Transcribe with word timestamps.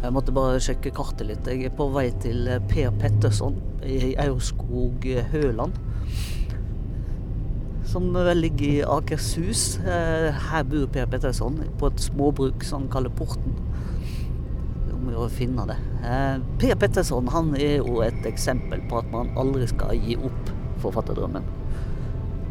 Jeg 0.00 0.14
måtte 0.16 0.32
bare 0.32 0.60
sjekke 0.64 0.90
kartet 0.96 1.26
litt. 1.28 1.48
Jeg 1.48 1.68
er 1.68 1.72
på 1.76 1.90
vei 1.92 2.06
til 2.22 2.46
eh, 2.48 2.62
Per 2.70 2.88
Petterson 3.02 3.58
i 3.84 4.14
Aurskog 4.22 5.04
eh, 5.04 5.26
Høland. 5.28 5.76
Som 7.90 8.08
ligger 8.14 8.66
i 8.66 8.80
Akershus. 8.96 9.76
Eh, 9.84 10.30
Her 10.48 10.64
bor 10.64 10.88
Per 10.94 11.10
Petterson 11.12 11.60
på 11.78 11.90
et 11.92 12.00
småbruk 12.00 12.64
som 12.64 12.86
han 12.86 12.92
kaller 12.94 13.12
Porten. 13.12 13.58
Om 14.96 15.12
å 15.20 15.28
finne 15.32 15.68
det. 15.68 15.76
Per 16.62 16.74
Petterson 16.80 17.28
han 17.34 17.52
er 17.60 17.78
jo 17.82 18.00
et 18.04 18.24
eksempel 18.28 18.80
på 18.88 19.02
at 19.02 19.12
man 19.12 19.30
aldri 19.40 19.68
skal 19.68 20.00
gi 20.00 20.16
opp 20.16 20.54
forfatterdrømmen. 20.80 21.44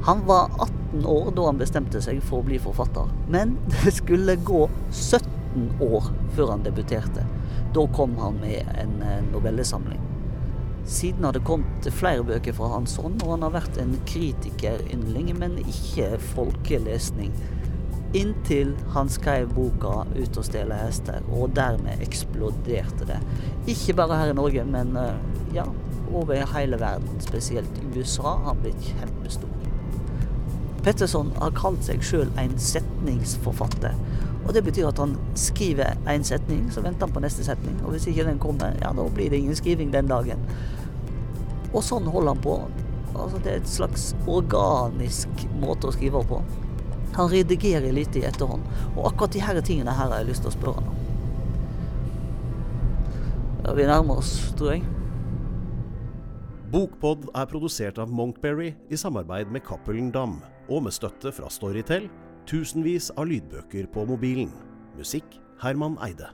Han 0.06 0.22
var 0.30 0.54
18 0.62 0.79
år 1.06 1.32
da 1.36 1.46
han 1.50 1.60
bestemte 1.60 2.02
seg 2.02 2.22
for 2.26 2.42
å 2.42 2.48
bli 2.50 2.60
forfatter. 2.62 3.10
Men 3.32 3.58
det 3.74 3.94
skulle 3.98 4.36
gå 4.36 4.68
17 4.90 5.82
år 5.86 6.12
før 6.36 6.56
han 6.56 6.66
debuterte. 6.66 7.26
Da 7.74 7.86
kom 7.94 8.18
han 8.18 8.40
med 8.42 8.70
en 8.82 9.02
eh, 9.06 9.22
novellesamling. 9.32 10.02
Siden 10.90 11.24
har 11.24 11.36
det 11.36 11.46
kommet 11.46 11.86
flere 11.94 12.24
bøker 12.26 12.56
fra 12.58 12.72
hans 12.72 12.96
hånd, 12.98 13.22
og 13.22 13.36
han 13.36 13.44
har 13.46 13.54
vært 13.54 13.78
en 13.78 13.94
kritikerinderling, 14.10 15.36
men 15.38 15.60
ikke 15.62 16.16
folkelesning. 16.32 17.36
Inntil 18.18 18.72
han 18.96 19.10
skrev 19.10 19.52
boka 19.54 20.08
'Ut 20.16 20.38
og 20.42 20.48
stjele 20.48 20.80
hester', 20.80 21.22
og 21.30 21.54
dermed 21.54 22.02
eksploderte 22.02 23.06
det. 23.06 23.20
Ikke 23.70 23.94
bare 23.94 24.18
her 24.18 24.34
i 24.34 24.40
Norge, 24.40 24.66
men 24.66 24.98
eh, 24.98 25.14
ja, 25.54 25.68
over 26.10 26.58
hele 26.58 26.80
verden, 26.82 27.22
spesielt 27.22 27.78
i 27.78 28.00
USA, 28.00 28.34
har 28.34 28.46
han 28.48 28.64
blitt 28.64 28.82
kjempestor. 28.82 29.59
Petterson 30.84 31.32
har 31.38 31.56
kalt 31.58 31.84
seg 31.84 32.04
sjøl 32.06 32.30
en 32.40 32.56
setningsforfatter. 32.60 33.96
Og 34.48 34.54
Det 34.54 34.64
betyr 34.66 34.88
at 34.90 34.98
han 34.98 35.18
skriver 35.38 35.98
en 36.10 36.24
setning, 36.24 36.72
så 36.74 36.82
venter 36.82 37.06
han 37.06 37.14
på 37.14 37.22
neste 37.22 37.44
setning. 37.46 37.76
Og 37.84 37.94
hvis 37.94 38.08
ikke 38.10 38.26
den 38.26 38.40
kommer, 38.40 38.74
ja, 38.82 38.94
da 38.96 39.06
blir 39.14 39.30
det 39.30 39.38
ingen 39.44 39.56
skriving 39.56 39.92
den 39.94 40.10
dagen. 40.10 40.42
Og 41.74 41.84
sånn 41.86 42.08
holder 42.10 42.34
han 42.34 42.42
på. 42.42 42.56
Altså 43.14 43.42
Det 43.44 43.52
er 43.52 43.62
et 43.62 43.70
slags 43.70 44.16
organisk 44.28 45.46
måte 45.62 45.90
å 45.90 45.94
skrive 45.94 46.24
på. 46.26 46.42
Han 47.14 47.30
redigerer 47.30 47.94
lite 47.94 48.22
i 48.22 48.26
etterhånd. 48.26 48.64
Og 48.96 49.12
akkurat 49.12 49.36
de 49.36 49.44
her 49.44 49.62
tingene 49.62 49.94
her 49.94 50.10
har 50.10 50.22
jeg 50.22 50.32
lyst 50.32 50.46
til 50.46 50.54
å 50.54 50.58
spørre 50.58 50.82
han 50.82 50.90
om. 50.94 51.06
Ja, 53.66 53.74
vi 53.76 53.86
nærmer 53.86 54.22
oss, 54.24 54.34
tror 54.58 54.72
jeg. 54.74 54.86
Bokpod 56.70 57.28
er 57.34 57.50
produsert 57.50 57.98
av 58.02 58.10
Monkberry 58.14 58.72
i 58.90 58.98
samarbeid 58.98 59.50
med 59.52 59.62
Cappelen 59.66 60.12
Dam, 60.14 60.40
og 60.70 60.84
med 60.86 60.94
støtte 60.96 61.32
fra 61.34 61.50
Storytel, 61.52 62.10
tusenvis 62.50 63.10
av 63.18 63.28
lydbøker 63.30 63.88
på 63.94 64.06
mobilen. 64.10 64.52
Musikk 64.98 65.40
Herman 65.64 65.98
Eide. 66.06 66.30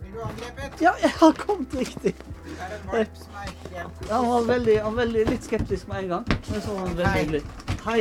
Blir 0.00 0.12
du 0.14 0.20
angrepet? 0.24 0.80
Ja, 0.82 0.92
jeg 1.02 1.10
har 1.20 1.32
kommet 1.38 1.74
riktig. 1.76 2.14
Det 2.14 2.56
er 2.60 2.74
en 2.76 2.88
valp 2.92 3.16
som 3.20 3.36
er 3.40 3.52
helt 3.76 4.10
Han 4.10 4.26
var 4.30 4.46
veldig, 4.48 4.76
han 4.82 4.96
var 4.96 5.02
veldig 5.04 5.24
litt 5.30 5.46
skeptisk 5.46 5.88
med 5.90 6.04
en 6.04 6.08
gang. 6.14 6.24
Men 6.50 6.62
så 6.64 6.74
var 6.74 6.86
han 6.86 6.96
veldig 6.96 7.06
Hei. 7.12 7.20
hyggelig. 7.24 7.42
Hei. 7.84 8.00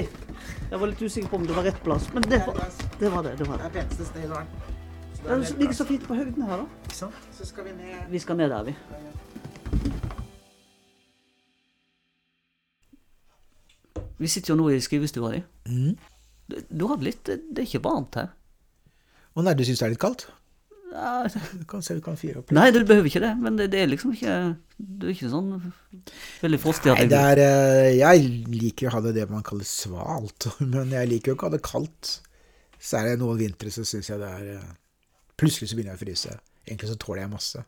Jeg 0.69 0.79
var 0.79 0.91
litt 0.91 1.01
usikker 1.01 1.29
på 1.31 1.35
om 1.39 1.45
det 1.49 1.55
var 1.57 1.65
rett 1.65 1.79
plass, 1.83 2.09
men 2.13 2.25
det 2.29 2.39
var 2.45 2.59
det. 2.59 3.11
Var 3.11 3.23
det, 3.25 3.31
det, 3.39 3.47
var 3.49 3.57
Det 3.57 3.63
det. 3.63 3.69
er 3.69 3.75
peneste 3.79 4.05
stedet 4.05 4.25
i 4.25 4.29
verden. 4.29 4.75
Det 5.19 5.31
er 5.35 5.57
ligger 5.59 5.73
så 5.75 5.85
fint 5.85 6.03
på 6.07 6.15
høyden 6.15 6.45
her, 6.47 6.61
da. 6.63 6.93
Så 6.95 7.09
skal 7.49 7.65
vi 7.67 7.71
ned 7.75 8.11
Vi 8.11 8.19
skal 8.19 8.37
ned 8.39 8.49
der, 8.53 8.63
vi. 8.63 8.75
Vi 14.19 14.27
sitter 14.31 14.53
jo 14.53 14.59
nå 14.59 14.69
i 14.73 14.81
skrivestua 14.83 15.31
di. 15.35 15.43
Mm. 15.69 15.93
Du, 16.49 16.57
du 16.69 16.83
har 16.89 17.01
litt 17.05 17.23
Det 17.29 17.61
er 17.61 17.67
ikke 17.67 17.85
varmt 17.85 18.17
her. 18.19 18.33
Å 19.37 19.45
nei, 19.45 19.55
du 19.55 19.63
syns 19.63 19.81
det 19.81 19.87
er 19.87 19.93
litt 19.95 20.01
kaldt? 20.01 20.27
Ja, 20.89 21.27
Du 21.53 21.65
kan 21.69 21.83
se 21.85 21.93
du 21.95 22.01
kan 22.01 22.17
fyre 22.17 22.41
opp. 22.41 22.51
Nei, 22.55 22.71
du 22.73 22.81
behøver 22.81 23.09
ikke 23.11 23.21
det, 23.21 23.35
men 23.37 23.59
det, 23.59 23.69
det 23.73 23.83
er 23.83 23.91
liksom 23.91 24.15
ikke 24.15 24.35
Du 24.77 25.05
er 25.07 25.13
ikke 25.13 25.29
sånn 25.31 25.51
veldig 26.41 26.59
frostig. 26.61 26.95
Nei, 26.97 27.05
det 27.11 27.19
er 27.33 27.43
eh, 27.43 27.89
Jeg 27.99 28.25
liker 28.49 28.89
å 28.89 28.95
ha 28.97 29.03
det 29.05 29.15
det 29.19 29.27
man 29.29 29.45
kaller 29.45 29.67
svalt, 29.69 30.49
men 30.73 30.95
jeg 30.97 31.11
liker 31.13 31.31
jo 31.33 31.37
ikke 31.37 31.47
å 31.47 31.51
ha 31.51 31.57
det 31.57 31.65
kaldt. 31.65 32.15
Så 32.79 32.99
er 32.99 33.11
det 33.11 33.19
noen 33.21 33.39
vintre 33.39 33.71
så 33.73 33.85
syns 33.87 34.09
jeg 34.09 34.21
det 34.21 34.29
er 34.39 34.53
eh, 34.57 34.69
Plutselig 35.39 35.69
så 35.69 35.77
begynner 35.77 35.93
jeg 35.93 36.01
å 36.01 36.03
fryse. 36.03 36.33
Egentlig 36.65 36.89
så 36.89 36.99
tåler 36.99 37.21
jeg 37.23 37.31
masse. 37.31 37.61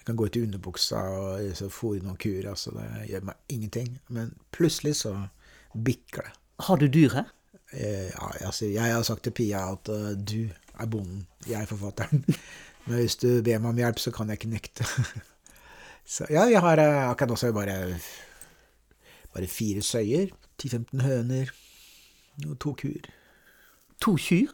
Jeg 0.00 0.04
kan 0.08 0.16
gå 0.16 0.26
ut 0.28 0.36
i 0.36 0.42
underbuksa 0.44 0.98
og 1.16 1.62
fòre 1.72 2.02
noen 2.04 2.18
kuer, 2.20 2.44
altså 2.50 2.74
det 2.74 3.06
gjør 3.08 3.24
meg 3.30 3.54
ingenting. 3.54 3.94
Men 4.12 4.34
plutselig 4.52 4.98
så 4.98 5.14
det. 5.74 6.26
Har 6.60 6.76
du 6.76 6.86
dyr 6.86 7.14
her? 7.14 7.30
Eh, 7.72 8.10
ja, 8.10 8.30
altså, 8.46 8.66
jeg 8.66 8.94
har 8.94 9.02
sagt 9.02 9.22
til 9.22 9.30
Pia 9.30 9.62
at 9.72 9.88
uh, 9.88 10.10
du 10.16 10.48
er 10.78 10.86
bonden, 10.86 11.26
jeg 11.46 11.62
er 11.62 11.66
forfatteren. 11.66 12.24
Men 12.86 12.96
hvis 12.98 13.16
du 13.16 13.42
ber 13.42 13.58
meg 13.58 13.70
om 13.70 13.76
hjelp, 13.76 13.98
så 13.98 14.10
kan 14.10 14.28
jeg 14.28 14.40
ikke 14.40 14.50
nekte. 14.50 14.84
så 16.14 16.26
ja, 16.30 16.48
jeg 16.50 16.60
har 16.60 16.82
uh, 16.82 17.10
akkurat 17.10 17.30
også 17.30 17.52
bare, 17.52 17.98
bare 19.34 19.46
fire 19.46 19.82
søyer, 19.82 20.26
10-15 20.62 21.02
høner 21.02 21.52
og 22.48 22.58
to 22.58 22.74
kuer. 22.82 23.10
To 24.00 24.16
kyr? 24.16 24.50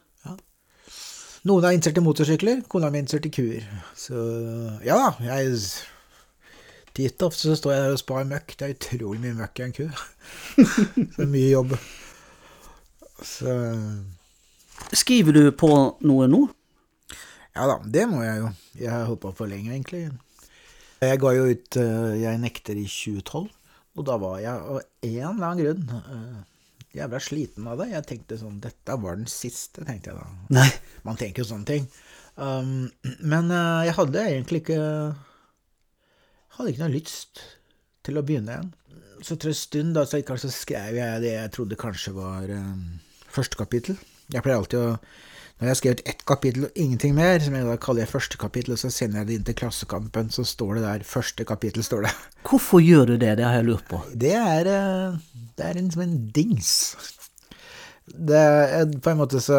Noen 1.46 1.62
er 1.62 1.76
interessert 1.76 2.00
i 2.00 2.02
motorsykler, 2.02 2.62
kona 2.66 2.88
mi 2.90 2.98
er 2.98 3.04
interessert 3.04 3.28
i 3.28 3.30
kuer. 3.30 3.66
Så 3.94 4.18
ja 4.82 4.96
da, 4.98 5.10
jeg 5.22 5.52
Titt 6.96 7.22
ofte 7.26 7.50
så 7.50 7.56
står 7.58 7.74
jeg 7.74 7.84
der 7.84 7.94
og 7.94 8.00
spar 8.00 8.28
møkk. 8.28 8.54
Det 8.56 8.66
er 8.66 8.76
utrolig 8.76 9.20
mye 9.20 9.38
møkk 9.42 9.60
i 9.60 9.64
en 9.66 9.74
ku. 9.76 9.86
så 11.16 11.26
mye 11.28 11.50
jobb. 11.50 11.74
Så 13.20 13.56
Skriver 14.96 15.36
du 15.36 15.42
på 15.56 15.68
noe 16.06 16.28
nå? 16.30 16.42
Ja 17.56 17.66
da, 17.68 17.78
det 17.84 18.04
må 18.08 18.22
jeg 18.24 18.40
jo. 18.42 18.48
Jeg 18.80 18.92
har 18.92 19.06
holdt 19.08 19.22
på 19.24 19.32
for 19.38 19.48
lenge, 19.50 19.72
egentlig. 19.72 20.08
Jeg 21.04 21.20
ga 21.20 21.30
jo 21.36 21.46
ut 21.52 21.78
uh, 21.80 22.12
Jeg 22.16 22.40
nekter 22.40 22.76
i 22.80 22.84
2012, 22.88 23.46
og 23.96 24.04
da 24.08 24.16
var 24.20 24.38
jeg 24.40 24.52
av 24.52 24.80
en 24.80 25.16
eller 25.32 25.46
annen 25.48 25.62
grunn 25.62 25.88
uh, 25.92 26.42
jævla 26.96 27.20
sliten 27.20 27.68
av 27.68 27.80
det. 27.80 27.90
Jeg 27.92 28.08
tenkte 28.10 28.40
sånn 28.40 28.60
Dette 28.64 28.98
var 29.00 29.20
den 29.20 29.28
siste, 29.30 29.84
tenkte 29.84 30.12
jeg 30.12 30.20
da. 30.20 30.28
Nei. 30.56 30.68
Man 31.08 31.20
tenker 31.20 31.44
jo 31.44 31.50
sånne 31.52 31.68
ting. 31.68 31.88
Um, 32.36 32.88
men 33.24 33.52
uh, 33.52 33.84
jeg 33.88 33.96
hadde 33.96 34.26
egentlig 34.32 34.62
ikke 34.64 34.80
Hadde 36.56 36.72
ikke 36.72 36.86
noe 36.86 36.94
lyst 36.94 37.42
til 38.06 38.16
å 38.16 38.24
begynne 38.24 38.54
igjen. 38.54 38.74
Så 39.24 39.36
etter 39.36 39.52
en 39.52 39.56
stund 39.56 39.96
da, 39.96 40.04
så, 40.08 40.50
skrev 40.52 40.98
jeg 40.98 41.22
det 41.24 41.32
jeg 41.34 41.52
trodde 41.54 41.78
kanskje 41.80 42.12
var 42.16 42.48
um, 42.52 42.98
første 43.32 43.58
kapittel. 43.60 43.98
Jeg 44.32 44.44
pleier 44.44 44.60
alltid 44.60 44.80
å 44.82 44.90
Når 45.56 45.64
jeg 45.64 45.70
har 45.70 45.78
skrevet 45.78 46.00
ett 46.10 46.22
kapittel 46.28 46.64
og 46.66 46.74
ingenting 46.76 47.14
mer, 47.16 47.38
som 47.40 47.54
jeg 47.56 47.64
da 47.64 47.76
kaller 47.80 48.04
jeg 48.04 48.10
første 48.10 48.36
kapittel, 48.36 48.74
og 48.74 48.80
så 48.80 48.90
sender 48.92 49.22
jeg 49.22 49.28
det 49.28 49.36
inn 49.38 49.46
til 49.48 49.56
Klassekampen, 49.56 50.28
så 50.28 50.44
står 50.44 50.74
det 50.76 50.82
der 50.84 51.04
Første 51.08 51.46
kapittel, 51.48 51.84
står 51.84 52.04
det. 52.04 52.10
Hvorfor 52.44 52.82
gjør 52.84 53.08
du 53.08 53.14
det? 53.16 53.30
Det 53.38 53.46
har 53.46 53.56
jeg 53.56 53.68
lurt 53.70 53.86
på. 53.88 54.02
Det 54.12 54.34
er, 54.36 54.68
eh, 54.68 55.46
det 55.56 55.64
er 55.64 55.80
en, 55.80 55.88
som 55.94 56.04
en 56.04 56.18
dings. 56.36 56.74
Det 58.06 58.36
er, 58.36 58.84
på 59.00 59.14
en 59.14 59.22
måte 59.22 59.40
så 59.40 59.56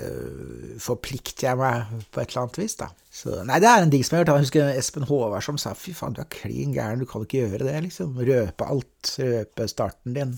øh, 0.00 0.80
forplikter 0.80 1.50
jeg 1.50 1.60
meg 1.60 1.92
på 2.08 2.22
et 2.22 2.32
eller 2.32 2.46
annet 2.46 2.58
vis, 2.64 2.80
da. 2.80 2.88
Så, 3.16 3.32
nei, 3.48 3.56
det 3.62 3.68
er 3.70 3.80
en 3.80 3.92
digg 3.92 4.04
som 4.04 4.16
jeg 4.16 4.20
har 4.20 4.26
hørt. 4.26 4.34
Jeg 4.34 4.46
husker 4.46 4.76
Espen 4.76 5.06
Håvard 5.08 5.44
som 5.44 5.56
sa 5.60 5.72
fy 5.78 5.94
faen, 5.96 6.12
du 6.16 6.20
er 6.20 6.28
klin 6.32 6.74
gæren, 6.76 7.00
du 7.00 7.08
kan 7.08 7.24
ikke 7.24 7.46
gjøre 7.46 7.64
det, 7.64 7.76
liksom. 7.86 8.12
Røpe 8.20 8.68
alt. 8.68 9.12
Røpe 9.22 9.68
starten 9.72 10.16
din. 10.16 10.34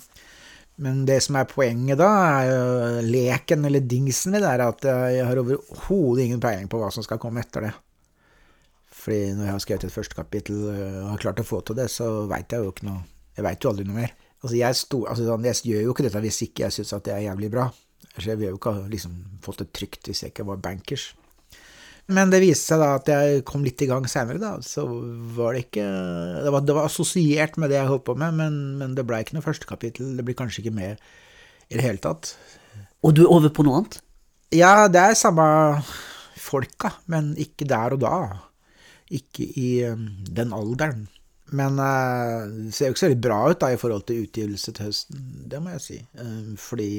Men 0.78 1.02
det 1.08 1.16
som 1.24 1.34
er 1.40 1.48
poenget 1.50 1.98
da, 1.98 2.08
er 2.38 2.52
jo 2.52 3.02
leken, 3.08 3.66
eller 3.66 3.82
dingsen 3.82 4.36
min, 4.36 4.46
er 4.46 4.62
at 4.62 4.86
jeg 4.86 5.26
har 5.26 5.40
overhodet 5.42 6.28
ingen 6.28 6.42
peiling 6.42 6.70
på 6.70 6.78
hva 6.78 6.92
som 6.94 7.02
skal 7.02 7.18
komme 7.18 7.42
etter 7.42 7.66
det. 7.66 7.74
Fordi 8.98 9.34
når 9.34 9.48
jeg 9.48 9.54
har 9.56 9.64
skrevet 9.64 9.88
et 9.88 9.94
første 9.94 10.18
kapittel 10.18 10.62
øh, 10.70 11.02
og 11.02 11.12
har 11.12 11.22
klart 11.22 11.42
å 11.42 11.46
få 11.46 11.60
til 11.66 11.78
det, 11.78 11.88
så 11.90 12.28
veit 12.30 12.54
jeg 12.54 12.62
jo 12.62 12.72
ikke 12.74 12.88
noe 12.88 13.04
Jeg 13.38 13.46
veit 13.46 13.62
jo 13.62 13.70
aldri 13.70 13.84
noe 13.86 13.94
mer. 13.94 14.14
Altså, 14.42 14.54
jeg, 14.58 14.74
sto, 14.74 15.04
altså, 15.06 15.26
sånn, 15.26 15.44
jeg 15.46 15.60
gjør 15.70 15.84
jo 15.84 15.92
ikke 15.94 16.06
dette 16.08 16.22
hvis 16.24 16.40
ikke 16.46 16.64
jeg 16.64 16.74
syns 16.74 16.94
at 16.96 17.04
det 17.06 17.12
er 17.14 17.26
jævlig 17.28 17.50
bra. 17.54 17.68
Så 18.16 18.24
jeg 18.26 18.40
ville 18.40 18.50
jo 18.50 18.58
ikke 18.58 18.72
ha 18.74 18.88
liksom, 18.90 19.14
fått 19.44 19.62
det 19.62 19.68
trygt 19.78 20.10
hvis 20.10 20.24
jeg 20.24 20.32
ikke 20.34 20.46
var 20.48 20.62
bankers. 20.62 21.12
Men 22.08 22.30
det 22.32 22.40
viste 22.40 22.72
seg 22.72 22.80
da 22.80 22.94
at 22.96 23.08
jeg 23.12 23.42
kom 23.48 23.64
litt 23.66 23.82
i 23.84 23.88
gang 23.90 24.06
seinere, 24.08 24.40
da. 24.40 24.54
Så 24.64 24.86
var 25.36 25.54
det 25.54 25.66
ikke 25.66 25.84
Det 25.84 26.52
var, 26.54 26.64
det 26.64 26.76
var 26.78 26.88
assosiert 26.88 27.58
med 27.60 27.68
det 27.72 27.76
jeg 27.76 27.90
holdt 27.90 28.06
på 28.06 28.16
med, 28.16 28.36
men, 28.38 28.60
men 28.80 28.94
det 28.96 29.04
blei 29.08 29.20
ikke 29.24 29.36
noe 29.36 29.44
første 29.44 29.68
kapittel. 29.68 30.14
Det 30.16 30.24
blir 30.24 30.38
kanskje 30.38 30.64
ikke 30.64 30.76
med 30.78 30.96
i 31.68 31.76
det 31.76 31.84
hele 31.84 32.00
tatt. 32.00 32.32
Og 33.04 33.12
du 33.14 33.26
er 33.26 33.32
over 33.34 33.52
på 33.52 33.66
noe 33.66 33.82
annet? 33.82 34.00
Ja, 34.56 34.88
det 34.88 35.02
er 35.02 35.18
samme 35.20 35.44
folka, 36.40 36.94
men 37.12 37.34
ikke 37.40 37.68
der 37.68 37.98
og 37.98 38.02
da. 38.02 38.16
Ikke 39.12 39.44
i 39.44 39.68
um, 39.92 40.08
den 40.24 40.54
alderen. 40.56 41.06
Men 41.52 41.76
uh, 41.80 42.48
det 42.48 42.72
ser 42.76 42.88
jo 42.88 42.96
ikke 42.96 43.02
så 43.02 43.08
veldig 43.10 43.24
bra 43.24 43.38
ut 43.52 43.60
da 43.60 43.70
i 43.72 43.80
forhold 43.80 44.08
til 44.08 44.24
utgivelse 44.24 44.72
til 44.72 44.88
høsten, 44.88 45.28
det 45.48 45.60
må 45.64 45.76
jeg 45.76 45.84
si. 45.84 45.98
Uh, 46.16 46.56
fordi 46.60 46.90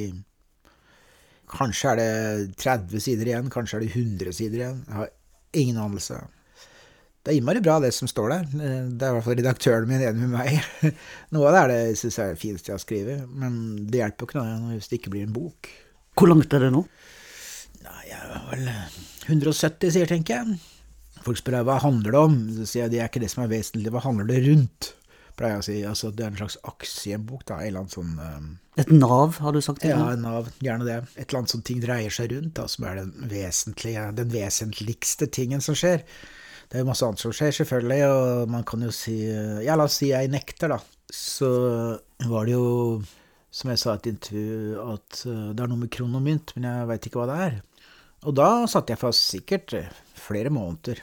kanskje 1.50 1.94
er 1.94 2.00
det 2.00 2.58
30 2.62 3.04
sider 3.04 3.32
igjen, 3.32 3.50
kanskje 3.54 3.80
er 3.80 3.86
det 3.86 3.94
100 3.94 4.36
sider 4.38 4.62
igjen. 4.62 4.84
Jeg 4.88 4.98
har 5.00 5.10
ingen 5.60 5.82
anelse. 5.82 6.20
Det 7.20 7.34
er 7.34 7.40
innmari 7.42 7.62
bra, 7.62 7.76
det 7.84 7.92
som 7.94 8.08
står 8.08 8.32
der. 8.32 8.46
Det 8.54 9.06
er 9.06 9.12
i 9.12 9.16
hvert 9.18 9.26
fall 9.26 9.38
redaktøren 9.38 9.90
min 9.90 10.02
enig 10.02 10.24
med 10.24 10.32
meg. 10.38 10.94
Noe 11.36 11.50
av 11.50 11.56
det 11.56 11.62
er 11.62 11.72
det 11.74 11.80
jeg 12.00 12.14
er 12.16 12.34
det 12.34 12.42
fineste 12.42 12.72
jeg 12.72 12.78
har 12.78 12.84
skrevet, 12.84 13.24
men 13.30 13.54
det 13.92 14.02
hjelper 14.02 14.24
jo 14.24 14.30
ikke 14.30 14.44
noe 14.44 14.76
hvis 14.78 14.90
det 14.90 15.02
ikke 15.02 15.14
blir 15.14 15.28
en 15.28 15.36
bok. 15.36 15.72
Hvor 16.20 16.32
langt 16.32 16.56
er 16.56 16.66
det 16.66 16.72
nå? 16.74 16.86
Nei, 17.84 18.04
jeg 18.10 18.20
er 18.20 18.46
vel 18.50 18.70
170, 19.28 19.94
sier 19.96 20.10
tenker 20.10 20.40
jeg. 20.40 20.60
Folk 21.26 21.42
spør 21.42 21.60
hva 21.68 21.78
handler 21.84 22.16
det 22.16 22.24
om, 22.30 22.40
så 22.56 22.66
sier 22.70 22.86
jeg 22.86 22.96
det 22.96 23.04
er 23.04 23.12
ikke 23.12 23.22
det 23.26 23.32
som 23.34 23.44
er 23.44 23.52
vesentlig, 23.52 23.92
hva 23.94 24.04
handler 24.06 24.30
det 24.30 24.40
rundt? 24.48 24.94
Pleier 25.40 25.58
jeg 25.58 25.62
å 25.62 25.68
si. 25.68 25.78
Altså, 25.88 26.12
det 26.16 26.26
er 26.26 26.32
en 26.34 26.40
slags 26.40 26.58
aksjebok, 26.68 27.44
da. 27.48 27.60
En 27.60 27.68
eller 27.68 27.84
annen 27.84 27.94
sånn 27.94 28.16
um, 28.20 28.50
Et 28.80 28.92
nav, 28.94 29.40
har 29.44 29.52
du 29.52 29.60
sagt? 29.64 29.84
Ja, 29.84 30.00
en 30.14 30.22
nav, 30.24 30.50
gjerne 30.64 30.86
det. 30.88 30.98
Et 31.18 31.26
eller 31.26 31.42
annet 31.42 31.52
som 31.52 31.64
ting 31.66 31.82
dreier 31.84 32.14
seg 32.14 32.32
rundt, 32.32 32.54
da, 32.56 32.68
som 32.72 32.86
er 32.88 33.02
den 33.02 33.30
vesentlige, 33.32 34.06
den 34.16 34.32
vesentligste 34.32 35.28
tingen 35.36 35.64
som 35.64 35.76
skjer. 35.76 36.06
Det 36.70 36.78
er 36.78 36.86
jo 36.86 36.90
masse 36.92 37.06
annet 37.06 37.24
som 37.24 37.34
skjer, 37.36 37.52
selvfølgelig, 37.60 38.00
og 38.14 38.54
man 38.54 38.64
kan 38.68 38.86
jo 38.86 38.92
si 38.94 39.18
Ja, 39.66 39.76
la 39.76 39.90
oss 39.90 40.00
si 40.00 40.12
jeg 40.14 40.32
nekter, 40.32 40.76
da. 40.76 40.80
Så 41.12 41.50
var 42.30 42.46
det 42.48 42.54
jo, 42.54 43.02
som 43.52 43.74
jeg 43.74 43.82
sa 43.82 43.96
i 43.96 44.00
et 44.00 44.12
intervju, 44.14 44.78
at 44.86 45.24
uh, 45.26 45.50
det 45.58 45.66
er 45.66 45.72
noe 45.72 45.84
med 45.84 45.92
kron 45.92 46.16
og 46.16 46.24
mynt, 46.24 46.54
men 46.56 46.70
jeg 46.70 46.90
veit 46.94 47.10
ikke 47.10 47.24
hva 47.24 47.30
det 47.32 47.40
er. 47.48 47.60
Og 48.30 48.36
da 48.38 48.50
satt 48.70 48.92
jeg 48.92 49.00
fast 49.02 49.32
sikkert 49.32 49.74
eh, 49.80 49.92
flere 50.20 50.52
måneder, 50.54 51.02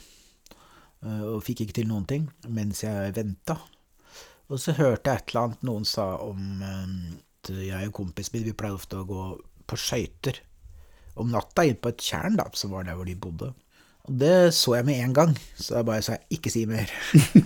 uh, 1.03 1.35
og 1.35 1.43
fikk 1.45 1.65
ikke 1.65 1.81
til 1.81 1.91
noen 1.91 2.07
ting, 2.09 2.29
mens 2.47 2.85
jeg 2.85 3.13
venta. 3.17 3.59
Og 4.47 4.61
så 4.63 4.73
hørte 4.77 5.11
jeg 5.11 5.19
et 5.19 5.33
eller 5.33 5.49
annet 5.49 5.65
noen 5.67 5.85
sa 5.85 6.13
om 6.23 6.61
um, 6.63 7.17
at 7.47 7.63
jeg 7.67 7.89
og 7.89 7.95
kompisen 7.95 8.37
min, 8.37 8.47
vi 8.47 8.55
pleide 8.57 8.79
ofte 8.79 8.99
å 8.99 9.07
gå 9.07 9.27
på 9.67 9.79
skøyter 9.79 10.41
om 11.17 11.31
natta 11.33 11.65
inn 11.65 11.79
på 11.81 11.91
et 11.91 12.03
tjern, 12.03 12.37
da, 12.37 12.45
som 12.53 12.75
var 12.75 12.85
der 12.85 12.97
hvor 12.97 13.07
de 13.07 13.17
bodde. 13.17 13.53
Og 14.07 14.19
det 14.21 14.53
så 14.55 14.77
jeg 14.77 14.87
med 14.87 15.01
en 15.03 15.15
gang, 15.15 15.33
så 15.59 15.79
jeg 15.79 15.87
bare 15.87 16.03
sa 16.05 16.17
ikke 16.31 16.51
si 16.53 16.63
mer. 16.69 16.91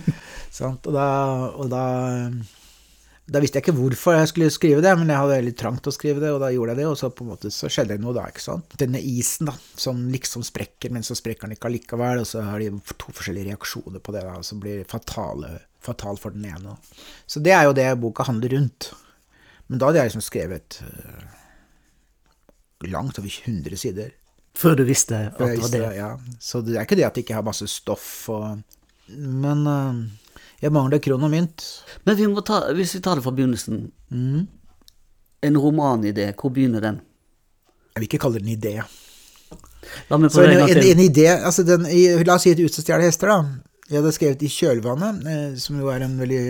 Sant? 0.58 0.86
Og 0.86 0.94
da, 0.94 1.06
og 1.56 1.70
da 1.72 1.86
da 3.32 3.40
visste 3.40 3.60
jeg 3.60 3.64
ikke 3.64 3.76
hvorfor 3.76 4.16
jeg 4.16 4.28
skulle 4.32 4.50
skrive 4.52 4.82
det, 4.82 4.92
men 4.98 5.10
jeg 5.10 5.20
hadde 5.20 5.36
veldig 5.38 5.52
trangt 5.56 5.86
å 5.86 5.92
skrive 5.94 6.20
det, 6.20 6.32
og 6.34 6.40
da 6.42 6.50
gjorde 6.52 6.74
jeg 6.74 6.80
det, 6.82 6.86
og 6.90 6.96
så 6.98 7.10
på 7.14 7.24
en 7.24 7.30
måte 7.30 7.52
så 7.54 7.70
skjedde 7.70 7.94
det 7.94 8.02
noe 8.02 8.14
da, 8.16 8.26
ikke 8.28 8.42
sant. 8.42 8.74
Denne 8.80 8.98
isen 8.98 9.48
da, 9.48 9.54
som 9.78 10.00
liksom 10.12 10.42
sprekker, 10.46 10.90
men 10.92 11.06
så 11.06 11.16
sprekker 11.16 11.46
den 11.46 11.54
ikke 11.56 11.70
allikevel, 11.70 12.24
og 12.24 12.28
så 12.28 12.42
har 12.44 12.60
de 12.60 12.72
to 12.90 13.14
forskjellige 13.14 13.52
reaksjoner 13.52 14.02
på 14.02 14.14
det 14.16 14.24
da, 14.26 14.34
som 14.44 14.60
blir 14.62 14.82
fatale, 14.90 15.54
fatal 15.82 16.18
for 16.20 16.34
den 16.34 16.48
ene. 16.50 16.74
Så 17.30 17.40
det 17.44 17.54
er 17.56 17.68
jo 17.68 17.76
det 17.78 17.88
boka 18.02 18.26
handler 18.26 18.56
rundt. 18.58 18.90
Men 19.72 19.80
da 19.80 19.88
hadde 19.88 20.02
jeg 20.02 20.10
liksom 20.10 20.24
skrevet 20.26 20.74
øh, 20.84 21.20
langt 22.92 23.16
over 23.18 23.28
100 23.32 23.78
sider. 23.80 24.10
Før 24.52 24.76
du 24.76 24.82
visste 24.84 25.16
at 25.16 25.38
det 25.40 25.62
var 25.62 25.70
det? 25.72 25.86
ja. 25.96 26.10
Så 26.36 26.60
det 26.60 26.76
er 26.76 26.84
ikke 26.84 26.98
det 26.98 27.06
at 27.06 27.16
jeg 27.16 27.24
ikke 27.24 27.38
har 27.38 27.46
masse 27.46 27.64
stoff 27.72 28.28
og 28.28 28.60
Men 29.08 29.64
uh, 29.66 30.02
jeg 30.60 30.72
mangler 30.76 31.00
kron 31.00 31.24
og 31.24 31.32
mynt. 31.32 31.64
Men 32.04 32.20
vi 32.20 32.28
ta, 32.44 32.60
hvis 32.76 32.94
vi 32.94 33.00
tar 33.00 33.16
det 33.16 33.24
fra 33.24 33.32
begynnelsen. 33.32 33.88
Mm. 34.12 34.44
En 35.42 35.56
romanidé, 35.56 36.28
hvor 36.36 36.52
begynner 36.52 36.80
den? 36.80 37.00
Jeg 37.94 38.00
vil 38.00 38.08
ikke 38.10 38.20
kalle 38.22 38.38
det 38.38 38.44
en 38.44 38.52
idé. 38.58 38.74
La 40.08 40.20
meg 40.20 40.30
prøve 40.30 40.52
en, 40.52 40.62
en 40.62 40.76
en, 40.76 40.84
en 40.92 41.00
idé 41.02 41.26
altså 41.32 41.64
den, 41.66 41.88
i, 41.90 42.06
La 42.22 42.36
oss 42.36 42.44
si 42.46 42.52
et 42.52 42.60
ut 42.60 42.72
som 42.72 42.84
stjeler 42.84 43.08
hester, 43.08 43.32
da. 43.32 43.72
Jeg 43.88 43.98
hadde 43.98 44.12
skrevet 44.14 44.44
I 44.46 44.48
kjølvannet, 44.48 45.24
eh, 45.28 45.48
som 45.60 45.80
jo 45.80 45.90
er 45.92 46.04
en 46.06 46.14
veldig 46.20 46.42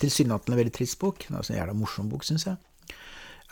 tilsynelatende 0.00 0.56
veldig 0.58 0.72
trist 0.74 0.98
bok. 0.98 1.26
Det 1.26 1.34
er 1.36 1.52
en 1.52 1.60
jævla 1.60 1.76
morsom 1.76 2.08
bok, 2.10 2.24
syns 2.26 2.48
jeg. 2.48 2.56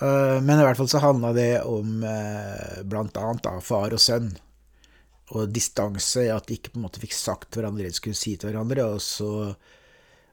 Eh, 0.01 0.39
men 0.43 0.61
i 0.61 0.67
hvert 0.67 0.81
fall 0.81 0.91
så 0.91 1.03
handla 1.05 1.33
det 1.37 1.53
om 1.65 2.03
bl.a. 2.03 2.83
blant 2.85 3.21
annet 3.23 3.65
far 3.65 3.97
og 3.97 4.03
sønn. 4.03 4.33
Og 5.35 5.51
distanse, 5.51 6.29
at 6.31 6.47
de 6.47 6.59
ikke 6.59 6.75
på 6.75 6.81
en 6.81 6.87
måte 6.87 7.03
fikk 7.03 7.17
sagt 7.17 7.57
hverandre 7.57 7.83
det 7.83 7.97
de 7.97 7.99
skulle 7.99 8.19
si 8.19 8.37
til 8.39 8.53
hverandre. 8.53 8.87
Og, 8.95 9.03
så, 9.03 9.31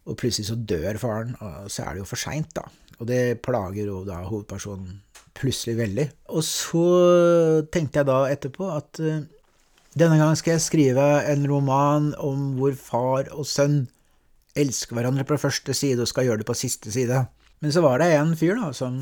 og 0.06 0.20
plutselig 0.20 0.52
så 0.52 0.60
dør 0.60 1.00
faren, 1.02 1.34
og 1.42 1.72
så 1.74 1.88
er 1.88 1.96
det 1.96 2.04
jo 2.04 2.12
for 2.12 2.22
seint, 2.22 2.54
da. 2.58 2.68
Og 3.00 3.10
det 3.10 3.42
plager 3.46 3.90
jo 3.90 4.04
da 4.08 4.22
hovedpersonen 4.28 5.02
plutselig 5.34 5.78
veldig. 5.80 6.08
Og 6.38 6.44
så 6.46 6.86
tenkte 7.74 8.02
jeg 8.02 8.10
da 8.10 8.20
etterpå 8.30 8.70
at 8.70 9.02
eh, 9.02 9.24
denne 9.98 10.18
gangen 10.20 10.38
skal 10.40 10.56
jeg 10.56 10.66
skrive 10.68 11.08
en 11.30 11.48
roman 11.50 12.14
om 12.22 12.54
hvor 12.60 12.76
far 12.78 13.32
og 13.34 13.48
sønn 13.50 13.84
elsker 14.58 14.98
hverandre 14.98 15.26
på 15.26 15.40
første 15.42 15.74
side 15.74 16.04
og 16.04 16.10
skal 16.10 16.28
gjøre 16.28 16.44
det 16.44 16.50
på 16.50 16.58
siste 16.58 16.94
side. 16.94 17.24
Men 17.64 17.72
så 17.72 17.82
var 17.84 18.02
det 18.02 18.12
en 18.18 18.34
fyr 18.36 18.58
da 18.60 18.74
som 18.76 18.98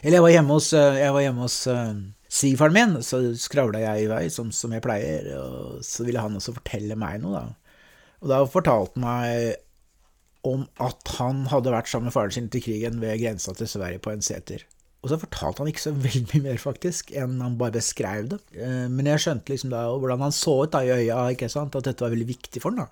Eller 0.00 0.16
jeg 0.16 0.24
var 0.24 0.32
hjemme 0.32 0.56
hos, 0.56 0.70
eh, 0.72 1.12
var 1.12 1.20
hjemme 1.20 1.44
hos 1.44 1.58
uh, 1.68 1.92
svigerfaren 2.32 2.76
min, 2.76 2.94
så 3.04 3.20
skravla 3.36 3.82
jeg 3.82 4.06
i 4.06 4.08
vei 4.10 4.24
som, 4.32 4.48
som 4.52 4.72
jeg 4.72 4.84
pleier, 4.84 5.28
og 5.40 5.84
så 5.84 6.06
ville 6.06 6.22
han 6.22 6.36
også 6.38 6.54
fortelle 6.56 6.96
meg 6.98 7.20
noe, 7.22 7.42
da. 7.42 7.82
Og 8.24 8.30
da 8.32 8.40
fortalte 8.48 8.96
han 8.96 9.04
meg 9.04 10.46
om 10.46 10.64
at 10.82 11.12
han 11.18 11.44
hadde 11.50 11.74
vært 11.74 11.90
sammen 11.90 12.08
med 12.08 12.14
faren 12.14 12.34
sin 12.34 12.48
til 12.52 12.62
krigen 12.64 13.00
ved 13.02 13.18
grensa 13.20 13.54
til 13.56 13.68
Sverige 13.70 14.02
på 14.04 14.12
en 14.12 14.24
seter. 14.24 14.64
Og 15.02 15.10
så 15.10 15.18
fortalte 15.22 15.62
han 15.62 15.70
ikke 15.70 15.84
så 15.84 15.92
veldig 16.06 16.26
mye 16.32 16.44
mer, 16.48 16.60
faktisk, 16.62 17.12
enn 17.16 17.40
han 17.42 17.58
bare 17.60 17.76
beskrev 17.78 18.30
det. 18.32 18.40
Eh, 18.58 18.86
Men 18.92 19.10
jeg 19.12 19.24
skjønte 19.26 19.52
liksom 19.52 19.74
da 19.74 19.84
hvordan 19.92 20.24
han 20.26 20.34
så 20.34 20.56
ut 20.64 20.74
da 20.74 20.84
i 20.86 20.94
øya, 20.94 21.26
ikke 21.34 21.50
sant, 21.52 21.76
at 21.76 21.88
dette 21.88 22.04
var 22.04 22.14
veldig 22.14 22.30
viktig 22.30 22.62
for 22.62 22.74
han 22.74 22.86
da. 22.86 22.88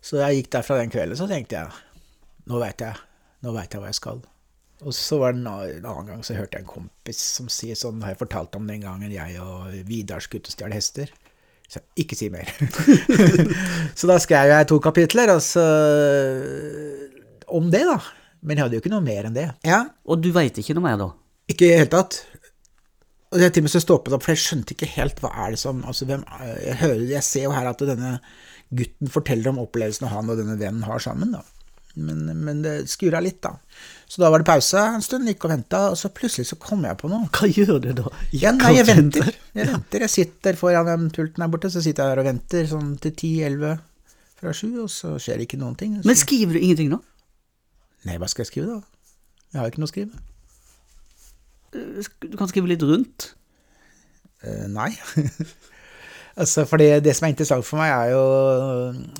Så 0.00 0.20
jeg 0.20 0.40
gikk 0.40 0.52
derfra 0.56 0.80
den 0.80 0.92
kvelden, 0.92 1.18
så 1.18 1.28
tenkte 1.28 1.60
jeg, 1.60 1.80
nå 2.48 2.60
vet 2.62 2.84
jeg, 2.84 3.06
nå 3.44 3.54
vet 3.56 3.72
jeg 3.72 3.82
hva 3.82 3.90
jeg 3.90 3.98
skal. 4.00 4.20
Og 4.80 4.94
så 4.96 5.18
var 5.20 5.34
det 5.34 5.42
en 5.42 5.50
annen 5.84 6.06
gang 6.08 6.22
så 6.24 6.36
hørte 6.38 6.56
jeg 6.56 6.64
en 6.64 6.70
kompis 6.70 7.20
som 7.36 7.50
sier 7.52 7.76
sånn, 7.76 8.00
har 8.04 8.14
jeg 8.14 8.22
fortalt 8.22 8.56
om 8.56 8.68
den 8.68 8.84
gangen 8.84 9.12
jeg 9.12 9.36
og 9.44 9.74
Vidar 9.88 10.24
skulle 10.24 10.40
ut 10.40 10.48
og 10.48 10.56
stjele 10.56 10.78
hester. 10.78 11.12
Så 11.70 11.78
jeg, 11.78 11.86
ikke 12.06 12.16
si 12.18 12.30
mer. 12.32 12.48
så 13.98 14.08
da 14.10 14.16
skrev 14.22 14.50
jeg 14.54 14.70
to 14.70 14.80
kapitler, 14.82 15.30
altså, 15.36 15.62
om 17.52 17.68
det, 17.70 17.84
da. 17.86 18.00
Men 18.40 18.56
jeg 18.56 18.66
hadde 18.66 18.78
jo 18.78 18.82
ikke 18.82 18.94
noe 18.94 19.04
mer 19.04 19.28
enn 19.28 19.36
det. 19.36 19.50
Ja, 19.68 19.84
Og 20.08 20.22
du 20.24 20.30
veit 20.34 20.56
ikke 20.58 20.74
noe 20.76 20.88
mer, 20.88 21.00
da? 21.00 21.12
ikke 21.50 21.66
i 21.66 21.70
det 21.72 21.80
hele 21.82 21.92
tatt. 21.92 22.20
Og 23.30 23.42
jeg 23.42 23.54
til 23.54 23.62
og 23.62 23.66
med 23.66 23.72
så 23.74 23.82
stoppet 23.82 24.14
opp, 24.14 24.24
for 24.26 24.34
jeg 24.34 24.42
skjønte 24.42 24.74
ikke 24.74 24.90
helt 24.96 25.20
hva 25.22 25.30
er 25.44 25.54
det 25.54 25.60
som 25.62 25.84
altså 25.86 26.06
hvem, 26.08 26.24
jeg, 26.66 26.76
hører, 26.80 27.04
jeg 27.12 27.26
ser 27.26 27.46
jo 27.46 27.54
her 27.54 27.68
at 27.70 27.84
denne 27.86 28.16
gutten 28.74 29.10
forteller 29.10 29.52
om 29.52 29.60
opplevelsen 29.62 30.10
han 30.10 30.30
og 30.30 30.38
denne 30.38 30.56
vennen 30.58 30.86
har 30.86 31.02
sammen. 31.02 31.34
da. 31.36 31.44
Men, 31.98 32.22
men 32.44 32.60
det 32.62 32.74
skura 32.90 33.18
litt, 33.22 33.40
da. 33.42 33.56
Så 34.10 34.22
da 34.22 34.30
var 34.30 34.42
det 34.42 34.46
pause 34.48 34.82
en 34.94 35.02
stund, 35.02 35.26
gikk 35.26 35.44
og 35.46 35.52
venta, 35.52 35.80
og 35.90 35.98
så 35.98 36.10
plutselig 36.14 36.46
så 36.50 36.58
kom 36.60 36.84
jeg 36.86 36.98
på 37.00 37.10
noe. 37.10 37.26
Hva 37.34 37.50
gjør 37.50 37.80
du 37.82 37.90
da? 37.98 38.12
Ja, 38.34 38.52
nei, 38.54 38.76
jeg 38.78 38.86
venter. 38.88 39.30
Jeg 39.58 39.70
venter. 39.72 40.04
Jeg 40.06 40.14
sitter 40.14 40.58
foran 40.58 40.86
den 40.86 41.08
pulten 41.14 41.44
her 41.44 41.50
borte, 41.50 41.70
så 41.72 41.82
sitter 41.82 42.06
jeg 42.06 42.14
der 42.14 42.22
og 42.22 42.28
venter 42.30 42.68
sånn 42.70 42.94
til 43.02 43.14
ti-elleve 43.18 43.74
fra 44.40 44.54
sju, 44.56 44.68
og 44.84 44.90
så 44.92 45.16
skjer 45.20 45.40
det 45.40 45.48
ikke 45.48 45.60
noen 45.60 45.76
ting. 45.78 45.98
Så, 45.98 46.06
Men 46.08 46.18
skriver 46.18 46.56
du 46.56 46.62
ingenting, 46.62 46.94
nå? 46.94 47.02
nei, 48.08 48.16
hva 48.16 48.30
skal 48.32 48.46
jeg 48.46 48.52
skrive, 48.52 48.78
da? 48.78 49.16
Jeg 49.50 49.60
har 49.60 49.72
ikke 49.72 49.82
noe 49.82 49.90
å 49.90 49.92
skrive. 49.92 50.22
Du 51.74 52.38
kan 52.38 52.48
skrive 52.50 52.70
litt 52.70 52.86
rundt. 52.86 53.32
Uh, 54.40 54.66
nei. 54.72 54.94
altså, 56.36 56.64
for 56.68 56.76
det, 56.80 57.14
som 57.16 57.26
er 57.26 57.32
interessant 57.34 57.66
for 57.66 57.80
meg, 57.80 57.90
er 57.90 58.10
jo 58.14 58.22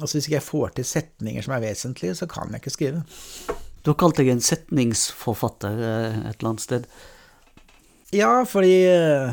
altså 0.01 0.17
Hvis 0.17 0.27
ikke 0.29 0.39
jeg 0.39 0.47
får 0.47 0.69
til 0.77 0.85
setninger 0.85 1.43
som 1.47 1.55
er 1.57 1.65
vesentlige, 1.65 2.15
så 2.15 2.27
kan 2.31 2.51
jeg 2.51 2.61
ikke 2.63 2.75
skrive. 2.77 3.03
Du 3.85 3.91
har 3.93 3.99
kalt 4.03 4.19
deg 4.21 4.29
en 4.29 4.41
setningsforfatter 4.45 5.79
eh, 5.81 6.19
et 6.31 6.37
eller 6.41 6.51
annet 6.53 6.65
sted. 6.67 6.87
Ja, 8.13 8.43
fordi 8.45 8.75
eh, 8.91 9.33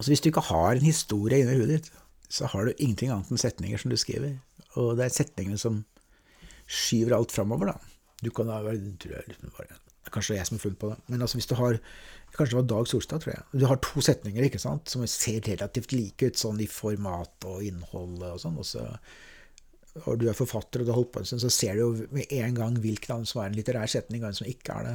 Altså, 0.00 0.10
hvis 0.10 0.22
du 0.24 0.30
ikke 0.30 0.40
har 0.48 0.72
en 0.72 0.86
historie 0.86 1.42
inni 1.42 1.58
hodet 1.58 1.74
ditt, 1.82 1.88
så 2.32 2.46
har 2.48 2.64
du 2.64 2.70
ingenting 2.78 3.10
annet 3.12 3.28
enn 3.34 3.40
setninger 3.42 3.76
som 3.82 3.90
du 3.92 3.98
skriver. 4.00 4.38
Og 4.80 4.94
det 4.96 5.04
er 5.04 5.12
setningene 5.12 5.60
som 5.60 5.82
skyver 6.70 7.12
alt 7.18 7.34
framover, 7.34 7.74
da. 7.74 7.74
Du 8.24 8.30
kan 8.32 8.48
da 8.48 8.62
være 8.64 8.80
tror 9.02 9.18
jeg, 9.18 9.26
liksom 9.28 9.52
bare- 9.58 9.76
det 10.04 10.12
er 10.16 10.36
jeg 10.38 10.46
som 10.48 10.56
har 10.56 10.62
funnet 10.64 10.80
på 10.80 10.88
det. 10.90 10.98
Men 11.12 11.22
altså, 11.22 11.36
hvis 11.38 11.50
du 11.50 11.54
har 11.60 11.80
Kanskje 12.30 12.54
det 12.54 12.60
var 12.60 12.66
Dag 12.70 12.86
Solstad, 12.86 13.20
tror 13.24 13.32
jeg. 13.34 13.42
Du 13.58 13.64
har 13.66 13.78
to 13.82 14.00
setninger 14.06 14.44
ikke 14.46 14.60
sant, 14.62 14.86
som 14.88 15.02
ser 15.10 15.40
relativt 15.48 15.90
like 15.90 16.28
ut 16.30 16.38
sånn 16.38 16.60
i 16.62 16.68
format 16.70 17.46
og 17.50 17.64
innhold 17.66 18.22
og 18.22 18.36
sånn. 18.38 18.58
Og 18.62 18.68
så 18.68 18.84
og 20.06 20.20
du 20.20 20.28
er 20.30 20.36
forfatter 20.38 20.78
og 20.80 20.86
du 20.86 20.92
har 20.92 21.00
holdt 21.00 21.10
på 21.16 21.18
en 21.24 21.26
stund, 21.26 21.42
så 21.42 21.50
ser 21.50 21.74
du 21.74 21.80
jo 21.82 21.88
med 22.14 22.30
en 22.30 22.54
gang 22.54 22.76
hvilken 22.78 23.10
av 23.16 23.18
dem 23.24 23.26
som 23.26 23.40
er 23.42 23.48
en 23.50 23.56
litterær 23.58 23.90
setning, 23.90 24.22
og 24.22 24.28
en 24.30 24.38
som 24.38 24.46
ikke 24.46 24.76
er 24.78 24.86
det. 24.86 24.94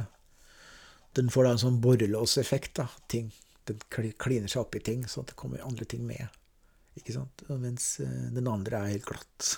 Den 1.20 1.28
får 1.32 1.44
da 1.44 1.50
en 1.52 1.60
sånn 1.66 1.76
borrelåseffekt, 1.84 2.72
da. 2.80 2.88
Ting. 3.12 3.28
Den 3.68 3.84
kli- 3.92 4.14
kliner 4.16 4.48
seg 4.48 4.62
opp 4.64 4.80
i 4.80 4.82
ting, 4.88 5.04
så 5.04 5.20
at 5.20 5.34
det 5.34 5.36
kommer 5.36 5.60
andre 5.68 5.84
ting 5.84 6.08
med. 6.08 6.24
Ikke 6.96 7.12
sant? 7.18 7.44
Mens 7.52 7.90
eh, 8.00 8.16
den 8.32 8.48
andre 8.48 8.80
er 8.80 8.94
helt 8.96 9.04
glatt. 9.12 9.50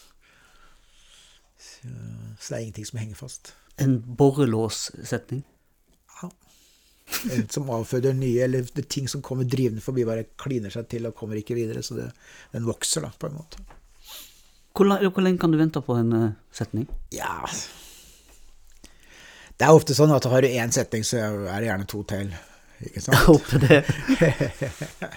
Så, 1.58 1.86
så 1.86 2.50
det 2.50 2.58
er 2.58 2.64
ingenting 2.66 2.90
som 2.90 2.98
henger 3.04 3.22
fast. 3.22 3.54
En 3.84 3.98
borrelåssetning. 4.18 5.42
Ja. 6.18 6.30
En 7.34 7.48
som 7.52 7.70
avføder 7.72 8.16
nye, 8.16 8.42
eller 8.44 8.66
det 8.66 8.84
er 8.84 8.88
ting 8.90 9.08
som 9.10 9.22
kommer 9.24 9.48
drivende 9.48 9.84
forbi, 9.84 10.06
bare 10.08 10.26
kliner 10.40 10.72
seg 10.74 10.88
til 10.90 11.08
og 11.08 11.16
kommer 11.18 11.38
ikke 11.40 11.56
videre. 11.58 11.82
Så 11.86 11.96
det, 11.98 12.08
den 12.54 12.66
vokser, 12.68 13.06
da, 13.06 13.12
på 13.14 13.30
en 13.30 13.38
måte. 13.38 13.62
Hvor, 14.78 14.90
hvor 15.10 15.24
lenge 15.24 15.40
kan 15.42 15.54
du 15.54 15.58
vente 15.58 15.80
på 15.82 15.96
en 15.98 16.12
eh, 16.14 16.34
setning? 16.54 16.84
Ja 17.10 17.40
Det 19.58 19.66
er 19.66 19.74
ofte 19.74 19.96
sånn 19.96 20.12
at 20.14 20.28
har 20.30 20.44
du 20.44 20.48
én 20.48 20.70
setning, 20.74 21.02
så 21.06 21.16
er 21.18 21.56
det 21.58 21.70
gjerne 21.70 21.88
to 21.90 22.02
til. 22.06 22.30
Ikke 22.86 23.02
sant? 23.02 23.16
Jeg 23.16 23.24
håper 23.26 23.58
det. 23.66 23.80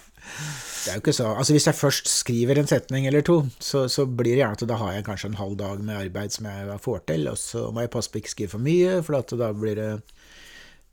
Det 0.82 0.90
er 0.90 0.98
jo 0.98 1.02
ikke 1.04 1.14
så 1.14 1.28
Altså 1.36 1.54
Hvis 1.54 1.68
jeg 1.68 1.78
først 1.78 2.10
skriver 2.10 2.58
en 2.58 2.70
setning 2.70 3.06
eller 3.08 3.22
to, 3.26 3.38
så, 3.60 3.86
så 3.92 4.06
blir 4.06 4.34
det 4.34 4.42
gjerne 4.42 4.58
at 4.58 4.70
da 4.70 4.80
har 4.82 4.96
jeg 4.96 5.06
kanskje 5.06 5.32
en 5.32 5.42
halv 5.42 5.58
dag 5.60 5.84
med 5.84 6.00
arbeid 6.00 6.34
som 6.34 6.48
jeg 6.50 6.80
får 6.82 7.04
til, 7.12 7.28
og 7.30 7.38
så 7.38 7.68
må 7.72 7.86
jeg 7.86 7.94
passe 7.94 8.12
på 8.12 8.18
å 8.18 8.24
ikke 8.24 8.34
skrive 8.34 8.54
for 8.56 8.66
mye, 8.66 8.98
for 9.06 9.38
da 9.38 9.52
blir 9.58 9.78
det 9.80 9.92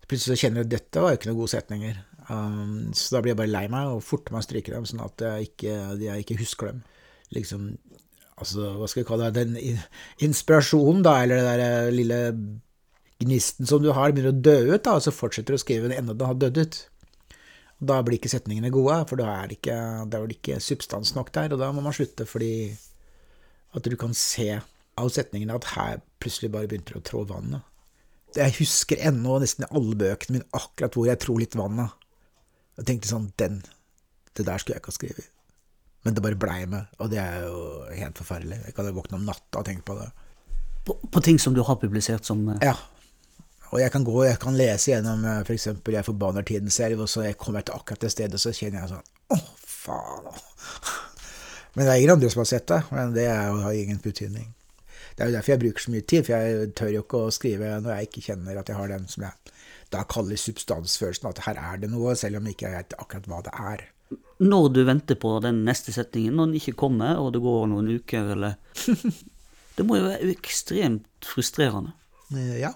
Plutselig 0.08 0.38
så 0.38 0.40
kjenner 0.40 0.62
jeg 0.62 0.68
at 0.68 0.72
dette 0.72 1.00
var 1.04 1.12
jo 1.12 1.18
ikke 1.18 1.28
noen 1.28 1.36
gode 1.36 1.52
setninger. 1.52 1.96
Um, 2.28 2.92
så 2.96 3.12
da 3.12 3.20
blir 3.20 3.34
jeg 3.34 3.38
bare 3.42 3.52
lei 3.52 3.66
meg 3.72 3.90
og 3.92 4.04
forter 4.04 4.32
meg 4.32 4.40
å 4.40 4.46
stryke 4.46 4.72
dem, 4.72 4.86
sånn 4.88 5.02
at 5.04 5.24
jeg 5.24 5.50
ikke, 5.50 5.74
jeg 6.00 6.24
ikke 6.24 6.36
husker 6.40 6.70
dem. 6.70 6.78
Liksom, 7.36 7.66
altså, 8.40 8.70
hva 8.78 8.88
skal 8.88 9.02
jeg 9.02 9.08
kalle 9.10 9.28
det, 9.32 9.44
den 9.50 9.82
inspirasjonen, 10.24 11.04
da, 11.04 11.18
eller 11.24 11.42
det 11.42 11.50
der 11.50 11.64
eh, 11.66 11.90
lille 11.92 12.20
gnisten 13.20 13.68
som 13.68 13.82
du 13.84 13.90
har, 13.92 14.14
begynner 14.16 14.32
å 14.32 14.44
dø 14.48 14.56
ut, 14.70 14.84
da, 14.86 14.96
og 14.96 15.04
så 15.04 15.12
fortsetter 15.12 15.52
du 15.52 15.58
å 15.58 15.62
skrive 15.62 15.90
den 15.90 15.98
enda 15.98 16.16
den 16.16 16.30
har 16.30 16.40
dødd 16.40 16.62
ut. 16.62 16.80
Da 17.78 18.00
blir 18.02 18.18
ikke 18.18 18.30
setningene 18.32 18.72
gode, 18.74 18.96
for 19.06 19.20
da 19.20 19.28
er 19.38 19.50
det 19.50 19.60
ikke, 19.60 19.78
da 20.10 20.18
er 20.18 20.26
det 20.26 20.38
ikke 20.40 20.58
substans 20.62 21.14
nok 21.14 21.30
der, 21.34 21.52
og 21.54 21.62
da 21.62 21.70
må 21.74 21.84
man 21.84 21.94
slutte 21.94 22.26
fordi 22.26 22.74
at 23.76 23.86
du 23.86 23.96
kan 24.00 24.14
se 24.16 24.56
av 24.98 25.10
setningene 25.14 25.54
at 25.54 25.68
her 25.76 26.00
plutselig 26.18 26.50
bare 26.50 26.66
begynte 26.70 26.96
det 26.96 27.02
å 27.02 27.06
trå 27.06 27.22
vannet. 27.28 27.62
Jeg 28.36 28.56
husker 28.58 29.00
ennå 29.08 29.38
nesten 29.40 29.64
i 29.64 29.70
alle 29.78 29.96
bøkene 29.98 30.36
mine 30.38 30.50
akkurat 30.56 30.96
hvor 30.96 31.08
jeg 31.08 31.20
tror 31.22 31.40
litt 31.40 31.56
vannet. 31.58 31.94
Jeg 32.78 32.88
tenkte 32.90 33.10
sånn, 33.10 33.30
den, 33.40 33.60
det 34.36 34.46
der 34.46 34.60
skulle 34.60 34.76
jeg 34.76 34.82
ikke 34.82 34.92
ha 34.92 34.98
skrevet. 34.98 35.30
Men 36.06 36.14
det 36.14 36.22
bare 36.24 36.38
blei 36.40 36.60
med, 36.70 36.90
og 37.02 37.10
det 37.12 37.18
er 37.22 37.46
jo 37.46 37.62
helt 37.90 38.20
forferdelig. 38.20 38.60
Jeg 38.68 38.76
kan 38.76 38.86
jo 38.86 38.94
våkne 38.98 39.18
om 39.18 39.26
natta 39.26 39.62
og 39.62 39.66
tenke 39.66 39.86
på 39.88 39.96
det. 39.98 40.06
På, 40.86 40.94
på 41.12 41.22
ting 41.24 41.40
som 41.42 41.56
du 41.56 41.62
har 41.66 41.80
publisert 41.80 42.28
som 42.28 42.44
eh, 42.54 42.62
Ja. 42.64 42.76
Og 43.72 43.80
jeg 43.82 43.92
kan 43.92 44.04
gå, 44.06 44.14
jeg 44.24 44.38
kan 44.40 44.56
lese 44.56 44.92
gjennom 44.94 45.24
f.eks. 45.28 45.46
for 45.46 45.56
eksempel 45.58 45.96
Jeg 45.98 46.06
forbanner 46.06 46.46
tiden 46.46 46.70
selv, 46.72 47.02
og 47.04 47.10
så 47.12 47.26
jeg 47.26 47.36
kommer 47.40 47.60
til 47.66 47.76
akkurat 47.76 48.00
det 48.06 48.10
stedet, 48.14 48.38
og 48.38 48.40
så 48.40 48.52
kjenner 48.56 48.80
jeg 48.80 48.92
sånn 48.94 49.34
Å, 49.34 49.40
faen. 49.68 50.30
Men 51.76 51.84
det 51.84 51.92
er 51.92 52.00
ingen 52.00 52.14
andre 52.16 52.30
som 52.32 52.40
har 52.42 52.48
sett 52.48 52.66
det, 52.70 52.78
men 52.90 53.12
det 53.14 53.26
har 53.28 53.74
ingen 53.76 54.00
betydning. 54.02 54.48
Det 55.14 55.22
er 55.22 55.28
jo 55.28 55.34
derfor 55.36 55.52
jeg 55.52 55.60
bruker 55.62 55.84
så 55.84 55.92
mye 55.92 56.06
tid, 56.10 56.24
for 56.26 56.34
jeg 56.34 56.70
tør 56.80 56.90
jo 56.90 57.02
ikke 57.04 57.20
å 57.22 57.34
skrive 57.36 57.68
når 57.84 57.92
jeg 57.92 58.08
ikke 58.08 58.22
kjenner 58.24 58.58
at 58.58 58.72
jeg 58.72 58.78
har 58.80 58.90
den 58.90 59.04
som 59.12 59.26
jeg 59.28 59.52
da 59.94 60.02
kaller 60.10 60.40
substansfølelsen, 60.40 61.28
at 61.30 61.44
her 61.46 61.60
er 61.60 61.78
det 61.84 61.90
noe, 61.92 62.16
selv 62.18 62.40
om 62.40 62.48
jeg 62.48 62.56
ikke 62.56 62.72
vet 62.72 62.96
akkurat 62.98 63.28
hva 63.30 63.38
det 63.46 63.54
er. 63.54 63.84
Når 64.42 64.66
du 64.74 64.80
venter 64.88 65.20
på 65.20 65.36
den 65.44 65.62
neste 65.68 65.94
setningen, 65.94 66.34
når 66.40 66.50
den 66.50 66.58
ikke 66.60 66.76
kommer, 66.82 67.20
og 67.22 67.30
det 67.36 67.44
går 67.44 67.70
noen 67.70 67.92
uker, 68.00 68.32
eller 68.34 68.58
Det 69.78 69.86
må 69.86 70.00
jo 70.00 70.08
være 70.08 70.32
ekstremt 70.34 71.06
frustrerende. 71.36 71.94
Eh, 72.34 72.56
Ja. 72.64 72.74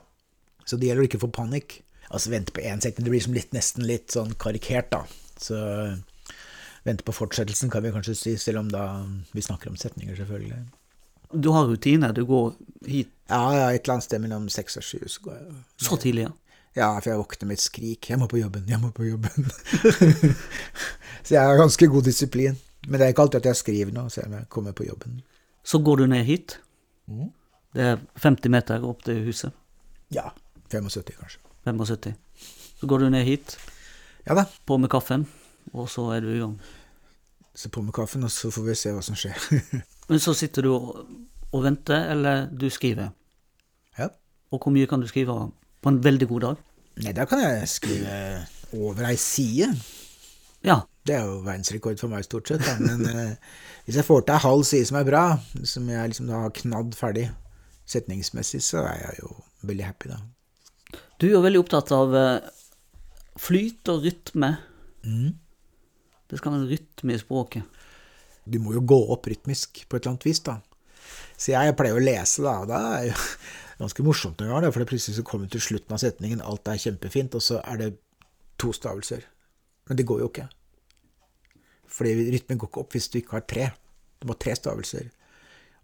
Så 0.65 0.79
det 0.79 0.89
gjelder 0.89 1.05
å 1.05 1.09
ikke 1.11 1.23
få 1.23 1.31
panikk. 1.33 1.81
Altså 2.13 2.33
vente 2.33 2.53
på 2.53 2.65
én 2.65 2.83
sekund. 2.83 3.07
Det 3.07 3.13
blir 3.15 3.25
som 3.25 3.37
litt, 3.37 3.53
nesten 3.57 3.87
litt 3.89 4.13
sånn 4.13 4.35
karikert, 4.41 4.91
da. 4.93 5.05
Så 5.41 5.57
vente 6.85 7.07
på 7.07 7.15
fortsettelsen, 7.15 7.71
kan 7.73 7.85
vi 7.85 7.93
kanskje 7.95 8.15
si, 8.19 8.37
selv 8.41 8.63
om 8.65 8.71
da 8.73 8.85
vi 9.33 9.45
snakker 9.45 9.71
om 9.71 9.79
setninger, 9.81 10.17
selvfølgelig. 10.19 10.61
Du 11.33 11.51
har 11.55 11.67
rutiner. 11.71 12.13
Du 12.13 12.25
går 12.29 12.53
hit 12.87 13.11
Ja, 13.33 13.47
ja, 13.57 13.69
et 13.73 13.87
eller 13.87 13.95
annet 13.95 14.05
sted 14.05 14.21
mellom 14.21 14.49
seks 14.53 14.77
og 14.77 14.85
sju, 14.85 14.99
så 15.09 15.23
går 15.25 15.39
jeg 15.39 15.53
så 15.87 15.97
tidlig. 15.97 16.27
ja. 16.29 16.33
Ja, 16.73 16.89
for 17.01 17.11
jeg 17.11 17.21
våkner 17.21 17.49
med 17.49 17.59
et 17.59 17.61
skrik. 17.61 18.09
'Jeg 18.09 18.19
må 18.19 18.27
på 18.27 18.39
jobben, 18.41 18.65
jeg 18.69 18.81
må 18.81 18.91
på 18.97 19.05
jobben'. 19.05 19.45
så 21.25 21.35
jeg 21.35 21.43
har 21.45 21.57
ganske 21.61 21.87
god 21.87 22.03
disiplin. 22.03 22.57
Men 22.89 22.99
det 22.99 23.07
er 23.07 23.13
ikke 23.13 23.23
alltid 23.27 23.41
at 23.41 23.49
jeg 23.51 23.57
skriver 23.57 23.93
noe, 23.93 24.11
selv 24.11 24.27
om 24.27 24.39
jeg 24.39 24.49
kommer 24.49 24.73
på 24.73 24.87
jobben. 24.87 25.21
Så 25.65 25.79
går 25.85 25.97
du 25.97 26.07
ned 26.07 26.25
hit. 26.25 26.59
Det 27.75 27.83
er 27.83 28.01
50 28.25 28.51
meter 28.51 28.85
opp 28.89 29.05
til 29.05 29.21
huset. 29.25 29.53
Ja. 30.11 30.31
75, 30.73 31.17
kanskje. 31.21 31.41
75. 31.69 32.15
Så 32.81 32.89
går 32.91 33.05
du 33.05 33.11
ned 33.15 33.25
hit, 33.29 33.57
Ja 34.27 34.35
da. 34.39 34.45
på 34.67 34.79
med 34.79 34.91
kaffen, 34.91 35.27
og 35.73 35.89
så 35.91 36.09
er 36.17 36.21
du 36.25 36.31
i 36.33 36.39
gang. 36.41 36.57
Så 37.55 37.69
på 37.71 37.83
med 37.85 37.93
kaffen, 37.95 38.25
og 38.25 38.31
så 38.33 38.51
får 38.51 38.65
vi 38.71 38.75
se 38.81 38.93
hva 38.97 39.03
som 39.05 39.15
skjer. 39.19 39.37
Men 40.11 40.21
så 40.23 40.35
sitter 40.35 40.65
du 40.67 40.73
og, 40.75 41.03
og 41.53 41.65
venter, 41.67 42.09
eller 42.15 42.47
du 42.51 42.69
skriver. 42.73 43.13
ja. 43.99 44.09
Og 44.53 44.61
hvor 44.61 44.73
mye 44.75 44.85
kan 44.87 45.01
du 45.01 45.07
skrive 45.09 45.33
på 45.81 45.89
en 45.89 46.03
veldig 46.05 46.27
god 46.29 46.41
dag? 46.45 46.57
Nei, 47.01 47.13
da 47.17 47.25
kan 47.25 47.41
jeg 47.41 47.69
skrive 47.73 48.17
over 48.77 49.07
ei 49.09 49.15
side. 49.17 49.71
Ja. 50.67 50.81
Det 51.09 51.15
er 51.17 51.23
jo 51.25 51.39
verdensrekord 51.47 51.97
for 51.99 52.13
meg, 52.13 52.27
stort 52.27 52.51
sett. 52.53 52.61
Da. 52.67 52.75
Men 52.83 53.07
eh, 53.09 53.55
hvis 53.87 53.97
jeg 53.97 54.05
får 54.05 54.27
til 54.27 54.35
ei 54.37 54.43
halv 54.45 54.67
side 54.69 54.91
som 54.91 54.99
er 55.01 55.07
bra, 55.09 55.23
som 55.65 55.89
jeg 55.89 56.13
liksom 56.13 56.29
da 56.29 56.43
har 56.45 56.53
knadd 56.59 56.93
ferdig 56.99 57.25
setningsmessig, 57.89 58.61
så 58.63 58.85
er 58.85 59.01
jeg 59.07 59.23
jo 59.23 59.33
veldig 59.67 59.87
happy, 59.89 60.13
da. 60.13 60.21
Du 61.23 61.29
er 61.29 61.37
jo 61.37 61.45
veldig 61.45 61.61
opptatt 61.63 61.93
av 61.95 62.17
eh, 62.19 62.47
flyt 63.39 63.87
og 63.93 64.03
rytme. 64.03 64.49
Mm. 65.07 65.29
Det 66.27 66.41
skal 66.41 66.57
være 66.57 66.67
rytme 66.73 67.15
i 67.15 67.21
språket. 67.21 67.85
Du 68.43 68.59
må 68.59 68.75
jo 68.75 68.83
gå 68.83 68.99
opp 69.15 69.29
rytmisk 69.31 69.85
på 69.87 69.95
et 69.95 70.03
eller 70.03 70.17
annet 70.17 70.27
vis, 70.27 70.41
da. 70.43 70.57
Så 71.39 71.55
jeg 71.55 71.77
pleier 71.79 71.95
å 71.95 72.03
lese, 72.03 72.43
da, 72.43 72.57
og 72.65 72.73
Det 72.73 72.83
er 72.89 73.07
jo 73.13 73.15
ganske 73.85 74.09
morsomt 74.09 74.43
noen 74.43 74.51
ganger, 74.51 74.67
det 74.67 74.75
for 74.75 74.83
det 74.83 74.91
plutselig 74.91 75.21
så 75.21 75.27
kommer 75.31 75.47
du 75.47 75.55
til 75.55 75.65
slutten 75.69 75.95
av 75.95 76.03
setningen, 76.03 76.43
alt 76.43 76.75
er 76.75 76.83
kjempefint, 76.89 77.39
og 77.39 77.47
så 77.47 77.63
er 77.63 77.79
det 77.85 77.91
to 78.59 78.75
stavelser. 78.75 79.23
Men 79.87 80.03
det 80.03 80.11
går 80.11 80.25
jo 80.25 80.31
ikke. 80.33 80.51
Fordi 81.93 82.19
rytmen 82.35 82.59
går 82.59 82.73
ikke 82.73 82.83
opp 82.83 82.99
hvis 82.99 83.11
du 83.13 83.23
ikke 83.23 83.39
har 83.39 83.47
tre. 83.47 83.71
Du 84.19 84.27
må 84.27 84.35
ha 84.35 84.43
tre 84.43 84.59
stavelser. 84.59 85.13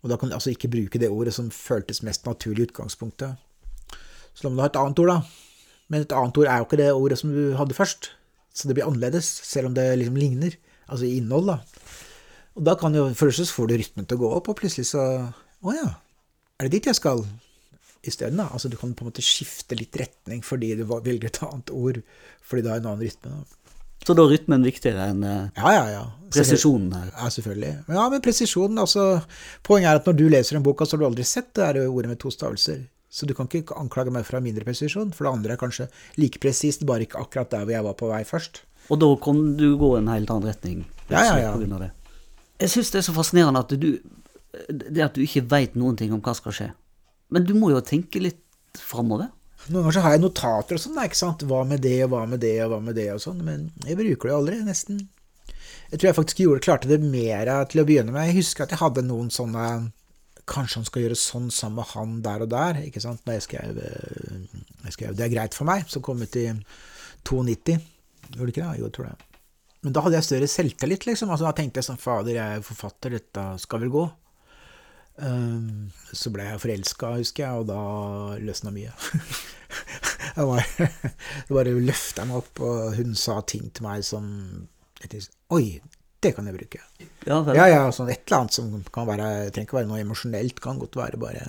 Og 0.03 0.11
da 0.11 0.19
kan 0.19 0.31
du 0.31 0.35
altså 0.35 0.51
ikke 0.51 0.71
bruke 0.73 0.99
det 0.99 1.15
ordet 1.15 1.39
som 1.39 1.55
føltes 1.55 2.03
mest 2.07 2.27
naturlig 2.27 2.67
i 2.67 2.73
utgangspunktet. 2.73 3.39
Da 4.43 4.51
må 4.51 4.59
du 4.59 4.65
ha 4.65 4.71
et 4.71 4.79
annet 4.81 5.03
ord, 5.03 5.13
da. 5.13 5.21
Men 5.89 6.05
et 6.05 6.15
annet 6.15 6.39
ord 6.41 6.49
er 6.51 6.61
jo 6.61 6.69
ikke 6.69 6.81
det 6.81 6.89
ordet 6.93 7.19
som 7.21 7.33
du 7.35 7.43
hadde 7.59 7.77
først. 7.77 8.11
Så 8.55 8.69
det 8.69 8.77
blir 8.77 8.89
annerledes, 8.89 9.29
selv 9.47 9.71
om 9.71 9.77
det 9.77 9.87
liksom 10.01 10.19
ligner. 10.19 10.57
Altså 10.89 11.09
i 11.09 11.17
innhold, 11.21 11.51
da. 11.53 11.59
Og 12.59 12.65
da 12.67 12.75
kan 12.79 12.95
jo 12.97 13.07
så 13.15 13.47
får 13.47 13.69
du 13.71 13.77
rytmen 13.79 14.07
til 14.09 14.19
å 14.19 14.23
gå 14.25 14.31
opp, 14.39 14.51
og 14.51 14.59
plutselig 14.59 14.89
så 14.91 15.03
Å 15.59 15.75
ja, 15.75 15.89
er 16.59 16.67
det 16.67 16.79
dit 16.79 16.89
jeg 16.91 16.99
skal? 16.99 17.25
Isteden, 18.07 18.39
da. 18.39 18.49
Altså 18.55 18.71
du 18.71 18.77
kan 18.79 18.95
på 18.95 19.05
en 19.05 19.11
måte 19.11 19.25
skifte 19.27 19.75
litt 19.79 19.95
retning 19.99 20.43
fordi 20.47 20.73
du 20.79 20.85
velger 20.87 21.27
et 21.27 21.41
annet 21.43 21.73
ord 21.75 21.99
fordi 22.47 22.63
du 22.63 22.69
har 22.71 22.79
en 22.79 22.93
annen 22.93 23.03
rytme. 23.03 23.33
da. 23.33 23.59
Så 24.07 24.15
da 24.15 24.23
er 24.25 24.31
rytmen 24.33 24.63
viktigere 24.65 25.09
enn 25.13 25.25
eh, 25.27 25.49
Ja, 25.59 25.73
ja, 25.75 25.87
ja. 25.93 26.05
presisjonen 26.33 26.95
her. 26.95 27.09
Ja, 27.11 27.31
selvfølgelig. 27.35 27.73
Ja, 27.91 28.05
men 28.13 28.23
presisjonen, 28.25 28.79
altså 28.81 29.09
Poenget 29.67 29.91
er 29.91 30.01
at 30.01 30.07
når 30.09 30.17
du 30.21 30.25
leser 30.31 30.59
en 30.59 30.65
bok, 30.67 30.85
så 30.87 30.95
har 30.97 31.03
du 31.03 31.09
aldri 31.11 31.27
sett 31.27 31.51
det 31.59 31.67
der 31.67 31.91
ordet 31.91 32.15
med 32.15 32.21
to 32.23 32.31
stavelser. 32.33 32.87
Så 33.19 33.27
du 33.27 33.35
kan 33.35 33.49
ikke 33.51 33.75
anklage 33.75 34.13
meg 34.15 34.27
for 34.27 34.37
å 34.37 34.39
ha 34.39 34.45
mindre 34.45 34.67
presisjon, 34.67 35.11
for 35.15 35.27
det 35.27 35.35
andre 35.35 35.57
er 35.57 35.61
kanskje 35.61 35.89
like 36.21 36.39
presist, 36.43 36.85
bare 36.87 37.03
ikke 37.07 37.19
akkurat 37.19 37.51
der 37.51 37.65
hvor 37.65 37.75
jeg 37.75 37.87
var 37.89 37.97
på 37.99 38.11
vei 38.13 38.21
først. 38.29 38.63
Og 38.89 39.01
da 39.03 39.09
kan 39.25 39.41
du 39.59 39.73
gå 39.81 39.95
i 39.97 40.01
en 40.01 40.11
helt 40.13 40.31
annen 40.31 40.47
retning. 40.49 40.85
Ja, 41.09 41.25
ja, 41.25 41.39
ja. 41.43 41.55
på 41.57 41.65
grunn 41.65 41.75
av 41.75 41.83
det. 41.83 41.91
Jeg 42.63 42.75
syns 42.77 42.93
det 42.95 43.01
er 43.01 43.09
så 43.09 43.15
fascinerende 43.17 43.63
at 43.63 43.75
du 43.79 43.91
Det 44.69 45.03
at 45.05 45.15
du 45.15 45.23
ikke 45.23 45.45
veit 45.47 45.75
noen 45.79 45.99
ting 45.99 46.13
om 46.15 46.23
hva 46.25 46.33
skal 46.35 46.55
skje. 46.57 46.69
Men 47.31 47.45
du 47.45 47.53
må 47.55 47.69
jo 47.71 47.83
tenke 47.85 48.23
litt 48.23 48.41
framover. 48.81 49.29
Noen 49.69 49.85
ganger 49.85 49.97
så 49.99 50.03
har 50.07 50.15
jeg 50.15 50.23
notater 50.23 50.79
og 50.79 50.81
sånn, 50.83 50.97
ikke 51.03 51.19
sant. 51.19 51.45
Hva 51.51 51.61
med 51.69 51.83
det, 51.85 51.99
og 52.07 52.15
hva 52.15 52.23
med 52.31 52.41
det, 52.43 52.55
og 52.65 52.73
hva 52.73 52.79
med 52.87 52.97
det, 52.97 53.11
og 53.13 53.21
sånn. 53.23 53.43
Men 53.45 53.69
jeg 53.85 53.99
bruker 53.99 54.31
det 54.31 54.37
aldri, 54.39 54.59
nesten. 54.65 55.03
Jeg 55.91 56.01
tror 56.01 56.09
jeg 56.09 56.17
faktisk 56.17 56.41
gjorde, 56.43 56.65
klarte 56.65 56.91
det 56.91 56.99
mer 57.05 57.51
til 57.69 57.83
å 57.83 57.87
begynne 57.89 58.15
med. 58.15 58.31
Jeg 58.31 58.41
husker 58.41 58.65
at 58.65 58.73
jeg 58.73 58.81
hadde 58.81 59.05
noen 59.05 59.29
sånne 59.35 59.69
Kanskje 60.49 60.81
han 60.81 60.89
skal 60.89 61.05
gjøre 61.05 61.19
sånn 61.21 61.49
sammen 61.55 61.83
med 61.83 61.91
han 61.93 62.19
der 62.25 62.45
og 62.45 62.51
der, 62.53 62.83
ikke 62.89 63.03
sant. 63.05 63.23
Da 63.27 63.37
jeg 63.37 63.47
skrev, 63.47 63.79
eh, 63.85 64.61
jeg 64.85 64.97
skrev 64.97 65.17
'Det 65.17 65.25
er 65.27 65.35
greit 65.35 65.55
for 65.55 65.69
meg', 65.69 65.89
som 65.89 66.03
kom 66.03 66.23
ut 66.23 66.37
i 66.37 66.49
92. 67.25 67.81
Gjorde 68.33 68.47
det 68.47 68.57
ikke 68.57 68.67
det? 68.69 68.79
Jo, 68.79 68.85
jeg 68.85 68.93
tror 68.93 69.09
det. 69.09 69.17
Men 69.83 69.93
da 69.93 70.01
hadde 70.01 70.17
jeg 70.19 70.25
større 70.25 70.49
selvtillit, 70.49 71.07
liksom. 71.07 71.31
Altså, 71.31 71.45
da 71.47 71.53
tenkte 71.53 71.79
jeg 71.79 71.85
sånn 71.85 72.01
Fader, 72.03 72.35
jeg 72.35 72.57
er 72.57 72.67
forfatter, 72.67 73.11
dette 73.11 73.45
skal 73.59 73.81
vel 73.81 73.91
gå. 73.91 74.11
Um, 75.19 75.91
så 76.13 76.31
ble 76.31 76.45
jeg 76.47 76.61
forelska, 76.63 77.17
husker 77.19 77.45
jeg, 77.45 77.63
og 77.63 77.67
da 77.67 78.39
løsna 78.39 78.71
mye. 78.75 78.93
var 80.49 80.63
det 80.79 81.55
bare 81.55 81.75
løfta 81.75 82.27
meg 82.29 82.43
opp, 82.43 82.61
og 82.63 82.99
hun 82.99 83.15
sa 83.19 83.41
ting 83.43 83.71
til 83.75 83.87
meg 83.87 84.05
som 84.07 84.29
jeg 85.03 85.11
tenkte, 85.11 85.35
Oi, 85.55 85.79
det 86.25 86.35
kan 86.37 86.47
jeg 86.49 86.57
bruke. 86.59 86.81
Ja. 87.29 87.39
Ja, 87.55 87.67
ja, 87.71 87.81
sånn 87.95 88.09
et 88.11 88.25
eller 88.27 88.41
annet 88.43 88.57
som 88.57 88.71
kan 88.95 89.07
være 89.09 89.51
trenger 89.53 89.69
ikke 89.69 89.79
være 89.81 89.91
noe 89.91 90.01
emosjonelt, 90.03 90.61
kan 90.65 90.79
godt 90.81 90.97
være 90.99 91.21
bare 91.21 91.45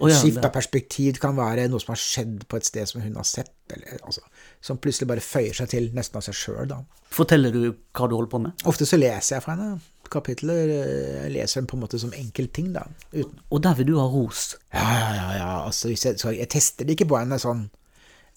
oh, 0.00 0.08
ja, 0.10 0.16
Skift 0.18 0.42
av 0.44 0.50
perspektiv 0.54 1.20
kan 1.22 1.36
være 1.38 1.68
noe 1.70 1.82
som 1.82 1.92
har 1.94 2.00
skjedd 2.02 2.46
på 2.50 2.58
et 2.58 2.66
sted 2.66 2.88
som 2.90 3.04
hun 3.04 3.14
har 3.20 3.28
sett, 3.28 3.52
eller 3.74 4.00
altså 4.02 4.24
Som 4.64 4.80
plutselig 4.82 5.08
bare 5.12 5.22
føyer 5.24 5.54
seg 5.54 5.70
til 5.74 5.90
nesten 5.94 6.18
av 6.18 6.26
seg 6.26 6.34
sjøl. 6.38 6.74
Forteller 7.12 7.52
du 7.54 7.60
hva 7.68 8.08
du 8.08 8.16
holder 8.16 8.30
på 8.32 8.40
med? 8.46 8.64
Ofte 8.70 8.88
så 8.88 8.98
leser 8.98 9.36
jeg 9.36 9.44
fra 9.44 9.54
henne 9.58 9.80
kapitler. 10.12 10.68
eh, 10.68 11.20
Jeg 11.24 11.32
leser 11.32 11.60
dem 11.60 11.66
på 11.70 11.76
en 11.78 11.84
måte 11.86 11.98
som 12.00 12.12
enkeltting, 12.12 12.72
da. 12.74 12.82
Uten 13.14 13.38
Og 13.50 13.62
der 13.64 13.74
vil 13.78 13.86
du 13.92 13.94
ha 13.98 14.04
ros. 14.12 14.56
Ja, 14.74 14.88
ja, 15.16 15.28
ja. 15.38 15.52
Altså, 15.66 15.88
jeg, 15.88 16.18
så 16.20 16.34
jeg 16.34 16.48
tester 16.52 16.84
det 16.84 16.98
ikke 16.98 17.08
på 17.14 17.20
henne 17.20 17.38
sånn 17.40 17.70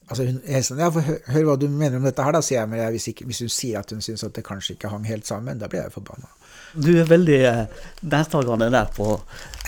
Altså, 0.05 0.27
hun, 0.27 0.37
er 0.45 0.61
sånn, 0.65 0.81
ja, 0.83 0.91
hør, 0.93 1.15
hør 1.33 1.47
hva 1.47 1.55
du 1.57 1.65
mener 1.71 1.97
om 1.97 2.05
dette 2.05 2.25
her, 2.25 2.35
da, 2.35 2.41
sier 2.45 2.59
jeg. 2.59 2.69
Men 2.71 2.83
jeg, 2.83 2.93
hvis, 2.95 3.07
ikke, 3.11 3.25
hvis 3.29 3.41
hun 3.45 3.53
sier 3.53 3.81
at 3.81 3.93
hun 3.93 4.03
syns 4.05 4.25
at 4.27 4.35
det 4.37 4.45
kanskje 4.45 4.75
ikke 4.75 4.91
hang 4.93 5.07
helt 5.09 5.25
sammen, 5.27 5.61
da 5.61 5.69
blir 5.71 5.81
jeg 5.81 5.95
forbanna. 5.95 6.29
Du 6.75 6.91
er 6.99 7.07
veldig 7.07 7.39
eh, 7.47 7.81
nærtagende 8.11 8.69
der 8.73 8.91
på 8.93 9.09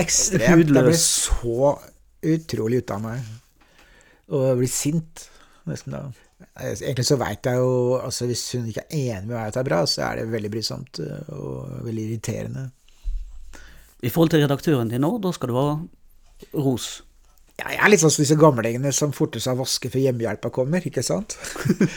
Ekstremt. 0.02 0.46
Jeg 0.46 0.68
blir 0.68 1.00
så 1.00 1.74
utrolig 2.28 2.84
ute 2.84 2.98
av 2.98 3.04
meg. 3.06 3.34
Og 4.36 4.48
jeg 4.50 4.60
blir 4.60 4.72
sint, 4.72 5.28
nesten 5.70 5.96
da. 5.96 6.06
Egentlig 6.68 7.06
så 7.08 7.18
veit 7.18 7.48
jeg 7.50 7.58
jo 7.58 7.98
altså 7.98 8.28
Hvis 8.30 8.44
hun 8.54 8.68
ikke 8.70 8.84
er 8.84 9.16
enig 9.16 9.26
med 9.26 9.32
meg 9.34 9.48
at 9.48 9.56
det 9.56 9.62
er 9.64 9.70
bra, 9.72 9.80
så 9.90 10.04
er 10.06 10.20
det 10.20 10.32
veldig 10.36 10.52
brysomt 10.54 11.00
eh, 11.02 11.32
og 11.34 11.86
veldig 11.88 12.04
irriterende. 12.12 12.68
I 14.06 14.12
forhold 14.14 14.36
til 14.36 14.44
redaktøren 14.44 14.92
din 14.92 15.02
nå, 15.02 15.16
da 15.24 15.32
skal 15.34 15.50
du 15.50 15.58
ha 15.58 15.70
ros. 16.54 16.92
Ja, 17.58 17.72
jeg 17.74 17.80
er 17.82 17.90
litt 17.90 18.02
sånn 18.04 18.14
som 18.14 18.22
disse 18.22 18.38
gamlingene 18.38 18.92
som 18.94 19.14
forter 19.18 19.42
seg 19.42 19.58
å 19.58 19.64
vaske 19.64 19.90
før 19.90 20.04
hjemmehjelpa 20.04 20.52
kommer, 20.54 20.84
ikke 20.86 21.02
sant? 21.06 21.34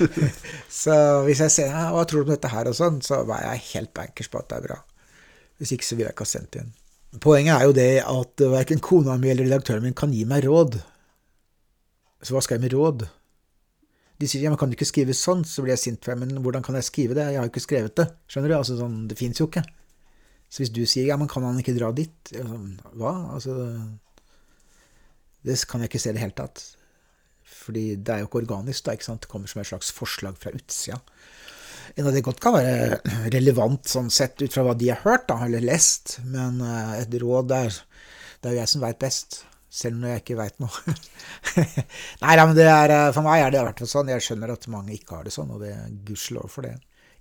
så 0.83 0.95
hvis 1.27 1.43
jeg 1.45 1.53
ser 1.53 1.75
'hva 1.75 2.05
tror 2.09 2.25
du 2.25 2.31
om 2.31 2.33
dette 2.33 2.49
her', 2.49 2.71
og 2.71 2.77
sånn, 2.79 3.03
så 3.05 3.21
er 3.37 3.43
jeg 3.45 3.67
helt 3.75 3.93
bankers 3.93 4.33
på 4.33 4.41
at 4.41 4.49
det 4.49 4.57
er 4.57 4.67
bra. 4.71 4.79
Hvis 5.61 5.75
ikke 5.77 5.85
så 5.85 5.99
vil 5.99 6.07
jeg 6.07 6.17
ikke 6.17 6.25
ha 6.25 6.33
sendt 6.33 6.57
inn. 6.57 6.73
Poenget 7.21 7.59
er 7.59 7.67
jo 7.67 7.77
det 7.77 7.93
at 8.09 8.41
verken 8.41 8.81
kona 8.81 9.19
mi 9.21 9.29
eller 9.29 9.45
redaktøren 9.45 9.85
min 9.85 9.95
kan 9.99 10.13
gi 10.15 10.25
meg 10.25 10.47
råd. 10.49 10.81
Så 12.23 12.33
hva 12.33 12.41
skal 12.41 12.57
jeg 12.57 12.65
med 12.65 12.77
råd? 12.79 13.09
De 14.21 14.29
sier 14.29 14.45
ja, 14.45 14.51
men 14.53 14.59
kan 14.61 14.71
du 14.71 14.77
ikke 14.77 14.89
skrive 14.89 15.13
sånn, 15.17 15.45
så 15.45 15.61
blir 15.61 15.75
jeg 15.75 15.85
sint 15.85 16.05
for 16.05 16.17
men 16.17 16.41
hvordan 16.41 16.65
kan 16.65 16.77
jeg 16.79 16.89
skrive 16.89 17.17
det? 17.17 17.33
Jeg 17.33 17.41
har 17.41 17.49
jo 17.49 17.53
ikke 17.53 17.69
skrevet 17.69 17.97
det. 18.01 18.09
Skjønner 18.31 18.53
du? 18.53 18.57
Altså 18.57 18.77
sånn, 18.81 19.09
Det 19.09 19.17
fins 19.19 19.41
jo 19.41 19.49
ikke. 19.49 19.65
Så 20.49 20.63
hvis 20.63 20.73
du 20.73 20.87
sier 20.87 21.09
ja, 21.13 21.17
men 21.21 21.29
kan 21.29 21.45
han 21.45 21.59
ikke 21.61 21.77
dra 21.77 21.93
dit? 21.93 22.33
Hva? 22.97 23.13
Altså 23.37 23.57
Det 25.47 25.57
kan 25.69 25.83
jeg 25.83 25.91
ikke 25.91 26.03
se 26.03 26.13
i 26.13 26.17
det 26.17 26.23
hele 26.23 26.37
tatt. 26.37 26.63
Fordi 27.61 27.85
det 27.97 28.15
er 28.15 28.23
jo 28.23 28.31
ikke 28.31 28.43
organisk, 28.43 28.85
da, 28.87 28.95
ikke 28.97 29.09
sant? 29.09 29.25
Det 29.25 29.31
kommer 29.33 29.51
som 29.51 29.63
et 29.63 29.71
slags 29.71 29.93
forslag 29.95 30.39
fra 30.41 30.53
utsida. 30.57 31.01
En 31.99 32.07
av 32.07 32.15
det 32.15 32.23
godt 32.25 32.41
kan 32.43 32.55
være 32.55 33.01
relevant 33.37 33.89
sånn 33.91 34.11
sett 34.15 34.41
ut 34.43 34.53
fra 34.55 34.65
hva 34.67 34.77
de 34.79 34.91
har 34.93 35.03
hørt, 35.05 35.29
da, 35.31 35.41
eller 35.47 35.65
lest, 35.65 36.19
men 36.31 36.61
eh, 36.65 36.99
et 37.03 37.17
råd 37.23 37.51
der, 37.51 37.81
det 38.41 38.51
er 38.51 38.57
jo 38.57 38.63
jeg 38.63 38.75
som 38.75 38.85
veit 38.85 39.01
best. 39.03 39.45
Selv 39.71 40.01
når 40.01 40.17
jeg 40.17 40.23
ikke 40.25 40.37
veit 40.41 40.57
noe. 40.59 40.95
Nei 42.25 42.33
men 42.41 42.59
er, 42.59 42.91
eh, 42.91 43.11
for 43.15 43.23
meg 43.23 43.45
er 43.45 43.53
det 43.55 43.61
i 43.61 43.67
hvert 43.69 43.83
fall 43.85 43.91
sånn. 43.93 44.11
Jeg 44.11 44.25
skjønner 44.27 44.51
at 44.57 44.67
mange 44.73 44.97
ikke 44.97 45.15
har 45.15 45.29
det 45.29 45.35
sånn, 45.35 45.53
og 45.55 45.63
det 45.63 45.75
gudskjelov 46.09 46.51
for 46.51 46.67
det. 46.67 46.75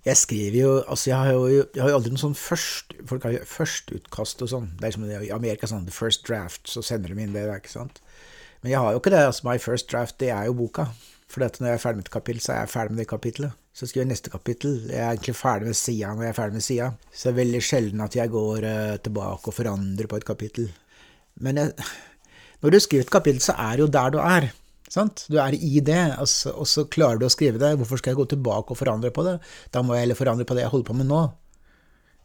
Jeg 0.06 0.16
skriver 0.16 0.56
jo 0.56 0.70
altså 0.88 1.10
jeg 1.10 1.18
har 1.18 1.32
jo, 1.34 1.64
jeg 1.74 1.82
har 1.82 1.90
jo 1.92 1.96
aldri 1.98 2.12
noe 2.14 2.22
sånn 2.22 2.36
først 2.38 2.94
Folk 3.08 3.26
har 3.26 3.34
jo 3.34 3.44
førsteutkast 3.48 4.44
og 4.46 4.52
sånn. 4.52 4.68
Det 4.80 4.88
er 4.88 4.96
som 4.96 5.06
i 5.08 5.32
Amerika 5.34 5.68
sånn 5.68 5.86
the 5.88 5.94
first 5.94 6.24
draft, 6.28 6.62
så 6.68 6.82
sender 6.84 7.12
de 7.12 7.24
inn 7.24 7.36
det, 7.36 7.46
ikke 7.52 7.72
sant. 7.72 8.00
Men 8.60 8.74
jeg 8.74 8.80
har 8.80 8.92
jo 8.92 9.00
ikke 9.00 9.12
det. 9.12 9.22
altså 9.28 9.46
My 9.48 9.56
first 9.60 9.88
draft, 9.92 10.18
det 10.20 10.30
er 10.34 10.48
jo 10.48 10.56
boka. 10.56 10.90
For 11.30 11.44
når 11.44 11.68
jeg 11.68 11.78
er 11.78 11.82
ferdig 11.82 12.00
med 12.00 12.08
et 12.08 12.12
kapittel, 12.12 12.42
så 12.42 12.52
er 12.52 12.62
jeg 12.64 12.72
ferdig 12.72 12.94
med 12.94 13.02
det 13.02 13.08
kapittelet. 13.10 13.58
Så 13.72 13.86
skriver 13.86 14.04
jeg 14.04 14.10
neste 14.10 14.32
kapittel. 14.32 14.72
Jeg 14.90 14.98
er 14.98 15.12
egentlig 15.14 15.36
ferdig 15.38 15.70
med 15.70 15.78
sida 15.78 16.12
når 16.12 16.26
jeg 16.26 16.32
er 16.32 16.38
ferdig 16.40 16.58
med 16.58 16.66
sida. 16.66 16.88
Så 17.12 17.28
det 17.28 17.32
er 17.32 17.40
veldig 17.40 17.60
sjelden 17.64 18.04
at 18.04 18.16
jeg 18.18 18.32
går 18.32 18.66
uh, 18.66 18.96
tilbake 19.04 19.52
og 19.52 19.56
forandrer 19.56 20.10
på 20.10 20.18
et 20.20 20.26
kapittel. 20.26 20.66
Men 21.40 21.60
jeg, 21.62 21.90
når 22.60 22.74
du 22.74 22.80
skriver 22.82 23.06
et 23.06 23.14
kapittel, 23.14 23.40
så 23.44 23.54
er 23.56 23.78
det 23.78 23.86
jo 23.86 23.92
der 23.94 24.16
du 24.16 24.18
er. 24.20 24.50
Sant? 24.90 25.24
Du 25.30 25.38
er 25.38 25.54
i 25.54 25.80
det, 25.86 26.00
og 26.18 26.26
så, 26.30 26.50
og 26.50 26.66
så, 26.66 26.86
klarer 26.90 27.20
du 27.20 27.28
å 27.28 27.32
skrive 27.32 27.60
det. 27.62 27.76
Hvorfor 27.78 28.00
skal 28.00 28.12
jeg 28.12 28.20
gå 28.20 28.30
tilbake 28.32 28.74
og 28.74 28.78
forandre 28.80 29.12
på 29.14 29.22
det? 29.26 29.36
Da 29.70 29.84
må 29.86 29.94
jeg 29.94 30.08
heller 30.08 30.18
forandre 30.18 30.46
på 30.48 30.56
det 30.58 30.64
jeg 30.64 30.72
holder 30.72 30.88
på 30.90 30.96
med 30.98 31.10
nå. 31.10 31.20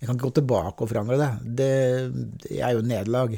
Jeg 0.02 0.10
kan 0.10 0.18
ikke 0.18 0.32
gå 0.32 0.38
tilbake 0.40 0.82
og 0.82 0.90
forandre 0.92 1.20
det. 1.22 1.30
Det, 1.60 1.74
det 2.46 2.58
er 2.58 2.74
jo 2.74 2.86
nederlag. 2.86 3.38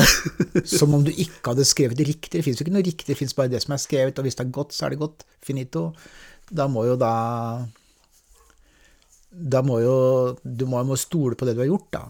som 0.78 0.94
om 0.96 1.04
du 1.04 1.10
ikke 1.10 1.52
hadde 1.52 1.66
skrevet 1.68 1.98
det 1.98 2.06
riktig. 2.08 2.38
Det 2.38 2.46
fins 2.46 2.60
jo 2.60 2.66
ikke 2.66 2.76
noe 2.76 2.86
riktig, 2.86 3.08
det 3.10 3.18
fins 3.18 3.36
bare 3.36 3.52
det 3.52 3.62
som 3.64 3.74
er 3.74 3.82
skrevet, 3.82 4.18
og 4.18 4.26
hvis 4.26 4.38
det 4.38 4.46
er 4.46 4.54
godt, 4.54 4.74
så 4.76 4.86
er 4.86 4.94
det 4.94 5.02
godt. 5.02 5.26
Finito. 5.44 5.90
Da 6.50 6.66
må 6.70 6.84
jo 6.88 6.96
da 6.98 7.12
Da 9.30 9.60
må 9.62 9.76
jo 9.78 9.94
Du 10.42 10.64
må, 10.66 10.80
jo 10.82 10.96
stole 10.98 11.36
på 11.38 11.46
det 11.46 11.54
du 11.54 11.62
har 11.62 11.70
gjort, 11.70 11.90
da. 11.94 12.02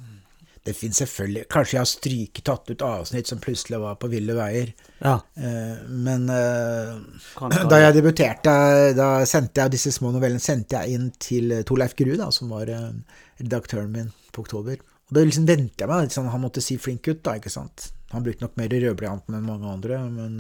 Det 0.67 0.75
fins 0.77 0.99
selvfølgelig 1.01 1.47
Kanskje 1.53 1.77
jeg 1.77 1.81
har 1.81 1.89
stryket, 1.89 2.43
tatt 2.45 2.69
ut 2.69 2.83
avsnitt 2.85 3.31
som 3.31 3.41
plutselig 3.41 3.79
var 3.81 3.97
på 4.01 4.11
ville 4.13 4.35
veier. 4.37 4.75
Ja. 4.99 5.15
Eh, 5.35 5.79
men 5.89 6.29
eh, 6.35 7.63
da 7.73 7.79
jeg 7.81 7.97
debuterte, 7.97 8.53
da 8.97 9.09
sendte 9.29 9.65
jeg 9.65 9.75
disse 9.77 9.95
små 9.97 10.13
novellene 10.13 10.43
sendte 10.43 10.83
jeg 10.83 10.99
inn 10.99 11.09
til 11.17 11.57
Torleif 11.69 11.97
Grue, 11.97 12.19
da, 12.21 12.29
som 12.35 12.53
var 12.53 12.69
eh, 12.69 12.93
redaktøren 13.41 13.89
min 13.95 14.13
på 14.35 14.45
Oktober. 14.45 14.85
Og 15.09 15.17
da 15.17 15.25
liksom 15.25 15.49
ventet 15.49 15.81
jeg 15.81 15.91
meg 15.91 16.05
liksom, 16.07 16.29
Han 16.31 16.45
måtte 16.45 16.63
si 16.63 16.77
flink 16.79 17.03
gutt, 17.09 17.25
da, 17.25 17.39
ikke 17.41 17.53
sant. 17.53 17.89
Han 18.13 18.27
brukte 18.27 18.45
nok 18.45 18.61
mer 18.61 18.77
rødblyanten 18.85 19.39
enn 19.39 19.49
mange 19.49 19.71
andre, 19.71 20.05
men, 20.13 20.39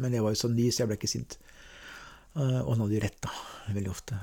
men 0.00 0.14
jeg 0.16 0.24
var 0.24 0.34
jo 0.34 0.42
så 0.42 0.48
ny, 0.52 0.70
så 0.72 0.82
jeg 0.82 0.90
ble 0.90 0.96
ikke 0.98 1.12
sint. 1.12 1.36
Og 2.40 2.70
han 2.72 2.82
hadde 2.86 2.96
jo 2.96 3.02
rett, 3.04 3.18
da. 3.24 3.34
Veldig 3.68 3.92
ofte. 3.92 4.16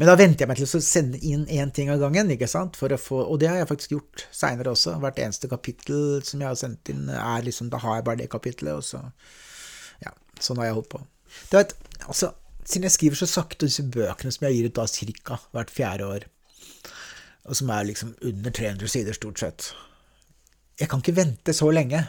Men 0.00 0.08
da 0.08 0.14
venter 0.16 0.46
jeg 0.46 0.48
meg 0.48 0.56
til 0.56 0.64
å 0.64 0.80
sende 0.80 1.18
inn 1.28 1.42
én 1.52 1.70
ting 1.76 1.90
av 1.92 1.98
gangen, 2.00 2.30
ikke 2.32 2.46
sant? 2.48 2.78
Få, 2.80 3.18
og 3.20 3.34
det 3.42 3.50
har 3.50 3.58
jeg 3.58 3.68
faktisk 3.68 3.90
gjort 3.92 4.22
seinere 4.32 4.72
også. 4.72 4.94
Hvert 5.02 5.18
eneste 5.20 5.50
kapittel 5.50 6.22
som 6.24 6.40
jeg 6.40 6.48
har 6.48 6.56
sendt 6.56 6.88
inn, 6.88 7.02
er 7.12 7.44
liksom 7.44 7.68
Da 7.68 7.82
har 7.82 7.98
jeg 7.98 8.06
bare 8.06 8.20
det 8.22 8.30
kapittelet, 8.32 8.80
og 8.80 8.86
så 8.86 9.02
Ja, 10.00 10.14
sånn 10.40 10.56
har 10.62 10.70
jeg 10.70 10.78
holdt 10.78 10.88
på. 10.94 11.02
Du 11.50 11.58
vet, 11.58 11.76
altså, 12.06 12.30
siden 12.64 12.88
jeg 12.88 12.96
skriver 12.96 13.20
så 13.20 13.28
sakte 13.28 13.68
disse 13.68 13.84
bøkene 13.84 14.32
som 14.32 14.48
jeg 14.48 14.56
gir 14.56 14.70
ut 14.70 14.78
da 14.80 14.88
ca. 14.88 15.38
hvert 15.52 15.76
fjerde 15.76 16.08
år, 16.08 16.26
og 17.44 17.60
som 17.60 17.76
er 17.76 17.92
liksom 17.92 18.16
under 18.32 18.56
300 18.56 18.88
sider 18.88 19.20
stort 19.20 19.44
sett 19.44 19.70
Jeg 20.80 20.88
kan 20.88 21.04
ikke 21.04 21.18
vente 21.20 21.52
så 21.52 21.68
lenge. 21.68 22.06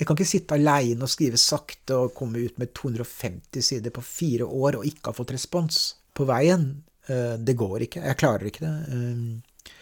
Jeg 0.00 0.06
kan 0.06 0.18
ikke 0.18 0.32
sitte 0.34 0.58
aleine 0.58 1.06
og 1.06 1.14
skrive 1.14 1.38
sakte 1.38 1.94
og 1.94 2.14
komme 2.18 2.42
ut 2.42 2.58
med 2.58 2.74
250 2.74 3.62
sider 3.62 3.94
på 3.94 4.02
fire 4.02 4.50
år 4.50 4.82
og 4.82 4.86
ikke 4.90 5.12
ha 5.12 5.20
fått 5.22 5.38
respons 5.38 5.92
på 6.16 6.26
veien. 6.28 6.68
Eh, 7.08 7.34
det 7.38 7.56
går 7.58 7.86
ikke. 7.88 8.04
Jeg 8.06 8.20
klarer 8.20 8.50
ikke 8.50 8.64
det. 8.66 8.74
Eh, 8.92 9.72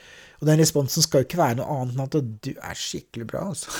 og 0.41 0.49
den 0.49 0.61
responsen 0.63 1.05
skal 1.05 1.21
jo 1.21 1.29
ikke 1.29 1.41
være 1.41 1.59
noe 1.59 1.75
annet 1.75 1.97
enn 1.97 2.05
at 2.07 2.15
du 2.47 2.51
er 2.57 2.79
skikkelig 2.79 3.27
bra, 3.29 3.43
altså. 3.53 3.73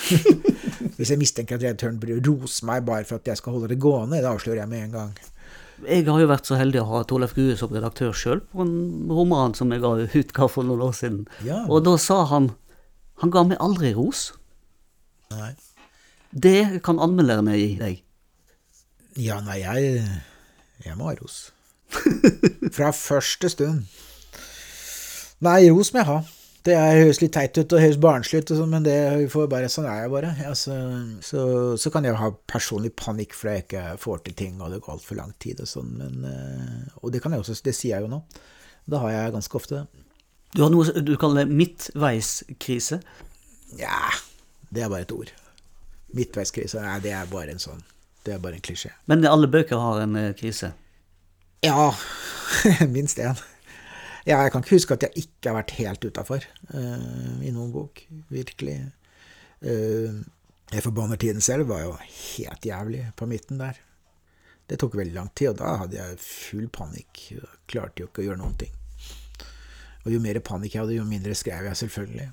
Hvis 0.97 1.09
jeg 1.09 1.17
mistenker 1.17 1.57
at 1.57 1.63
redaktøren 1.63 1.97
burde 2.01 2.21
rose 2.27 2.65
meg 2.69 2.83
bare 2.85 3.07
for 3.09 3.17
at 3.17 3.31
jeg 3.31 3.39
skal 3.39 3.55
holde 3.55 3.71
det 3.71 3.79
gående, 3.81 4.19
det 4.21 4.29
avslører 4.29 4.61
jeg 4.61 4.69
med 4.69 4.83
en 4.85 4.93
gang. 4.93 5.15
Jeg 5.81 6.05
har 6.05 6.19
jo 6.21 6.27
vært 6.29 6.45
så 6.45 6.59
heldig 6.59 6.83
å 6.83 6.89
ha 6.91 6.99
Torleif 7.09 7.33
Grue 7.33 7.55
som 7.57 7.73
redaktør 7.73 8.13
sjøl 8.13 8.43
på 8.51 8.61
en 8.61 8.75
roman 9.09 9.55
som 9.57 9.71
jeg 9.73 9.81
ga 9.81 9.95
utga 10.05 10.47
for 10.51 10.67
noen 10.67 10.83
år 10.85 10.93
siden. 10.93 11.23
Ja. 11.47 11.63
Og 11.65 11.81
da 11.87 11.95
sa 12.01 12.23
han 12.29 12.51
Han 13.21 13.29
ga 13.29 13.43
meg 13.45 13.59
aldri 13.61 13.91
ros. 13.93 14.31
Nei. 15.29 15.51
Det 16.33 16.81
kan 16.81 16.97
anmelderne 16.97 17.53
gi 17.53 17.75
deg. 17.77 17.99
Ja, 19.21 19.35
nei, 19.45 19.59
jeg, 19.61 20.05
jeg 20.81 20.97
må 20.97 21.11
ha 21.11 21.13
ros. 21.19 21.51
Fra 22.75 22.91
første 22.95 23.49
stund. 23.51 23.87
Nei, 25.41 25.65
ros 25.73 25.89
må 25.93 26.01
jeg 26.01 26.09
ha. 26.11 26.19
Det 26.61 26.75
høres 26.77 27.17
litt 27.23 27.33
teit 27.33 27.57
ut 27.57 27.73
og 27.73 27.81
høres 27.81 27.97
barnslig 27.97 28.43
ut, 28.43 28.51
men 28.69 28.83
det 28.85 28.95
får 29.33 29.47
bare, 29.49 29.69
sånn 29.71 29.87
er 29.89 30.03
jeg 30.03 30.11
bare. 30.13 30.33
Altså, 30.45 30.75
så, 31.25 31.45
så, 31.81 31.89
kan 31.93 32.05
jeg 32.05 32.19
ha 32.19 32.29
personlig 32.51 32.91
panikk 32.99 33.33
fordi 33.33 33.55
jeg 33.55 33.65
ikke 33.65 33.85
får 34.03 34.21
til 34.27 34.35
ting, 34.43 34.59
og 34.61 34.69
det 34.69 34.83
går 34.85 34.93
altfor 34.93 35.17
lang 35.17 35.33
tid 35.41 35.63
og 35.63 35.71
sånn, 35.71 35.95
men 35.97 36.27
eh, 36.29 36.99
Og 37.01 37.09
det 37.13 37.23
kan 37.23 37.33
jeg 37.33 37.41
også, 37.41 37.57
det 37.65 37.73
sier 37.73 37.95
jeg 37.95 38.05
jo 38.05 38.11
nå. 38.13 38.21
Det 38.85 39.01
har 39.01 39.15
jeg 39.15 39.33
ganske 39.33 39.57
ofte. 39.57 39.81
Du 40.53 40.61
har 40.61 40.69
noe 40.69 41.01
du 41.01 41.15
kaller 41.17 41.49
midtveiskrise? 41.49 43.01
Ja, 43.79 44.11
det 44.69 44.85
er 44.85 44.93
bare 44.93 45.07
et 45.07 45.15
ord. 45.15 45.33
Midtveiskrise, 46.13 46.83
nei, 46.85 46.99
det 47.01 47.15
er 47.15 47.29
bare 47.31 47.55
en 47.55 47.61
sånn 47.63 47.81
Det 48.21 48.35
er 48.35 48.41
bare 48.43 48.59
en 48.59 48.61
klisjé. 48.61 48.91
Men 49.09 49.25
alle 49.25 49.49
bøker 49.49 49.81
har 49.81 50.03
en 50.03 50.17
eh, 50.19 50.33
krise? 50.37 50.75
Ja, 51.61 51.95
minst 52.95 53.19
én. 53.21 53.37
Ja, 54.25 54.39
jeg 54.41 54.51
kan 54.53 54.63
ikke 54.63 54.77
huske 54.79 54.95
at 54.97 55.03
jeg 55.05 55.23
ikke 55.25 55.49
har 55.51 55.59
vært 55.59 55.73
helt 55.77 56.05
utafor 56.05 56.45
uh, 56.73 57.37
i 57.41 57.51
noen 57.53 57.69
bok. 57.73 58.01
Virkelig. 58.33 58.79
Uh, 59.61 60.21
jeg 60.71 60.85
forbanner 60.85 61.19
tiden 61.21 61.41
selv 61.41 61.69
var 61.69 61.83
jo 61.83 61.93
helt 62.01 62.65
jævlig 62.65 63.03
på 63.17 63.27
midten 63.29 63.61
der. 63.61 63.77
Det 64.69 64.79
tok 64.81 64.97
veldig 64.97 65.13
lang 65.13 65.29
tid, 65.35 65.51
og 65.51 65.59
da 65.59 65.75
hadde 65.83 65.99
jeg 65.99 66.21
full 66.23 66.67
panikk. 66.73 67.25
Jeg 67.35 67.53
klarte 67.69 68.01
jo 68.01 68.09
ikke 68.09 68.23
å 68.23 68.27
gjøre 68.29 68.41
noen 68.41 68.57
ting. 68.61 68.73
Og 70.05 70.15
jo 70.15 70.21
mer 70.23 70.39
panikk 70.41 70.77
jeg 70.77 70.81
hadde, 70.85 70.97
jo 70.97 71.05
mindre 71.05 71.37
skrev 71.37 71.67
jeg, 71.69 71.77
selvfølgelig. 71.83 72.29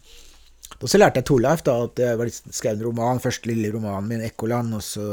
Og 0.78 0.86
så 0.86 0.98
lærte 1.00 1.18
jeg 1.18 1.26
Torleif 1.26 1.64
da, 1.66 1.74
at 1.88 1.98
jeg 1.98 2.32
skrev 2.54 2.76
en 2.76 2.84
roman, 2.86 3.22
første 3.22 3.48
lille 3.50 3.72
romanen 3.74 4.08
min, 4.08 4.20
'Ekkoland', 4.22 4.76
og 4.76 4.82
så 4.84 5.06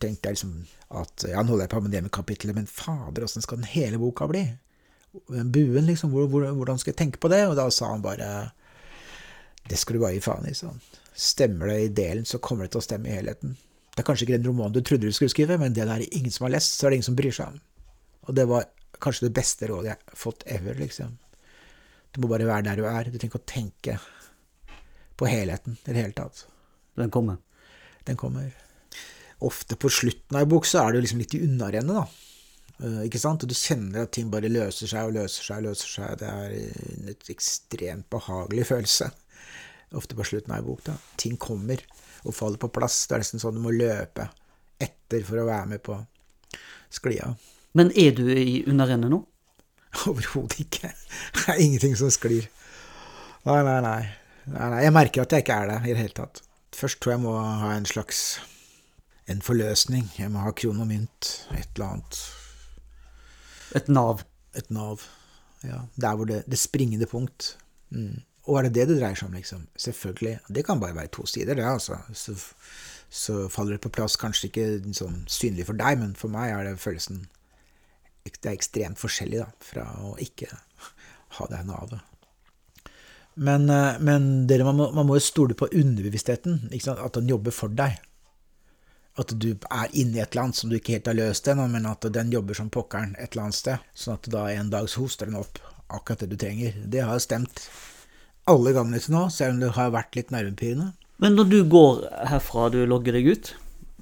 tenkte 0.00 0.28
jeg 0.28 0.36
liksom 0.36 0.66
at 0.94 1.24
ja, 1.28 1.42
nå 1.42 1.54
holder 1.54 1.64
jeg 1.64 1.72
på 1.72 1.80
med 1.80 1.90
det 1.90 2.02
med 2.02 2.12
kapitlet, 2.12 2.54
men 2.54 2.66
fader, 2.66 3.24
åssen 3.24 3.42
skal 3.42 3.58
den 3.58 3.70
hele 3.70 3.98
boka 3.98 4.28
bli? 4.30 4.44
Buen, 5.30 5.86
liksom, 5.86 6.10
hvordan 6.10 6.78
skal 6.78 6.92
jeg 6.92 7.00
tenke 7.00 7.18
på 7.22 7.30
det? 7.32 7.46
Og 7.48 7.56
da 7.56 7.70
sa 7.70 7.92
han 7.92 8.02
bare 8.02 8.50
det 9.68 9.78
skal 9.80 9.96
du 9.96 10.02
bare 10.02 10.16
gi 10.16 10.24
faen 10.24 10.48
i. 10.48 10.54
sånn. 10.56 10.80
Stemmer 11.14 11.70
det 11.70 11.78
i 11.80 11.92
delen, 11.96 12.26
så 12.28 12.40
kommer 12.42 12.66
det 12.66 12.74
til 12.74 12.82
å 12.82 12.84
stemme 12.84 13.08
i 13.08 13.16
helheten. 13.16 13.56
Det 13.94 14.02
er 14.02 14.08
kanskje 14.08 14.26
ikke 14.26 14.36
den 14.36 14.48
romanen 14.50 14.74
du 14.74 14.82
trodde 14.82 15.08
du 15.08 15.14
skulle 15.14 15.32
skrive, 15.32 15.56
men 15.60 15.72
det 15.72 15.86
der 15.86 16.02
er 16.02 16.16
ingen 16.18 16.34
som 16.34 16.48
har 16.48 16.56
lest, 16.56 16.74
så 16.76 16.86
er 16.86 16.92
det 16.92 16.98
ingen 16.98 17.10
som 17.10 17.18
bryr 17.18 17.34
seg 17.34 17.54
om. 17.54 17.60
Og 18.26 18.34
det 18.36 18.46
var 18.50 18.66
kanskje 19.04 19.28
det 19.28 19.36
beste 19.36 19.68
rådet 19.70 19.92
jeg 19.92 20.00
har 20.00 20.18
fått 20.18 20.44
ever, 20.50 20.76
liksom. 20.80 21.14
Du 22.12 22.20
må 22.22 22.30
bare 22.30 22.46
være 22.48 22.66
der 22.68 22.78
du 22.78 22.84
er. 22.86 23.08
Du 23.08 23.16
trenger 23.16 23.32
ikke 23.32 23.42
å 23.42 23.52
tenke 23.54 23.96
på 25.16 25.28
helheten 25.30 25.78
i 25.84 25.92
det 25.92 26.00
hele 26.00 26.16
tatt. 26.16 26.44
Den 26.98 27.10
kommer? 27.14 27.40
Den 28.04 28.18
kommer. 28.20 28.52
Ofte 29.44 29.76
på 29.76 29.90
slutten 29.90 30.36
av 30.36 30.44
en 30.44 30.52
bok 30.52 30.66
så 30.66 30.84
er 30.84 30.94
det 30.94 31.04
liksom 31.04 31.22
litt 31.22 31.34
i 31.36 31.42
unnarennet, 31.46 31.96
da. 31.96 32.06
Uh, 32.82 33.02
ikke 33.06 33.20
sant? 33.22 33.44
Og 33.44 33.50
du 33.50 33.54
kjenner 33.54 34.04
at 34.04 34.14
ting 34.16 34.30
bare 34.32 34.50
løser 34.50 34.90
seg 34.90 35.08
og 35.08 35.14
løser 35.18 35.46
seg 35.46 35.60
og 35.60 35.68
løser 35.68 35.92
seg. 35.92 36.16
Det 36.22 36.30
er 36.30 36.54
en 36.56 37.12
ekstremt 37.34 38.08
behagelig 38.12 38.66
følelse. 38.70 39.10
Ofte 39.94 40.18
på 40.18 40.26
slutten 40.26 40.54
av 40.54 40.62
en 40.62 40.70
bok. 40.70 40.82
da. 40.88 40.96
Ting 41.20 41.36
kommer 41.38 41.82
og 42.24 42.34
faller 42.34 42.58
på 42.58 42.72
plass. 42.74 43.04
Det 43.06 43.16
er 43.16 43.22
nesten 43.22 43.42
sånn 43.42 43.58
du 43.58 43.62
må 43.62 43.74
løpe 43.74 44.30
etter 44.82 45.22
for 45.26 45.38
å 45.40 45.46
være 45.46 45.70
med 45.74 45.84
på 45.86 46.00
sklia. 46.94 47.34
Men 47.78 47.90
er 47.98 48.14
du 48.16 48.26
i 48.30 48.62
unnarennet 48.70 49.12
nå? 49.12 49.22
Overhodet 50.10 50.60
ikke. 50.64 50.90
Det 51.36 51.46
er 51.52 51.62
ingenting 51.62 51.96
som 51.98 52.10
sklir. 52.10 52.48
Nei, 53.44 53.60
nei, 53.66 53.78
nei. 53.84 54.02
Nei. 54.50 54.82
Jeg 54.84 54.94
merker 54.94 55.24
at 55.24 55.32
jeg 55.32 55.44
ikke 55.44 55.60
er 55.62 55.70
det 55.70 55.78
i 55.84 55.92
det 55.94 56.02
hele 56.02 56.18
tatt. 56.18 56.42
Først 56.74 57.00
tror 57.00 57.14
jeg 57.14 57.22
må 57.22 57.34
ha 57.38 57.72
en 57.76 57.86
slags 57.88 58.40
en 59.30 59.40
forløsning. 59.44 60.10
Jeg 60.18 60.30
må 60.32 60.42
ha 60.44 60.52
kron 60.56 60.82
og 60.82 60.88
mynt. 60.90 61.30
Et 61.56 61.68
eller 61.76 61.94
annet. 61.94 62.20
Et 63.78 63.88
nav. 63.88 64.24
Et 64.54 64.70
nav. 64.70 65.04
Ja, 65.64 65.86
Der 65.96 66.16
hvor 66.16 66.28
det, 66.28 66.42
det 66.50 66.58
springende 66.60 67.06
punkt. 67.06 67.56
Mm. 67.90 68.20
Og 68.44 68.58
er 68.58 68.66
det 68.66 68.74
det 68.74 68.88
det 68.88 68.98
dreier 68.98 69.16
seg 69.16 69.30
om, 69.30 69.36
liksom? 69.38 69.66
Selvfølgelig. 69.80 70.38
Det 70.52 70.64
kan 70.66 70.80
bare 70.80 70.96
være 70.96 71.14
to 71.16 71.24
sider, 71.26 71.54
det, 71.56 71.64
altså. 71.64 71.96
Så, 72.12 72.34
så 73.08 73.48
faller 73.48 73.78
det 73.78 73.80
på 73.80 73.92
plass. 73.94 74.18
Kanskje 74.20 74.50
ikke 74.50 74.66
sånn 74.92 75.22
synlig 75.30 75.64
for 75.70 75.80
deg, 75.80 75.96
men 76.02 76.12
for 76.18 76.32
meg 76.32 76.52
er 76.52 76.68
det 76.68 76.82
følelsen 76.82 77.24
Det 78.24 78.48
er 78.48 78.56
ekstremt 78.56 79.00
forskjellig 79.00 79.40
da, 79.40 79.48
fra 79.60 79.84
å 80.04 80.14
ikke 80.20 80.48
ha 81.38 81.48
det 81.50 81.64
navet. 81.68 82.00
Men, 83.34 83.68
eh, 83.70 84.00
men 84.00 84.46
dere, 84.46 84.64
man, 84.64 84.76
må, 84.78 84.90
man 84.94 85.06
må 85.06 85.18
jo 85.18 85.24
stole 85.24 85.56
på 85.58 85.68
underbevisstheten, 85.72 86.68
at 86.70 87.16
den 87.18 87.30
jobber 87.30 87.54
for 87.54 87.72
deg. 87.74 87.98
At 89.18 89.30
du 89.38 89.52
er 89.54 89.94
inni 89.94 90.18
et 90.18 90.32
eller 90.32 90.48
annet 90.48 90.58
som 90.58 90.70
du 90.70 90.76
ikke 90.78 90.96
helt 90.96 91.10
har 91.10 91.18
løst 91.18 91.48
ennå, 91.50 91.66
men 91.70 91.86
at 91.86 92.06
den 92.14 92.32
jobber 92.34 92.58
som 92.58 92.70
pokkeren 92.74 93.14
et 93.18 93.32
eller 93.32 93.48
annet 93.48 93.58
sted. 93.58 93.90
Sånn 93.94 94.18
at 94.18 94.30
da 94.30 94.48
en 94.50 94.72
dag 94.72 94.88
så 94.90 95.04
hoster 95.04 95.30
den 95.30 95.38
opp 95.38 95.60
akkurat 95.86 96.24
det 96.24 96.32
du 96.32 96.38
trenger. 96.40 96.78
Det 96.90 97.04
har 97.06 97.22
stemt 97.22 97.66
alle 98.50 98.74
gangene 98.76 99.00
til 99.00 99.14
nå, 99.14 99.26
selv 99.32 99.54
om 99.54 99.62
det 99.62 99.74
har 99.76 99.94
vært 99.94 100.18
litt 100.18 100.32
nervepirrende. 100.34 100.92
Men 101.22 101.38
når 101.38 101.50
du 101.50 101.60
går 101.70 102.02
herfra, 102.26 102.68
du 102.74 102.82
logger 102.90 103.14
deg 103.14 103.30
ut, 103.30 103.52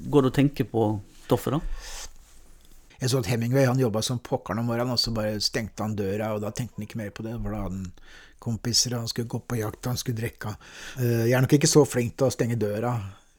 går 0.09 0.25
du 0.25 0.31
og 0.31 0.37
tenker 0.37 0.69
på 0.69 0.87
stoffet 1.27 1.59
da? 1.59 1.61
Jeg 3.03 3.11
så 3.11 3.19
at 3.19 3.29
Hemingway 3.33 3.67
han 3.67 3.81
jobba 3.83 4.01
som 4.07 4.21
pokkeren 4.23 4.63
om 4.63 4.69
morgenen, 4.71 4.95
og 4.95 5.01
så 5.03 5.13
bare 5.15 5.41
stengte 5.43 5.83
han 5.83 5.97
døra, 5.99 6.33
og 6.33 6.45
da 6.45 6.53
tenkte 6.55 6.79
han 6.79 6.87
ikke 6.87 7.01
mer 7.01 7.11
på 7.15 7.25
det. 7.27 7.35
For 7.35 7.51
da 7.51 7.65
hadde 7.65 7.81
han 7.81 7.91
kompiser, 8.43 8.97
han 8.99 9.09
skulle 9.11 9.31
gå 9.31 9.41
på 9.49 9.61
jakt, 9.61 9.89
han 9.91 10.01
skulle 10.01 10.19
drikke. 10.21 10.55
Eh, 10.99 11.27
Jeg 11.29 11.37
er 11.39 11.45
nok 11.45 11.57
ikke 11.59 11.71
så 11.71 11.85
flink 11.89 12.17
til 12.19 12.29
å 12.29 12.35
stenge 12.35 12.59
døra, 12.61 12.97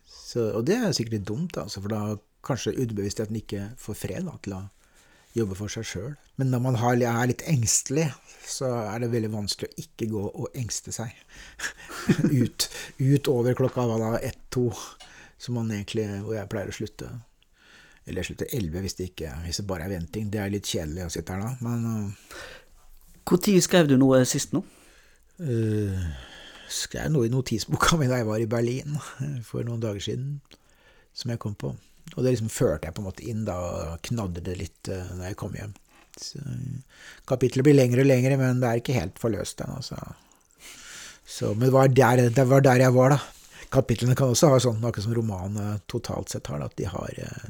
så, 0.07 0.49
og 0.57 0.65
det 0.67 0.79
er 0.79 0.95
sikkert 0.95 1.19
litt 1.19 1.27
dumt, 1.29 1.59
altså, 1.61 1.83
for 1.83 1.93
da 1.93 2.03
kanskje 2.43 2.75
underbevisstheten 2.75 3.37
ikke 3.39 3.67
får 3.79 3.99
fred 3.99 4.25
da, 4.27 4.37
til 4.43 4.57
å 4.57 4.63
jobbe 5.37 5.57
for 5.57 5.71
seg 5.71 5.85
sjøl. 5.87 6.11
Men 6.37 6.51
når 6.53 6.61
man 6.65 6.77
har, 6.81 6.97
er 6.97 7.29
litt 7.29 7.43
engstelig, 7.49 8.07
så 8.45 8.69
er 8.91 9.03
det 9.03 9.11
veldig 9.13 9.31
vanskelig 9.33 9.69
å 9.71 9.83
ikke 9.85 10.09
gå 10.11 10.23
og 10.29 10.57
engste 10.59 10.93
seg 10.93 11.13
ut, 12.43 12.67
utover 12.99 13.57
klokka 13.57 13.85
hva 13.89 13.99
da, 14.01 14.11
ett-to, 14.25 14.67
som 15.41 15.57
man 15.59 15.71
egentlig, 15.73 16.07
hvor 16.23 16.37
jeg 16.37 16.49
pleier 16.51 16.71
å 16.71 16.75
slutte. 16.75 17.09
Eller 18.03 18.21
jeg 18.21 18.33
slutter 18.33 18.53
elleve 18.57 18.83
hvis, 18.83 18.97
hvis 18.99 19.59
det 19.61 19.67
bare 19.67 19.87
er 19.87 19.93
venting. 19.95 20.27
Det 20.31 20.39
er 20.43 20.51
litt 20.51 20.67
kjedelig 20.67 21.05
å 21.07 21.11
sitte 21.13 21.35
her 21.35 21.43
da, 21.45 21.51
men 21.63 22.13
Når 23.23 23.61
skrev 23.63 23.87
du 23.87 23.95
noe 23.97 24.25
sist 24.27 24.51
nå? 24.55 24.63
Øh, 25.39 26.03
skrev 26.73 27.11
noe 27.13 27.27
i 27.27 27.31
notisboka 27.33 27.95
mi 27.99 28.09
da 28.09 28.21
jeg 28.21 28.29
var 28.29 28.41
i 28.41 28.49
Berlin 28.49 28.97
øh, 28.97 29.39
for 29.45 29.65
noen 29.65 29.81
dager 29.83 30.03
siden, 30.03 30.37
som 31.13 31.33
jeg 31.33 31.41
kom 31.41 31.55
på. 31.55 31.73
Og 32.13 32.19
det 32.23 32.33
liksom 32.33 32.51
førte 32.51 32.89
jeg 32.89 32.95
på 32.95 33.01
en 33.01 33.07
måte 33.07 33.25
inn 33.25 33.45
da, 33.47 33.55
og 33.57 34.03
knadde 34.05 34.43
det 34.45 34.57
litt 34.59 34.91
øh, 34.91 35.15
når 35.17 35.31
jeg 35.31 35.39
kom 35.39 35.55
hjem. 35.57 35.73
Så, 36.19 36.41
kapitlet 37.27 37.65
blir 37.65 37.77
lengre 37.77 38.03
og 38.03 38.09
lengre, 38.09 38.37
men 38.37 38.59
det 38.61 38.69
er 38.69 38.81
ikke 38.81 38.97
helt 38.97 39.21
forløst 39.21 39.63
ennå. 39.65 39.79
Altså. 39.81 39.97
Så, 41.25 41.53
men 41.53 41.67
det 41.67 41.73
var, 41.73 41.87
der, 41.89 42.27
det 42.29 42.45
var 42.49 42.61
der 42.61 42.83
jeg 42.85 42.93
var, 42.93 43.15
da. 43.15 43.19
Kapitlene 43.73 44.15
kan 44.17 44.29
også 44.29 44.51
ha 44.51 44.59
sånn, 44.61 44.83
akkurat 44.85 45.07
som 45.07 45.15
romanene 45.17 45.79
totalt 45.89 46.29
sett 46.29 46.49
har, 46.51 46.61
at 46.61 46.75
de 46.77 46.85
har 46.85 47.17
eh, 47.17 47.45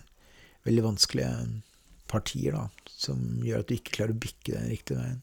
veldig 0.64 0.86
vanskelige 0.86 1.32
partier, 2.14 2.56
da, 2.56 2.94
som 2.94 3.20
gjør 3.44 3.64
at 3.64 3.70
du 3.70 3.76
ikke 3.76 3.98
klarer 3.98 4.16
å 4.16 4.22
bikke 4.24 4.56
den 4.56 4.70
riktige 4.72 5.02
veien. 5.02 5.20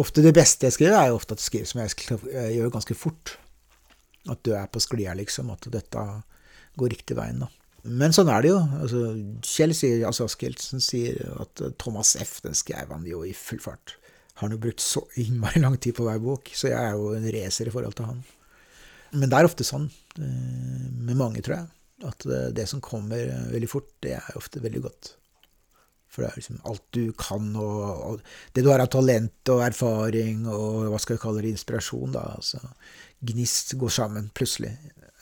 Ofte 0.00 0.24
Det 0.24 0.34
beste 0.36 0.68
jeg 0.68 0.78
skriver, 0.78 0.96
er 0.98 1.12
jo 1.12 1.20
ofte 1.20 1.36
at 1.36 1.44
jeg 1.44 1.50
skriver 1.50 1.70
som 1.70 1.84
jeg 1.84 2.56
gjør 2.56 2.74
ganske 2.74 2.96
fort. 2.98 3.36
At 4.28 4.42
du 4.44 4.52
er 4.56 4.68
på 4.72 4.82
sklia, 4.82 5.14
liksom. 5.16 5.52
At 5.52 5.68
dette 5.72 6.04
går 6.80 6.94
riktig 6.96 7.16
veien, 7.18 7.44
da. 7.44 7.48
Men 7.88 8.12
sånn 8.12 8.28
er 8.28 8.44
det 8.44 8.50
jo. 8.52 8.58
Altså, 8.82 9.04
Kjell 9.46 9.72
sier, 9.76 10.02
altså 10.08 10.26
Askildsen 10.28 10.82
sier 10.84 11.20
at 11.40 11.62
Thomas 11.80 12.12
F. 12.20 12.40
den 12.44 12.56
skrev 12.58 12.92
han 12.92 13.06
jo 13.08 13.22
i 13.24 13.32
full 13.36 13.60
fart. 13.62 13.96
Har 14.36 14.48
han 14.48 14.56
jo 14.56 14.60
brukt 14.62 14.82
så 14.84 15.02
innmari 15.20 15.62
lang 15.62 15.78
tid 15.80 15.96
på 15.96 16.04
hver 16.06 16.20
bok, 16.22 16.52
så 16.56 16.70
jeg 16.70 16.80
er 16.80 16.96
jo 16.96 17.14
en 17.16 17.28
racer 17.34 17.68
i 17.68 17.72
forhold 17.74 17.96
til 17.96 18.10
han. 18.10 18.20
Men 19.12 19.30
det 19.30 19.38
er 19.38 19.48
ofte 19.48 19.66
sånn 19.66 19.88
eh, 20.20 20.84
med 21.02 21.18
mange, 21.18 21.42
tror 21.44 21.56
jeg, 21.56 21.70
at 22.08 22.26
eh, 22.28 22.50
det 22.56 22.66
som 22.70 22.82
kommer 22.84 23.24
eh, 23.24 23.48
veldig 23.52 23.70
fort, 23.70 23.88
det 24.04 24.14
er 24.20 24.38
ofte 24.38 24.62
veldig 24.62 24.84
godt. 24.86 25.14
For 26.10 26.24
det 26.24 26.30
er 26.30 26.40
liksom 26.40 26.62
alt 26.66 26.86
du 26.96 27.12
kan, 27.18 27.52
og, 27.54 27.82
og 28.06 28.54
det 28.56 28.64
du 28.66 28.70
har 28.72 28.82
av 28.82 28.90
talent 28.90 29.52
og 29.54 29.62
erfaring 29.62 30.42
og 30.50 30.88
hva 30.90 30.98
skal 30.98 31.16
vi 31.16 31.22
kalle 31.22 31.44
det, 31.44 31.52
inspirasjon, 31.54 32.16
da. 32.16 32.24
Altså, 32.34 32.58
gnist 33.30 33.76
går 33.78 33.94
sammen 33.94 34.26
plutselig 34.34 34.72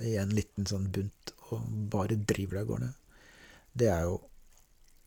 i 0.05 0.17
en 0.21 0.33
liten 0.33 0.69
sånn 0.69 0.89
bunt 0.95 1.35
og 1.49 1.69
bare 1.93 2.17
driver 2.29 2.59
deg 2.59 2.65
av 2.65 2.71
gårde. 2.73 2.91
Det 3.79 3.91
er 3.93 4.09
jo 4.09 4.17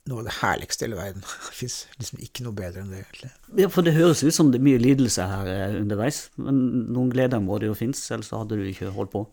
noe 0.09 0.21
av 0.23 0.27
det 0.27 0.37
herligste 0.39 0.85
i 0.85 0.87
hele 0.87 0.99
verden. 0.99 1.25
Det 1.47 1.57
fins 1.57 1.79
liksom 1.97 2.21
ikke 2.25 2.45
noe 2.45 2.57
bedre 2.57 2.83
enn 2.83 2.93
det, 2.93 3.01
egentlig. 3.03 3.31
Ja, 3.63 3.69
For 3.73 3.85
det 3.85 3.95
høres 3.97 4.23
ut 4.23 4.35
som 4.35 4.53
det 4.53 4.61
er 4.61 4.67
mye 4.69 4.81
lidelse 4.81 5.27
her 5.29 5.49
eh, 5.51 5.77
underveis. 5.81 6.23
Men 6.41 6.61
noen 6.93 7.11
gleder 7.13 7.43
må 7.43 7.59
det 7.61 7.69
jo 7.69 7.77
finnes, 7.77 8.01
ellers 8.13 8.31
hadde 8.33 8.57
du 8.59 8.65
ikke 8.69 8.93
holdt 8.95 9.13
på. 9.13 9.25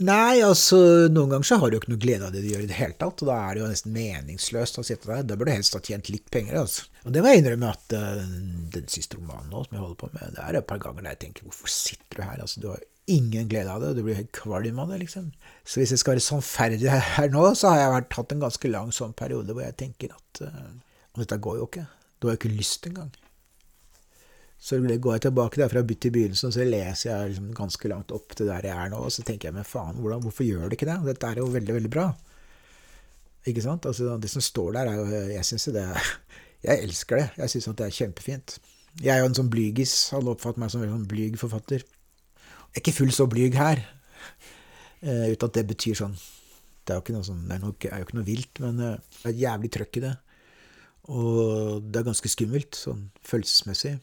Nei, 0.00 0.40
altså, 0.40 0.78
noen 1.12 1.34
ganger 1.34 1.44
så 1.44 1.58
har 1.60 1.68
du 1.68 1.74
jo 1.76 1.80
ikke 1.82 1.90
noe 1.92 2.00
glede 2.00 2.24
av 2.24 2.32
det 2.32 2.40
du 2.40 2.48
gjør 2.48 2.62
i 2.64 2.68
det 2.70 2.78
hele 2.78 2.94
tatt, 2.96 3.20
og 3.20 3.28
da 3.28 3.34
er 3.42 3.52
det 3.52 3.60
jo 3.60 3.66
nesten 3.68 3.92
meningsløst 3.92 4.78
å 4.80 4.84
sitte 4.88 5.10
der. 5.10 5.26
Da 5.28 5.36
burde 5.36 5.52
du 5.52 5.58
helst 5.58 5.76
ha 5.76 5.82
tjent 5.84 6.08
litt 6.08 6.30
penger, 6.32 6.62
altså. 6.62 6.86
Og 7.04 7.12
det 7.12 7.20
må 7.20 7.28
jeg 7.28 7.42
innrømme 7.42 7.72
at 7.74 7.92
uh, 7.98 8.22
den 8.72 8.88
siste 8.88 9.18
romanen 9.18 9.50
nå, 9.52 9.66
som 9.66 9.76
jeg 9.76 9.82
holder 9.82 9.98
på 10.00 10.08
med, 10.14 10.32
det 10.38 10.46
er 10.46 10.58
et 10.62 10.68
par 10.70 10.80
ganger 10.80 11.04
der 11.04 11.12
jeg 11.12 11.22
tenker 11.26 11.44
hvorfor 11.44 11.72
sitter 11.74 12.22
du 12.22 12.24
her? 12.24 12.40
Altså, 12.40 12.62
du 12.62 12.70
har 12.72 12.86
ingen 13.12 13.50
glede 13.52 13.74
av 13.74 13.82
det, 13.82 13.90
og 13.92 13.98
du 13.98 14.06
blir 14.06 14.16
helt 14.16 14.32
kvalm 14.38 14.80
av 14.80 14.94
det, 14.94 15.02
liksom. 15.02 15.28
Så 15.60 15.82
hvis 15.82 15.92
jeg 15.92 16.00
skal 16.00 16.16
være 16.16 16.24
sannferdig 16.24 16.88
her 16.88 17.34
nå, 17.34 17.44
så 17.58 17.74
har 17.74 17.82
jeg 17.82 17.94
vært, 17.98 18.16
hatt 18.16 18.32
en 18.32 18.46
ganske 18.46 18.72
lang 18.72 18.96
sånn 18.96 19.12
periode 19.18 19.52
hvor 19.52 19.66
jeg 19.66 19.76
tenker 19.82 20.16
at 20.16 20.46
uh, 20.46 20.70
dette 21.20 21.42
går 21.44 21.60
jo 21.60 21.68
ikke. 21.68 21.84
Du 22.16 22.30
har 22.30 22.38
jo 22.38 22.40
ikke 22.40 22.56
lyst 22.56 22.88
engang. 22.88 23.12
Så 24.62 24.78
går 24.78 25.16
jeg 25.16 25.24
tilbake 25.24 25.58
der 25.58 25.70
fra 25.72 25.80
i 25.82 26.10
begynnelsen, 26.14 26.52
og 26.52 26.54
så 26.54 26.64
leser 26.64 27.08
jeg 27.10 27.30
liksom 27.32 27.48
ganske 27.58 27.88
langt 27.90 28.12
opp 28.14 28.36
til 28.38 28.46
der 28.46 28.68
jeg 28.68 28.76
er 28.78 28.92
nå, 28.92 29.00
og 29.02 29.10
så 29.10 29.24
tenker 29.26 29.48
jeg 29.48 29.56
men 29.56 29.66
faen, 29.66 29.98
hvordan, 29.98 30.22
hvorfor 30.22 30.46
gjør 30.46 30.68
det 30.68 30.78
ikke 30.78 30.86
det? 30.86 31.00
Dette 31.08 31.30
er 31.32 31.40
jo 31.42 31.48
veldig, 31.50 31.74
veldig 31.80 31.90
bra. 31.90 32.04
Ikke 33.50 33.64
sant? 33.64 33.88
Altså, 33.90 34.14
det 34.22 34.30
som 34.30 34.44
står 34.44 34.76
der, 34.76 34.90
er 34.92 35.00
jo 35.00 35.32
Jeg 35.32 35.44
syns 35.44 35.66
jo 35.66 35.72
det 35.74 35.86
Jeg 36.68 36.82
elsker 36.84 37.18
det. 37.18 37.28
Jeg 37.38 37.50
syns 37.50 37.64
det 37.64 37.86
er 37.86 37.96
kjempefint. 37.96 38.58
Jeg 39.02 39.16
er 39.16 39.24
jo 39.24 39.30
en 39.32 39.34
sånn 39.34 39.50
blygis. 39.50 39.96
Alle 40.14 40.30
oppfatter 40.30 40.62
meg 40.62 40.70
som 40.70 40.84
en 40.84 40.92
sånn 40.92 41.08
blyg 41.10 41.34
forfatter. 41.40 41.82
Jeg 41.82 42.76
er 42.76 42.84
ikke 42.84 42.94
fullt 43.00 43.16
så 43.16 43.26
blyg 43.26 43.58
her, 43.58 43.82
uh, 45.02 45.26
uten 45.32 45.48
at 45.48 45.56
det 45.58 45.66
betyr 45.68 45.98
sånn 45.98 46.14
Det 46.14 46.94
er 46.94 47.00
jo 47.00 47.02
ikke 47.02 47.16
noe, 47.16 47.26
sånn, 47.26 47.42
det 47.48 47.56
er, 47.56 47.64
noe, 47.64 47.74
er 47.90 47.98
jo 48.00 48.06
ikke 48.06 48.16
noe 48.16 48.28
vilt, 48.30 48.62
men 48.62 48.78
uh, 48.78 48.94
det 48.94 49.26
er 49.26 49.34
et 49.34 49.42
jævlig 49.42 49.72
trøkk 49.74 49.98
i 49.98 50.04
det. 50.06 50.14
Og 51.10 51.82
det 51.82 51.98
er 51.98 52.06
ganske 52.06 52.30
skummelt, 52.30 52.78
sånn 52.78 53.08
følelsesmessig. 53.26 53.96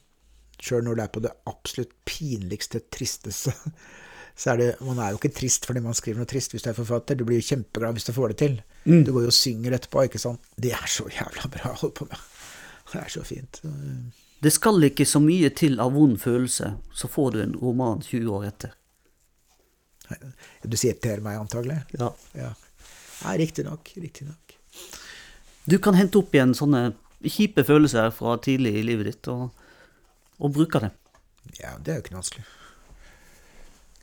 Sjøl 0.63 0.85
når 0.85 0.99
det 0.99 1.05
er 1.05 1.11
på 1.15 1.23
det 1.23 1.33
absolutt 1.49 1.91
pinligste, 2.07 2.81
tristeste, 2.91 3.53
så 4.39 4.53
er 4.53 4.61
det 4.61 4.69
Man 4.85 4.99
er 5.03 5.13
jo 5.13 5.19
ikke 5.19 5.33
trist 5.35 5.65
fordi 5.67 5.83
man 5.83 5.97
skriver 5.97 6.21
noe 6.21 6.29
trist 6.29 6.55
hvis 6.55 6.63
du 6.65 6.71
er 6.71 6.77
forfatter. 6.77 7.17
Du 7.19 7.25
blir 7.27 7.41
jo 7.41 7.49
kjempeglad 7.49 7.97
hvis 7.97 8.07
du 8.07 8.13
får 8.15 8.33
det 8.33 8.39
til. 8.43 8.57
Mm. 8.85 9.03
Du 9.07 9.13
går 9.15 9.27
jo 9.27 9.33
og 9.33 9.35
synger 9.35 9.75
etterpå, 9.75 10.05
ikke 10.07 10.21
sant. 10.21 10.51
Det 10.55 10.71
er 10.75 10.87
så 10.87 11.07
jævla 11.11 11.51
bra 11.51 11.73
å 11.73 11.79
holde 11.83 11.97
på 11.99 12.09
med. 12.09 12.27
Det 12.89 12.97
er 13.03 13.11
så 13.13 13.21
fint. 13.21 13.59
Det 14.41 14.49
skal 14.49 14.87
ikke 14.87 15.05
så 15.05 15.19
mye 15.21 15.51
til 15.53 15.75
av 15.83 15.91
vond 15.93 16.15
følelse, 16.17 16.71
så 16.95 17.09
får 17.11 17.35
du 17.35 17.41
en 17.43 17.51
roman 17.59 17.99
20 18.01 18.31
år 18.33 18.47
etter. 18.47 18.71
Du 20.63 20.77
siterer 20.79 21.21
meg 21.21 21.37
antagelig? 21.37 21.83
Ja. 21.99 22.09
Ja. 22.33 22.53
Nei, 23.25 23.35
riktignok. 23.43 23.91
Riktig 23.99 24.25
nok. 24.25 24.55
Du 25.69 25.77
kan 25.83 25.97
hente 25.99 26.17
opp 26.17 26.33
igjen 26.33 26.55
sånne 26.57 26.93
kjipe 27.19 27.65
følelser 27.67 28.09
fra 28.15 28.37
tidlig 28.41 28.77
i 28.79 28.85
livet 28.87 29.11
ditt, 29.11 29.29
og, 29.29 29.51
og 30.39 30.55
bruker 30.55 30.87
det. 30.87 30.91
Ja, 31.59 31.75
det 31.77 31.91
er 31.91 31.99
jo 31.99 32.05
ikke 32.05 32.15
noe 32.15 32.23
vanskelig. 32.23 32.47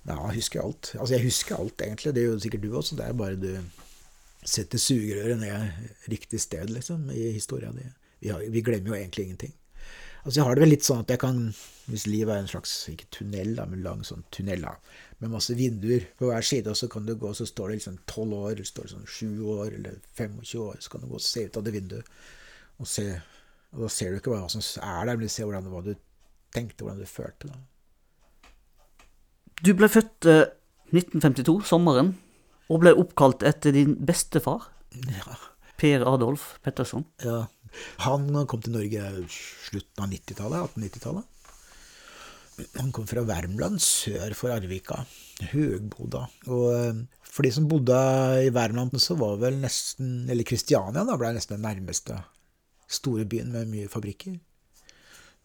Ja, 0.07 0.16
jeg 0.29 0.38
husker 0.38 0.62
alt. 0.62 0.92
Altså, 0.94 1.14
jeg 1.16 1.27
husker 1.27 1.59
alt, 1.59 1.83
egentlig. 1.83 2.14
Det 2.14 2.25
jo 2.25 2.38
sikkert 2.38 2.62
du 2.62 2.77
også. 2.79 2.96
Det 2.99 3.07
er 3.07 3.16
bare 3.18 3.38
du 3.40 3.51
setter 4.46 4.79
sugerøret 4.79 5.40
ned 5.40 6.11
riktig 6.12 6.40
sted, 6.40 6.70
liksom, 6.70 7.09
i 7.11 7.33
historia 7.35 7.72
di. 7.75 7.87
Vi, 8.22 8.35
vi 8.55 8.62
glemmer 8.62 8.92
jo 8.92 8.99
egentlig 9.01 9.27
ingenting. 9.27 9.55
Altså, 10.22 10.40
jeg 10.40 10.46
har 10.46 10.57
det 10.57 10.62
vel 10.64 10.72
litt 10.75 10.87
sånn 10.87 11.03
at 11.03 11.11
jeg 11.11 11.22
kan, 11.22 11.37
hvis 11.90 12.07
livet 12.11 12.35
er 12.35 12.42
en 12.42 12.49
slags, 12.51 12.72
ikke 12.90 13.11
tunnel, 13.14 13.53
da, 13.59 13.66
men 13.70 13.83
lang 13.85 14.01
sånn 14.07 14.25
tunnel, 14.35 14.64
da, 14.66 14.72
med 15.22 15.35
masse 15.35 15.55
vinduer 15.59 16.09
på 16.18 16.31
hver 16.31 16.46
side, 16.46 16.70
og 16.72 16.79
så 16.79 16.88
kan 16.90 17.07
du 17.07 17.14
gå, 17.18 17.31
så 17.35 17.46
står 17.46 17.70
det 17.70 17.79
liksom 17.81 18.01
tolv 18.11 18.35
år, 18.35 18.57
eller 18.57 18.66
står 18.66 18.88
det 18.88 18.94
sånn 18.94 19.07
sju 19.07 19.29
år, 19.55 19.77
eller 19.79 20.01
25 20.18 20.64
år, 20.64 20.81
så 20.83 20.92
kan 20.92 21.05
du 21.05 21.11
gå 21.12 21.20
og 21.20 21.22
se 21.27 21.46
ut 21.46 21.61
av 21.61 21.66
det 21.66 21.75
vinduet, 21.77 22.11
og 22.83 22.90
se, 22.90 23.07
og 23.70 23.85
da 23.85 23.92
ser 23.94 24.11
du 24.11 24.18
ikke 24.18 24.35
hva 24.35 24.42
som 24.51 24.66
er 24.83 25.07
der, 25.07 25.14
men 25.14 25.27
du 25.27 25.33
ser 25.33 25.46
hvordan, 25.46 25.68
det 25.68 25.77
var 25.77 25.87
du 25.87 25.94
tenkte, 26.54 26.85
hvordan 26.85 27.02
du 27.02 27.09
følte, 27.11 27.50
da. 27.50 27.59
Du 29.64 29.72
ble 29.76 29.88
født 29.88 30.28
eh, 30.28 30.44
1952, 30.92 31.64
sommeren, 31.70 32.14
og 32.70 32.82
ble 32.82 32.92
oppkalt 32.98 33.46
etter 33.46 33.74
din 33.76 33.96
bestefar, 34.06 34.70
Ja. 35.12 35.37
Per 35.76 36.06
Adolf 36.09 36.54
Petterson. 36.64 37.02
Ja. 37.20 37.42
Han 38.06 38.30
kom 38.48 38.62
til 38.64 38.72
Norge 38.72 39.02
slutten 39.28 40.04
av 40.06 40.09
90-tallet, 40.09 40.70
1890-tallet. 40.72 41.26
Han 42.78 42.92
kom 42.96 43.04
fra 43.04 43.20
Värmland, 43.28 43.76
sør 43.85 44.32
for 44.38 44.54
Arvika. 44.54 45.02
Høgboda. 45.52 46.22
Og 46.48 46.64
eh, 46.72 47.02
for 47.28 47.44
de 47.44 47.50
som 47.52 47.66
bodde 47.68 47.98
i 48.46 48.48
Värmland, 48.56 48.96
så 49.02 49.18
var 49.20 49.37
vel 49.42 49.59
nesten 49.61 50.24
Eller 50.32 50.46
Kristiania 50.48 51.04
da 51.04 51.18
ble 51.20 51.35
nesten 51.37 51.59
den 51.59 51.66
nærmeste 51.68 52.16
store 52.88 53.26
byen 53.28 53.52
med 53.52 53.68
mye 53.68 53.90
fabrikker. 53.92 54.38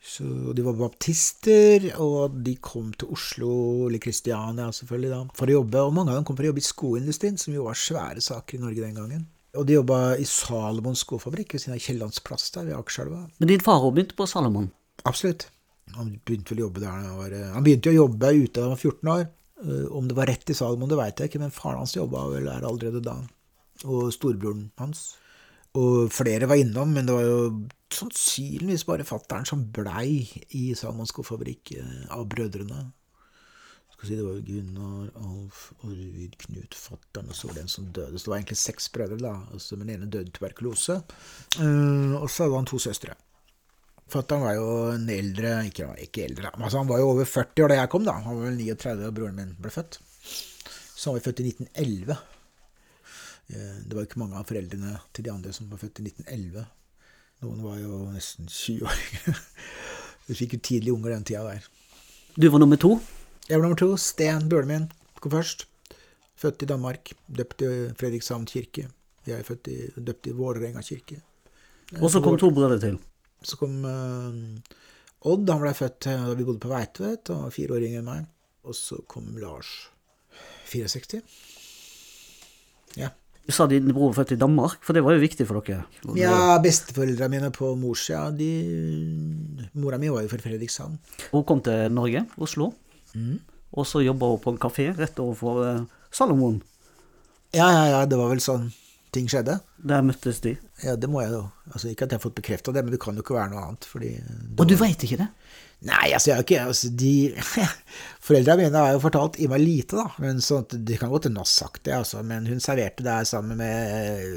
Så 0.01 0.25
de 0.57 0.63
var 0.65 0.79
baptister, 0.79 1.83
og 2.01 2.39
de 2.41 2.55
kom 2.57 2.89
til 2.97 3.11
Oslo, 3.13 3.51
eller 3.85 4.01
Kristiania 4.01 4.71
selvfølgelig, 4.73 5.11
da, 5.13 5.19
for 5.37 5.51
å 5.51 5.59
jobbe. 5.59 5.83
Og 5.85 5.93
mange 5.93 6.09
av 6.09 6.17
dem 6.17 6.25
kom 6.25 6.37
for 6.39 6.47
å 6.47 6.49
jobbe 6.49 6.63
i 6.63 6.65
skoindustrien, 6.65 7.37
som 7.37 7.53
jo 7.53 7.67
var 7.67 7.77
svære 7.77 8.23
saker 8.25 8.57
i 8.57 8.61
Norge 8.63 8.81
den 8.81 8.97
gangen. 8.97 9.27
Og 9.59 9.67
de 9.67 9.75
jobba 9.75 9.99
i 10.17 10.25
Salomons 10.25 11.03
skofabrikk 11.05 11.53
ved 11.53 11.61
siden 11.61 11.75
av 11.75 11.83
Kiellands 11.83 12.21
plass 12.25 12.49
der 12.55 12.69
ved 12.69 12.77
Akerselva. 12.79 13.25
Men 13.37 13.51
din 13.51 13.63
far 13.63 13.83
òg 13.83 13.93
begynte 13.97 14.17
på 14.17 14.25
Salomon? 14.31 14.71
Absolutt. 15.05 15.49
Han 15.97 16.15
begynte 16.25 16.53
vel 16.53 16.63
å 16.63 16.67
jobbe 16.69 16.81
der 16.83 16.93
han 16.93 17.17
var 17.19 17.33
Han 17.57 17.65
begynte 17.65 17.91
å 17.91 17.97
jobbe 17.97 18.31
ute 18.31 18.55
da 18.55 18.65
han 18.65 18.73
var 18.73 18.81
14 18.81 19.11
år. 19.11 19.25
Eh, 19.61 19.87
Om 19.91 20.07
det 20.07 20.17
var 20.17 20.31
rett 20.31 20.49
i 20.49 20.55
Salomon, 20.57 20.89
det 20.89 20.97
veit 20.97 21.19
jeg 21.19 21.29
ikke, 21.29 21.43
men 21.43 21.53
faren 21.53 21.83
hans 21.83 21.97
jobba 21.97 22.25
vel 22.31 22.47
der 22.47 22.65
allerede 22.65 23.03
da. 23.05 23.17
Og 23.83 24.13
storebroren 24.15 24.69
hans. 24.79 25.11
Og 25.79 26.09
flere 26.11 26.49
var 26.51 26.59
innom, 26.59 26.91
men 26.91 27.07
det 27.07 27.13
var 27.15 27.23
jo 27.23 27.43
sannsynligvis 27.95 28.83
bare 28.87 29.07
fattern 29.07 29.47
som 29.47 29.63
blei 29.71 30.25
i 30.57 30.71
Salomons 30.75 31.13
skofabrikk 31.13 31.71
eh, 31.77 32.01
av 32.11 32.25
brødrene. 32.31 32.89
Skal 33.93 34.09
si 34.09 34.17
Det 34.17 34.25
var 34.25 34.43
Gunnar, 34.43 35.11
Alf, 35.21 35.63
Orvid, 35.87 36.35
Knut, 36.43 36.75
fattern, 36.75 37.31
og 37.31 37.37
så 37.37 37.47
var 37.47 37.59
det 37.59 37.65
en 37.67 37.71
som 37.71 37.87
døde. 37.87 38.17
Så 38.17 38.27
det 38.27 38.33
var 38.33 38.39
egentlig 38.41 38.59
seks 38.59 38.89
brødre, 38.91 39.19
da. 39.21 39.35
Altså, 39.53 39.79
den 39.79 39.93
ene 39.93 40.09
døde 40.11 40.33
tuberkulose. 40.35 40.99
Eh, 41.59 42.15
og 42.17 42.27
så 42.27 42.47
hadde 42.47 42.59
han 42.59 42.71
to 42.71 42.81
søstre. 42.81 43.15
Fatter'n 44.11 44.43
var 44.43 44.57
jo 44.57 44.67
en 44.91 45.07
eldre 45.13 45.53
ikke, 45.69 45.87
ikke 46.03 46.25
eldre, 46.27 46.49
men 46.57 46.65
altså 46.67 46.81
han 46.81 46.89
var 46.89 46.99
jo 46.99 47.13
over 47.13 47.27
40 47.29 47.63
år 47.63 47.71
da 47.71 47.77
jeg 47.79 47.91
kom, 47.93 48.03
da. 48.03 48.17
Han 48.25 48.41
var 48.41 48.49
vel 48.49 48.59
39 48.59 49.05
da 49.05 49.11
broren 49.15 49.37
min 49.39 49.53
ble 49.55 49.71
født. 49.71 50.01
Så 50.25 51.07
han 51.07 51.15
var 51.15 51.23
født 51.29 51.39
i 51.39 51.45
1911. 51.53 52.17
Eh, 53.51 53.81
Det 53.85 53.95
var 53.95 54.07
ikke 54.07 54.21
mange 54.21 54.39
av 54.39 54.47
foreldrene 54.49 54.95
til 55.13 55.27
de 55.27 55.33
andre 55.33 55.53
som 55.55 55.69
var 55.71 55.81
født 55.81 55.99
i 55.99 56.07
1911. 56.09 56.65
Noen 57.41 57.63
var 57.65 57.79
jo 57.81 58.03
nesten 58.13 58.47
20 58.47 58.85
år. 58.85 59.01
Vi 60.27 60.37
fikk 60.37 60.55
jo 60.55 60.61
tidlig 60.63 60.93
unger 60.93 61.15
den 61.15 61.25
tida 61.27 61.43
der. 61.47 61.67
Du 62.37 62.47
var 62.49 62.61
nummer 62.61 62.79
to. 62.79 62.95
Jeg 63.49 63.57
var 63.57 63.65
nummer 63.65 63.79
to. 63.81 63.95
Sten, 63.99 64.47
broren 64.49 64.69
min, 64.69 64.87
kom 65.19 65.33
først. 65.33 65.65
Født 66.39 66.63
i 66.63 66.69
Danmark. 66.69 67.11
Døpt 67.27 67.65
i 67.65 67.71
Fredrikshavn 67.97 68.45
kirke. 68.49 68.87
Jeg 69.27 69.41
er 69.41 69.45
født 69.45 69.67
i, 69.69 69.79
døpt 69.97 70.29
i 70.29 70.35
Vålerenga 70.37 70.81
kirke. 70.85 71.19
Og 71.99 72.07
så 72.13 72.21
kom 72.23 72.37
to 72.39 72.49
brødre 72.55 72.79
til. 72.81 72.99
Så 73.43 73.57
kom 73.59 73.81
uh, 73.83 74.37
Odd, 75.27 75.49
han 75.49 75.61
ble 75.61 75.73
født 75.77 76.07
eh, 76.09 76.23
da 76.29 76.33
vi 76.37 76.45
bodde 76.47 76.61
på 76.63 76.69
Veitvet, 76.71 77.29
og 77.29 77.43
var 77.45 77.53
fire 77.53 77.75
år 77.75 77.83
yngre 77.85 78.01
enn 78.01 78.07
meg. 78.07 78.29
Og 78.65 78.77
så 78.77 78.97
kom 79.09 79.27
Lars. 79.41 79.89
64. 80.71 81.21
Ja. 82.97 83.11
Sa 83.49 83.65
din 83.67 83.87
bror 83.91 84.13
født 84.13 84.31
i 84.31 84.35
Danmark, 84.39 84.77
for 84.85 84.93
det 84.93 85.01
var 85.03 85.13
jo 85.17 85.19
viktig 85.23 85.47
for 85.49 85.59
dere. 85.65 85.83
Ja, 86.15 86.57
besteforeldra 86.61 87.27
mine 87.27 87.49
på 87.51 87.73
morssida, 87.75 88.29
de 88.31 88.49
Mora 89.73 89.97
mi 89.99 90.09
var 90.13 90.21
jo 90.23 90.29
fra 90.31 90.39
Fredrikshavn. 90.43 90.97
Hun 91.31 91.43
kom 91.47 91.61
til 91.65 91.89
Norge, 91.91 92.25
Oslo, 92.37 92.71
Mm. 93.13 93.39
og 93.75 93.85
så 93.85 93.99
jobba 94.05 94.25
hun 94.31 94.39
på 94.39 94.51
en 94.53 94.57
kafé 94.57 94.85
rett 94.97 95.17
overfor 95.19 95.57
eh, 95.67 95.81
Salomon. 96.11 96.61
Ja, 97.53 97.67
ja, 97.71 97.85
ja, 97.91 98.05
det 98.05 98.15
var 98.17 98.29
vel 98.31 98.39
sånn 98.39 98.69
ting 99.11 99.27
skjedde. 99.27 99.57
Der 99.83 100.01
møttes 100.01 100.39
de. 100.39 100.53
Ja, 100.85 100.95
det 100.95 101.09
må 101.11 101.19
jeg 101.21 101.31
jo. 101.33 101.41
Altså, 101.73 101.89
ikke 101.91 102.05
at 102.07 102.11
jeg 102.13 102.19
har 102.21 102.23
fått 102.29 102.35
bekrefta 102.39 102.71
det, 102.71 102.85
men 102.85 102.93
det 102.95 103.01
kan 103.03 103.13
jo 103.15 103.21
ikke 103.25 103.35
være 103.35 103.51
noe 103.51 103.65
annet. 103.65 103.83
fordi... 103.83 104.13
det 104.15 104.59
Og 104.59 104.67
du 104.69 104.75
var- 104.77 104.87
veit 104.87 105.03
ikke 105.03 105.17
det? 105.19 105.27
Nei, 105.81 106.11
altså, 106.13 106.29
jeg 106.29 106.35
har 106.37 106.43
ikke 106.45 106.65
altså, 106.69 106.89
de 106.93 107.13
Foreldra 108.27 108.53
mine 108.59 108.77
har 108.77 108.91
jo 108.93 109.01
fortalt 109.01 109.39
i 109.41 109.47
meg 109.49 109.63
lite, 109.63 109.97
da. 109.97 110.11
Men 110.21 110.37
at 110.37 110.75
Det 110.85 110.99
kan 111.01 111.09
godt 111.09 111.25
hende 111.25 111.41
hun 111.41 111.49
sagt 111.49 111.83
det, 111.87 111.95
altså. 111.95 112.21
Men 112.21 112.45
hun 112.45 112.61
serverte 112.61 113.05
der 113.05 113.25
sammen 113.25 113.57
med 113.57 113.71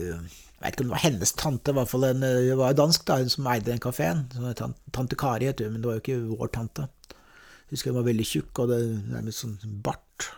Jeg 0.09 0.62
vet 0.62 0.72
ikke 0.72 0.87
om 0.87 0.88
det 0.88 0.94
var 0.94 1.04
hennes 1.04 1.35
tante, 1.37 1.74
i 1.74 1.76
hvert 1.76 1.90
fall 1.90 2.09
en 2.09 2.24
Hun 2.24 2.62
var 2.62 2.78
dansk, 2.78 3.04
da, 3.04 3.18
hun 3.20 3.28
som 3.28 3.50
eide 3.52 3.68
den 3.68 3.83
kafeen. 3.83 4.24
Tante, 4.57 5.18
Kari 5.20 5.50
het 5.50 5.61
hun, 5.61 5.74
men 5.74 5.83
det 5.83 5.90
var 5.90 5.98
jo 5.98 6.04
ikke 6.04 6.38
vår 6.38 6.54
tante. 6.57 6.88
Jeg 7.12 7.76
husker 7.76 7.92
hun 7.92 8.00
var 8.00 8.09
veldig 8.09 8.26
tjukk, 8.30 8.62
og 8.64 8.72
det 8.72 8.80
nærmest 9.12 9.44
sånn 9.44 9.59
bart. 9.85 10.30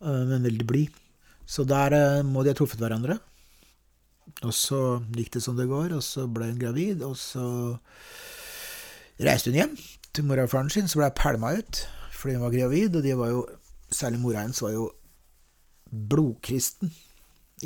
øh, 0.00 0.24
Men 0.30 0.48
veldig 0.48 0.66
blid. 0.66 0.96
Så 1.44 1.68
der 1.68 1.92
øh, 1.92 2.24
må 2.24 2.42
de 2.42 2.54
ha 2.54 2.56
truffet 2.56 2.80
hverandre. 2.80 3.18
Og 4.40 4.54
så 4.56 5.02
gikk 5.12 5.34
det 5.36 5.42
som 5.44 5.56
det 5.58 5.68
går, 5.68 5.92
og 5.98 6.02
så 6.02 6.24
ble 6.30 6.48
hun 6.48 6.60
gravid, 6.60 7.02
og 7.04 7.16
så 7.18 7.76
reiste 9.20 9.50
hun 9.52 9.58
hjem 9.60 9.76
til 10.12 10.24
mora 10.28 10.44
og 10.46 10.50
faren 10.52 10.70
sin, 10.72 10.88
så 10.88 10.98
ble 11.00 11.08
jeg 11.10 11.18
pælma 11.20 11.52
ut 11.58 11.82
fordi 12.22 12.34
hun 12.36 12.44
var 12.44 12.52
gravid, 12.54 12.96
og 12.96 13.02
de 13.02 13.14
var 13.18 13.30
jo, 13.32 13.40
særlig 13.90 14.20
mora 14.22 14.42
hennes, 14.44 14.60
var 14.62 14.70
jo 14.76 14.84
blodkristen. 15.90 16.92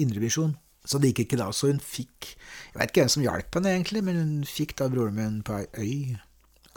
Indrevisjon. 0.01 0.55
Så 0.87 0.99
det 1.03 1.11
gikk 1.13 1.27
ikke 1.27 1.39
da. 1.41 1.51
Så 1.53 1.69
hun 1.71 1.81
fikk 1.83 2.31
Jeg 2.37 2.79
vet 2.79 2.91
ikke 2.93 3.03
hvem 3.05 3.13
som 3.13 3.25
hjalp 3.27 3.59
henne, 3.59 3.73
egentlig, 3.75 4.03
men 4.07 4.17
hun 4.21 4.33
fikk 4.49 4.77
da 4.79 4.89
broren 4.93 5.17
min 5.19 5.43
på 5.47 5.59
ei 5.59 5.67
øy 5.83 6.17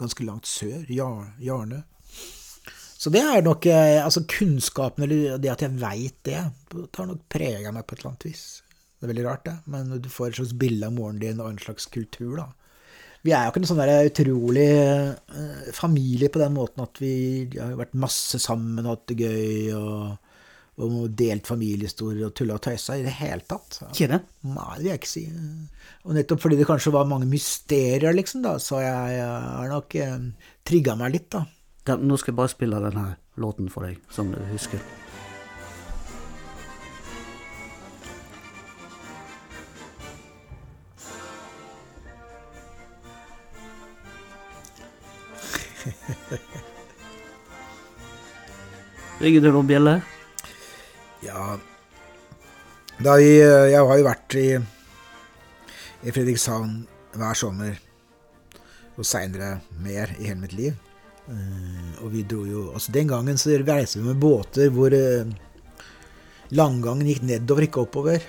ganske 0.00 0.24
langt 0.24 0.48
sør, 0.48 0.84
Jar- 0.88 1.34
Jarne. 1.44 1.82
Så 3.00 3.08
det 3.12 3.20
er 3.24 3.40
nok 3.44 3.66
eh, 3.66 4.04
Altså, 4.04 4.22
kunnskapen, 4.28 5.04
eller 5.04 5.38
det 5.38 5.50
at 5.52 5.62
jeg 5.64 5.76
veit 5.80 6.16
det, 6.24 6.40
tar 6.92 7.08
nok 7.08 7.24
preg 7.32 7.66
av 7.68 7.74
meg 7.76 7.86
på 7.86 7.94
et 7.96 8.00
eller 8.02 8.10
annet 8.12 8.28
vis. 8.28 8.44
Det 9.00 9.06
er 9.08 9.12
veldig 9.14 9.26
rart, 9.26 9.44
det, 9.46 9.56
men 9.72 9.92
du 10.00 10.08
får 10.12 10.26
et 10.34 10.40
slags 10.40 10.56
bilde 10.60 10.86
av 10.88 10.92
moren 10.96 11.20
din 11.20 11.40
og 11.40 11.48
en 11.54 11.60
slags 11.60 11.86
kultur, 11.88 12.36
da. 12.42 12.48
Vi 13.26 13.34
er 13.36 13.44
jo 13.44 13.52
ikke 13.52 13.60
en 13.60 13.68
sånn 13.68 13.82
der 13.82 14.08
utrolig 14.08 14.70
eh, 14.80 15.70
familie 15.76 16.30
på 16.32 16.40
den 16.40 16.54
måten 16.56 16.84
at 16.86 17.00
vi 17.02 17.12
har 17.52 17.76
vært 17.76 17.98
masse 18.00 18.40
sammen 18.40 18.86
og 18.86 18.94
hatt 18.94 19.12
det 19.12 19.18
gøy 19.26 19.74
og, 19.76 20.30
og 20.80 20.96
delt 21.18 21.50
familiehistorier 21.50 22.30
og 22.30 22.34
tulla 22.38 22.56
og 22.56 22.64
tøysa 22.64 22.96
i 22.96 23.04
det 23.04 23.12
hele 23.18 23.44
tatt. 23.44 23.82
Ikke 23.90 24.08
det? 24.14 24.22
Nei, 24.48 24.70
det 24.72 24.80
vil 24.80 24.90
jeg 24.94 25.02
ikke 25.02 25.12
si. 25.12 25.26
Og 26.06 26.16
nettopp 26.16 26.46
fordi 26.46 26.60
det 26.62 26.68
kanskje 26.70 26.94
var 26.96 27.12
mange 27.12 27.28
mysterier, 27.28 28.16
liksom, 28.16 28.46
da, 28.46 28.56
så 28.62 28.80
jeg, 28.86 29.20
har 29.28 29.68
nok 29.68 30.00
eh, 30.00 30.16
trigga 30.64 30.96
meg 30.96 31.18
litt, 31.18 31.28
da. 31.36 31.44
Ja, 31.88 32.00
nå 32.00 32.16
skal 32.20 32.32
jeg 32.32 32.40
bare 32.40 32.56
spille 32.56 32.80
denne 32.88 33.06
låten 33.40 33.68
for 33.72 33.88
deg, 33.88 34.00
som 34.14 34.32
du 34.32 34.40
husker. 34.54 34.80
Ringer 49.20 49.44
det 49.44 49.52
noen 49.52 49.68
bjeller? 49.68 50.00
Ja 51.24 51.58
da 53.00 53.14
vi, 53.16 53.40
Jeg 53.40 53.80
har 53.80 53.96
jo 53.96 54.04
vært 54.04 54.34
i, 54.36 54.60
i 56.04 56.12
Fredrikshavn 56.12 56.84
hver 57.16 57.36
sommer, 57.38 57.78
og 59.00 59.06
seinere 59.08 59.64
mer 59.80 60.12
i 60.18 60.28
hele 60.28 60.42
mitt 60.42 60.52
liv. 60.52 60.76
Eh, 61.32 61.96
og 62.04 62.12
vi 62.12 62.26
dro 62.28 62.44
jo 62.44 62.66
altså 62.74 62.92
Den 62.92 63.08
gangen 63.08 63.40
så 63.40 63.56
reiste 63.56 63.98
vi 64.00 64.04
med 64.10 64.20
båter 64.20 64.68
hvor 64.74 64.92
langgangen 66.52 67.08
gikk 67.08 67.22
nedover, 67.24 67.62
ikke 67.64 67.80
oppover, 67.86 68.20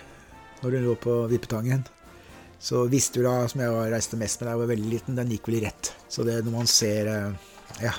når 0.62 0.70
du 0.72 0.78
lå 0.86 0.96
på 1.04 1.28
Vippetangen. 1.32 1.84
Så 2.62 2.84
Vistula, 2.91 3.47
som 3.50 3.63
jeg 3.63 3.91
reiste 3.91 4.19
mest 4.21 4.41
med 4.41 4.47
da 4.47 4.54
jeg 4.54 4.62
var 4.62 4.69
veldig 4.69 4.89
liten, 4.91 5.15
den 5.17 5.32
gikk 5.34 5.47
vel 5.50 5.58
i 5.58 5.63
rett. 5.63 5.93
Så 6.06 6.26
det 6.28 6.38
når 6.45 6.54
man 6.60 6.69
ser 6.69 7.10
eh, 7.10 7.47
Ja, 7.82 7.95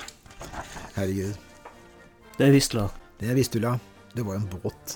herregud. 0.95 1.35
Det 2.37 2.47
er 2.47 2.55
Vistula? 2.55 2.87
Det 3.19 3.27
er 3.27 3.35
Vistula. 3.35 3.73
Det 4.13 4.23
var 4.23 4.37
jo 4.37 4.45
en 4.45 4.61
båt. 4.63 4.95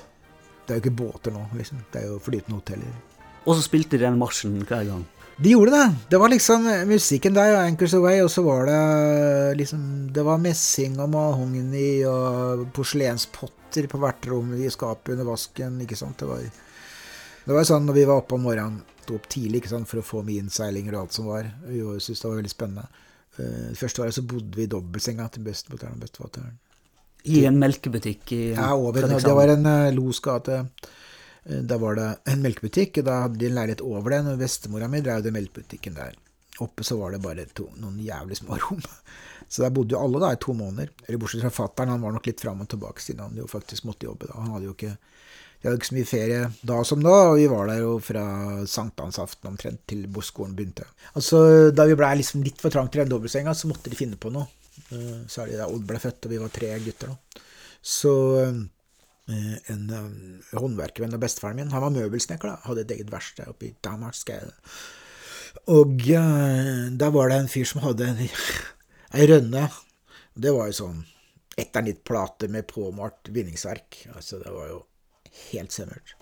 Det 0.64 0.72
er 0.72 0.80
jo 0.80 0.86
ikke 0.86 0.98
båter 1.04 1.36
nå, 1.36 1.44
liksom. 1.60 1.84
Det 1.92 2.00
er 2.00 2.08
jo 2.14 2.22
flytende 2.24 2.62
hoteller. 2.62 2.96
Og 3.44 3.56
så 3.58 3.66
spilte 3.66 3.98
de 3.98 4.06
den 4.06 4.20
marsjen 4.20 4.56
hver 4.64 4.88
gang. 4.88 5.04
De 5.38 5.52
gjorde 5.52 5.76
det. 5.76 5.86
Det 6.10 6.18
var 6.18 6.32
liksom 6.32 6.66
musikken 6.90 7.36
der, 7.36 7.54
og 7.58 7.62
Anchors 7.62 7.94
Away, 7.94 8.24
og 8.24 8.32
så 8.34 8.42
var 8.48 8.66
det 8.72 9.58
liksom 9.60 9.82
Det 10.16 10.24
var 10.26 10.42
messing 10.42 10.96
og 11.04 11.12
mahogni 11.14 11.92
og 12.10 12.66
porselenspotter 12.74 13.92
på 13.92 14.00
hvert 14.02 14.32
rom 14.32 14.56
i 14.58 14.72
skapet 14.74 15.14
under 15.14 15.28
vasken, 15.28 15.82
ikke 15.84 16.00
sant. 16.00 16.18
Det 16.24 16.30
var, 16.30 16.46
det 17.46 17.58
var 17.60 17.68
sånn 17.68 17.86
når 17.86 18.00
vi 18.00 18.08
var 18.10 18.24
oppe 18.24 18.40
om 18.40 18.48
morgenen, 18.48 18.82
sto 19.08 19.18
opp 19.18 19.28
tidlig 19.32 19.64
ikke 19.64 19.72
sant, 19.72 19.88
for 19.90 20.04
å 20.04 20.06
få 20.06 20.22
med 20.28 20.44
innseilinger 20.44 20.94
og 20.98 21.06
alt 21.06 21.16
som 21.16 21.32
var. 21.32 21.48
Vi 21.66 21.80
syntes 22.04 22.22
det 22.22 22.28
var 22.30 22.40
veldig 22.42 22.54
spennende. 22.54 23.04
Det 23.38 23.78
første 23.78 24.02
året 24.04 24.16
så 24.18 24.24
bodde 24.26 24.58
vi 24.58 24.66
i 24.66 24.72
dobbeltsenga 24.72 25.28
til 25.32 25.46
bestefatteren 25.46 25.96
og 25.96 26.04
bestefatteren. 26.04 26.56
I 27.28 27.44
en 27.46 27.60
melkebutikk 27.60 28.32
i 28.34 28.42
Ja, 28.56 28.72
over. 28.76 29.08
Det 29.08 29.34
var 29.36 29.52
en 29.54 29.66
uh, 29.68 29.92
Los 29.96 30.20
gate. 30.24 30.62
Eh, 31.46 31.64
Da 31.64 31.78
var 31.78 31.96
det 31.96 32.08
en 32.32 32.42
melkebutikk, 32.44 33.02
og 33.02 33.08
da 33.08 33.22
hadde 33.24 33.40
de 33.42 33.50
en 33.50 33.58
leilighet 33.58 33.84
over 33.86 34.16
den, 34.16 34.32
og 34.32 34.40
bestemora 34.42 34.88
mi 34.92 35.02
drev 35.02 35.24
den 35.26 35.36
melkebutikken 35.36 35.96
der. 35.98 36.16
Oppe 36.64 36.84
så 36.84 36.98
var 36.98 37.14
det 37.14 37.22
bare 37.22 37.46
to, 37.54 37.68
noen 37.78 38.00
jævlig 38.02 38.40
små 38.40 38.58
rom. 38.58 38.82
Så 39.48 39.62
der 39.64 39.72
bodde 39.72 39.94
jo 39.96 40.00
alle 40.04 40.20
da 40.20 40.34
i 40.34 40.40
to 40.44 40.52
måneder. 40.58 40.90
Eller 41.06 41.20
bortsett 41.22 41.40
fra 41.46 41.54
fattern, 41.56 41.94
han 41.94 42.02
var 42.04 42.12
nok 42.12 42.26
litt 42.28 42.42
fram 42.44 42.66
og 42.66 42.68
tilbake 42.68 43.00
siden 43.00 43.22
han 43.24 43.38
jo 43.38 43.46
faktisk 43.48 43.86
måtte 43.88 44.10
jobbe. 44.10 44.28
da. 44.28 44.42
Han 44.42 44.50
hadde 44.52 44.68
jo 44.68 44.74
ikke 44.74 44.98
de 45.68 45.74
hadde 45.74 45.82
ikke 45.82 45.90
så 45.90 45.96
mye 45.98 46.08
ferie 46.08 46.44
da 46.70 46.76
som 46.88 47.02
nå, 47.04 47.12
og 47.12 47.34
vi 47.36 47.48
var 47.52 47.68
der 47.68 47.82
jo 47.82 47.98
fra 48.00 48.22
sankthansaften 48.72 49.50
omtrent 49.50 49.82
til 49.92 50.06
skolen 50.24 50.54
begynte. 50.56 50.86
Altså, 51.20 51.72
Da 51.76 51.84
vi 51.84 51.98
blei 52.00 52.14
liksom 52.22 52.46
litt 52.46 52.62
for 52.64 52.72
trangt 52.72 52.96
i 52.96 53.02
den 53.02 53.12
dobbeltsenga, 53.12 53.52
så 53.52 53.68
måtte 53.68 53.92
de 53.92 54.00
finne 54.00 54.16
på 54.16 54.32
noe. 54.32 54.48
Eh, 54.96 55.28
Særlig 55.28 55.60
da 55.60 55.68
Odd 55.68 55.84
ble 55.84 56.00
født, 56.00 56.24
og 56.24 56.32
vi 56.32 56.40
var 56.40 56.56
tre 56.56 56.72
gutter. 56.86 57.12
nå. 57.12 57.44
Så 57.84 58.14
eh, 58.46 59.60
en 59.76 59.84
eh, 59.92 60.58
håndverkervenn 60.58 61.20
av 61.20 61.26
bestefaren 61.26 61.60
min, 61.60 61.76
han 61.76 61.84
var 61.84 61.92
møbelsnekker, 62.00 62.48
da, 62.48 62.64
hadde 62.70 62.88
et 62.88 62.96
eget 62.96 63.12
verksted 63.12 63.52
oppe 63.52 63.68
i 63.68 63.76
Danmarksgade. 63.84 64.56
Og 65.68 66.00
da 66.96 67.10
var 67.12 67.30
det 67.30 67.42
en 67.42 67.52
fyr 67.52 67.68
som 67.68 67.84
hadde 67.84 68.14
ei 69.18 69.28
rønne. 69.28 69.68
Det 70.32 70.56
var 70.56 70.72
jo 70.72 70.80
sånn 70.86 71.04
etternittplate 71.60 72.48
med 72.54 72.70
påmalt 72.72 73.34
bindingsverk. 73.34 74.06
Altså, 74.16 74.40
det 74.40 74.54
var 74.54 74.70
jo 74.72 74.86
helt 75.52 75.72
semmert. 75.76 76.16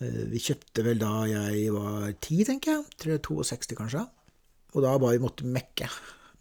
Eh, 0.00 0.24
Vi 0.32 0.38
kjøpte 0.38 0.84
vel 0.84 0.98
da 1.00 1.24
jeg 1.30 1.72
var 1.72 2.12
ti, 2.20 2.42
tenker 2.44 2.72
jeg. 2.72 2.84
Tror 3.00 3.12
jeg 3.16 3.22
62, 3.22 3.76
kanskje. 3.78 4.06
Og 4.74 4.82
da 4.84 4.96
bare 4.98 5.16
vi 5.18 5.24
måtte 5.24 5.44
mekke. 5.48 5.88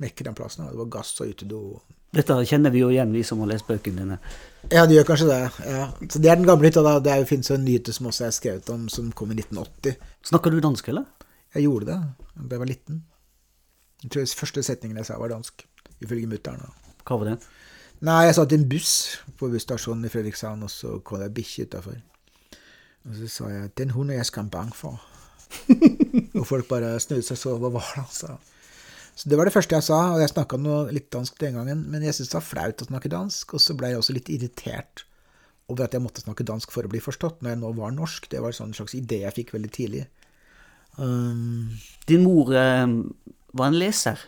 Mekke 0.03 0.23
den 0.27 0.35
plassen. 0.35 0.65
Det 0.67 0.75
var 0.77 0.85
gass 0.91 1.13
og 1.21 1.29
utedo. 1.31 1.81
Dette 2.15 2.35
kjenner 2.47 2.71
vi 2.71 2.79
jo 2.79 2.89
igjen, 2.91 3.11
vi 3.11 3.23
som 3.27 3.39
har 3.43 3.47
lest 3.51 3.67
bøkene 3.67 3.97
dine. 4.03 4.17
Ja, 4.71 4.85
det 4.87 4.95
gjør 4.95 5.07
kanskje 5.09 5.27
det. 5.27 5.39
ja. 5.67 5.85
Så 6.09 6.19
Det 6.21 6.29
er 6.31 6.35
den 6.35 6.45
gamle 6.47 6.67
hytta. 6.69 6.99
Det 7.03 7.27
fins 7.27 7.49
jo- 7.49 7.55
en 7.55 7.65
nyhet 7.65 7.93
som 7.93 8.07
også 8.07 8.25
er 8.27 8.31
skrevet 8.31 8.69
om, 8.69 8.87
som 8.89 9.11
kom 9.11 9.31
i 9.31 9.35
1980. 9.35 9.95
Snakker 10.23 10.51
du 10.51 10.59
dansk, 10.59 10.87
eller? 10.89 11.05
Jeg 11.53 11.63
gjorde 11.63 11.85
det 11.85 11.99
da 12.49 12.55
jeg 12.55 12.59
var 12.59 12.65
liten. 12.67 13.03
Jeg 14.03 14.11
tror 14.11 14.25
første 14.25 14.63
setningen 14.63 14.97
jeg 14.97 15.05
sa, 15.05 15.17
var 15.17 15.29
dansk. 15.29 15.65
Ifølge 16.01 16.27
mutter'n. 16.27 16.61
Hva 17.05 17.17
var 17.19 17.25
det? 17.25 17.37
Nei, 18.01 18.25
jeg 18.25 18.35
satt 18.35 18.51
i 18.51 18.55
en 18.55 18.67
buss 18.69 19.17
på 19.39 19.47
busstasjonen 19.51 20.05
i 20.05 20.09
Fredrikshavn, 20.09 20.63
og 20.63 20.69
så 20.69 20.99
kom 21.03 21.19
det 21.19 21.29
ei 21.29 21.41
bikkje 21.41 21.67
utafor. 21.69 22.01
Og 23.05 23.15
så 23.15 23.27
sa 23.29 23.49
jeg 23.49 23.75
'Den 23.77 23.89
hunden 23.89 24.13
er 24.13 24.17
jeg 24.23 24.25
skam 24.25 24.49
bang 24.49 24.73
for'. 24.75 25.01
og 26.39 26.47
folk 26.47 26.67
bare 26.67 26.99
snudde 26.99 27.23
seg 27.23 27.37
så 27.37 27.57
hva 27.57 27.69
var 27.69 27.85
det 27.95 28.03
altså. 28.03 28.37
Så 29.15 29.29
det 29.29 29.37
var 29.37 29.47
det 29.47 29.53
første 29.53 29.75
jeg 29.75 29.83
sa, 29.83 29.99
og 30.13 30.19
jeg 30.19 30.29
snakka 30.33 30.57
litt 30.91 31.11
dansk 31.13 31.39
den 31.39 31.53
gangen, 31.55 31.85
men 31.91 32.03
jeg 32.03 32.13
syntes 32.13 32.33
det 32.33 32.39
var 32.39 32.49
flaut 32.49 32.81
å 32.81 32.87
snakke 32.89 33.11
dansk, 33.11 33.53
og 33.53 33.61
så 33.63 33.75
ble 33.77 33.93
jeg 33.93 33.97
også 33.97 34.15
litt 34.17 34.29
irritert 34.29 35.05
over 35.71 35.85
at 35.85 35.93
jeg 35.95 36.03
måtte 36.03 36.21
snakke 36.21 36.45
dansk 36.45 36.73
for 36.73 36.85
å 36.85 36.91
bli 36.91 36.99
forstått, 36.99 37.41
når 37.41 37.55
jeg 37.55 37.61
nå 37.61 37.71
var 37.77 37.95
norsk. 37.95 38.27
Det 38.29 38.41
var 38.43 38.51
en 38.51 38.59
sånn 38.59 38.75
slags 38.75 38.93
idé 38.97 39.23
jeg 39.23 39.37
fikk 39.37 39.55
veldig 39.55 39.71
tidlig. 39.71 40.03
Um, 40.97 41.71
Din 42.07 42.25
mor 42.27 42.51
eh, 42.53 42.85
var 43.55 43.71
en 43.71 43.79
leser. 43.79 44.19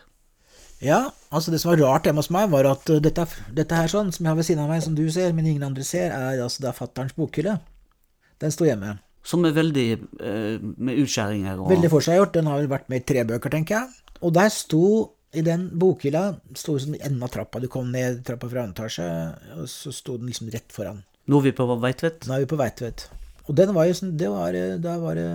Ja, 0.82 1.12
altså 1.34 1.52
det 1.52 1.60
som 1.62 1.74
var 1.74 1.82
rart 1.82 2.08
hjemme 2.08 2.22
hos 2.22 2.32
meg, 2.34 2.50
var 2.54 2.70
at 2.72 2.90
uh, 2.90 3.02
dette, 3.04 3.28
dette 3.54 3.78
her 3.78 3.92
sånn, 3.92 4.14
som 4.14 4.26
jeg 4.26 4.32
har 4.32 4.40
ved 4.40 4.48
siden 4.48 4.64
av 4.64 4.72
meg, 4.72 4.84
som 4.86 4.96
du 4.98 5.04
ser, 5.14 5.36
men 5.36 5.50
ingen 5.50 5.66
andre 5.68 5.86
ser, 5.86 6.14
er 6.14 6.42
altså 6.44 6.66
er 6.66 6.78
fatterns 6.78 7.18
bokhylle. 7.18 7.58
Den 8.44 8.54
sto 8.54 8.68
hjemme. 8.68 8.98
Som 9.28 9.44
er 9.48 9.56
veldig 9.56 9.88
eh, 9.94 10.64
med 10.78 11.02
utskjæringer 11.04 11.60
og 11.60 11.72
Veldig 11.74 11.92
forseggjort. 11.92 12.36
Den 12.38 12.48
har 12.48 12.62
vel 12.62 12.72
vært 12.72 12.88
med 12.92 13.04
i 13.04 13.08
tre 13.12 13.26
bøker, 13.28 13.52
tenker 13.52 13.80
jeg. 13.80 14.16
Og 14.24 14.34
der 14.38 14.52
sto, 14.54 14.84
i 15.36 15.44
den 15.44 15.68
bokhylla, 15.78 16.24
sto 16.58 16.78
som 16.80 16.96
enden 16.96 17.26
av 17.26 17.34
trappa. 17.34 17.60
Du 17.60 17.68
kom 17.72 17.92
ned 17.94 18.24
trappa 18.28 18.50
fra 18.52 18.64
andre 18.64 18.88
etasje, 18.88 19.10
og 19.58 19.68
så 19.72 19.92
sto 19.96 20.16
den 20.18 20.32
liksom 20.32 20.52
rett 20.54 20.72
foran. 20.74 21.04
Nå 21.28 21.42
er 21.42 21.50
vi 21.50 21.58
på 21.58 21.68
Veitvet. 21.84 22.30
Nå 22.30 22.38
er 22.38 22.46
vi 22.46 22.52
på 22.54 22.60
Veitvet. 22.60 23.10
Og 23.48 23.56
den 23.56 23.74
var 23.76 23.90
jo 23.90 23.98
sånn, 24.00 24.16
det 24.20 24.32
var, 24.32 24.56
der 24.56 25.04
var 25.04 25.20
det 25.20 25.30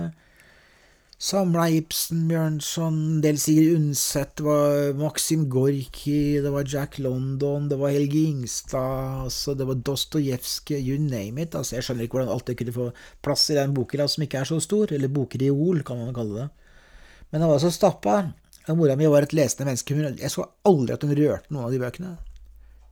Samla 1.23 1.69
Ibsen, 1.71 2.25
Bjørnson, 2.27 2.95
en 2.99 3.19
del 3.23 3.37
Sigrid 3.39 3.77
Undset, 3.77 4.33
det 4.35 4.43
var 4.43 4.89
Maxim 4.99 5.45
Gorki, 5.47 6.41
det 6.43 6.51
var 6.51 6.67
Jack 6.67 6.97
London, 6.99 7.69
det 7.71 7.77
var 7.79 7.93
Helge 7.95 8.25
Ingstad, 8.33 9.21
altså 9.29 9.53
det 9.55 9.63
var 9.69 9.79
Dostojevskij, 9.87 10.81
you 10.83 10.97
name 10.99 11.45
it. 11.45 11.55
Altså 11.55 11.77
jeg 11.77 11.87
skjønner 11.87 12.09
ikke 12.09 12.19
hvordan 12.19 12.33
alt 12.33 12.51
det 12.51 12.57
kunne 12.59 12.75
få 12.75 12.89
plass 13.23 13.47
i 13.53 13.55
den 13.55 13.71
bokhylla 13.77 14.09
som 14.11 14.27
ikke 14.27 14.41
er 14.41 14.51
så 14.51 14.59
stor, 14.67 14.91
eller 14.91 15.13
bokreol, 15.15 15.79
kan 15.87 16.03
man 16.03 16.11
kalle 16.17 16.41
det. 16.41 16.49
Men 17.31 17.45
den 17.45 17.53
var 17.53 17.63
så 17.63 17.71
stappa. 17.71 18.19
Mora 18.75 18.99
mi 18.99 19.07
var 19.07 19.23
et 19.23 19.39
lesende 19.39 19.69
menneske. 19.71 19.95
Jeg 20.19 20.31
så 20.35 20.49
aldri 20.67 20.97
at 20.97 21.07
hun 21.07 21.15
rørte 21.15 21.55
noen 21.55 21.69
av 21.69 21.71
de 21.71 21.79
bøkene. 21.79 22.17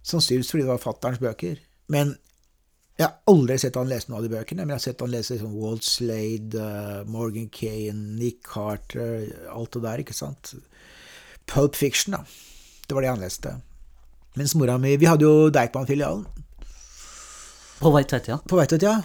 Sannsynligvis 0.08 0.56
fordi 0.56 0.64
det 0.64 0.72
var 0.72 0.86
fatterens 0.88 1.20
bøker. 1.20 1.60
Men 1.92 2.16
jeg 3.00 3.08
har 3.08 3.16
aldri 3.32 3.58
sett 3.58 3.78
han 3.80 3.90
lese 3.90 4.12
noen 4.12 4.20
av 4.20 4.26
de 4.28 4.36
bøkene, 4.36 4.66
men 4.66 4.76
jeg 4.76 4.80
har 4.80 4.84
sett 4.84 5.02
han 5.02 5.14
lese 5.14 5.34
liksom 5.34 5.56
Walt 5.58 5.86
Slade, 5.88 6.60
uh, 6.60 7.02
Morgan 7.10 7.48
Kane, 7.54 8.18
Nick 8.20 8.44
Carter, 8.46 9.26
alt 9.50 9.74
det 9.74 9.84
der, 9.88 10.04
ikke 10.04 10.18
sant. 10.18 10.54
Pulp 11.50 11.76
Fiction, 11.80 12.18
da. 12.18 12.22
Det 12.88 12.96
var 12.98 13.06
det 13.06 13.14
han 13.14 13.24
leste. 13.24 13.56
Mens 14.40 14.54
mora 14.56 14.78
mi 14.80 14.94
Vi 14.96 15.08
hadde 15.10 15.28
jo 15.28 15.50
Deichman-filialen 15.52 16.24
På 17.82 17.90
Veitvet, 17.92 18.28
ja. 18.32 18.38
på 18.38 18.56
Veitvet, 18.60 18.86
ja. 18.86 19.02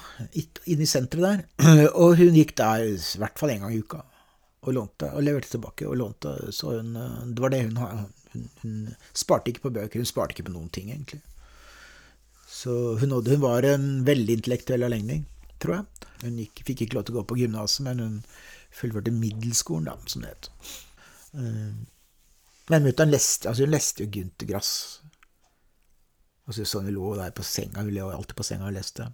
Inne 0.66 0.84
i 0.84 0.90
senteret 0.90 1.24
der. 1.24 1.88
Og 2.02 2.18
hun 2.20 2.36
gikk 2.36 2.52
der 2.58 2.84
i 2.84 2.98
hvert 3.18 3.40
fall 3.40 3.54
én 3.54 3.64
gang 3.64 3.72
i 3.74 3.80
uka. 3.80 4.02
Og 4.66 4.74
lånte, 4.76 5.08
og 5.14 5.24
leverte 5.24 5.54
tilbake. 5.54 5.86
Og 5.88 5.96
lånte, 5.96 6.34
så 6.52 6.74
hun 6.76 6.92
eh, 6.98 7.22
Det 7.30 7.42
var 7.42 7.54
det 7.54 7.62
hun. 7.64 7.78
Hun, 8.34 8.50
hun 8.60 8.76
sparte 9.14 9.50
ikke 9.50 9.68
på 9.68 9.72
bøker, 9.78 10.02
hun 10.02 10.10
sparte 10.10 10.36
ikke 10.36 10.50
på 10.50 10.54
noen 10.58 10.68
ting, 10.74 10.90
egentlig. 10.92 11.22
Hun, 12.66 13.12
hun 13.26 13.40
var 13.42 13.62
en 13.68 13.88
veldig 14.06 14.38
intellektuell 14.40 14.82
avlengning, 14.86 15.24
tror 15.62 15.78
jeg. 15.78 16.10
Hun 16.24 16.38
gikk, 16.42 16.62
fikk 16.66 16.84
ikke 16.86 16.96
lov 16.98 17.04
til 17.06 17.14
å 17.16 17.18
gå 17.20 17.26
på 17.32 17.38
gymnaset, 17.42 17.84
men 17.86 18.00
hun 18.02 18.14
fullførte 18.76 19.12
middelskolen, 19.14 19.86
da, 19.88 19.96
som 20.10 20.24
det 20.24 20.32
het. 20.34 20.50
Eh, 21.36 21.74
Men 22.68 22.82
mutter'n 22.82 23.12
leste, 23.12 23.46
altså 23.48 23.62
hun 23.62 23.70
leste 23.76 24.02
jo 24.02 24.10
Gunther 24.16 24.48
Grass. 24.48 24.72
Altså 26.46 26.64
sånn 26.66 26.88
hun 26.88 26.94
lå 26.96 27.12
der 27.18 27.34
på 27.34 27.44
senga, 27.46 27.82
hun 27.86 27.94
lå 27.94 28.08
alltid 28.10 28.36
på 28.38 28.46
senga 28.46 28.68
og 28.70 28.74
leste. 28.76 29.06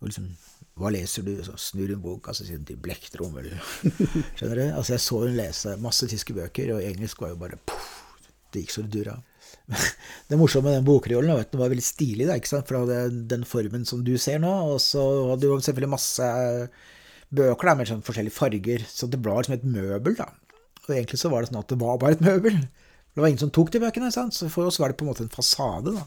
Og 0.00 0.08
liksom 0.10 0.28
Hva 0.76 0.90
leser 0.92 1.24
du? 1.24 1.30
Så 1.40 1.54
snur 1.56 1.88
hun 1.88 2.02
boka, 2.04 2.34
så 2.36 2.44
sier 2.44 2.58
hun 2.58 2.66
til 2.68 2.76
Blektrom, 2.76 3.36
eller 3.40 3.56
Skjønner 4.36 4.58
du? 4.60 4.64
Altså 4.76 4.92
Jeg 4.92 5.02
så 5.06 5.20
hun 5.22 5.36
lese 5.38 5.76
masse 5.80 6.08
tyske 6.10 6.34
bøker, 6.36 6.74
og 6.74 6.82
engelsk 6.84 7.22
var 7.24 7.32
jo 7.32 7.38
bare 7.40 7.56
poff, 7.64 7.94
Det 8.52 8.60
gikk 8.66 8.74
så 8.74 8.84
det 8.84 8.92
dura. 8.98 9.14
Det 10.26 10.38
morsomme 10.38 10.70
med 10.70 10.80
den 10.80 10.86
bokreolen 10.86 11.32
var 11.34 11.44
den 11.50 11.60
var 11.60 11.70
veldig 11.70 11.84
stilig, 11.84 12.26
da, 12.28 12.36
ikke 12.38 12.50
sant? 12.50 12.68
for 12.68 12.88
det 12.88 13.26
den 13.30 13.44
formen 13.46 13.86
som 13.86 14.02
du 14.06 14.14
ser 14.18 14.40
nå. 14.42 14.52
Og 14.72 14.80
så 14.82 15.02
hadde 15.32 15.46
du 15.46 15.54
selvfølgelig 15.58 15.92
masse 15.92 16.30
bøker 17.34 17.70
da, 17.70 17.76
med 17.78 17.90
sånn 17.90 18.04
forskjellige 18.06 18.36
farger, 18.36 18.84
så 18.86 19.08
det 19.10 19.20
var 19.22 19.42
liksom 19.42 19.56
et 19.58 19.68
møbel. 19.76 20.18
da. 20.18 20.30
Og 20.86 20.92
egentlig 20.94 21.20
så 21.20 21.30
var 21.32 21.42
det 21.42 21.50
sånn 21.50 21.62
at 21.62 21.70
det 21.72 21.80
var 21.82 21.98
bare 22.02 22.18
et 22.18 22.26
møbel. 22.26 22.60
Det 23.16 23.22
var 23.22 23.30
ingen 23.30 23.42
som 23.46 23.54
tok 23.54 23.72
de 23.74 23.82
bøkene, 23.82 24.12
sant? 24.14 24.36
så 24.36 24.50
for 24.52 24.68
oss 24.68 24.78
var 24.82 24.92
det 24.92 24.98
på 25.00 25.06
en 25.06 25.10
måte 25.10 25.24
en 25.26 25.32
fasade. 25.32 25.94
da. 25.96 26.06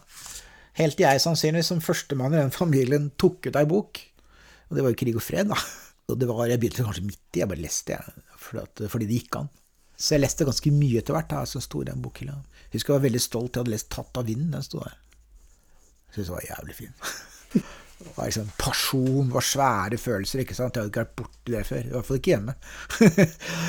Helt 0.79 0.95
til 0.95 1.07
jeg 1.07 1.23
sannsynligvis 1.23 1.71
som 1.73 1.83
førstemann 1.83 2.35
i 2.35 2.39
den 2.39 2.55
familien 2.55 3.09
tok 3.19 3.49
ut 3.49 3.57
ei 3.59 3.65
bok. 3.67 3.99
Og 4.69 4.77
det 4.77 4.85
var 4.85 4.93
jo 4.93 4.99
Krig 5.01 5.17
og 5.17 5.25
fred, 5.25 5.49
da. 5.51 5.57
Og 6.09 6.17
det 6.17 6.27
var, 6.29 6.47
Jeg 6.49 6.61
begynte 6.61 6.85
kanskje 6.85 7.05
midt 7.05 7.37
i, 7.37 7.41
jeg 7.41 7.49
bare 7.49 7.61
leste, 7.61 7.97
jeg, 7.97 8.89
fordi 8.89 9.05
det 9.09 9.19
gikk 9.19 9.35
an. 9.41 9.49
Så 9.99 10.15
jeg 10.15 10.23
leste 10.23 10.47
ganske 10.47 10.71
mye 10.71 11.01
etter 11.01 11.15
hvert, 11.17 11.29
da, 11.33 11.43
som 11.49 11.61
sto 11.63 11.81
i 11.83 11.89
den 11.89 11.99
bokhylla. 12.03 12.37
Jeg 12.69 12.77
husker 12.79 12.93
jeg 12.93 12.99
var 13.01 13.07
veldig 13.09 13.21
stolt, 13.25 13.51
jeg 13.51 13.63
hadde 13.65 13.73
lest 13.75 13.89
'Tatt 13.91 14.17
av 14.21 14.25
vinden', 14.29 14.53
den 14.55 14.63
sto 14.63 14.79
der. 14.79 14.95
Jeg 16.07 16.15
syntes 16.15 16.29
det 16.31 16.37
var 16.37 16.49
jævlig 16.49 16.75
fin. 16.75 16.93
Det 17.99 18.13
var 18.15 18.25
liksom 18.29 18.51
pasjon, 18.57 19.27
det 19.27 19.33
var 19.35 19.43
svære 19.43 19.97
følelser, 19.99 20.39
ikke 20.39 20.55
sant. 20.55 20.77
Jeg 20.77 20.85
hadde 20.85 20.91
ikke 20.93 21.01
vært 21.01 21.17
borti 21.19 21.51
det 21.51 21.63
før. 21.67 21.81
I 21.83 21.91
hvert 21.91 22.05
fall 22.07 22.19
ikke 22.21 22.31
hjemme. 22.31 22.53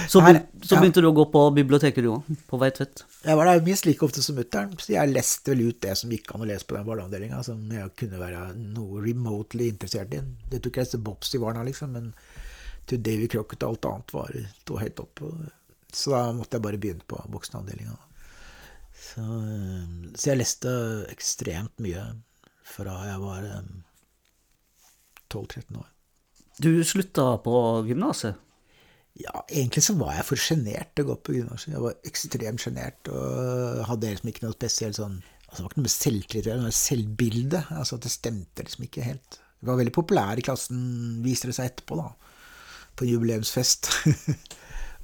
Så, 0.07 0.21
Her- 0.27 0.39
så, 0.63 0.77
begynte 0.79 1.01
ja. 1.01 1.03
du 1.03 1.09
å 1.09 1.17
gå 1.19 1.25
på 1.35 1.43
biblioteket, 1.57 2.07
du 2.07 2.13
òg, 2.13 2.29
på 2.47 2.61
Veitvet. 2.63 3.03
Jeg 3.27 3.41
var 3.41 3.51
der 3.51 3.65
minst 3.67 3.89
like 3.91 4.07
ofte 4.07 4.23
som 4.23 4.39
mutter'n, 4.39 4.77
så 4.79 4.93
jeg 4.95 5.11
leste 5.11 5.51
vel 5.51 5.65
ut 5.67 5.81
det 5.83 5.97
som 5.99 6.15
gikk 6.15 6.31
an 6.31 6.47
å 6.47 6.49
lese 6.53 6.63
på 6.71 6.79
den 6.79 6.87
barneavdelinga, 6.87 7.43
som 7.43 7.65
jeg 7.75 7.91
kunne 7.99 8.23
være 8.23 8.45
noe 8.55 9.03
remotely 9.03 9.67
interessert 9.75 10.15
i. 10.15 10.23
Det 10.53 10.63
tok 10.63 10.79
jeg 10.79 10.87
leste 10.87 11.03
Bobs 11.11 11.35
i 11.35 11.43
Varna, 11.43 11.67
liksom, 11.67 11.91
men 11.99 12.13
til 12.87 13.03
Davy 13.03 13.27
Crocket 13.35 13.67
og 13.67 13.75
alt 13.75 13.91
annet 13.91 14.15
var 14.15 14.39
sto 14.63 14.79
høyt 14.79 15.03
opp. 15.03 15.27
og- 15.27 15.51
Så 15.97 16.15
da 16.15 16.25
måtte 16.37 16.59
jeg 16.59 16.67
bare 16.67 16.81
begynne 16.81 17.07
på 17.09 17.19
voksenavdelinga. 17.33 17.97
Så, 19.01 19.23
eh, 19.23 20.13
så 20.15 20.33
jeg 20.33 20.41
leste 20.41 20.75
ekstremt 21.13 21.81
mye 21.83 22.05
fra 22.71 23.01
jeg 23.09 23.23
var 23.23 23.49
eh, 23.49 23.73
12-13 25.31 25.81
år. 25.81 25.89
Du 26.61 26.71
slutta 26.85 27.27
på 27.45 27.57
gymnaset. 27.89 28.37
Ja, 29.21 29.43
egentlig 29.49 29.83
så 29.85 29.97
var 29.99 30.15
jeg 30.15 30.27
for 30.29 30.41
sjenert 30.41 30.93
til 30.95 31.07
å 31.07 31.11
gå 31.11 31.17
på 31.25 31.35
gymnaset. 31.39 31.75
Jeg 31.75 31.83
var 31.83 31.99
ekstremt 32.07 32.63
sjenert 32.63 33.11
og 33.11 33.85
hadde 33.89 34.13
liksom 34.13 34.33
ikke 34.33 34.47
noe 34.47 34.57
spesielt 34.57 34.99
sånn 35.01 35.21
altså 35.51 35.57
Det 35.57 35.65
var 35.65 35.73
ikke 35.73 35.81
noe 35.81 35.87
med 35.89 35.93
selvtillit, 35.93 36.45
det 36.45 36.53
var 36.53 36.61
noe 36.63 36.77
selvbilde. 36.79 37.61
Altså 37.75 37.97
at 37.97 38.05
det 38.07 38.13
stemte 38.15 38.67
liksom 38.67 38.85
ikke 38.87 39.03
helt. 39.03 39.41
Jeg 39.61 39.67
var 39.67 39.81
veldig 39.81 39.95
populær 39.97 40.39
i 40.39 40.45
klassen, 40.47 40.83
viser 41.25 41.51
det 41.51 41.57
seg 41.57 41.73
etterpå, 41.73 41.99
da. 41.99 42.13
På 42.95 43.05
en 43.05 43.11
jubileumsfest. 43.11 43.91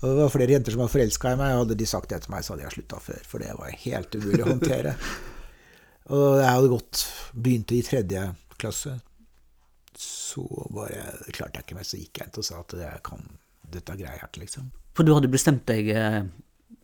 og 0.07 0.13
det 0.17 0.23
var 0.25 0.33
flere 0.35 0.55
jenter 0.57 0.75
som 0.75 0.83
var 0.85 0.93
forelska 0.93 1.33
i 1.35 1.39
meg, 1.41 1.55
og 1.57 1.65
hadde 1.65 1.77
de 1.81 1.89
sagt 1.91 2.13
det 2.13 2.21
til 2.25 2.33
meg, 2.35 2.45
så 2.47 2.55
hadde 2.55 2.65
jeg 2.67 2.75
slutta 2.77 3.01
før. 3.03 3.21
For 3.27 3.43
det 3.43 3.53
var 3.59 3.75
helt 3.85 4.17
umulig 4.19 4.45
å 4.45 4.49
håndtere. 4.53 4.95
og 6.17 6.27
jeg 6.41 6.49
hadde 6.55 6.73
gått 6.73 7.05
Begynte 7.37 7.77
i 7.77 7.83
tredje 7.85 8.23
klasse. 8.61 8.95
Så 9.97 10.45
bare 10.73 11.03
klarte 11.33 11.59
jeg 11.61 11.67
ikke 11.67 11.77
mer, 11.79 11.87
så 11.89 11.99
gikk 12.01 12.21
jeg 12.21 12.29
inn 12.31 12.41
og 12.43 12.47
sa 12.47 12.59
at 12.63 12.75
jeg 12.81 13.03
kan 13.07 13.23
dette 13.73 13.97
greier 13.99 14.21
jeg 14.21 14.29
ikke, 14.29 14.43
liksom. 14.45 14.67
For 14.97 15.05
du 15.07 15.11
hadde 15.17 15.31
bestemt 15.33 15.65
deg 15.69 15.89
eh, 15.91 16.21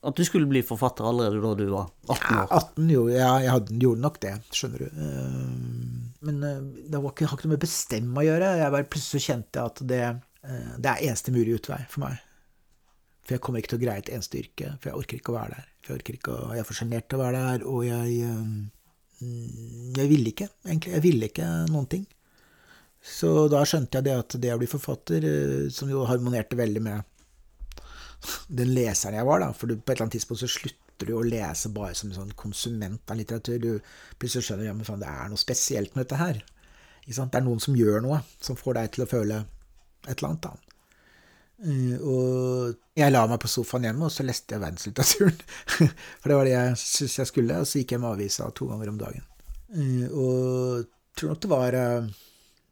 at 0.02 0.18
du 0.18 0.22
skulle 0.26 0.48
bli 0.50 0.64
forfatter 0.66 1.06
allerede 1.06 1.38
da 1.44 1.52
du 1.60 1.68
var 1.70 1.86
18 2.10 2.16
Ja, 2.18 2.40
år. 2.42 2.48
18 2.58 2.90
jo, 2.90 3.04
ja, 3.12 3.28
jeg 3.44 3.52
hadde, 3.54 3.76
gjorde 3.84 4.02
nok 4.02 4.18
det, 4.24 4.32
skjønner 4.56 4.82
du. 4.82 5.04
Eh, 5.06 6.18
Men 6.26 6.42
eh, 6.48 6.58
det 6.90 6.98
var 7.04 7.14
ikke, 7.14 7.28
har 7.30 7.38
ikke 7.38 7.48
noe 7.48 7.54
med 7.54 7.62
bestemme 7.64 8.20
å 8.20 8.26
gjøre. 8.26 8.50
Jeg 8.60 8.74
bare 8.74 8.88
plutselig 8.96 9.24
kjente 9.28 9.64
at 9.70 9.84
det, 9.92 10.02
det 10.82 10.90
er 10.92 11.06
eneste 11.06 11.34
mulige 11.34 11.60
utvei 11.62 11.80
for 11.92 12.04
meg. 12.08 12.18
For 13.22 13.36
jeg 13.36 13.42
kommer 13.44 13.62
ikke 13.62 13.74
til 13.74 13.78
å 13.78 13.84
greie 13.84 14.02
et 14.02 14.10
eneste 14.10 14.40
yrke, 14.40 14.72
for 14.80 14.90
jeg 14.90 14.98
orker 14.98 15.20
ikke 15.20 15.32
å 15.32 15.36
være 15.36 15.54
der. 15.54 15.66
For 15.82 15.92
jeg 15.92 16.00
orker 16.00 16.16
ikke 16.18 16.32
å, 16.34 16.48
jeg 16.56 16.62
er 16.62 16.66
for 16.66 16.78
sjenert 16.78 17.08
til 17.08 17.20
å 17.20 17.22
være 17.22 17.42
der, 17.46 17.66
og 17.70 17.84
jeg 17.86 18.16
eh, 18.26 18.54
Jeg 19.22 20.08
ville 20.10 20.32
ikke, 20.32 20.48
egentlig. 20.66 20.92
Jeg 20.96 21.02
ville 21.04 21.28
ikke 21.30 21.48
noen 21.70 21.86
ting. 21.92 22.06
Så 23.02 23.28
da 23.50 23.60
skjønte 23.66 23.98
jeg 23.98 24.06
det 24.08 24.16
at 24.18 24.36
det 24.42 24.50
å 24.54 24.58
bli 24.58 24.70
forfatter, 24.70 25.26
eh, 25.26 25.68
som 25.74 25.90
jo 25.90 26.02
harmonerte 26.08 26.58
veldig 26.58 26.82
med 26.82 27.08
den 28.48 28.74
leseren 28.74 29.18
jeg 29.18 29.26
var, 29.26 29.42
da, 29.42 29.52
for 29.54 29.70
på 29.70 29.78
et 29.78 29.94
eller 29.94 30.06
annet 30.06 30.16
tidspunkt 30.18 30.42
så 30.42 30.50
slutter 30.50 31.08
du 31.08 31.14
å 31.18 31.24
lese 31.26 31.70
bare 31.74 31.94
som 31.98 32.10
en 32.10 32.18
sånn 32.18 32.34
konsument 32.38 33.10
av 33.10 33.18
litteratur. 33.18 33.58
Du 33.62 34.18
plutselig 34.18 34.48
skjønner 34.48 34.70
ja, 34.70 34.74
men 34.74 34.86
faen, 34.86 35.02
det 35.02 35.10
er 35.10 35.30
noe 35.30 35.42
spesielt 35.42 35.94
med 35.94 36.06
dette 36.06 36.20
her. 36.20 36.42
Det 37.06 37.18
er 37.18 37.46
noen 37.46 37.62
som 37.62 37.78
gjør 37.78 38.02
noe, 38.04 38.20
som 38.42 38.58
får 38.58 38.78
deg 38.78 38.92
til 38.94 39.06
å 39.06 39.10
føle 39.10 39.40
et 40.06 40.14
eller 40.14 40.28
annet. 40.32 40.46
da. 40.46 40.71
Eh, 41.62 41.94
og 42.02 42.74
jeg 42.98 43.12
la 43.14 43.22
meg 43.30 43.38
på 43.42 43.50
sofaen 43.50 43.86
hjemme, 43.86 44.08
og 44.08 44.12
så 44.14 44.24
leste 44.26 44.56
jeg 44.56 44.62
verdenslitteraturen. 44.64 45.38
For 46.22 46.32
det 46.32 46.38
var 46.40 46.48
det 46.48 46.56
jeg 46.56 46.80
syntes 46.82 47.18
jeg 47.20 47.30
skulle, 47.30 47.60
og 47.62 47.68
så 47.70 47.78
gikk 47.82 47.94
jeg 47.96 48.02
med 48.02 48.10
avisa 48.16 48.48
to 48.56 48.66
ganger 48.72 48.90
om 48.92 48.98
dagen. 49.00 49.24
Eh, 49.76 50.08
Og 50.10 50.88
tror 51.18 51.34
nok 51.34 51.42
det 51.44 51.50
var 51.52 51.76
eh, 51.78 52.08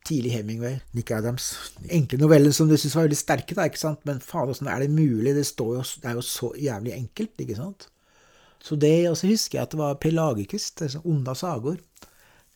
tidlig 0.08 0.32
Hemingway, 0.34 0.80
Nick 0.96 1.10
Adams. 1.14 1.52
Enkle 1.92 2.18
noveller 2.22 2.54
som 2.56 2.68
du 2.70 2.74
syns 2.80 2.96
var 2.98 3.06
veldig 3.06 3.20
sterke, 3.20 3.54
da, 3.58 3.68
ikke 3.70 3.82
sant? 3.82 4.02
men 4.08 4.18
faen, 4.24 4.50
åssen 4.50 4.68
er 4.72 4.82
det 4.82 4.90
mulig? 4.90 5.36
Det, 5.36 5.44
jo, 5.60 5.84
det 6.02 6.08
er 6.10 6.18
jo 6.18 6.24
så 6.26 6.50
jævlig 6.58 6.96
enkelt, 6.96 7.34
ikke 7.44 7.58
sant? 7.60 7.86
Så 8.60 8.76
det, 8.76 9.08
Og 9.08 9.16
så 9.16 9.28
husker 9.30 9.56
jeg 9.58 9.64
at 9.68 9.72
det 9.72 9.78
var 9.80 9.94
Per 10.02 10.12
Lagerkvist, 10.12 10.82
sånn 10.92 11.06
Onda 11.08 11.32
sagor. 11.38 11.78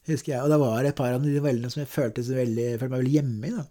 husker 0.09 0.35
jeg, 0.35 0.43
Og 0.43 0.51
det 0.53 0.59
var 0.61 0.85
et 0.85 0.97
par 0.99 1.15
av 1.15 1.23
de 1.23 1.33
novellene 1.33 1.71
som 1.73 1.81
jeg 1.81 1.89
følte, 1.95 2.25
så 2.27 2.35
veldig, 2.37 2.67
følte 2.81 2.91
meg 2.93 3.01
veldig 3.05 3.15
hjemme 3.15 3.49
i. 3.49 3.55
da. 3.55 3.65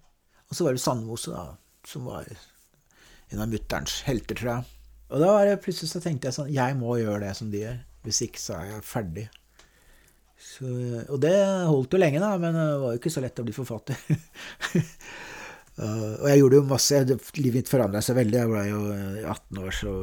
Og 0.50 0.58
så 0.58 0.66
var 0.66 0.74
det 0.78 0.82
Sandmose, 0.82 1.34
da, 1.34 1.44
som 1.86 2.08
var 2.10 2.26
en 3.34 3.44
av 3.44 3.52
mutterns 3.52 4.02
helter, 4.08 4.38
tror 4.38 4.52
jeg. 4.52 4.70
Og 5.14 5.22
da 5.22 5.30
var 5.36 5.48
det 5.48 5.62
plutselig 5.62 5.92
så 5.92 6.02
tenkte 6.02 6.30
jeg 6.30 6.36
sånn 6.38 6.54
Jeg 6.54 6.74
må 6.80 6.96
gjøre 6.98 7.26
det 7.28 7.34
som 7.38 7.50
de 7.54 7.62
gjør. 7.66 7.80
Hvis 8.04 8.24
ikke 8.26 8.42
så 8.42 8.58
er 8.58 8.70
jeg 8.72 8.86
ferdig. 8.88 9.28
Så, 10.44 10.68
og 11.08 11.22
det 11.24 11.36
holdt 11.70 11.94
jo 11.96 12.02
lenge, 12.02 12.20
da, 12.20 12.34
men 12.42 12.56
det 12.58 12.66
var 12.82 12.96
jo 12.96 13.00
ikke 13.00 13.14
så 13.14 13.24
lett 13.24 13.40
å 13.40 13.48
bli 13.48 13.56
forfatter. 13.56 14.00
Uh, 15.74 16.22
og 16.22 16.28
jeg 16.30 16.38
gjorde 16.38 16.58
jo 16.60 16.64
masse. 16.70 16.98
Livet 17.40 17.56
mitt 17.58 17.70
forandra 17.72 18.02
seg 18.06 18.20
veldig. 18.20 18.38
Jeg 18.38 18.50
ble 18.52 18.66
jo 18.68 18.82
I 18.94 19.24
18 19.26 19.62
år 19.64 19.74
så 19.74 19.94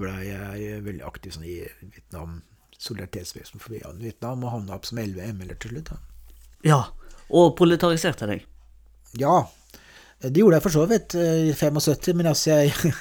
ble 0.00 0.12
jeg 0.24 0.78
veldig 0.86 1.04
aktiv 1.04 1.34
sånn 1.34 1.44
i 1.44 1.58
Vietnam. 1.82 2.38
Solidaritetsbevegelsen 2.80 3.60
for 3.60 3.76
Vietnam, 4.00 4.46
og 4.48 4.54
havna 4.54 4.78
opp 4.78 4.88
som 4.88 5.02
11 5.02 5.36
ML-er 5.36 5.60
til 5.60 5.74
slutt. 5.74 5.92
da. 5.92 5.98
Ja, 6.64 6.80
og 7.28 7.52
proletariserte 7.58 8.30
deg. 8.32 8.48
Ja, 9.20 9.42
det 10.30 10.42
gjorde 10.42 10.58
jeg 10.58 10.66
for 10.66 10.76
så 10.76 10.84
vidt 10.90 11.16
eh, 11.18 11.50
i 11.50 11.54
75, 11.56 12.14
men 12.16 12.30
altså 12.30 12.58
jeg 12.60 12.94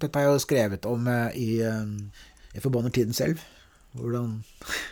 Dette 0.00 0.12
har 0.12 0.26
jeg 0.26 0.34
jo 0.34 0.44
skrevet 0.44 0.86
om 0.88 1.08
eh, 1.08 1.38
i 1.40 1.50
eh, 1.64 2.22
Jeg 2.54 2.64
forbanner 2.64 2.92
tiden 2.92 3.16
selv. 3.16 3.40
Hvordan 3.96 4.42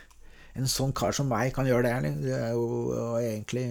en 0.59 0.71
sånn 0.71 0.95
kar 0.97 1.12
som 1.17 1.29
meg 1.29 1.53
kan 1.57 1.69
gjøre 1.69 2.03
det. 2.03 2.12
Det 2.25 2.37
er 2.37 2.53
jo 2.57 3.17
egentlig 3.21 3.69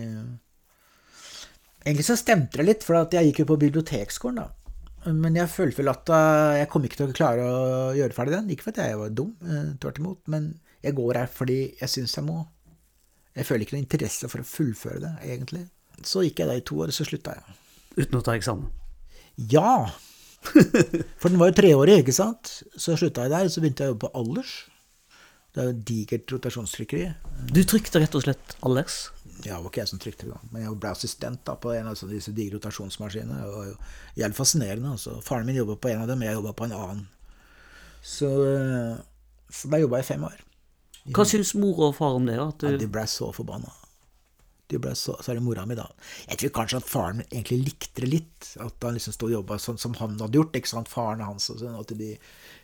Egentlig 1.84 2.06
så 2.08 2.16
stemte 2.16 2.62
det 2.62 2.68
litt, 2.68 2.84
for 2.86 3.12
jeg 3.12 3.28
gikk 3.28 3.42
jo 3.44 3.50
på 3.50 3.60
bibliotekskolen, 3.60 4.40
da. 4.40 4.52
Men 5.12 5.36
jeg 5.36 5.52
følte 5.52 5.82
vel 5.82 5.92
at 5.92 6.10
eh, 6.16 6.60
jeg 6.62 6.70
kom 6.72 6.86
ikke 6.88 7.00
til 7.02 7.10
å 7.12 7.16
klare 7.16 7.48
å 7.48 7.64
gjøre 7.98 8.16
ferdig 8.16 8.38
den. 8.38 8.52
Ikke 8.56 8.70
fordi 8.70 8.86
jeg 8.88 9.00
var 9.02 9.16
dum, 9.18 9.34
eh, 9.44 9.74
tvert 9.84 10.00
imot, 10.00 10.22
men 10.32 10.54
jeg 10.84 10.96
går 10.96 11.20
her 11.20 11.32
fordi 11.32 11.58
jeg 11.82 11.92
syns 11.92 12.16
jeg 12.16 12.28
må. 12.28 12.38
Jeg 13.36 13.50
føler 13.50 13.66
ikke 13.66 13.76
noe 13.76 13.84
interesse 13.84 14.30
for 14.32 14.44
å 14.44 14.48
fullføre 14.48 15.02
det, 15.04 15.12
egentlig. 15.28 15.66
Så 16.08 16.24
gikk 16.24 16.40
jeg 16.40 16.52
der 16.52 16.62
i 16.62 16.66
to 16.70 16.80
år, 16.80 16.94
og 16.94 16.96
så 16.96 17.08
slutta 17.08 17.36
jeg. 17.36 17.58
Uten 17.98 18.20
å 18.20 18.24
ta 18.26 18.36
eksamen. 18.38 18.70
Ja! 19.52 19.92
For 21.22 21.30
den 21.30 21.40
var 21.40 21.52
jo 21.52 21.58
treårig, 21.62 22.02
ikke 22.04 22.16
sant? 22.16 22.60
Så 22.76 22.98
slutta 23.00 23.26
jeg 23.26 23.34
der, 23.34 23.50
så 23.52 23.64
begynte 23.64 23.86
jeg 23.86 23.92
å 23.92 23.94
jobbe 23.94 24.08
på 24.08 24.14
Alders. 24.20 24.54
Det 25.54 25.62
er 25.62 25.68
jo 25.68 25.74
et 25.76 25.84
digert 25.86 26.32
rotasjonstrykkeri. 26.34 27.10
Du 27.54 27.62
trykte 27.70 28.02
rett 28.02 28.16
og 28.18 28.26
slett 28.26 28.56
Allers. 28.66 29.04
Ja, 29.44 29.58
det 29.58 29.64
var 29.66 29.70
ikke 29.70 29.82
jeg 29.84 29.92
som 29.92 30.02
trykte 30.02 30.30
det, 30.30 30.40
men 30.54 30.64
jeg 30.64 30.78
ble 30.82 30.92
assistent 30.94 31.42
da, 31.46 31.56
på 31.60 31.74
en 31.76 31.90
av 31.90 32.00
disse 32.10 32.34
digre 32.34 32.58
rotasjonsmaskinene. 32.58 33.42
Det 33.44 33.52
var 33.54 33.68
jo 33.68 33.76
jævlig 34.22 34.38
fascinerende. 34.40 34.94
Altså. 34.96 35.18
Faren 35.26 35.50
min 35.50 35.60
jobba 35.60 35.78
på 35.84 35.92
en 35.92 36.04
av 36.06 36.10
dem, 36.10 36.26
jeg 36.26 36.38
jobba 36.38 36.56
på 36.58 36.68
en 36.68 36.76
annen. 36.78 37.04
Så, 38.04 38.30
eh, 38.50 38.98
så 39.54 39.70
da 39.72 39.82
jobba 39.84 40.02
jeg 40.02 40.10
fem 40.10 40.26
år. 40.28 40.42
Hva 41.14 41.26
syns 41.28 41.54
mor 41.60 41.82
og 41.90 41.98
far 41.98 42.18
om 42.18 42.26
det? 42.30 42.40
At 42.40 42.64
Ja, 42.64 42.78
de 42.80 42.88
ble 42.88 43.04
så 43.12 43.30
forbanna. 43.36 43.72
De 44.74 44.82
ble 44.82 44.94
så, 44.98 45.16
så 45.22 45.32
er 45.32 45.40
det 45.40 45.46
mora 45.46 45.66
mi, 45.70 45.78
da. 45.78 45.88
Jeg 46.28 46.42
tror 46.42 46.54
kanskje 46.60 46.82
at 46.82 46.90
faren 46.90 47.24
egentlig 47.30 47.60
likte 47.64 48.04
det 48.04 48.10
litt. 48.12 48.54
At 48.64 48.86
han 48.86 48.98
liksom 48.98 49.16
stod 49.16 49.32
og 49.32 49.38
jobba 49.40 49.60
sånn 49.62 49.82
som 49.82 49.98
han 50.00 50.18
hadde 50.22 50.40
gjort. 50.40 50.58
ikke 50.60 50.74
sant, 50.74 50.92
Faren 50.92 51.24
hans 51.26 51.50
og 51.54 51.62
sånn. 51.62 51.78
At 51.80 51.94
de, 52.00 52.14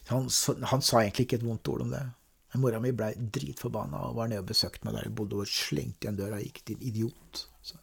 han, 0.10 0.30
så, 0.34 0.58
han 0.72 0.86
sa 0.86 1.04
egentlig 1.04 1.30
ikke 1.30 1.40
et 1.42 1.48
vondt 1.48 1.72
ord 1.72 1.86
om 1.86 1.94
det. 1.94 2.06
Men 2.54 2.64
mora 2.64 2.82
mi 2.82 2.92
ble 2.98 3.12
dritforbanna 3.18 4.08
og 4.10 4.18
var 4.18 4.30
nede 4.32 4.42
og 4.42 4.50
besøkte 4.50 4.88
meg 4.88 4.98
der 4.98 5.06
jeg 5.06 5.16
bodde, 5.20 5.38
og 5.38 5.50
slengte 5.50 6.08
igjen 6.08 6.18
døra 6.18 6.40
og 6.40 6.46
gikk 6.48 6.64
til 6.66 6.88
idiot. 6.90 7.44
Så. 7.62 7.78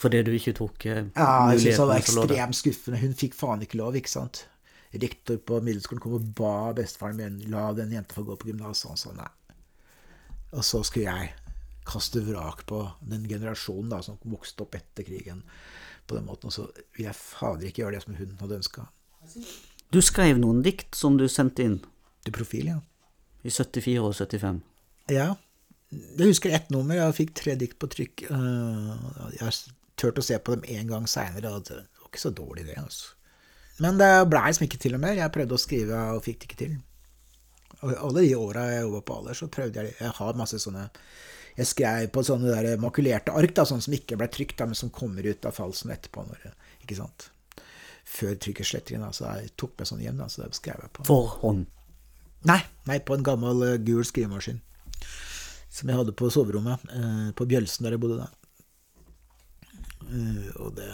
Fordi 0.00 0.22
du 0.26 0.32
ikke 0.34 0.56
tok 0.56 0.86
eh, 0.88 1.04
Ja, 1.14 1.28
jeg 1.52 1.66
synes 1.66 1.82
det 1.82 1.90
var 1.92 2.00
ekstremt 2.02 2.58
skuffende. 2.58 3.02
Hun 3.04 3.18
fikk 3.18 3.36
faen 3.38 3.62
ikke 3.66 3.78
lov, 3.78 3.98
ikke 4.00 4.10
sant. 4.10 4.46
Rektor 4.90 5.38
på 5.46 5.60
middelskolen 5.62 6.02
kom 6.02 6.16
og 6.18 6.32
ba 6.34 6.72
bestefaren 6.74 7.20
min 7.20 7.36
la 7.52 7.68
den 7.76 7.92
jenta 7.94 8.16
få 8.16 8.26
gå 8.26 8.34
på 8.40 8.50
gymnas, 8.50 8.82
og 8.84 8.96
han 8.96 9.02
sa 9.04 9.14
nei. 9.14 9.30
Og 10.50 10.66
så 10.66 10.82
skulle 10.82 11.06
jeg 11.06 11.30
kaste 11.88 12.20
vrak 12.26 12.64
på 12.68 12.82
den 13.00 13.24
generasjonen 13.28 13.90
da, 13.92 14.00
som 14.04 14.18
vokste 14.22 14.64
opp 14.66 14.74
etter 14.78 15.06
krigen 15.06 15.42
på 16.06 16.16
den 16.18 16.26
måten. 16.28 16.50
Og 16.50 16.54
så 16.54 16.66
vil 16.96 17.06
jeg 17.06 17.16
fader 17.18 17.68
ikke 17.70 17.82
gjøre 17.84 17.96
det 17.98 18.02
som 18.04 18.16
hun 18.18 18.36
hadde 18.40 18.58
ønska. 18.60 18.86
Du 19.90 20.00
skrev 20.04 20.38
noen 20.40 20.62
dikt 20.64 20.94
som 20.96 21.16
du 21.18 21.26
sendte 21.28 21.64
inn 21.66 21.78
Til 22.24 22.32
profil, 22.36 22.66
ja. 22.72 22.78
i 23.42 23.50
74 23.50 23.96
og 24.04 24.14
75. 24.14 24.60
Ja. 25.10 25.30
Jeg 25.90 26.28
husker 26.30 26.52
ett 26.54 26.68
nummer. 26.70 26.94
Jeg 26.94 27.16
fikk 27.16 27.32
tre 27.40 27.54
dikt 27.58 27.78
på 27.82 27.88
trykk. 27.90 28.26
Øh, 28.30 29.32
Jeg 29.34 29.40
har 29.46 29.56
turt 29.96 30.20
å 30.20 30.24
se 30.24 30.38
på 30.38 30.54
dem 30.54 30.62
en 30.68 30.86
gang 30.92 31.08
seinere, 31.10 31.50
og 31.56 31.64
det 31.66 31.80
var 31.80 32.06
ikke 32.10 32.20
så 32.22 32.30
dårlig, 32.30 32.66
det. 32.68 32.76
altså. 32.78 33.16
Men 33.80 33.96
det 33.98 34.10
blei 34.30 34.44
liksom 34.50 34.66
ikke 34.68 34.78
til 34.78 34.94
og 34.94 35.00
mer. 35.00 35.16
Jeg 35.16 35.32
prøvde 35.32 35.56
å 35.56 35.60
skrive 35.60 35.98
og 36.14 36.22
fikk 36.24 36.40
det 36.42 36.48
ikke 36.50 36.60
til. 36.60 36.76
Og 37.80 37.94
alle 37.96 38.22
de 38.26 38.34
åra 38.36 38.66
jeg 38.68 38.84
jobba 38.84 39.00
på 39.08 39.16
Aller, 39.18 39.34
så 39.38 39.48
prøvde 39.48 39.80
jeg 39.82 39.94
Jeg 39.98 40.12
har 40.20 40.36
masse 40.36 40.58
sånne 40.60 40.90
Jeg 41.58 41.68
skrev 41.68 42.06
på 42.14 42.22
sånne 42.26 42.54
der 42.54 42.80
makulerte 42.80 43.34
ark, 43.36 43.52
da, 43.56 43.66
sånne 43.68 43.84
som 43.84 43.96
ikke 43.96 44.18
ble 44.20 44.28
trykt, 44.32 44.56
da, 44.60 44.68
men 44.70 44.78
som 44.78 44.92
kommer 44.94 45.26
ut 45.26 45.46
av 45.48 45.56
falsen 45.56 45.92
etterpå. 45.94 46.24
Når, 46.28 46.48
ikke 46.84 46.98
sant? 46.98 47.30
Før 48.10 48.34
trykkeslettingen. 48.46 49.04
Da, 49.06 49.12
så 49.16 49.28
jeg 49.40 49.52
tok 49.60 49.76
med 49.78 49.90
sånn 49.90 50.02
hjem, 50.04 50.18
da, 50.22 50.28
så 50.30 50.44
det 50.44 50.54
skrev 50.58 50.80
jeg 50.84 50.92
på. 50.96 51.06
For 51.08 51.36
hånd. 51.42 51.66
Nei, 52.48 52.60
nei, 52.88 52.98
på 53.04 53.18
en 53.18 53.24
gammel 53.26 53.66
eh, 53.66 53.78
gul 53.84 54.04
skrivemaskin. 54.06 54.62
Som 55.70 55.90
jeg 55.90 55.98
hadde 55.98 56.16
på 56.16 56.30
soverommet. 56.32 56.86
eh, 56.96 57.30
på 57.36 57.46
Bjølsen, 57.46 57.84
der 57.84 57.98
jeg 57.98 58.02
bodde 58.02 58.22
da. 58.22 58.30
Uh, 60.10 60.48
og 60.64 60.72
det 60.74 60.88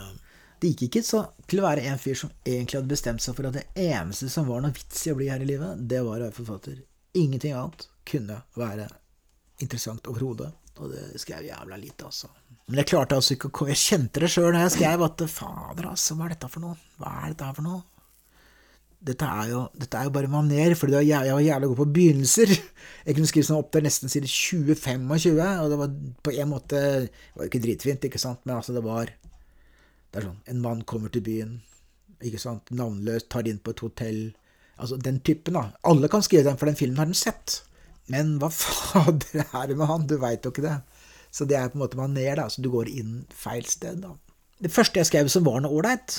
Det 0.61 0.71
gikk 0.73 0.83
ikke 0.87 1.01
så 1.05 1.21
til 1.49 1.61
å 1.61 1.67
være 1.67 1.85
en 1.89 1.99
fyr 2.01 2.17
som 2.17 2.31
egentlig 2.43 2.79
hadde 2.79 2.91
bestemt 2.91 3.23
seg 3.23 3.37
for 3.37 3.49
at 3.49 3.59
det 3.59 3.67
eneste 3.77 4.29
som 4.33 4.49
var 4.49 4.63
noe 4.65 4.75
vits 4.75 5.03
i 5.07 5.13
å 5.13 5.17
bli 5.17 5.29
her 5.29 5.43
i 5.45 5.49
livet, 5.49 5.83
det 5.89 6.01
var 6.01 6.17
å 6.17 6.27
være 6.27 6.37
forfatter. 6.37 6.79
Ingenting 7.17 7.53
annet 7.57 7.87
kunne 8.09 8.39
være 8.57 8.89
interessant 9.63 10.09
overhodet. 10.11 10.53
Og 10.77 10.93
det 10.93 11.21
skrev 11.21 11.47
jævla 11.47 11.79
lite, 11.81 12.05
altså. 12.05 12.29
Men 12.67 12.83
jeg 12.83 12.91
klarte 12.91 13.17
altså 13.17 13.37
ikke 13.37 13.49
å 13.49 13.53
komme 13.55 13.73
Jeg 13.73 13.81
kjente 13.81 14.21
det 14.21 14.29
sjøl 14.29 14.51
da 14.53 14.65
jeg 14.65 14.75
skrev 14.75 15.05
at 15.07 15.23
fader, 15.31 15.87
altså, 15.93 16.17
hva 16.19 16.27
er 16.27 16.35
dette 16.35 16.51
for 16.53 16.67
noe? 16.67 16.81
Hva 17.01 17.13
er 17.23 17.33
dette 17.33 17.53
for 17.57 17.69
noe? 17.69 17.85
dette 19.07 19.27
er 19.29 19.51
jo, 19.51 19.61
dette 19.77 19.99
er 19.99 20.09
jo 20.09 20.13
bare 20.15 20.31
maner, 20.31 20.75
for 20.79 20.91
jeg 20.91 21.35
var 21.35 21.45
jævla 21.45 21.69
god 21.71 21.79
på 21.79 21.89
begynnelser. 21.99 22.53
Jeg 23.07 23.15
kunne 23.15 23.31
skrive 23.31 23.47
sånn 23.49 23.61
opp 23.61 23.69
til 23.75 23.85
nesten 23.87 24.11
side 24.11 24.31
20-25, 24.31 25.05
og 25.63 25.71
det 25.71 25.79
var 25.79 25.93
på 26.27 26.33
en 26.35 26.51
måte 26.51 26.81
Det 27.05 27.37
var 27.37 27.47
jo 27.47 27.51
ikke 27.53 27.63
dritfint, 27.63 28.07
ikke 28.09 28.19
sant, 28.19 28.41
men 28.45 28.57
altså, 28.57 28.75
det 28.75 28.83
var 28.83 29.13
Det 29.13 30.19
er 30.19 30.27
sånn 30.27 30.41
En 30.51 30.65
mann 30.65 30.83
kommer 30.89 31.13
til 31.15 31.23
byen, 31.27 31.61
ikke 32.19 32.41
sant, 32.43 32.73
navnløst, 32.75 33.29
tar 33.31 33.47
inn 33.47 33.61
på 33.63 33.77
et 33.77 33.85
hotell 33.85 34.21
Altså 34.77 34.99
den 35.01 35.23
typen, 35.25 35.57
da. 35.57 35.71
Alle 35.89 36.11
kan 36.13 36.25
skrive 36.25 36.49
den, 36.49 36.59
for 36.59 36.69
den 36.69 36.77
filmen 36.77 36.99
har 37.01 37.09
den 37.09 37.17
sett. 37.17 37.63
Men 38.13 38.37
hva 38.43 38.51
fader 38.55 39.45
er 39.47 39.71
det 39.71 39.79
med 39.79 39.91
han? 39.91 40.07
Du 40.09 40.17
veit 40.23 40.47
jo 40.47 40.55
ikke 40.55 40.67
det. 40.67 40.79
Så 41.35 41.45
det 41.49 41.59
er 41.59 41.71
på 41.73 41.79
en 41.79 41.85
måte 41.85 41.99
maner, 42.01 42.39
da. 42.39 42.49
Så 42.53 42.65
du 42.65 42.71
går 42.73 42.91
inn 42.93 43.25
feil 43.35 43.67
sted, 43.69 44.03
da. 44.05 44.15
Det 44.63 44.73
første 44.73 45.03
jeg 45.03 45.11
skrev 45.11 45.29
som 45.29 45.45
var 45.45 45.61
noe 45.61 45.75
ålreit, 45.77 46.15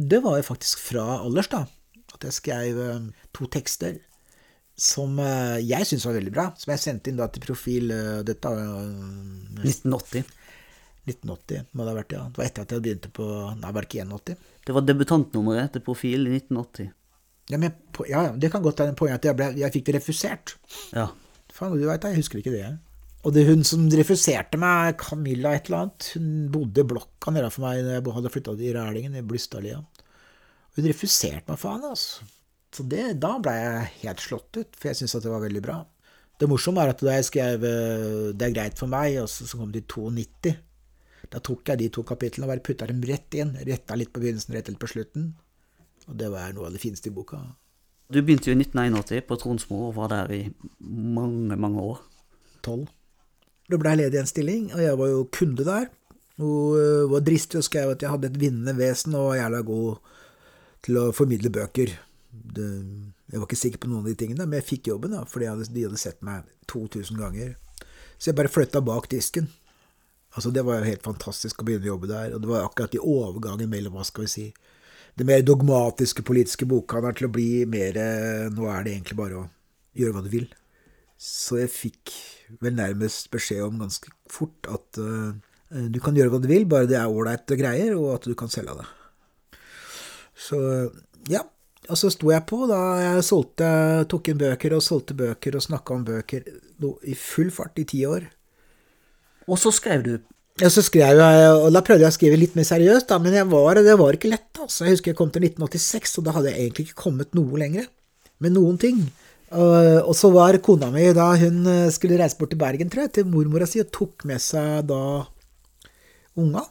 det 0.00 0.20
var 0.24 0.38
jo 0.38 0.46
faktisk 0.46 0.80
fra 0.80 1.18
Allers, 1.18 1.50
da. 1.52 1.66
At 2.16 2.24
jeg 2.24 2.36
skrev 2.38 2.78
eh, 2.80 3.26
to 3.36 3.48
tekster 3.52 3.98
som 4.76 5.16
eh, 5.18 5.58
jeg 5.64 5.88
syntes 5.88 6.04
var 6.06 6.18
veldig 6.18 6.32
bra. 6.34 6.50
Som 6.60 6.74
jeg 6.74 6.82
sendte 6.82 7.10
inn 7.10 7.20
da 7.20 7.28
til 7.32 7.44
profil 7.44 7.92
eh, 7.94 8.18
Dette 8.28 8.52
var 8.52 8.60
eh, 8.60 9.64
1980. 9.64 10.26
1980, 11.06 11.68
må 11.72 11.84
det 11.84 11.92
ha 11.92 11.96
vært, 12.00 12.14
ja. 12.16 12.22
Det 12.26 12.40
var 12.40 12.48
etter 12.48 12.64
at 12.66 12.72
jeg 12.74 12.82
begynte 12.82 13.10
på 13.14 13.26
Nei, 13.60 13.70
var 13.70 13.84
det 13.84 13.88
ikke 13.88 14.06
81? 14.10 14.46
Det 14.66 14.74
var 14.74 14.82
debutantnummeret 14.82 15.76
til 15.76 15.84
Profil 15.86 16.26
i 16.26 16.32
1980. 16.40 16.88
Ja, 17.52 17.60
men, 17.62 17.76
ja, 18.10 18.24
det 18.34 18.50
kan 18.50 18.64
godt 18.64 18.80
være 18.82 18.96
poenget 18.98 19.22
at 19.22 19.30
jeg, 19.30 19.38
ble, 19.38 19.52
jeg 19.60 19.74
fikk 19.74 19.86
det 19.88 19.96
refusert. 20.00 20.56
Ja. 20.96 21.08
Faen, 21.54 21.76
du 21.78 21.86
vet 21.86 22.02
det, 22.02 22.12
jeg 22.12 22.24
husker 22.24 22.40
ikke 22.42 22.54
det. 22.54 22.70
Og 23.26 23.34
det 23.34 23.46
hun 23.48 23.64
som 23.66 23.86
refuserte 23.90 24.58
meg, 24.60 24.98
Camilla 25.02 25.54
et 25.56 25.66
eller 25.66 25.86
annet, 25.86 26.08
hun 26.14 26.30
bodde 26.54 26.82
i 26.82 26.88
blokka 26.90 27.32
nede 27.34 27.50
for 27.54 27.66
meg 27.66 27.82
da 27.86 27.96
jeg 27.96 28.16
hadde 28.18 28.32
flytta 28.34 28.54
til 28.58 28.76
Rælingen, 28.76 29.18
i 29.18 29.24
Blystadlia. 29.26 29.80
Hun 30.76 30.88
refuserte 30.90 31.46
meg 31.48 31.58
faen, 31.62 31.86
altså. 31.86 32.26
Så 32.76 32.84
det, 32.86 33.04
da 33.22 33.36
ble 33.40 33.54
jeg 33.56 33.90
helt 34.02 34.22
slått 34.22 34.58
ut, 34.58 34.76
for 34.76 34.90
jeg 34.90 34.98
syntes 34.98 35.16
at 35.16 35.24
det 35.24 35.32
var 35.32 35.42
veldig 35.46 35.62
bra. 35.64 35.80
Det 36.36 36.48
morsomme 36.50 36.82
er 36.82 36.92
at 36.92 37.00
da 37.00 37.14
jeg 37.16 37.30
skrev 37.30 37.62
eh, 37.64 38.32
'Det 38.36 38.46
er 38.46 38.56
greit 38.58 38.78
for 38.78 38.90
meg', 38.92 39.22
og 39.22 39.30
så, 39.32 39.46
så 39.48 39.56
kom 39.56 39.72
det 39.72 39.86
i 39.86 39.88
92, 39.88 40.52
da 41.32 41.40
tok 41.40 41.70
jeg 41.70 41.80
de 41.80 41.88
to 41.94 42.04
kapitlene 42.06 42.46
og 42.46 42.52
bare 42.52 42.62
putta 42.62 42.86
dem 42.90 43.00
rett 43.08 43.34
inn. 43.34 43.56
Retta 43.66 43.96
litt 43.98 44.12
på 44.14 44.22
begynnelsen, 44.22 44.54
rett 44.54 44.68
litt 44.70 44.82
på 44.82 44.90
slutten. 44.90 45.32
Og 46.06 46.18
det 46.18 46.30
var 46.32 46.52
noe 46.54 46.68
av 46.68 46.76
det 46.76 46.82
fineste 46.82 47.10
i 47.10 47.14
boka. 47.14 47.40
Du 48.06 48.20
begynte 48.22 48.50
jo 48.50 48.54
i 48.54 48.60
1981 48.62 49.26
på 49.26 49.38
Tronsmo 49.42 49.88
og 49.88 49.96
var 49.96 50.12
der 50.12 50.32
i 50.34 50.42
mange, 50.78 51.56
mange 51.58 51.82
år. 51.82 52.02
Tolv. 52.62 52.86
Da 53.66 53.78
ble 53.82 53.92
jeg 53.92 54.04
ledig 54.04 54.20
en 54.20 54.30
stilling, 54.30 54.68
og 54.74 54.82
jeg 54.82 54.98
var 55.00 55.10
jo 55.10 55.24
kunde 55.34 55.66
der. 55.66 55.88
Og 56.36 56.76
øh, 56.78 57.10
var 57.10 57.24
dristig 57.26 57.58
og 57.58 57.66
skrev 57.66 57.90
at 57.90 58.02
jeg 58.02 58.12
hadde 58.12 58.30
et 58.30 58.38
vinnende 58.40 58.76
vesen 58.78 59.16
og 59.16 59.32
var 59.32 59.40
jævla 59.40 59.62
god 59.66 60.12
til 60.86 61.00
å 61.00 61.06
formidle 61.16 61.50
bøker. 61.50 61.94
Det, 62.30 62.66
jeg 63.32 63.40
var 63.40 63.48
ikke 63.48 63.58
sikker 63.58 63.82
på 63.82 63.90
noen 63.90 64.04
av 64.04 64.10
de 64.12 64.18
tingene, 64.20 64.46
men 64.46 64.60
jeg 64.60 64.68
fikk 64.68 64.90
jobben 64.92 65.16
da, 65.16 65.24
fordi 65.26 65.48
hadde, 65.50 65.66
de 65.72 65.86
hadde 65.88 65.98
sett 65.98 66.20
meg 66.26 66.46
2000 66.70 67.18
ganger. 67.18 67.56
Så 68.18 68.30
jeg 68.30 68.38
bare 68.38 68.52
flytta 68.52 68.84
bak 68.84 69.08
disken. 69.10 69.48
Altså, 70.36 70.52
det 70.52 70.62
var 70.68 70.78
jo 70.78 70.90
helt 70.90 71.06
fantastisk 71.06 71.62
å 71.62 71.66
begynne 71.66 71.88
å 71.88 71.94
jobbe 71.94 72.10
der, 72.12 72.36
og 72.36 72.44
det 72.44 72.50
var 72.52 72.68
akkurat 72.68 72.94
i 72.94 73.02
overgangen 73.02 73.72
mellom, 73.72 73.96
hva 73.96 74.04
skal 74.06 74.26
vi 74.26 74.30
si, 74.30 74.46
det 75.16 75.24
mer 75.24 75.44
dogmatiske 75.44 76.24
politiske 76.26 76.68
bokhandelen 76.68 77.16
til 77.16 77.28
å 77.28 77.32
bli 77.32 77.50
mer 77.70 77.96
eh, 77.96 78.46
Nå 78.52 78.68
er 78.68 78.84
det 78.84 78.94
egentlig 78.96 79.18
bare 79.18 79.40
å 79.40 79.44
gjøre 79.96 80.16
hva 80.16 80.24
du 80.26 80.30
vil. 80.32 80.46
Så 81.16 81.60
jeg 81.62 81.72
fikk 81.72 82.12
vel 82.60 82.76
nærmest 82.76 83.30
beskjed 83.32 83.64
om 83.64 83.80
ganske 83.80 84.12
fort 84.30 84.68
at 84.68 85.00
uh, 85.00 85.32
du 85.72 85.96
kan 86.04 86.16
gjøre 86.16 86.34
hva 86.34 86.40
du 86.42 86.48
vil, 86.50 86.66
bare 86.68 86.88
det 86.90 86.98
er 87.00 87.08
ålreite 87.08 87.56
greier, 87.58 87.96
og 87.96 88.18
at 88.18 88.28
du 88.28 88.36
kan 88.38 88.52
selge 88.52 88.76
det. 88.76 88.86
Så 90.36 90.60
ja. 91.32 91.42
Og 91.86 91.98
så 91.98 92.10
sto 92.10 92.32
jeg 92.32 92.42
på 92.50 92.64
da 92.66 92.78
jeg 92.98 93.24
solgte, 93.24 93.66
tok 94.10 94.32
inn 94.32 94.40
bøker 94.40 94.74
og 94.74 94.82
solgte 94.82 95.14
bøker 95.14 95.54
og 95.54 95.62
snakka 95.62 95.94
om 95.94 96.06
bøker 96.06 96.48
i 97.06 97.14
full 97.14 97.52
fart 97.54 97.78
i 97.78 97.84
ti 97.86 98.00
år. 98.08 98.26
Og 99.46 99.60
så 99.62 99.70
skrev 99.74 100.02
du 100.02 100.16
Ja, 100.56 100.70
så 100.72 100.80
skrev 100.80 101.18
jeg, 101.20 101.48
og 101.52 101.66
da 101.74 101.82
prøvde 101.84 102.06
jeg 102.06 102.14
å 102.14 102.16
skrive 102.16 102.38
litt 102.40 102.54
mer 102.56 102.64
seriøst, 102.64 103.10
da, 103.10 103.18
men 103.20 103.34
var, 103.50 103.76
det 103.84 103.96
var 104.00 104.16
ikke 104.16 104.30
lett. 104.32 104.48
altså. 104.56 104.86
Jeg 104.86 104.96
husker 104.96 105.12
jeg 105.12 105.18
kom 105.18 105.32
til 105.34 105.44
1986, 105.44 106.14
og 106.16 106.24
da 106.24 106.32
hadde 106.38 106.52
jeg 106.54 106.62
egentlig 106.62 106.86
ikke 106.86 107.02
kommet 107.02 107.36
noe 107.36 107.60
lenger 107.60 107.90
med 108.40 108.54
noen 108.56 108.78
ting. 108.80 109.02
Og, 109.52 109.74
og 110.00 110.14
så 110.16 110.30
var 110.32 110.56
kona 110.64 110.88
mi, 110.94 111.04
da 111.14 111.28
hun 111.38 111.60
eh, 111.70 111.90
skulle 111.94 112.16
reise 112.18 112.38
bort 112.40 112.50
til 112.54 112.60
Bergen, 112.62 112.88
tror 112.90 113.04
jeg, 113.04 113.12
til 113.18 113.28
mormora 113.28 113.68
si, 113.68 113.82
og 113.84 113.92
tok 113.94 114.24
med 114.26 114.40
seg 114.42 114.88
da 114.88 115.02
unga. 116.40 116.64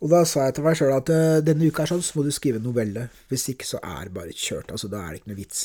Og 0.00 0.10
da 0.10 0.24
sa 0.26 0.48
jeg 0.48 0.58
til 0.58 0.66
meg 0.66 0.76
sjøl 0.80 0.92
at 0.96 1.14
eh, 1.14 1.38
denne 1.46 1.70
uka 1.70 1.86
er 1.86 1.94
sånn, 1.94 2.04
så 2.04 2.18
må 2.18 2.26
du 2.26 2.32
skrive 2.34 2.60
novelle. 2.62 3.06
Hvis 3.30 3.46
ikke 3.54 3.68
så 3.68 3.78
er 3.78 4.08
det 4.08 4.16
bare 4.16 4.34
kjørt. 4.34 4.74
altså 4.74 4.90
Da 4.90 5.04
er 5.04 5.14
det 5.14 5.22
ikke 5.22 5.32
noe 5.36 5.40
vits. 5.44 5.64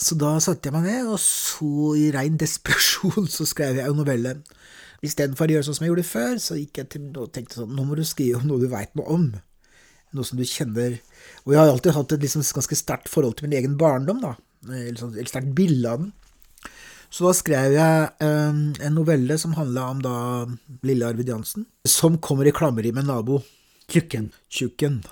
Så 0.00 0.16
da 0.18 0.32
satte 0.42 0.70
jeg 0.70 0.74
meg 0.74 0.88
ned, 0.88 1.12
og 1.12 1.20
så 1.20 1.94
i 2.00 2.08
rein 2.14 2.40
desperasjon 2.40 3.28
så 3.36 3.46
skrev 3.50 3.76
jeg 3.82 3.92
en 3.92 4.00
novelle. 4.00 4.38
Istedenfor 5.04 5.50
å 5.50 5.56
gjøre 5.56 5.66
sånn 5.66 5.76
som 5.76 5.84
jeg 5.84 5.92
gjorde 5.92 6.08
før, 6.08 6.38
så 6.40 6.56
gikk 6.58 6.80
jeg 6.80 6.90
til 6.94 7.08
og 7.20 7.32
tenkte 7.34 7.60
sånn 7.60 7.74
Nå 7.76 7.84
må 7.84 7.98
du 7.98 8.04
skrive 8.08 8.40
om 8.40 8.48
noe 8.48 8.62
du 8.62 8.68
veit 8.72 8.94
noe 8.96 9.16
om. 9.16 9.26
Noe 10.14 10.26
som 10.26 10.38
du 10.38 10.44
kjenner 10.46 11.00
Og 11.44 11.52
jeg 11.52 11.58
har 11.58 11.72
alltid 11.72 11.96
hatt 11.96 12.14
et 12.14 12.22
liksom 12.24 12.44
ganske 12.46 12.78
sterkt 12.78 13.10
forhold 13.12 13.36
til 13.38 13.48
min 13.48 13.58
egen 13.58 13.78
barndom, 13.80 14.22
da. 14.24 14.34
Eller 14.70 14.96
sånn, 15.00 15.16
et 15.20 15.28
sterkt 15.28 15.52
bilde 15.56 15.90
av 15.90 16.04
den. 16.04 16.12
Så 17.14 17.28
da 17.28 17.34
skrev 17.36 17.76
jeg 17.76 18.06
um, 18.26 18.62
en 18.82 18.96
novelle 18.96 19.36
som 19.38 19.52
handla 19.54 19.84
om 19.92 20.00
da 20.02 20.14
lille 20.86 21.06
Arvid 21.06 21.28
Jansen, 21.30 21.68
som 21.86 22.16
kommer 22.18 22.48
i 22.48 22.54
klammeri 22.54 22.90
med 22.90 23.04
en 23.04 23.12
nabo. 23.12 23.38
Tjukken. 23.86 24.32
Tjukken. 24.50 25.02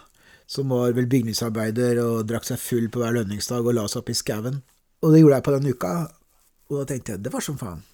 Som 0.50 0.72
var 0.74 0.96
vel 0.96 1.06
bygningsarbeider 1.12 2.00
og 2.02 2.24
drakk 2.26 2.48
seg 2.48 2.58
full 2.58 2.88
på 2.90 3.04
hver 3.04 3.14
lønningsdag 3.20 3.62
og 3.62 3.76
la 3.76 3.86
seg 3.86 4.02
opp 4.02 4.10
i 4.10 4.18
skauen. 4.18 4.58
Og 5.04 5.14
det 5.14 5.22
gjorde 5.22 5.38
jeg 5.38 5.46
på 5.46 5.54
den 5.54 5.70
uka, 5.70 5.94
og 6.70 6.80
da 6.80 6.88
tenkte 6.90 7.14
jeg 7.14 7.22
det 7.22 7.34
var 7.34 7.44
som 7.44 7.60
faen. 7.60 7.84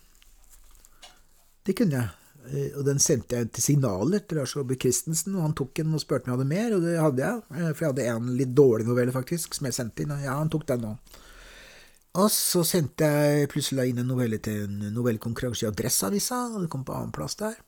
Det 1.69 1.77
kunne 1.77 2.01
jeg. 2.01 2.09
Eh, 2.49 2.73
Og 2.79 2.85
den 2.87 3.01
sendte 3.03 3.37
jeg 3.37 3.53
til 3.53 3.62
signaler 3.66 4.25
til 4.25 4.41
Lars 4.41 4.57
Aabye 4.57 4.81
Christensen, 4.81 5.37
og 5.37 5.45
han 5.45 5.57
tok 5.59 5.75
den 5.77 5.93
og 5.95 6.01
spurte 6.01 6.25
om 6.25 6.33
jeg 6.33 6.39
hadde 6.39 6.49
mer, 6.55 6.75
og 6.77 6.85
det 6.87 6.97
hadde 6.97 7.25
jeg. 7.27 7.43
Eh, 7.53 7.73
For 7.75 7.85
jeg 7.85 7.93
hadde 7.93 8.11
en 8.16 8.37
litt 8.41 8.55
dårlig 8.57 8.89
novelle, 8.89 9.12
faktisk, 9.12 9.55
som 9.55 9.69
jeg 9.69 9.77
sendte 9.77 10.05
inn, 10.05 10.14
og 10.16 10.25
ja, 10.25 10.39
han 10.41 10.53
tok 10.53 10.66
den 10.71 10.87
nå. 10.87 10.95
Og 12.19 12.31
så 12.33 12.64
sendte 12.66 13.05
jeg 13.05 13.51
plutselig 13.53 13.91
inn 13.91 14.01
en 14.01 14.09
novelle 14.09 14.41
til 14.43 14.64
en 14.64 14.95
novellekonkurranse 14.97 15.66
i 15.66 15.69
Adresseavisa, 15.69 16.39
og 16.55 16.64
det 16.64 16.71
kom 16.73 16.87
på 16.89 16.97
annenplass 16.97 17.37
der. 17.39 17.59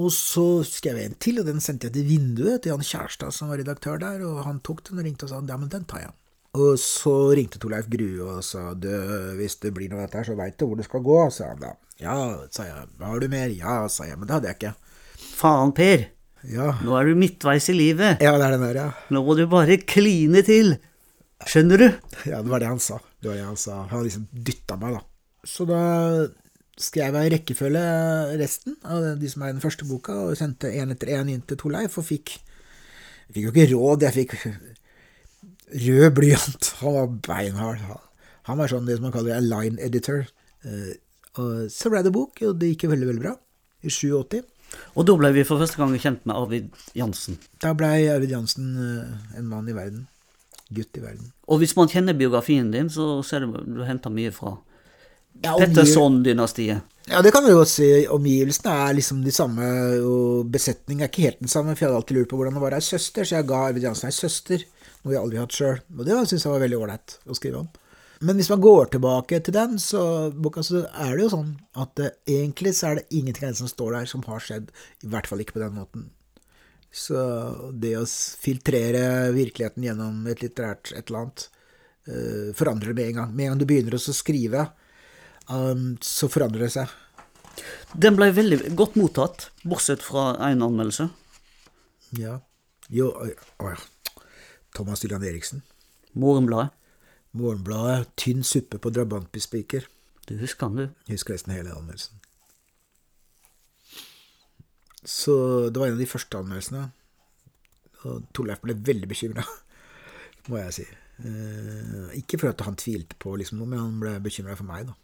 Og 0.00 0.08
så 0.16 0.64
skrev 0.64 0.96
jeg 0.96 1.10
en 1.10 1.20
til, 1.20 1.38
og 1.42 1.46
den 1.46 1.60
sendte 1.60 1.90
jeg 1.90 1.98
til 1.98 2.08
Vinduet, 2.08 2.62
til 2.64 2.72
Jan 2.72 2.86
Kjærstad, 2.88 3.36
som 3.36 3.52
var 3.52 3.60
redaktør 3.60 4.00
der, 4.00 4.24
og 4.24 4.40
han 4.46 4.62
tok 4.64 4.80
den 4.88 5.02
og 5.02 5.04
ringte 5.04 5.28
og 5.28 5.34
sa 5.34 5.42
ja, 5.44 5.58
men 5.60 5.68
den 5.68 5.84
tar 5.84 6.06
jeg. 6.06 6.14
Og 6.52 6.74
så 6.76 7.12
ringte 7.32 7.56
Torleif 7.60 7.86
Grue 7.88 8.20
og 8.28 8.42
sa 8.44 8.74
du, 8.76 8.90
hvis 9.38 9.54
det 9.62 9.70
blir 9.72 9.88
noe 9.88 10.02
av 10.02 10.08
dette 10.10 10.18
her, 10.20 10.26
så 10.28 10.34
veit 10.36 10.58
du 10.60 10.66
hvor 10.66 10.76
det 10.76 10.84
skal 10.84 11.04
gå, 11.06 11.18
sa 11.32 11.46
han 11.54 11.62
da. 11.62 11.70
Ja, 12.02 12.16
sa 12.52 12.66
jeg. 12.66 12.88
Har 13.00 13.22
du 13.22 13.28
mer? 13.32 13.52
Ja, 13.56 13.76
sa 13.88 14.04
jeg, 14.04 14.18
men 14.20 14.28
det 14.28 14.34
hadde 14.36 14.50
jeg 14.50 14.58
ikke. 14.58 14.74
Faen, 15.38 15.72
Per. 15.76 16.04
Ja, 16.52 16.72
Nå 16.82 16.96
er 16.98 17.06
du 17.08 17.16
midtveis 17.16 17.68
i 17.70 17.76
livet. 17.76 18.20
ja 18.20 18.34
det 18.36 18.44
er 18.44 18.56
den 18.56 18.66
der, 18.66 18.78
ja. 18.82 18.88
Nå 19.14 19.22
må 19.24 19.36
du 19.38 19.46
bare 19.48 19.78
kline 19.78 20.42
til. 20.44 20.74
Skjønner 21.48 21.80
du? 21.80 21.86
Ja, 22.28 22.42
det 22.42 22.50
var 22.52 22.60
det 22.60 22.68
han 22.68 22.82
sa. 22.82 22.98
Det 23.22 23.30
var 23.30 23.38
det 23.40 23.46
han 23.48 23.58
sa. 23.60 23.78
Han 23.94 24.04
liksom 24.04 24.28
dytta 24.34 24.76
meg, 24.82 24.98
da. 24.98 25.02
Så 25.48 25.64
da 25.70 25.80
skrev 26.82 27.16
jeg 27.16 27.30
i 27.30 27.32
rekkefølge 27.36 27.86
resten 28.42 28.76
av 28.84 29.08
de 29.22 29.30
som 29.30 29.42
er 29.46 29.54
i 29.54 29.56
den 29.56 29.64
første 29.64 29.86
boka, 29.88 30.18
og 30.28 30.36
sendte 30.38 30.68
én 30.74 30.92
etter 30.92 31.14
én 31.16 31.32
inn 31.32 31.42
til 31.48 31.58
Torleif, 31.64 31.96
og 31.96 32.06
fikk 32.10 32.36
Jeg 32.36 33.34
fikk 33.38 33.44
jo 33.46 33.52
ikke 33.54 33.70
råd, 33.72 34.02
jeg 34.10 34.16
fikk 34.18 34.36
rød 35.70 36.08
blyant. 36.18 36.72
Han 36.82 36.96
var 36.98 37.12
beinhard. 37.28 37.84
Han 38.48 38.58
var 38.58 38.70
sånn 38.72 38.88
det 38.88 38.98
som 38.98 39.06
man 39.08 39.14
kaller 39.14 39.36
en 39.38 39.48
line 39.50 39.78
editor. 39.82 40.26
Eh, 40.66 40.94
Og 41.40 41.70
så 41.72 41.88
ble 41.88 42.02
det 42.04 42.12
bok, 42.12 42.42
og 42.44 42.58
det 42.60 42.74
gikk 42.74 42.82
jo 42.84 42.90
veldig, 42.92 43.06
veldig 43.08 43.22
bra. 43.22 43.30
I 43.82 43.88
87. 43.90 44.42
Og 44.96 45.06
da 45.08 45.14
ble 45.16 45.30
vi 45.32 45.44
for 45.48 45.60
første 45.60 45.78
gang 45.80 45.94
kjent 46.00 46.26
med 46.28 46.36
Arvid 46.36 46.68
Jansen. 46.96 47.38
Da 47.60 47.72
ble 47.76 47.88
Arvid 48.12 48.34
Jansen 48.34 48.68
eh, 48.76 49.38
en 49.38 49.48
mann 49.48 49.68
i 49.68 49.76
verden. 49.76 50.06
Gutt 50.72 50.96
i 50.96 51.02
verden. 51.04 51.32
Og 51.48 51.60
hvis 51.60 51.74
man 51.76 51.88
kjenner 51.92 52.16
biografien 52.16 52.70
din, 52.72 52.88
så 52.92 53.18
ser 53.24 53.44
du 53.44 53.56
du 53.76 53.82
henter 53.84 54.12
mye 54.12 54.32
fra 54.32 54.54
ja, 55.42 55.54
Petterson-dynastiet. 55.56 56.84
Ja, 57.10 57.20
det 57.24 57.32
kan 57.34 57.44
vi 57.44 57.52
godt 57.56 57.72
si. 57.72 57.88
Omgivelsene 58.12 58.72
er 58.86 58.96
liksom 58.96 59.24
de 59.24 59.32
samme, 59.34 59.66
og 60.06 60.50
besetningen 60.52 61.04
er 61.04 61.10
ikke 61.10 61.26
helt 61.26 61.40
den 61.42 61.50
samme, 61.52 61.74
for 61.74 61.84
jeg 61.84 61.90
hadde 61.90 62.00
alltid 62.02 62.18
lurt 62.20 62.30
på 62.30 62.38
hvordan 62.40 62.56
det 62.56 62.62
var 62.62 62.76
ei 62.76 62.84
søster, 62.84 63.26
så 63.26 63.38
jeg 63.40 63.48
ga 63.48 63.62
Arvid 63.68 63.88
Jansen 63.88 64.08
ei 64.08 64.16
søster, 64.16 64.64
noe 65.02 65.14
jeg 65.14 65.22
aldri 65.22 65.38
har 65.40 65.48
hatt 65.48 65.58
sjøl. 65.58 65.78
Og 65.98 66.04
det 66.06 66.18
syns 66.30 66.46
jeg 66.46 66.52
var 66.52 66.62
veldig 66.62 66.80
ålreit 66.80 67.16
å 67.26 67.36
skrive 67.38 67.62
om. 67.64 67.70
Men 68.22 68.38
hvis 68.38 68.50
man 68.52 68.62
går 68.62 68.92
tilbake 68.92 69.40
til 69.42 69.54
den, 69.56 69.78
så, 69.82 70.30
boka, 70.30 70.62
så 70.62 70.84
er 70.86 71.16
det 71.16 71.24
jo 71.24 71.32
sånn 71.32 71.54
at 71.82 71.98
eh, 71.98 72.12
egentlig 72.30 72.76
så 72.78 72.92
er 72.92 73.00
det 73.00 73.08
ingenting 73.18 73.48
av 73.48 73.54
det 73.54 73.62
som 73.64 73.70
står 73.70 73.96
der, 73.96 74.10
som 74.10 74.22
har 74.28 74.44
skjedd. 74.44 74.68
I 75.02 75.10
hvert 75.10 75.26
fall 75.26 75.42
ikke 75.42 75.56
på 75.56 75.62
den 75.64 75.74
måten. 75.74 76.04
Så 76.92 77.16
det 77.82 77.96
å 77.98 78.04
filtrere 78.06 79.32
virkeligheten 79.34 79.88
gjennom 79.88 80.26
et 80.30 80.44
litterært 80.44 80.92
et 80.92 81.08
eller 81.08 81.22
annet, 81.22 81.46
uh, 82.10 82.48
forandrer 82.54 82.92
det 82.92 82.98
med 82.98 83.08
en 83.08 83.18
gang. 83.22 83.32
Med 83.32 83.46
en 83.46 83.54
gang 83.54 83.62
du 83.62 83.66
begynner 83.70 83.96
å 83.96 84.02
skrive, 84.02 84.66
um, 85.48 85.86
så 86.04 86.28
forandrer 86.30 86.66
det 86.66 86.74
seg. 86.76 86.92
Den 87.96 88.18
ble 88.20 88.28
veldig 88.36 88.74
godt 88.76 89.00
mottatt, 89.00 89.48
bortsett 89.64 90.04
fra 90.04 90.34
én 90.50 90.62
anmeldelse. 90.62 91.08
Ja. 92.20 92.38
Jo, 92.92 93.08
oi, 93.24 93.32
oi. 93.64 93.74
Thomas 94.74 95.02
Dylan 95.04 95.24
Eriksen. 95.24 95.62
Morgenbladet. 96.12 96.72
Morgenbladet. 97.32 98.10
Tynn 98.16 98.42
suppe 98.44 98.78
på 98.78 98.90
drabantbispiker'. 98.90 99.88
Du 100.28 100.36
husker 100.38 100.66
han, 100.66 100.76
du. 100.76 101.12
Husker 101.12 101.34
nesten 101.34 101.52
hele 101.52 101.74
anmeldelsen. 101.74 102.18
Så 105.04 105.34
det 105.70 105.80
var 105.80 105.86
en 105.90 105.96
av 105.96 106.02
de 106.02 106.06
første 106.06 106.38
anmeldelsene. 106.38 106.84
Og 108.06 108.26
Torleif 108.34 108.62
ble 108.62 108.76
veldig 108.78 109.08
bekymra, 109.10 109.44
må 110.50 110.58
jeg 110.58 110.76
si. 110.78 110.86
Eh, 111.22 112.14
ikke 112.18 112.38
for 112.40 112.50
at 112.50 112.62
han 112.66 112.78
tvilte 112.78 113.18
på 113.20 113.34
liksom 113.38 113.60
noe, 113.60 113.70
men 113.70 113.82
han 113.82 113.98
ble 114.02 114.16
bekymra 114.22 114.56
for 114.58 114.66
meg, 114.66 114.88
da. 114.90 114.96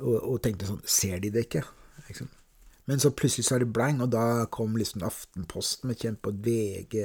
Og, 0.00 0.16
og 0.16 0.36
tenkte 0.40 0.68
sånn 0.68 0.80
Ser 0.88 1.18
de 1.20 1.32
det 1.34 1.42
ikke? 1.48 1.60
Liksom. 2.08 2.30
Men 2.88 2.98
så 3.02 3.10
plutselig 3.14 3.44
så 3.46 3.56
er 3.56 3.64
det 3.64 3.72
blang, 3.72 4.00
og 4.02 4.10
da 4.10 4.46
kom 4.50 4.76
liksom 4.78 5.02
Aftenposten 5.06 5.90
med 5.90 5.98
kjempe 6.00 6.32
og 6.32 6.40
VG 6.44 6.96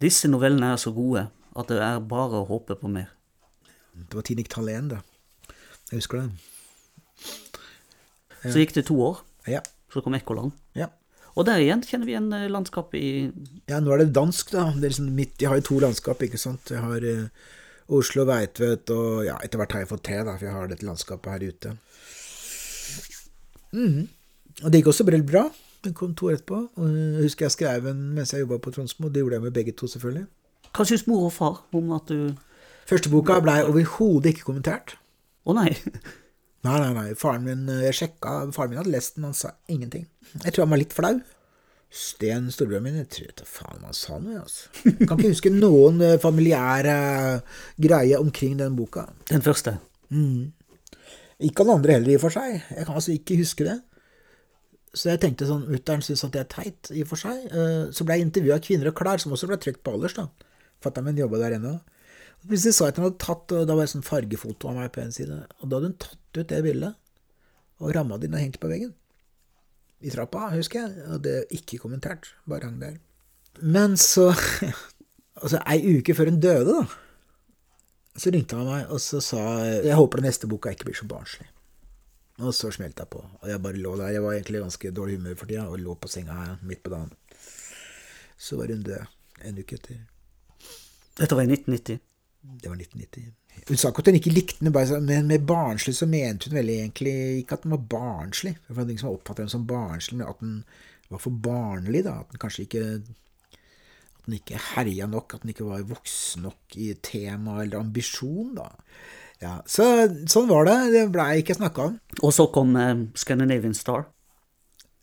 Disse 0.00 0.28
novellene 0.30 0.72
er 0.72 0.80
så 0.80 0.92
gode 0.96 1.26
at 1.56 1.68
det 1.72 1.78
er 1.80 2.00
bare 2.04 2.42
å 2.42 2.46
håpe 2.48 2.76
på 2.76 2.88
mer. 2.92 3.08
Det 3.96 4.14
var 4.18 4.24
Tinik 4.28 4.48
Thalén, 4.52 4.90
da. 4.92 4.98
Jeg 5.90 6.02
husker 6.02 6.20
det. 6.20 6.28
Så 8.44 8.60
gikk 8.60 8.74
det 8.76 8.86
to 8.90 8.98
år, 9.00 9.22
Ja. 9.48 9.62
så 9.92 10.02
kom 10.04 10.14
Ekkoland. 10.14 10.52
ja. 10.74 10.88
Og 11.36 11.44
der 11.44 11.60
igjen 11.60 11.82
kjenner 11.84 12.06
vi 12.08 12.12
igjen 12.14 12.32
eh, 12.32 12.48
landskapet 12.48 12.96
i 12.96 13.32
Ja, 13.68 13.80
nå 13.80 13.92
er 13.92 13.98
det 13.98 14.12
dansk, 14.16 14.50
da. 14.54 14.70
Det 14.72 14.84
er 14.84 14.88
liksom 14.94 15.10
midt, 15.14 15.34
jeg 15.40 15.48
har 15.50 15.56
jo 15.60 15.66
to 15.68 15.80
landskap, 15.80 16.22
ikke 16.24 16.38
sant. 16.40 16.70
Jeg 16.72 16.80
har 16.80 17.04
uh, 17.04 17.28
Oslo, 17.92 18.24
Veitvet 18.24 18.88
og 18.90 19.24
ja, 19.26 19.36
etter 19.44 19.60
hvert 19.60 19.72
har 19.76 19.80
jeg 19.84 19.90
fått 19.90 20.04
tre, 20.08 20.22
da, 20.24 20.36
for 20.38 20.46
jeg 20.48 20.54
har 20.54 20.70
dette 20.70 20.86
landskapet 20.88 21.32
her 21.34 21.44
ute. 21.50 21.74
Mhm. 23.72 24.08
Og 24.64 24.72
det 24.72 24.80
gikk 24.80 24.90
også 24.92 25.04
veldig 25.08 25.28
bra. 25.28 25.44
Det 25.84 25.92
kom 25.94 26.14
to 26.16 26.30
år 26.30 26.38
etterpå. 26.38 26.62
Og 26.80 26.90
jeg 26.96 27.26
husker 27.26 27.46
jeg 27.46 27.56
skrev 27.56 27.88
en 27.92 28.02
mens 28.16 28.32
jeg 28.32 28.44
jobba 28.44 28.58
på 28.62 28.72
Tronsmo. 28.74 29.10
Det 29.12 29.22
gjorde 29.22 29.38
jeg 29.38 29.46
med 29.46 29.56
begge 29.56 29.74
to, 29.76 29.88
selvfølgelig. 29.92 30.26
Hva 30.76 30.86
syns 30.88 31.06
mor 31.08 31.28
og 31.28 31.32
far 31.32 31.62
om 31.76 31.94
at 31.96 32.10
du 32.12 32.34
Første 32.86 33.10
boka 33.10 33.40
blei 33.42 33.64
overhodet 33.66 34.30
ikke 34.30 34.44
kommentert. 34.46 34.92
Å 35.42 35.54
nei. 35.56 35.72
Nei, 36.66 36.76
nei, 36.82 36.92
nei. 36.94 37.08
Faren 37.18 37.44
min, 37.46 37.64
jeg 37.82 37.94
sjekka, 37.94 38.30
faren 38.54 38.72
min 38.72 38.78
hadde 38.80 38.92
lest 38.94 39.16
den, 39.18 39.26
han 39.28 39.34
sa 39.38 39.52
ingenting. 39.70 40.06
Jeg 40.44 40.54
tror 40.54 40.64
han 40.64 40.72
var 40.72 40.80
litt 40.80 40.94
flau. 40.94 41.12
Sten, 41.94 42.48
storebroren 42.54 42.86
min, 42.86 42.96
jeg 43.02 43.08
tror 43.14 43.28
ikke 43.32 43.46
faen 43.46 43.84
han 43.86 43.94
sa 43.94 44.18
noe, 44.18 44.40
altså. 44.42 44.70
Jeg 44.84 45.06
kan 45.06 45.18
ikke 45.18 45.30
huske 45.34 45.52
noen 45.54 46.02
eh, 46.02 46.16
familiære 46.22 46.96
greie 47.86 48.18
omkring 48.18 48.56
den 48.58 48.74
boka. 48.78 49.06
Den 49.30 49.44
første. 49.46 49.76
Ikke 51.38 51.66
han 51.66 51.76
andre 51.76 51.98
heller, 51.98 52.14
i 52.14 52.18
og 52.18 52.24
for 52.26 52.34
seg. 52.38 52.58
Jeg 52.70 52.88
kan 52.88 52.98
altså 52.98 53.14
ikke 53.14 53.38
huske 53.42 53.66
det. 53.66 53.78
Så 54.96 55.10
jeg 55.10 55.20
tenkte 55.20 55.44
sånn, 55.48 55.66
Mutter'n 55.68 56.00
syns 56.04 56.24
at 56.24 56.32
det 56.32 56.40
er 56.40 56.48
teit, 56.54 56.88
i 56.96 57.02
og 57.04 57.10
for 57.10 57.20
seg. 57.20 57.42
Eh, 57.52 57.90
Så 57.92 58.06
ble 58.08 58.16
jeg 58.16 58.26
intervjua 58.30 58.56
av 58.56 58.64
Kvinner 58.64 58.88
og 58.88 58.96
Klær, 58.96 59.20
som 59.20 59.34
også 59.36 59.48
ble 59.50 59.58
trykt 59.60 59.82
på 59.84 59.92
Alders, 59.92 60.14
da. 60.16 60.28
Fatter'n 60.84 61.04
min 61.04 61.20
jobba 61.20 61.40
der 61.42 61.58
ennå. 61.58 61.74
Plutselig 62.46 62.76
sa 62.76 62.86
jeg 62.86 62.94
at 62.94 63.00
hun 63.00 63.06
hadde 63.08 63.20
tatt, 63.24 63.52
og 63.52 63.66
da 63.68 63.74
var 63.76 63.84
det 63.88 63.92
sånn 63.92 64.06
fargefoto 64.06 64.70
av 64.70 64.76
meg 64.78 64.92
på 64.94 65.02
en 65.02 65.12
side, 65.12 65.36
og 65.60 65.68
da 65.68 65.78
hadde 65.78 65.90
hun 65.90 65.98
tatt 66.04 66.38
ut 66.40 66.48
det 66.52 66.62
bildet 66.64 66.94
og 67.82 67.92
ramma 67.92 68.16
det 68.16 68.28
inn 68.28 68.36
og 68.38 68.40
hengt 68.40 68.60
på 68.62 68.70
veggen. 68.70 68.92
I 70.00 70.12
trappa, 70.12 70.50
husker 70.54 70.84
jeg, 70.84 71.06
og 71.12 71.22
det 71.24 71.34
ikke 71.56 71.80
kommentert, 71.82 72.30
bare 72.48 72.68
hang 72.68 72.78
der. 72.80 72.94
Men 73.60 73.96
så, 74.00 74.30
altså 75.42 75.60
ei 75.66 75.80
uke 75.98 76.14
før 76.16 76.30
hun 76.30 76.40
døde, 76.40 76.76
da, 76.76 76.86
så 78.16 78.32
ringte 78.32 78.56
han 78.56 78.68
meg, 78.68 78.86
og 78.92 79.00
så 79.02 79.20
sa 79.24 79.42
jeg 79.66 79.96
håper 79.98 80.22
den 80.22 80.30
neste 80.30 80.48
boka 80.48 80.72
ikke 80.72 80.88
blir 80.88 80.96
så 80.96 81.08
barnslig. 81.10 81.48
Og 82.36 82.52
så 82.54 82.70
smelte 82.74 83.04
jeg 83.04 83.12
på. 83.14 83.22
Og 83.40 83.48
jeg 83.48 83.62
bare 83.64 83.80
lå 83.80 83.94
der. 83.96 84.12
Jeg 84.12 84.24
var 84.24 84.34
egentlig 84.36 84.58
i 84.60 84.64
ganske 84.66 84.90
dårlig 84.92 85.16
humør 85.16 85.38
for 85.40 85.48
tida, 85.48 85.64
og 85.70 85.80
lå 85.80 85.94
på 85.96 86.10
senga 86.12 86.36
her 86.36 86.58
midt 86.68 86.82
på 86.84 86.92
dagen. 86.92 87.12
Så 88.36 88.58
var 88.58 88.72
hun 88.72 88.84
død 88.84 89.46
en 89.48 89.58
uke 89.62 89.78
etter. 89.78 90.04
Dette 91.16 91.36
var 91.36 91.46
i 91.46 91.52
1990. 91.56 92.02
Det 92.60 92.68
var 92.68 92.76
1990. 92.76 93.32
Hun 93.66 93.78
sa 93.80 93.88
ikke 93.88 94.02
at 94.04 94.10
hun 94.10 94.18
ikke 94.18 94.34
likte 94.34 94.64
den, 94.64 94.72
bare, 94.74 95.00
men 95.00 95.30
med 95.30 95.46
barnslig 95.48 95.94
så 95.96 96.06
mente 96.06 96.50
hun 96.50 96.58
veldig 96.58 96.74
egentlig 96.82 97.14
ikke 97.40 97.56
at 97.56 97.64
den 97.64 97.72
var 97.72 97.86
barnslig. 97.96 98.52
Det 98.66 98.76
var 98.76 98.84
ingen 98.84 99.00
som 99.00 99.14
oppfattet 99.14 99.46
den 99.46 99.54
som 99.54 99.66
barnslig, 99.66 100.18
men 100.20 100.28
at 100.28 100.42
den 100.44 100.58
var 101.08 101.22
for 101.22 101.38
barnlig, 101.48 102.04
da. 102.04 102.18
At 102.20 102.34
den 102.34 102.42
kanskje 102.42 102.66
ikke 102.66 102.84
At 104.16 104.26
den 104.26 104.36
ikke 104.40 104.60
herja 104.74 105.06
nok, 105.06 105.34
at 105.34 105.42
den 105.42 105.54
ikke 105.54 105.68
var 105.68 105.86
voksen 105.86 106.42
nok 106.42 106.76
i 106.76 106.92
tema 107.02 107.62
eller 107.62 107.78
ambisjon, 107.78 108.56
da. 108.58 108.68
Ja, 109.42 109.58
så 109.68 109.84
sånn 110.30 110.48
var 110.48 110.68
det. 110.68 110.76
Det 110.94 111.02
blei 111.12 111.42
ikke 111.42 111.56
snakka 111.58 111.90
om. 111.90 111.98
Og 112.22 112.32
så 112.32 112.46
kom 112.52 112.72
eh, 112.80 112.94
Scandinavian 113.18 113.76
Star. 113.76 114.06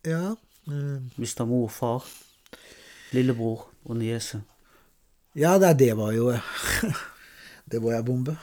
Ja. 0.08 0.34
Mm. 0.70 1.12
Mista 1.22 1.46
mor 1.46 1.70
far. 1.72 2.08
Lillebror 3.14 3.68
og 3.86 4.00
niese. 4.00 4.42
Ja, 5.38 5.58
det, 5.62 5.76
det 5.82 5.94
var 5.98 6.14
jo 6.14 6.32
Det 7.72 7.80
var 7.82 7.96
jeg 7.96 8.06
bombe. 8.06 8.36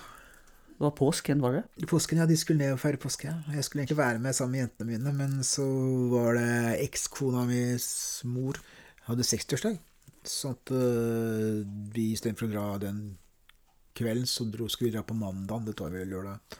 Det 0.80 0.86
var 0.86 0.94
påsken, 0.96 1.42
var 1.44 1.58
det? 1.58 1.86
Påsken, 1.90 2.22
ja, 2.22 2.26
de 2.26 2.36
skulle 2.40 2.62
ned 2.62 2.72
og 2.72 2.80
feire 2.80 2.96
påske. 2.96 3.28
Jeg 3.52 3.64
skulle 3.64 3.82
egentlig 3.82 3.98
være 3.98 4.18
med 4.18 4.32
sammen 4.32 4.54
med 4.54 4.62
jentene 4.62 4.88
mine, 4.88 5.12
men 5.12 5.42
så 5.44 5.66
var 6.08 6.38
det 6.38 6.78
ekskona 6.86 7.44
mis 7.50 7.90
mor 8.24 8.56
hadde 9.10 9.26
60-årsdag. 9.26 9.76
Sånn 10.26 10.56
at 10.56 10.72
uh, 10.72 11.60
vi 11.94 12.10
istedenfor 12.14 12.48
å 12.48 12.52
dra 12.54 12.64
den 12.80 13.02
kvelden, 14.00 14.26
så 14.28 14.46
dro, 14.48 14.68
skulle 14.72 14.90
vi 14.90 14.96
dra 14.96 15.04
på 15.06 15.16
mandag. 15.16 15.68
Det 15.68 15.76
var 15.78 15.94
vel 15.94 16.10
lørdag. 16.10 16.58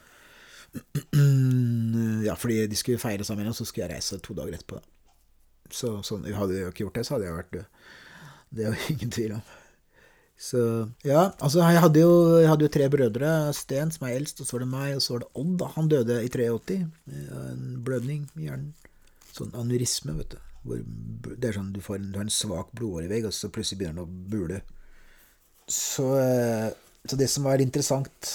ja, 2.28 2.36
fordi 2.38 2.62
de 2.70 2.78
skulle 2.78 3.03
feire 3.03 3.26
sammen, 3.26 3.49
og 3.51 3.57
så 3.57 3.66
skulle 3.66 3.88
jeg 3.88 3.97
reise 3.97 4.20
to 4.22 4.36
dager 4.38 4.59
etterpå. 4.59 4.80
Så 5.70 5.97
sånn, 6.07 6.28
hadde 6.34 6.59
jeg 6.59 6.72
ikke 6.72 6.86
gjort 6.86 7.01
det, 7.01 7.07
så 7.07 7.16
hadde 7.16 7.28
jeg 7.28 7.38
vært 7.38 7.57
død. 7.57 7.88
Det 8.51 8.66
er 8.66 8.70
jo 8.70 8.84
ingen 8.95 9.16
tvil 9.16 9.34
om. 9.38 9.49
Så 10.41 10.61
ja, 11.05 11.26
altså 11.45 11.61
jeg 11.61 11.82
hadde, 11.84 12.01
jo, 12.01 12.12
jeg 12.41 12.49
hadde 12.49 12.64
jo 12.64 12.72
tre 12.72 12.86
brødre. 12.93 13.32
Sten, 13.57 13.91
som 13.93 14.07
er 14.09 14.16
eldst, 14.16 14.41
og 14.41 14.49
så 14.49 14.57
var 14.57 14.64
det 14.64 14.70
meg, 14.72 14.93
og 14.97 15.03
så 15.05 15.14
var 15.14 15.24
det 15.24 15.32
Odd. 15.43 15.57
da. 15.61 15.72
Han 15.76 15.91
døde 15.93 16.20
i 16.24 16.30
83 16.32 16.78
av 17.36 17.43
en 17.51 17.66
blødning 17.84 18.22
i 18.38 18.47
hjernen. 18.49 18.70
Sånn 19.36 19.53
aneurisme, 19.59 20.16
vet 20.16 20.32
du. 20.32 20.38
Hvor, 20.64 20.80
det 21.30 21.49
er 21.49 21.57
sånn 21.57 21.72
du, 21.72 21.80
får 21.84 22.01
du 22.03 22.16
har 22.18 22.26
en 22.26 22.32
svak 22.32 22.72
blodårevegg, 22.76 23.28
og 23.28 23.36
så 23.36 23.53
plutselig 23.53 23.82
begynner 23.82 24.01
den 24.01 24.09
å 24.09 24.30
bule. 24.32 24.62
Så, 25.70 26.09
eh, 26.18 26.72
så 27.09 27.16
det 27.16 27.28
som 27.32 27.46
var 27.48 27.62
interessant, 27.62 28.34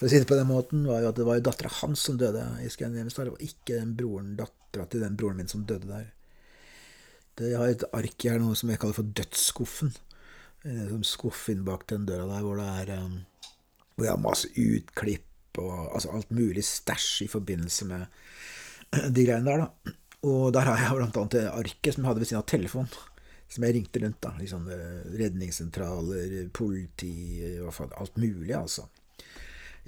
for 0.00 0.08
å 0.08 0.10
si 0.10 0.20
det 0.22 0.28
på 0.28 0.38
den 0.38 0.48
måten, 0.48 0.86
var 0.88 1.02
jo 1.02 1.10
at 1.10 1.18
det 1.18 1.26
var 1.28 1.36
jo 1.36 1.44
dattera 1.44 1.72
hans 1.82 2.06
som 2.06 2.16
døde 2.20 2.40
i 2.64 2.70
Scandinavian 2.72 3.12
Star. 3.12 3.28
Var 3.34 3.44
ikke 3.44 3.76
den 3.76 3.92
broren, 3.98 4.32
dattera 4.38 4.86
til 4.88 5.04
den 5.04 5.18
broren 5.20 5.42
min 5.42 5.50
som 5.50 5.66
døde 5.68 5.90
der. 5.90 6.06
Det, 7.36 7.50
jeg 7.52 7.60
har 7.60 7.72
et 7.72 7.84
ark 7.96 8.24
her, 8.24 8.40
noe 8.40 8.56
som 8.56 8.72
jeg 8.72 8.80
kaller 8.80 8.96
for 8.96 9.10
dødsskuffen. 9.20 9.92
En 10.64 10.88
sånn 10.88 11.04
skuff 11.08 11.46
inn 11.52 11.66
bak 11.68 11.84
den 11.92 12.06
døra 12.08 12.26
der 12.28 12.44
hvor 12.44 12.58
det 12.60 12.66
er 12.82 12.90
um, 13.00 13.20
Hvor 13.94 14.04
jeg 14.04 14.12
har 14.12 14.20
masse 14.20 14.50
utklipp 14.60 15.60
og 15.60 15.94
altså 15.96 16.12
alt 16.14 16.32
mulig 16.32 16.62
stæsj 16.64 17.24
i 17.24 17.30
forbindelse 17.32 17.86
med 17.88 18.04
de 19.16 19.24
greiene 19.24 19.48
der, 19.48 19.64
da. 19.64 19.94
Og 20.28 20.52
der 20.52 20.68
har 20.68 20.80
jeg 20.80 21.00
annet 21.00 21.32
det 21.36 21.46
arket 21.48 21.96
som 21.96 22.04
jeg 22.04 22.10
hadde 22.10 22.22
ved 22.22 22.28
siden 22.28 22.42
av 22.42 22.48
telefonen. 22.48 22.92
Som 23.50 23.66
jeg 23.66 23.74
ringte 23.74 24.02
rundt, 24.04 24.20
da. 24.22 24.30
Liksom 24.38 24.68
eh, 24.70 25.00
redningssentraler, 25.18 26.36
politi, 26.54 27.40
hva 27.58 27.72
faen, 27.74 27.94
alt 27.98 28.20
mulig, 28.20 28.52
altså. 28.54 28.86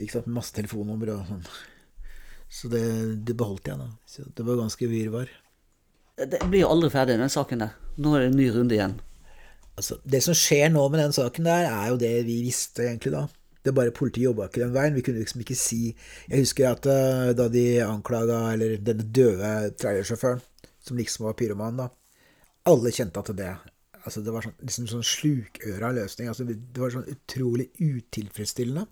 Ikke 0.00 0.16
sant, 0.16 0.32
masse 0.34 0.54
telefonnummer 0.56 1.14
og 1.14 1.28
sånn. 1.28 1.44
Så 2.52 2.68
det, 2.72 2.82
det 3.28 3.36
beholdt 3.38 3.70
jeg, 3.70 3.78
da. 3.78 3.86
Så 4.08 4.26
det 4.26 4.46
var 4.48 4.58
ganske 4.58 4.88
virvar. 4.90 5.30
Det 6.18 6.42
blir 6.50 6.64
jo 6.64 6.72
aldri 6.74 6.90
ferdig, 6.92 7.16
den 7.20 7.32
saken 7.32 7.62
der. 7.62 7.78
Nå 8.02 8.16
er 8.16 8.24
det 8.24 8.32
en 8.32 8.40
ny 8.40 8.48
runde 8.52 8.76
igjen. 8.76 8.98
Altså, 9.78 9.96
det 10.04 10.20
som 10.26 10.36
skjer 10.36 10.68
nå 10.72 10.82
med 10.92 11.00
den 11.00 11.14
saken 11.16 11.48
der, 11.48 11.70
er 11.70 11.94
jo 11.94 12.02
det 12.02 12.12
vi 12.26 12.42
visste 12.44 12.84
egentlig 12.88 13.14
da. 13.14 13.22
Det 13.62 13.70
er 13.70 13.78
bare 13.78 13.94
Politiet 13.94 14.26
jobba 14.26 14.50
ikke 14.50 14.64
den 14.64 14.74
veien. 14.74 14.98
Vi 14.98 15.04
kunne 15.06 15.22
liksom 15.22 15.42
ikke 15.44 15.54
si 15.54 15.92
Jeg 16.26 16.42
husker 16.42 16.72
at 16.72 16.86
uh, 16.90 17.30
da 17.38 17.46
de 17.48 17.64
anklaga 17.86 18.42
eller 18.56 18.74
denne 18.82 19.06
døde 19.06 19.70
trailersjåføren, 19.78 20.42
som 20.82 20.98
liksom 20.98 21.28
var 21.28 21.38
pyroman, 21.38 21.78
da 21.78 21.88
Alle 22.70 22.92
kjente 22.94 23.22
at 23.22 23.30
det 23.36 23.52
altså 24.02 24.22
Det 24.22 24.32
var 24.34 24.46
sånn, 24.46 24.56
liksom 24.62 24.88
sånn 24.90 25.06
slukøra 25.06 25.92
løsning. 25.94 26.30
Altså, 26.30 26.46
det 26.48 26.80
var 26.80 26.90
sånn 26.94 27.06
utrolig 27.10 27.68
utilfredsstillende. 27.78 28.86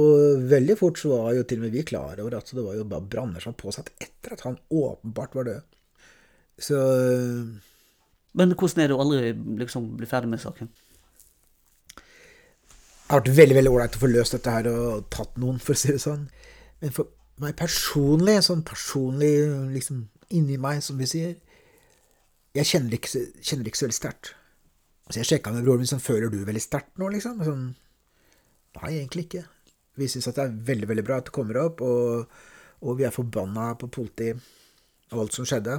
Og 0.00 0.46
veldig 0.48 0.76
fort 0.80 1.00
så 1.00 1.10
var 1.12 1.34
jo 1.36 1.42
til 1.44 1.60
og 1.60 1.66
med 1.66 1.74
vi 1.76 1.84
klar 1.84 2.20
over 2.22 2.38
at 2.38 2.48
det 2.48 2.64
var 2.64 2.78
jo 2.78 2.86
bare 2.88 3.08
branner 3.12 3.44
som 3.44 3.56
påsatt 3.58 3.90
etter 4.00 4.32
at 4.32 4.44
han 4.46 4.56
åpenbart 4.72 5.36
var 5.36 5.50
død. 5.50 5.76
Så 6.62 6.78
Men 8.32 8.54
hvordan 8.56 8.80
er 8.80 8.88
det 8.88 8.96
å 8.96 9.02
aldri 9.04 9.34
liksom 9.60 9.90
bli 9.98 10.08
ferdig 10.08 10.32
med 10.32 10.40
saken? 10.40 10.70
Det 11.92 13.12
har 13.12 13.20
vært 13.20 13.36
veldig 13.36 13.56
veldig 13.58 13.72
ålreit 13.74 13.96
å 13.98 14.00
få 14.00 14.08
løst 14.08 14.32
dette 14.32 14.54
her 14.54 14.68
og 14.70 15.10
tatt 15.12 15.36
noen, 15.36 15.58
for 15.60 15.76
å 15.76 15.80
si 15.82 15.92
det 15.92 16.00
sånn. 16.00 16.24
Men 16.80 16.94
for 16.96 17.12
meg 17.44 17.58
personlig, 17.58 18.38
sånn 18.46 18.62
personlig 18.64 19.34
liksom 19.74 20.06
inni 20.32 20.56
meg, 20.56 20.80
som 20.80 20.96
vi 20.96 21.10
sier 21.10 21.34
Jeg 22.52 22.68
kjenner 22.68 22.98
ikke, 22.98 23.20
kjenner 23.40 23.68
ikke 23.68 23.80
så 23.80 23.86
veldig 23.86 23.96
sterkt. 23.96 24.32
Så 25.08 25.18
Jeg 25.20 25.28
sjekka 25.28 25.52
med 25.52 25.64
broren 25.66 25.82
min 25.82 25.88
sånn 25.88 26.02
Føler 26.02 26.30
du 26.32 26.42
veldig 26.46 26.62
sterkt 26.62 26.98
nå, 27.00 27.08
liksom? 27.12 27.40
Sånn, 27.44 27.70
Nei, 28.80 28.90
egentlig 28.96 29.26
ikke. 29.26 29.44
Vi 30.00 30.08
syns 30.08 30.28
at 30.30 30.38
det 30.38 30.44
er 30.46 30.58
veldig 30.72 30.88
veldig 30.88 31.04
bra 31.04 31.18
at 31.20 31.28
det 31.28 31.34
kommer 31.36 31.58
opp, 31.60 31.82
og, 31.84 32.30
og 32.80 32.96
vi 32.96 33.04
er 33.04 33.12
forbanna 33.12 33.72
på 33.80 33.90
politiet 33.92 34.40
og 35.12 35.26
alt 35.26 35.36
som 35.36 35.48
skjedde. 35.48 35.76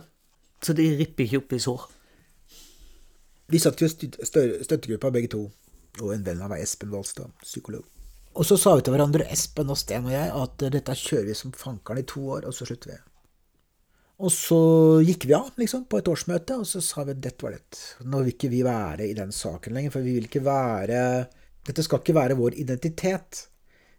Så 0.63 0.75
de 0.77 0.85
ripper 0.99 1.25
ikke 1.25 1.41
opp 1.41 1.55
i 1.57 1.61
sår? 1.63 1.87
Vi 3.49 3.61
satt 3.61 3.81
jo 3.81 3.89
i 3.89 4.27
støttegruppa 4.29 5.09
begge 5.13 5.31
to, 5.33 5.47
og 6.01 6.13
en 6.13 6.25
venn 6.25 6.41
av 6.45 6.53
meg, 6.53 6.61
Espen 6.63 6.93
Walstad, 6.93 7.33
psykolog. 7.41 7.85
Og 8.33 8.45
så 8.49 8.57
sa 8.57 8.75
vi 8.77 8.85
til 8.85 8.95
hverandre, 8.95 9.25
Espen 9.33 9.69
og 9.73 9.77
Sten 9.77 10.07
og 10.09 10.13
jeg, 10.13 10.29
at 10.29 10.63
dette 10.73 10.95
kjører 10.97 11.27
vi 11.29 11.35
som 11.37 11.53
fankeren 11.57 12.01
i 12.01 12.07
to 12.09 12.23
år, 12.37 12.47
og 12.49 12.55
så 12.55 12.65
slutter 12.69 12.93
vi. 12.93 13.01
Og 14.21 14.29
så 14.31 14.59
gikk 15.01 15.25
vi 15.25 15.33
av, 15.33 15.49
liksom, 15.57 15.87
på 15.89 15.99
et 15.99 16.09
årsmøte, 16.11 16.59
og 16.61 16.67
så 16.69 16.81
sa 16.85 17.03
vi 17.07 17.15
at 17.15 17.23
dette 17.23 17.43
var 17.43 17.55
det. 17.55 17.79
Nå 18.05 18.21
vil 18.21 18.35
ikke 18.35 18.51
vi 18.51 18.61
være 18.65 19.07
i 19.09 19.15
den 19.17 19.33
saken 19.33 19.73
lenger, 19.73 19.95
for 19.95 20.05
vi 20.05 20.17
vil 20.17 20.29
ikke 20.29 20.43
være 20.45 20.99
Dette 21.63 21.83
skal 21.85 22.01
ikke 22.01 22.15
være 22.17 22.35
vår 22.35 22.57
identitet. 22.59 23.45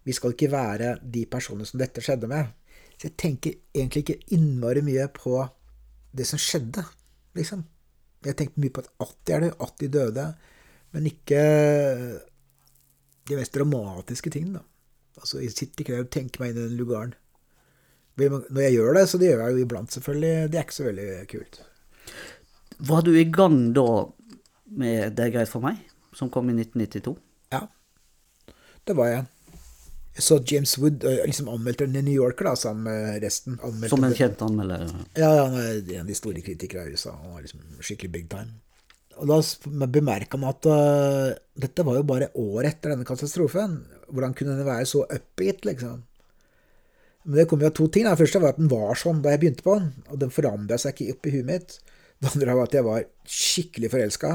Vi 0.04 0.12
skal 0.12 0.34
ikke 0.34 0.50
være 0.52 0.98
de 1.00 1.22
personene 1.32 1.64
som 1.64 1.80
dette 1.80 2.02
skjedde 2.04 2.28
med. 2.28 2.50
Så 2.98 3.08
jeg 3.08 3.14
tenker 3.16 3.54
egentlig 3.72 4.02
ikke 4.04 4.34
innmari 4.36 4.82
mye 4.84 5.06
på 5.16 5.38
det 6.14 6.26
som 6.28 6.38
skjedde, 6.38 6.84
liksom. 7.38 7.64
Jeg 8.24 8.36
tenkte 8.36 8.60
mye 8.60 8.72
på 8.72 8.84
at 8.84 8.92
80 9.00 9.32
er 9.34 9.42
det, 9.46 9.50
80 9.64 9.90
døde, 9.96 10.26
men 10.92 11.08
ikke 11.08 11.40
de 13.28 13.40
mest 13.40 13.56
dramatiske 13.56 14.30
tingene. 14.30 14.60
da. 14.60 14.64
Altså, 15.20 15.40
Jeg 15.40 15.52
sitter 15.52 15.80
ikke 15.80 15.92
der 15.96 16.04
og 16.04 16.10
tenker 16.10 16.40
meg 16.40 16.52
inn 16.52 16.60
i 16.60 16.68
den 16.68 16.78
lugaren. 16.78 17.14
Når 18.18 18.60
jeg 18.62 18.76
gjør 18.76 18.98
det, 18.98 19.04
så 19.10 19.18
det 19.18 19.30
gjør 19.30 19.44
jeg 19.44 19.54
jo 19.54 19.64
iblant, 19.64 19.94
selvfølgelig. 19.94 20.34
Det 20.50 20.58
er 20.58 20.66
ikke 20.66 20.76
så 20.76 20.86
veldig 20.86 21.06
kult. 21.30 21.60
Var 22.90 23.06
du 23.06 23.12
i 23.14 23.28
gang 23.30 23.58
da 23.74 23.86
med 24.74 25.14
Det 25.14 25.24
er 25.24 25.32
greit 25.34 25.50
for 25.50 25.62
meg, 25.62 25.78
som 26.16 26.30
kom 26.32 26.48
i 26.50 26.56
1992? 26.56 27.14
Ja, 27.54 27.66
det 28.88 28.96
var 28.98 29.10
jeg. 29.10 29.24
Jeg 30.14 30.22
så 30.22 30.38
James 30.46 30.76
Wood 30.78 31.04
liksom 31.26 31.48
anmeldte 31.50 31.88
den 31.88 31.98
i 31.98 32.04
New 32.06 32.14
Yorker 32.14 32.46
da, 32.46 32.54
sammen 32.58 32.86
med 32.86 33.22
resten. 33.24 33.56
Anmeldte 33.58 33.96
Som 33.96 34.06
en 34.06 34.14
kjent 34.14 34.42
anmelder? 34.46 34.86
Ja, 35.18 35.30
han 35.42 35.56
er 35.58 35.80
en 35.80 36.04
av 36.04 36.10
de 36.10 36.18
store 36.18 36.42
kritikere 36.44 36.86
i 36.86 36.94
USA. 36.94 37.16
Han 37.18 37.34
var 37.34 37.42
liksom 37.42 37.64
skikkelig 37.82 38.12
big 38.14 38.28
time. 38.30 38.60
Og 39.18 39.30
da 39.30 39.40
bemerka 39.90 40.38
man 40.38 40.54
at 40.54 40.66
uh, 40.70 41.34
dette 41.58 41.86
var 41.86 41.98
jo 41.98 42.06
bare 42.06 42.30
år 42.38 42.70
etter 42.70 42.94
denne 42.94 43.06
katastrofen. 43.06 43.80
Hvordan 44.10 44.34
kunne 44.38 44.54
den 44.58 44.66
være 44.66 44.86
så 44.90 45.02
upbeat, 45.06 45.66
liksom? 45.66 46.02
Men 47.24 47.40
det 47.40 47.46
kom 47.48 47.62
jo 47.62 47.68
av 47.70 47.76
to 47.76 47.88
ting. 47.88 48.06
Det 48.06 48.20
første 48.20 48.40
var 48.42 48.54
at 48.54 48.60
den 48.60 48.70
var 48.72 48.98
sånn 49.00 49.22
da 49.24 49.32
jeg 49.32 49.42
begynte 49.44 49.64
på 49.64 49.78
den, 49.78 49.92
og 50.12 50.18
den 50.20 50.32
forandra 50.34 50.76
seg 50.80 50.96
ikke 50.96 51.16
opp 51.16 51.28
i 51.28 51.34
huet 51.38 51.48
mitt. 51.48 51.78
Det 52.20 52.30
andre 52.34 52.56
var 52.56 52.68
at 52.68 52.76
jeg 52.76 52.86
var 52.86 53.06
skikkelig 53.28 53.90
forelska. 53.92 54.32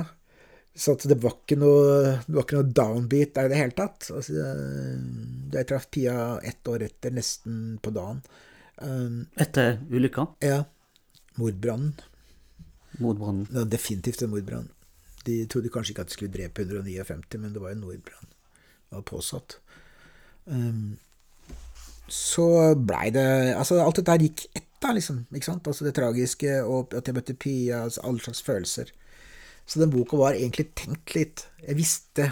Så 0.79 0.95
det 1.03 1.17
var 1.21 1.35
ikke 1.35 1.57
noe, 1.59 1.85
det 2.25 2.35
var 2.35 2.45
ikke 2.45 2.59
noe 2.59 2.73
downbeat 2.79 3.33
der 3.35 3.49
i 3.49 3.51
det 3.51 3.59
hele 3.59 3.75
tatt. 3.77 4.09
Altså, 4.15 4.35
jeg 5.53 5.69
traff 5.69 5.89
Pia 5.91 6.15
ett 6.45 6.69
år 6.71 6.85
etter, 6.87 7.13
nesten 7.15 7.79
på 7.83 7.93
dagen. 7.95 8.21
Um, 8.79 9.25
Etter 9.35 9.79
ulykka? 9.91 10.29
ja. 10.45 10.63
Mordbrannen. 11.39 11.93
Mordbrannen. 12.99 13.45
Var 13.51 13.67
definitivt 13.71 14.21
en 14.25 14.31
mordbrann. 14.33 14.65
De 15.23 15.45
trodde 15.51 15.71
kanskje 15.71 15.93
ikke 15.93 16.03
at 16.03 16.11
de 16.11 16.15
skulle 16.17 16.33
drepe 16.33 16.65
159, 16.65 17.37
men 17.39 17.53
det 17.55 17.61
var 17.63 17.71
en 17.71 17.83
mordbrann. 17.83 18.31
Det 18.89 18.97
var 18.97 19.05
påsatt. 19.07 19.59
Um, 20.45 20.97
så 22.14 22.76
blei 22.76 23.10
det 23.16 23.55
Altså, 23.55 23.80
alt 23.84 23.99
dette 24.01 24.18
gikk 24.24 24.45
ett, 24.53 24.68
da, 24.80 24.93
liksom. 24.95 25.26
Ikke 25.36 25.49
sant? 25.49 25.68
Altså 25.68 25.86
det 25.86 25.95
tragiske, 25.97 26.60
og 26.64 26.93
at 26.95 27.07
jeg 27.07 27.16
møtte 27.18 27.36
Pia, 27.36 27.84
altså 27.86 28.03
alle 28.07 28.24
slags 28.24 28.43
følelser. 28.45 28.91
Så 29.70 29.82
den 29.82 29.91
boka 29.93 30.18
var 30.18 30.38
egentlig 30.38 30.70
tenkt 30.80 31.14
litt. 31.14 31.43
Jeg 31.62 31.78
visste 31.78 32.30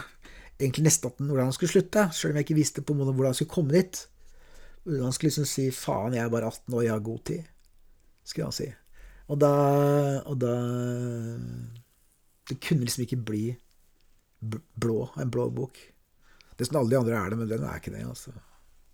egentlig 0.58 0.88
nesten 0.88 1.12
hvordan 1.12 1.52
den 1.52 1.56
skulle 1.56 1.74
slutte, 1.74 2.08
sjøl 2.16 2.34
om 2.34 2.40
jeg 2.40 2.48
ikke 2.48 2.58
visste 2.58 2.82
på 2.82 2.96
en 2.96 3.02
måte 3.02 3.14
hvordan 3.14 3.34
han 3.34 3.38
skulle 3.38 3.54
komme 3.54 3.76
dit. 3.76 4.00
Hvordan 4.84 5.04
han 5.10 5.14
skulle 5.14 5.30
liksom 5.30 5.46
si 5.46 5.68
'faen, 5.70 6.16
jeg 6.16 6.24
er 6.24 6.34
bare 6.34 6.50
18 6.50 6.74
år, 6.74 6.82
jeg 6.82 6.92
har 6.92 7.06
god 7.06 7.20
tid', 7.30 7.44
skulle 8.24 8.46
han 8.48 8.58
si. 8.58 8.72
Og 9.28 9.40
da, 9.40 9.52
og 10.26 10.40
da 10.40 10.54
Det 12.48 12.62
kunne 12.64 12.88
liksom 12.88 13.04
ikke 13.04 13.26
bli 13.28 13.58
blå, 14.80 15.10
en 15.20 15.32
blå 15.32 15.50
bok. 15.50 15.78
Nesten 16.58 16.78
alle 16.80 16.90
de 16.90 16.98
andre 16.98 17.18
er 17.20 17.30
det, 17.30 17.38
men 17.38 17.50
den 17.50 17.64
er 17.64 17.76
ikke 17.76 17.92
det. 17.92 18.08
altså. 18.08 18.32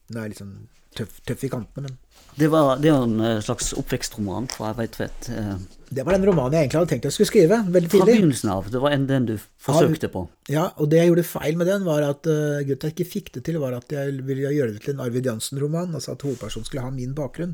Den 0.10 0.20
er 0.24 0.32
litt 0.32 0.42
sånn 0.42 0.56
tøff, 0.98 1.22
tøff 1.26 1.44
i 1.48 1.50
kantene, 1.50 1.88
men 1.88 1.98
Det, 2.38 2.48
var, 2.50 2.78
det 2.82 2.92
var 2.94 3.06
en 3.08 3.20
eh, 3.22 3.40
slags 3.46 3.72
oppvekstroman 3.78 4.48
fra 4.52 4.74
Veitvet. 4.78 5.30
Eh, 5.30 5.56
Det 5.94 6.04
var 6.06 6.16
den 6.18 6.26
romanen 6.26 6.56
jeg 6.58 6.66
egentlig 6.68 6.80
hadde 6.80 6.90
tenkt 6.92 7.06
jeg 7.08 7.14
skulle 7.16 7.30
skrive, 7.30 7.58
veldig 7.70 7.90
fra 7.90 8.00
tidlig. 8.00 8.14
begynnelsen 8.18 8.50
av. 8.54 8.70
Det 8.74 8.82
var 8.82 8.96
en, 8.96 9.04
den 9.10 9.28
du 9.30 9.34
forsøkte 9.62 10.10
på. 10.14 10.24
Ja, 10.50 10.68
og 10.82 10.90
det 10.90 11.02
jeg 11.02 11.12
gjorde 11.12 11.26
feil 11.30 11.58
med 11.60 11.70
den, 11.70 11.86
var 11.86 12.02
at 12.08 12.26
uh, 12.30 12.62
grunnen 12.66 12.80
til 12.82 12.90
jeg 12.90 12.96
ikke 12.98 13.12
fikk 13.12 13.30
det 13.38 13.44
til, 13.50 13.60
var 13.62 13.76
at 13.78 13.94
jeg 13.94 14.16
ville 14.26 14.50
gjøre 14.54 14.74
det 14.74 14.82
til 14.86 14.96
en 14.96 15.04
Arvid 15.06 15.30
Jansen-roman, 15.30 15.94
altså 15.94 16.16
at 16.16 16.26
hovedpersonen 16.26 16.66
skulle 16.70 16.86
ha 16.86 16.90
min 16.94 17.14
bakgrunn. 17.18 17.54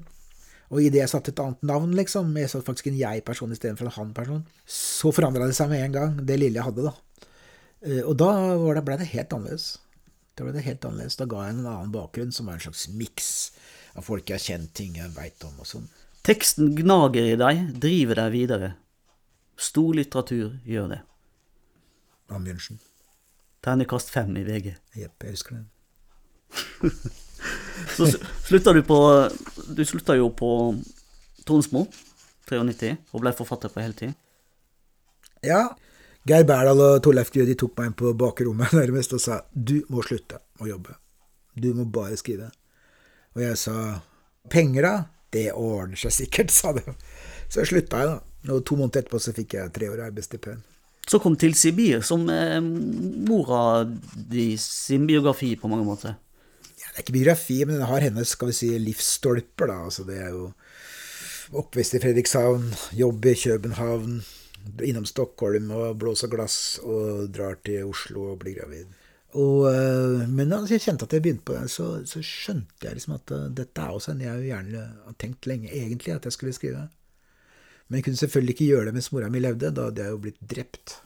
Og 0.70 0.80
idet 0.86 1.02
jeg 1.02 1.10
satte 1.12 1.32
et 1.34 1.40
annet 1.44 1.64
navn, 1.66 1.92
liksom, 1.98 2.32
jeg 2.38 2.52
satte 2.52 2.68
faktisk 2.68 2.88
en 2.92 3.00
jeg-person 3.02 3.52
istedenfor 3.56 3.90
en 3.90 3.96
han-person, 3.98 4.44
så 4.70 5.12
forandra 5.16 5.48
det 5.50 5.58
seg 5.58 5.72
med 5.72 5.84
en 5.88 5.96
gang, 6.00 6.18
det 6.30 6.40
lille 6.40 6.60
jeg 6.62 6.68
hadde, 6.70 6.88
da. 6.92 6.96
Uh, 7.84 8.02
og 8.06 8.16
da 8.24 8.32
var 8.64 8.80
det, 8.80 8.86
ble 8.88 9.00
det 9.02 9.12
helt 9.12 9.36
annerledes. 9.36 9.70
Da 10.40 10.46
ble 10.48 10.54
det 10.56 10.64
helt 10.64 10.86
annerledes. 10.88 11.18
Da 11.20 11.26
ga 11.28 11.42
jeg 11.44 11.58
en 11.58 11.66
annen 11.68 11.92
bakgrunn, 11.92 12.30
som 12.32 12.48
var 12.48 12.56
en 12.56 12.64
slags 12.64 12.86
miks 12.96 13.32
av 14.00 14.06
folk 14.08 14.30
jeg 14.30 14.40
har 14.40 14.46
kjent, 14.46 14.70
ting 14.78 14.96
jeg 14.96 15.12
veit 15.12 15.44
om 15.44 15.58
og 15.60 15.68
sånn. 15.68 15.90
Teksten 16.24 16.72
gnager 16.78 17.28
i 17.28 17.36
deg, 17.40 17.66
driver 17.84 18.22
deg 18.22 18.32
videre. 18.38 18.70
Stor 19.60 19.98
litteratur 19.98 20.54
gjør 20.64 20.94
det. 20.94 21.00
Ambjørnsen. 22.32 22.80
Ternekast 23.66 24.14
fem 24.16 24.32
i 24.40 24.46
VG. 24.48 24.72
Jepp, 25.02 25.28
jeg 25.28 25.36
husker 25.36 25.58
den. 25.60 25.68
Så 27.98 28.08
slutta 28.48 28.72
du 28.76 28.80
på 28.84 28.98
Du 29.76 29.84
slutta 29.86 30.16
jo 30.18 30.32
på 30.32 30.50
Tronsmo, 31.48 31.84
93, 32.48 32.96
og 33.12 33.24
ble 33.26 33.36
forfatter 33.36 33.72
på 33.74 33.84
heltid. 33.84 34.16
Ja. 35.44 35.66
Geir 36.30 36.46
Berdal 36.46 36.78
og 36.78 37.00
Torleif 37.02 37.32
Grødi 37.34 37.56
tok 37.58 37.74
meg 37.80 37.90
inn 37.90 37.98
på 37.98 38.12
bakrommet 38.18 38.74
nærmest 38.78 39.16
og 39.18 39.24
sa 39.24 39.42
du 39.54 39.80
må 39.90 40.04
slutte 40.06 40.38
å 40.62 40.70
jobbe. 40.70 40.94
Du 41.58 41.72
må 41.74 41.88
bare 41.90 42.18
skrive. 42.20 42.52
Og 43.34 43.42
jeg 43.42 43.58
sa 43.58 43.76
penger, 44.52 44.86
da? 44.86 44.94
Det 45.34 45.48
ordner 45.54 45.98
seg 45.98 46.14
sikkert, 46.14 46.54
sa 46.60 46.76
de. 46.78 46.84
Så 47.50 47.66
slutta 47.66 48.04
jeg, 48.04 48.14
da. 48.14 48.54
Og 48.54 48.62
to 48.66 48.78
måneder 48.78 49.02
etterpå 49.02 49.20
så 49.22 49.34
fikk 49.36 49.58
jeg 49.58 49.74
tre 49.74 49.90
år 49.90 50.06
arbeidsstipend. 50.06 50.62
Så 51.10 51.18
kom 51.22 51.34
til 51.42 51.56
Sibir, 51.58 52.04
som 52.06 52.28
eh, 52.30 52.60
mora 52.62 53.82
di 54.14 54.52
sin 54.62 55.08
biografi 55.10 55.56
på 55.58 55.70
mange 55.72 55.88
måter. 55.88 56.14
Ja, 56.78 56.92
det 56.92 57.00
er 57.00 57.06
ikke 57.08 57.16
biografi, 57.18 57.64
men 57.66 57.80
den 57.80 57.90
har 57.90 58.06
hennes 58.06 58.36
skal 58.36 58.52
vi 58.52 58.60
si, 58.60 58.70
livsstolper. 58.78 59.72
da. 59.72 59.80
Altså, 59.90 60.06
det 60.06 60.20
er 60.22 60.30
jo 60.36 60.52
oppvekst 61.58 61.98
i 61.98 62.04
Fredrikshavn, 62.04 62.70
jobb 62.94 63.26
i 63.26 63.34
København, 63.42 64.20
innom 64.86 65.06
Stockholm 65.06 65.72
og 65.76 65.98
blåser 66.02 66.32
glass, 66.32 66.80
og 66.84 67.30
drar 67.36 67.60
til 67.66 67.90
Oslo 67.90 68.32
og 68.34 68.40
blir 68.44 68.60
gravid. 68.60 68.88
Og, 69.38 69.68
øh, 69.70 70.24
men 70.26 70.50
da 70.50 70.64
jeg 70.66 70.82
kjente 70.82 71.06
at 71.06 71.14
jeg 71.14 71.22
begynte 71.22 71.46
på 71.46 71.54
det, 71.54 71.68
så, 71.70 71.90
så 72.10 72.22
skjønte 72.26 72.88
jeg 72.88 72.98
liksom 72.98 73.14
at 73.20 73.34
øh, 73.36 73.44
dette 73.54 73.82
er 73.82 73.94
også 73.94 74.16
en 74.16 74.24
jeg 74.26 74.40
jo 74.40 74.48
gjerne 74.48 74.86
har 75.06 75.18
tenkt 75.22 75.46
lenge 75.50 75.70
egentlig 75.70 76.16
at 76.16 76.26
jeg 76.26 76.34
skulle 76.34 76.56
skrive. 76.58 76.88
Men 77.88 78.00
jeg 78.00 78.08
kunne 78.08 78.22
selvfølgelig 78.24 78.56
ikke 78.56 78.72
gjøre 78.72 78.90
det 78.90 78.96
mens 78.98 79.12
mora 79.14 79.30
mi 79.30 79.42
levde, 79.42 79.70
da 79.76 79.86
hadde 79.90 80.02
jeg 80.06 80.16
jo 80.16 80.24
blitt 80.24 80.42
drept. 80.42 80.98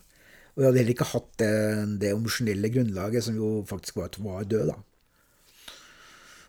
Og 0.53 0.61
jeg 0.61 0.67
hadde 0.69 0.79
heller 0.79 0.95
ikke 0.95 1.11
hatt 1.11 1.29
det, 1.41 1.53
det 1.99 2.11
emosjonelle 2.13 2.71
grunnlaget, 2.71 3.25
som 3.25 3.35
jo 3.35 3.51
faktisk 3.67 3.99
var, 3.99 4.15
var 4.23 4.43
død, 4.47 4.71
da. 4.71 4.75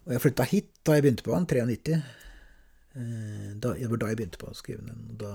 Og 0.05 0.12
jeg 0.12 0.20
flytta 0.20 0.46
hit 0.50 0.70
da 0.84 0.98
jeg 0.98 1.07
begynte 1.07 1.24
på 1.24 1.32
den, 1.32 1.46
93. 1.48 1.94
Eh, 2.94 3.55
Da, 3.59 3.72
det 3.74 3.88
var 3.90 4.02
da 4.02 4.11
jeg 4.12 4.20
begynte 4.20 4.38
på 4.38 4.50
å 4.50 4.59
skrive 4.59 4.84
den. 4.84 5.07
og 5.11 5.16
Da, 5.22 5.32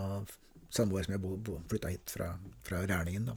samme 0.74 0.96
år 0.98 1.06
som 1.08 1.16
jeg 1.16 1.62
flytta 1.70 1.92
hit 1.94 2.12
fra, 2.14 2.34
fra 2.66 2.82
Rælingen. 2.86 3.26
da. 3.32 3.36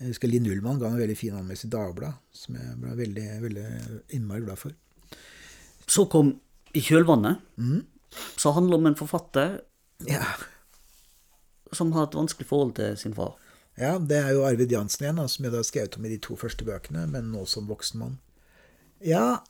Jeg 0.00 0.12
husker 0.12 0.28
Linn 0.28 0.48
Ullmann 0.50 0.80
ga 0.80 0.90
en 0.90 0.98
veldig 1.00 1.16
fin 1.16 1.36
anmeldelse 1.36 1.70
i 1.70 1.72
Dagbladet, 1.72 2.18
som 2.36 2.56
jeg 2.58 2.74
ble 2.82 2.96
veldig, 2.98 3.26
veldig 3.46 3.66
innmari 4.18 4.44
glad 4.44 4.60
for. 4.60 4.74
Så 5.88 6.04
kom 6.12 6.34
I 6.76 6.82
kjølvannet, 6.84 7.40
så 8.36 8.52
handler 8.52 8.76
om 8.76 8.86
en 8.90 8.98
forfatter 8.98 9.60
Ja, 10.04 10.26
som 11.72 11.94
har 11.96 12.10
et 12.10 12.16
vanskelig 12.18 12.46
forhold 12.50 12.74
til 12.76 12.96
sin 13.00 13.14
far. 13.16 13.32
ja 13.80 13.96
det 13.98 14.18
er 14.18 14.34
jo 14.36 14.44
Arvid 14.44 14.72
Jansen 14.72 15.06
igjen, 15.06 15.16
da, 15.16 15.26
som 15.28 15.44
jeg 15.44 15.52
da 15.52 15.62
har 15.62 15.68
skrevet 15.68 15.96
om 15.96 16.04
i 16.04 16.12
de 16.12 16.18
to 16.20 16.36
første 16.36 16.64
bøkene, 16.64 17.06
men 17.08 17.32
nå 17.32 17.46
som 17.48 17.68
voksen 17.68 18.00
mann. 18.00 18.18
Ja, 19.00 19.40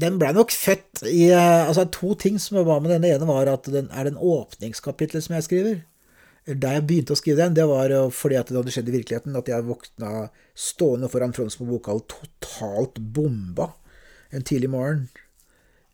den 0.00 0.18
ble 0.20 0.32
nok 0.36 0.52
født 0.52 1.04
i 1.08 1.28
eh, 1.32 1.66
Altså, 1.66 1.86
to 1.92 2.14
ting 2.20 2.40
som 2.42 2.60
var 2.66 2.82
med 2.84 2.92
denne 2.94 3.10
ene 3.14 3.28
var 3.28 3.48
at 3.52 3.68
den 3.72 3.90
er 3.90 4.08
den 4.08 4.18
åpningskapitlet 4.20 5.26
som 5.26 5.36
jeg 5.38 5.46
skriver. 5.48 5.84
Da 6.46 6.76
jeg 6.76 6.84
begynte 6.86 7.16
å 7.16 7.18
skrive 7.18 7.42
den, 7.42 7.56
det 7.58 7.64
var 7.66 7.90
fordi 8.14 8.36
at 8.38 8.52
det 8.52 8.60
hadde 8.60 8.74
skjedd 8.74 8.90
i 8.92 8.96
virkeligheten. 9.00 9.38
At 9.38 9.48
jeg 9.50 9.66
våkna 9.66 10.28
stående 10.54 11.10
foran 11.10 11.34
Tronsmo 11.34 11.66
bokhall 11.66 12.04
totalt 12.06 13.00
bomba 13.00 13.72
en 14.30 14.46
tidlig 14.46 14.70
morgen. 14.70 15.08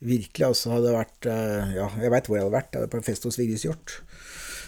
Virkelig, 0.03 0.47
altså. 0.49 0.75
Hadde 0.77 0.95
vært 0.97 1.31
eh, 1.31 1.75
Ja, 1.79 1.89
jeg 2.03 2.13
veit 2.13 2.29
hvor 2.29 2.39
jeg 2.39 2.47
hadde 2.47 2.57
vært. 2.57 2.71
Jeg 2.73 2.83
hadde 2.83 2.93
på 2.93 3.01
en 3.01 3.07
fest 3.07 3.27
hos 3.29 3.39
Vigdis 3.39 3.67
Hjort. 3.67 3.99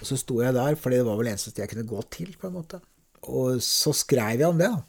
Så 0.05 0.19
sto 0.21 0.41
jeg 0.43 0.55
der, 0.57 0.77
for 0.79 0.95
det 0.95 1.05
var 1.07 1.19
vel 1.19 1.33
eneste 1.33 1.55
jeg 1.59 1.71
kunne 1.73 1.89
gå 1.89 2.03
til, 2.15 2.35
på 2.39 2.51
en 2.51 2.59
måte. 2.59 2.81
Og 3.25 3.61
så 3.65 3.95
skrev 3.97 4.43
jeg 4.43 4.49
om 4.49 4.61
det, 4.61 4.71
da. 4.71 4.83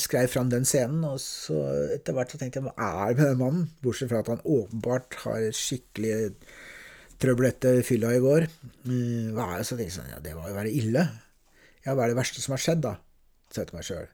Skrev 0.00 0.30
fram 0.32 0.48
den 0.48 0.64
scenen, 0.64 1.02
og 1.04 1.18
så 1.20 1.58
etter 1.92 2.14
hvert 2.16 2.32
så 2.32 2.38
tenkte 2.40 2.60
jeg 2.60 2.68
hva 2.68 2.72
er 3.04 3.12
det 3.12 3.18
med 3.18 3.28
den 3.28 3.40
mannen? 3.42 3.64
Bortsett 3.84 4.08
fra 4.08 4.22
at 4.22 4.30
han 4.32 4.40
åpenbart 4.40 5.18
har 5.24 5.48
skikkelig 5.56 6.32
trøbbel 7.20 7.50
etter 7.50 7.82
fylla 7.86 8.14
i 8.16 8.22
går. 8.22 8.46
Mm, 8.86 9.34
Hva 9.36 9.50
er 9.50 9.60
det 9.60 9.66
så 9.68 9.76
tenkte 9.76 9.90
jeg 9.90 9.98
sånn, 9.98 10.12
ja, 10.14 10.20
det 10.24 10.32
var 10.38 10.48
jo 10.48 10.56
være 10.56 10.72
ille. 10.72 11.04
Ja, 11.84 11.92
hva 11.92 12.06
er 12.06 12.12
det 12.12 12.18
verste 12.18 12.40
som 12.42 12.56
har 12.56 12.62
skjedd, 12.62 12.82
da? 12.86 12.96
sa 13.52 13.62
jeg 13.62 13.68
til 13.68 13.76
meg 13.76 13.86
sjøl. 13.86 14.08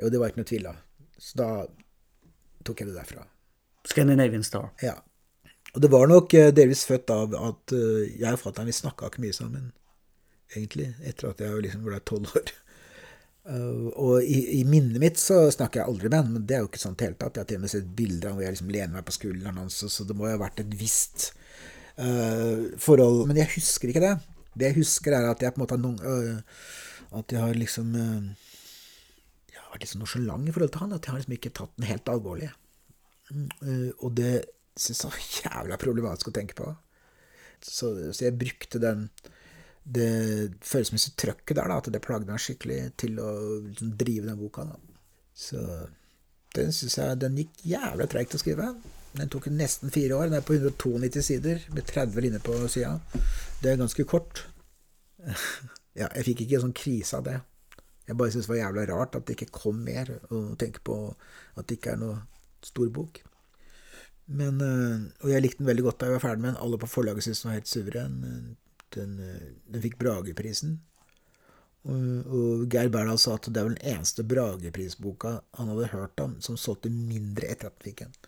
Jo, 0.00 0.08
det 0.08 0.20
var 0.22 0.32
ikke 0.32 0.40
noe 0.40 0.48
tvil, 0.48 0.70
da. 0.70 0.74
Så 1.20 1.36
da 1.36 1.50
tok 2.64 2.80
jeg 2.80 2.90
det 2.90 2.96
derfra. 2.96 3.26
Scandinavian 3.90 4.46
Star. 4.46 4.70
Ja. 4.84 4.96
Og 5.74 5.84
det 5.84 5.90
var 5.92 6.08
nok 6.08 6.32
eh, 6.34 6.48
delvis 6.54 6.86
født 6.88 7.12
av 7.12 7.36
at 7.36 7.74
eh, 7.76 8.08
jeg 8.22 8.32
og 8.32 8.40
fatter'n 8.40 8.72
snakka 8.74 9.10
ikke 9.10 9.22
mye 9.26 9.36
sammen, 9.36 9.68
egentlig, 10.56 10.90
etter 11.06 11.30
at 11.30 11.44
jeg 11.44 11.66
liksom 11.66 11.84
ble 11.86 12.00
tolv 12.08 12.32
år. 12.40 12.54
Eh, 13.48 13.86
og 13.96 14.20
i, 14.22 14.60
i 14.60 14.64
minnet 14.68 15.00
mitt 15.00 15.20
så 15.20 15.46
snakker 15.52 15.80
jeg 15.80 15.88
aldri 15.88 16.10
med 16.10 16.18
han, 16.20 16.32
men 16.34 16.44
det 16.46 16.58
er 16.58 16.64
jo 16.64 16.68
ikke 16.70 16.82
sånn 16.82 16.96
i 16.96 17.00
det 17.00 17.06
hele 17.08 17.18
tatt. 17.20 17.38
Jeg 17.38 17.44
har 17.44 17.48
til 17.52 17.60
og 17.60 17.64
med 17.64 17.72
sett 17.72 17.94
bilder 17.96 18.30
av 18.30 18.36
hvor 18.36 18.44
jeg 18.46 18.56
liksom 18.56 18.74
lener 18.74 18.96
meg 18.98 19.06
på 19.08 19.16
skulderen 19.16 19.60
hans, 19.62 19.80
så- 19.80 20.06
det 20.06 20.16
må 20.16 20.28
jo 20.28 20.34
ha 20.36 20.42
vært 20.44 20.60
et 20.60 20.76
visst 20.76 21.30
uh, 21.98 22.68
forhold. 22.78 23.24
Men 23.30 23.40
jeg 23.40 23.52
husker 23.56 23.92
ikke 23.92 24.04
det. 24.04 24.14
Det 24.54 24.68
jeg 24.70 24.78
husker, 24.80 25.16
er 25.16 25.30
at 25.30 25.42
jeg 25.42 25.54
på 25.54 25.60
en 25.60 25.64
måte 25.64 25.76
har 25.76 25.82
noen 25.82 26.00
uh, 26.02 26.62
At 27.20 27.32
jeg 27.32 27.40
har 27.42 27.54
liksom 27.54 27.94
uh, 27.94 28.30
Jeg 29.50 29.58
har 29.58 29.72
vært 29.72 29.84
litt 29.84 29.92
så 29.92 29.98
nonsjalant 30.00 30.48
i 30.48 30.54
forhold 30.54 30.72
til 30.74 30.84
han. 30.84 30.94
At 30.96 31.06
jeg 31.06 31.14
har 31.14 31.20
liksom 31.22 31.36
ikke 31.38 31.54
tatt 31.54 31.76
den 31.78 31.88
helt 31.90 32.12
alvorlig. 32.12 32.50
Og 34.02 34.10
det 34.18 34.32
syns 34.74 35.04
jeg 35.04 35.12
var 35.12 35.26
jævla 35.38 35.78
problematisk 35.78 36.30
å 36.30 36.34
tenke 36.34 36.56
på. 36.58 36.66
Så, 37.62 37.92
så 38.10 38.24
jeg 38.26 38.38
brukte 38.40 38.80
den 38.82 39.08
det 39.84 40.10
følelsesmessige 40.66 41.16
trøkket 41.18 41.56
der, 41.56 41.68
da, 41.70 41.78
at 41.80 41.90
det 41.92 42.02
plagde 42.04 42.28
meg 42.28 42.42
skikkelig 42.42 42.80
til 43.00 43.18
å 43.22 43.30
liksom, 43.64 43.94
drive 44.00 44.28
den 44.28 44.38
boka. 44.40 44.66
Da. 44.68 44.78
Så 45.34 45.64
den 46.56 46.72
syns 46.74 46.98
jeg 46.98 47.20
den 47.22 47.38
gikk 47.40 47.62
jævlig 47.72 48.08
treigt 48.12 48.36
å 48.36 48.40
skrive. 48.42 48.72
Den 49.16 49.30
tok 49.32 49.48
nesten 49.50 49.92
fire 49.94 50.18
år. 50.18 50.28
Den 50.30 50.38
er 50.38 50.46
på 50.46 50.56
192 50.58 51.24
sider, 51.26 51.62
med 51.74 51.88
30 51.88 52.26
linjer 52.26 52.44
på 52.46 52.56
sida. 52.70 52.96
Det 53.62 53.72
er 53.72 53.80
ganske 53.80 54.06
kort. 54.08 54.44
ja, 56.00 56.06
jeg 56.06 56.26
fikk 56.28 56.44
ikke 56.44 56.60
en 56.60 56.66
sånn 56.68 56.76
krise 56.76 57.18
av 57.18 57.26
det. 57.26 57.40
Jeg 58.06 58.18
bare 58.18 58.34
syns 58.34 58.46
det 58.46 58.54
var 58.54 58.62
jævla 58.64 58.86
rart 58.90 59.16
at 59.18 59.26
det 59.26 59.36
ikke 59.36 59.52
kom 59.54 59.82
mer, 59.86 60.12
og 60.34 60.54
tenke 60.58 60.82
på 60.86 60.96
at 61.58 61.66
det 61.66 61.78
ikke 61.78 61.94
er 61.94 62.00
noe 62.00 62.22
stor 62.66 62.88
bok. 62.92 63.20
Men, 64.30 64.60
øh, 64.62 65.06
og 65.24 65.30
jeg 65.32 65.42
likte 65.42 65.62
den 65.62 65.70
veldig 65.70 65.84
godt 65.88 66.00
da 66.00 66.08
jeg 66.08 66.18
var 66.18 66.24
ferdig 66.24 66.42
med 66.42 66.52
den. 66.52 66.62
Alle 66.62 66.78
på 66.78 66.90
forlaget 66.90 67.26
syntes 67.26 67.42
den 67.42 67.50
var 67.50 67.58
helt 67.58 67.70
suveren. 67.70 68.18
Den, 68.96 69.18
øh, 69.22 69.50
den 69.70 69.84
fikk 69.84 69.98
Brageprisen. 70.00 70.78
Og, 71.88 72.26
og 72.28 72.64
Geir 72.68 72.90
Berdal 72.92 73.16
sa 73.20 73.38
at 73.38 73.46
det 73.48 73.56
er 73.56 73.64
vel 73.64 73.76
den 73.78 73.94
eneste 73.94 74.24
Brageprisboka 74.28 75.38
han 75.56 75.70
hadde 75.72 75.88
hørt 75.94 76.20
om 76.20 76.34
som 76.44 76.58
solgte 76.60 76.90
mindre 76.92 77.48
etter 77.48 77.70
at 77.70 77.78
han 77.78 77.86
fikk 77.86 78.02
den. 78.02 78.18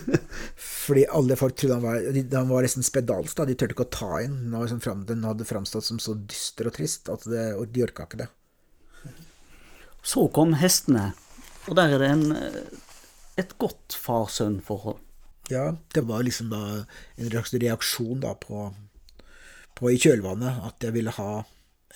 Fordi 0.86 1.04
alle 1.18 1.36
folk 1.36 1.58
trodde 1.58 1.76
han 1.76 1.84
var 1.84 2.08
de, 2.16 2.22
Han 2.32 2.48
var 2.48 2.64
nesten 2.64 2.86
spedalsk. 2.86 3.36
De 3.36 3.56
turte 3.58 3.76
ikke 3.76 3.84
å 3.84 3.92
ta 3.98 4.10
inn. 4.24 4.38
Den, 4.46 4.56
liksom 4.56 4.80
fram, 4.84 5.04
den 5.08 5.26
hadde 5.28 5.48
framstått 5.48 5.88
som 5.90 6.00
så 6.00 6.16
dyster 6.16 6.70
og 6.70 6.76
trist 6.78 7.12
at 7.12 7.28
det, 7.28 7.50
og 7.58 7.68
de 7.74 7.84
orka 7.84 8.08
ikke 8.08 8.22
det. 8.24 8.30
Så 10.06 10.28
kom 10.32 10.54
hestene, 10.56 11.10
og 11.66 11.76
der 11.76 11.96
er 11.96 12.00
det 12.00 12.10
en, 12.14 12.28
eh, 12.38 12.58
et 13.42 13.56
godt 13.58 13.96
far-sønn-forhold. 13.98 15.00
Ja, 15.50 15.72
det 15.94 16.04
var 16.06 16.22
liksom 16.26 16.48
da 16.50 16.60
en 17.18 17.32
reaksjon 17.34 18.22
da 18.22 18.32
på, 18.38 18.68
på 19.76 19.90
i 19.92 19.98
kjølvannet 20.00 20.62
at 20.66 20.86
jeg 20.86 20.94
ville 20.96 21.12
ha 21.18 21.32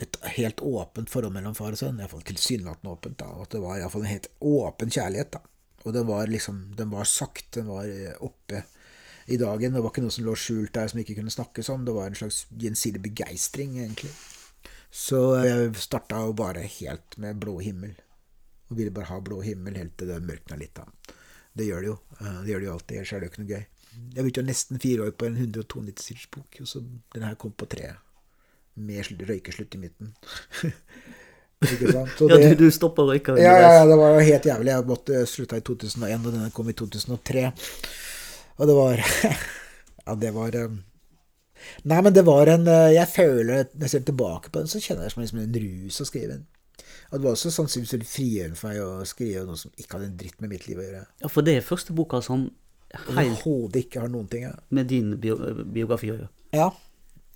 et 0.01 0.17
helt 0.37 0.61
åpent 0.65 1.11
forhold 1.13 1.35
mellom 1.35 1.55
far 1.57 1.75
og 1.77 1.81
sønn. 1.81 1.99
Iallfall 2.01 2.25
tilsynelatende 2.29 2.93
åpent. 2.95 3.19
da, 3.21 3.27
og 3.37 3.43
At 3.47 3.55
det 3.57 3.61
var 3.65 3.79
iallfall 3.81 4.05
en 4.07 4.13
helt 4.15 4.29
åpen 4.41 4.93
kjærlighet. 4.93 5.31
da. 5.37 5.41
Og 5.85 5.93
den 5.97 6.07
var 6.09 6.27
liksom, 6.29 6.75
den 6.77 6.91
var 6.93 7.05
sagt, 7.09 7.51
den 7.57 7.69
var 7.69 7.89
eh, 7.89 8.15
oppe 8.21 8.63
i 9.27 9.37
dagen. 9.41 9.73
Det 9.73 9.81
var 9.83 9.93
ikke 9.93 10.05
noe 10.05 10.13
som 10.15 10.25
lå 10.25 10.35
skjult 10.37 10.73
der 10.77 10.89
som 10.93 11.01
ikke 11.01 11.17
kunne 11.19 11.33
snakkes 11.33 11.69
om. 11.73 11.85
Det 11.85 11.95
var 11.97 12.09
en 12.09 12.19
slags 12.21 12.47
gjensidig 12.53 13.01
begeistring, 13.05 13.79
egentlig. 13.79 14.13
Så 14.91 15.21
jeg 15.47 15.75
starta 15.79 16.25
jo 16.27 16.33
bare 16.37 16.65
helt 16.67 17.17
med 17.23 17.39
blå 17.41 17.59
himmel. 17.65 17.93
Og 18.71 18.77
ville 18.79 18.93
bare 18.95 19.09
ha 19.13 19.21
blå 19.25 19.41
himmel 19.45 19.77
helt 19.79 19.97
til 19.99 20.09
det 20.13 20.21
mørkna 20.25 20.57
litt. 20.61 20.75
da. 20.75 20.85
Det 21.57 21.67
gjør 21.67 21.81
det 21.81 21.93
jo. 21.93 21.99
Eh, 22.21 22.41
Det 22.45 22.53
gjør 22.55 22.61
det 22.61 22.67
jo 22.67 22.73
alltid. 22.79 22.97
Ellers 22.97 23.13
er 23.13 23.21
det 23.21 23.29
jo 23.29 23.33
ikke 23.35 23.45
noe 23.45 23.53
gøy. 23.55 23.65
Jeg 24.15 24.25
brukte 24.25 24.43
jo 24.43 24.47
nesten 24.49 24.81
fire 24.83 25.07
år 25.07 25.15
på 25.19 25.29
en 25.29 25.37
192 25.37 26.07
siders 26.07 26.27
bok, 26.33 26.61
og 26.61 26.69
så 26.69 26.83
den 27.15 27.27
her 27.27 27.35
kom 27.41 27.53
på 27.53 27.69
tre. 27.71 27.93
Med 28.81 29.07
røykeslutt 29.29 29.75
i 29.77 29.81
midten. 29.83 30.13
ikke 31.67 31.93
sant? 31.93 32.13
Så 32.19 32.29
Ja, 32.31 32.37
det- 32.37 32.59
du, 32.59 32.65
du 32.65 32.71
stoppa 32.75 33.03
røyka 33.03 33.37
ja, 33.37 33.57
ja, 33.61 33.87
det 33.87 33.97
var 33.99 34.15
jo 34.17 34.27
helt 34.27 34.47
jævlig. 34.47 34.71
Jeg 34.73 34.87
måtte 34.89 35.25
slutta 35.27 35.57
i 35.61 35.65
2001, 35.67 36.27
og 36.27 36.33
denne 36.33 36.51
kom 36.51 36.69
i 36.69 36.77
2003. 36.77 37.51
Og 38.59 38.67
det 38.69 38.77
var 38.77 39.03
Ja, 40.07 40.15
det 40.17 40.31
var 40.35 40.57
um, 40.65 40.79
Nei, 41.85 42.01
men 42.01 42.15
det 42.17 42.25
var 42.25 42.49
en 42.49 42.65
uh, 42.69 42.89
Jeg 42.93 43.09
føler 43.13 43.67
Når 43.75 43.85
jeg 43.85 43.91
ser 43.91 44.05
tilbake 44.09 44.51
på 44.51 44.63
den, 44.63 44.69
så 44.69 44.81
kjenner 44.81 45.05
jeg 45.05 45.11
det 45.11 45.13
som 45.13 45.23
liksom 45.23 45.43
en 45.43 45.61
rus 45.61 46.01
å 46.01 46.09
skrive 46.09 46.33
den. 46.33 46.47
Og 47.11 47.19
det 47.19 47.25
var 47.27 47.35
også 47.35 47.51
sannsynligvis 47.51 48.13
frigjørende 48.15 48.57
for 48.57 48.71
meg 48.71 48.81
å 48.85 49.05
skrive 49.09 49.45
noe 49.45 49.59
som 49.59 49.73
ikke 49.77 49.97
hadde 49.97 50.09
en 50.13 50.19
dritt 50.21 50.41
med 50.41 50.53
mitt 50.53 50.67
liv 50.69 50.79
å 50.79 50.85
gjøre. 50.85 51.05
Ja, 51.25 51.31
for 51.33 51.47
det 51.47 51.57
er 51.59 51.67
første 51.67 51.95
boka 51.97 52.21
som 52.25 52.47
helt 52.47 52.70
Overhodet 52.99 53.85
ikke 53.85 54.01
har 54.03 54.09
noen 54.11 54.29
ting. 54.31 54.43
Ja. 54.49 54.55
med 54.71 54.87
din 54.91 55.13
bio 55.23 55.37
biografi 55.65 56.11
å 56.11 56.17
gjøre. 56.17 56.29
Ja, 56.57 56.71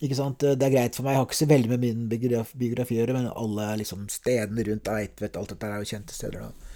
ikke 0.02 0.16
sant. 0.18 0.38
Det 0.42 0.62
er 0.66 0.72
greit 0.74 0.96
for 0.98 1.06
meg. 1.06 1.14
Jeg 1.14 1.20
har 1.22 1.28
ikke 1.28 1.38
så 1.42 1.46
veldig 1.52 1.68
med 1.70 1.80
min 1.84 2.08
biograf- 2.10 2.54
biografi 2.58 2.96
å 2.96 3.02
gjøre, 3.04 3.14
men 3.14 3.28
alle 3.30 3.68
liksom, 3.78 4.08
stedene 4.10 4.64
rundt 4.66 4.88
Eidtvet, 4.90 5.36
alt 5.38 5.48
dette 5.54 5.70
er 5.70 5.78
jo 5.84 5.90
kjente 5.92 6.16
steder. 6.16 6.40
da. 6.40 6.72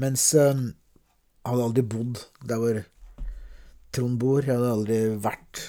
Mens 0.00 0.24
um, 0.34 0.70
jeg 0.72 1.50
hadde 1.52 1.66
aldri 1.68 1.82
bodd 1.82 2.22
der 2.48 2.62
hvor 2.62 2.82
Trond 3.92 4.16
bor. 4.18 4.40
Jeg 4.40 4.56
hadde 4.56 4.70
aldri 4.72 5.00
vært 5.20 5.60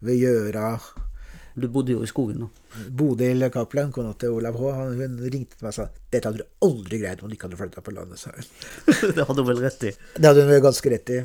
ved 0.00 0.16
Gjøra. 0.22 0.78
Du 1.58 1.66
bodde 1.74 1.90
jo 1.92 2.04
i 2.06 2.08
skogen 2.08 2.38
nå. 2.40 2.46
Bodil 2.94 3.42
Cappelen, 3.50 3.90
kona 3.92 4.12
til 4.14 4.30
Olav 4.36 4.54
H., 4.56 4.68
han- 4.76 4.94
hun 4.96 5.16
ringte 5.28 5.56
til 5.58 5.66
meg 5.66 5.72
og 5.72 5.74
sa 5.74 5.88
dette 6.12 6.24
hadde 6.30 6.38
du 6.44 6.46
aldri 6.64 7.00
greid 7.02 7.20
om 7.22 7.28
du 7.28 7.34
ikke 7.34 7.48
hadde 7.48 7.58
flytta 7.58 7.82
på 7.82 7.92
landet. 7.96 8.18
sa 8.22 8.30
hun. 8.30 8.46
det 9.16 9.26
hadde 9.26 9.42
hun 9.42 9.48
vel 9.50 9.60
rett 9.66 9.84
i. 9.84 9.92
Det 10.16 10.24
hadde 10.24 10.44
hun 10.46 10.52
vel 10.54 10.62
ganske 10.64 10.92
rett 10.94 11.10
i. 11.10 11.18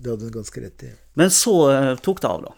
Det 0.00 0.10
hadde 0.12 0.28
hun 0.28 0.34
ganske 0.38 0.62
rett 0.64 0.84
i. 0.86 0.92
Men 1.20 1.30
så 1.34 1.54
eh, 1.72 1.90
tok 2.04 2.22
det 2.24 2.30
av, 2.30 2.44
da. 2.48 2.54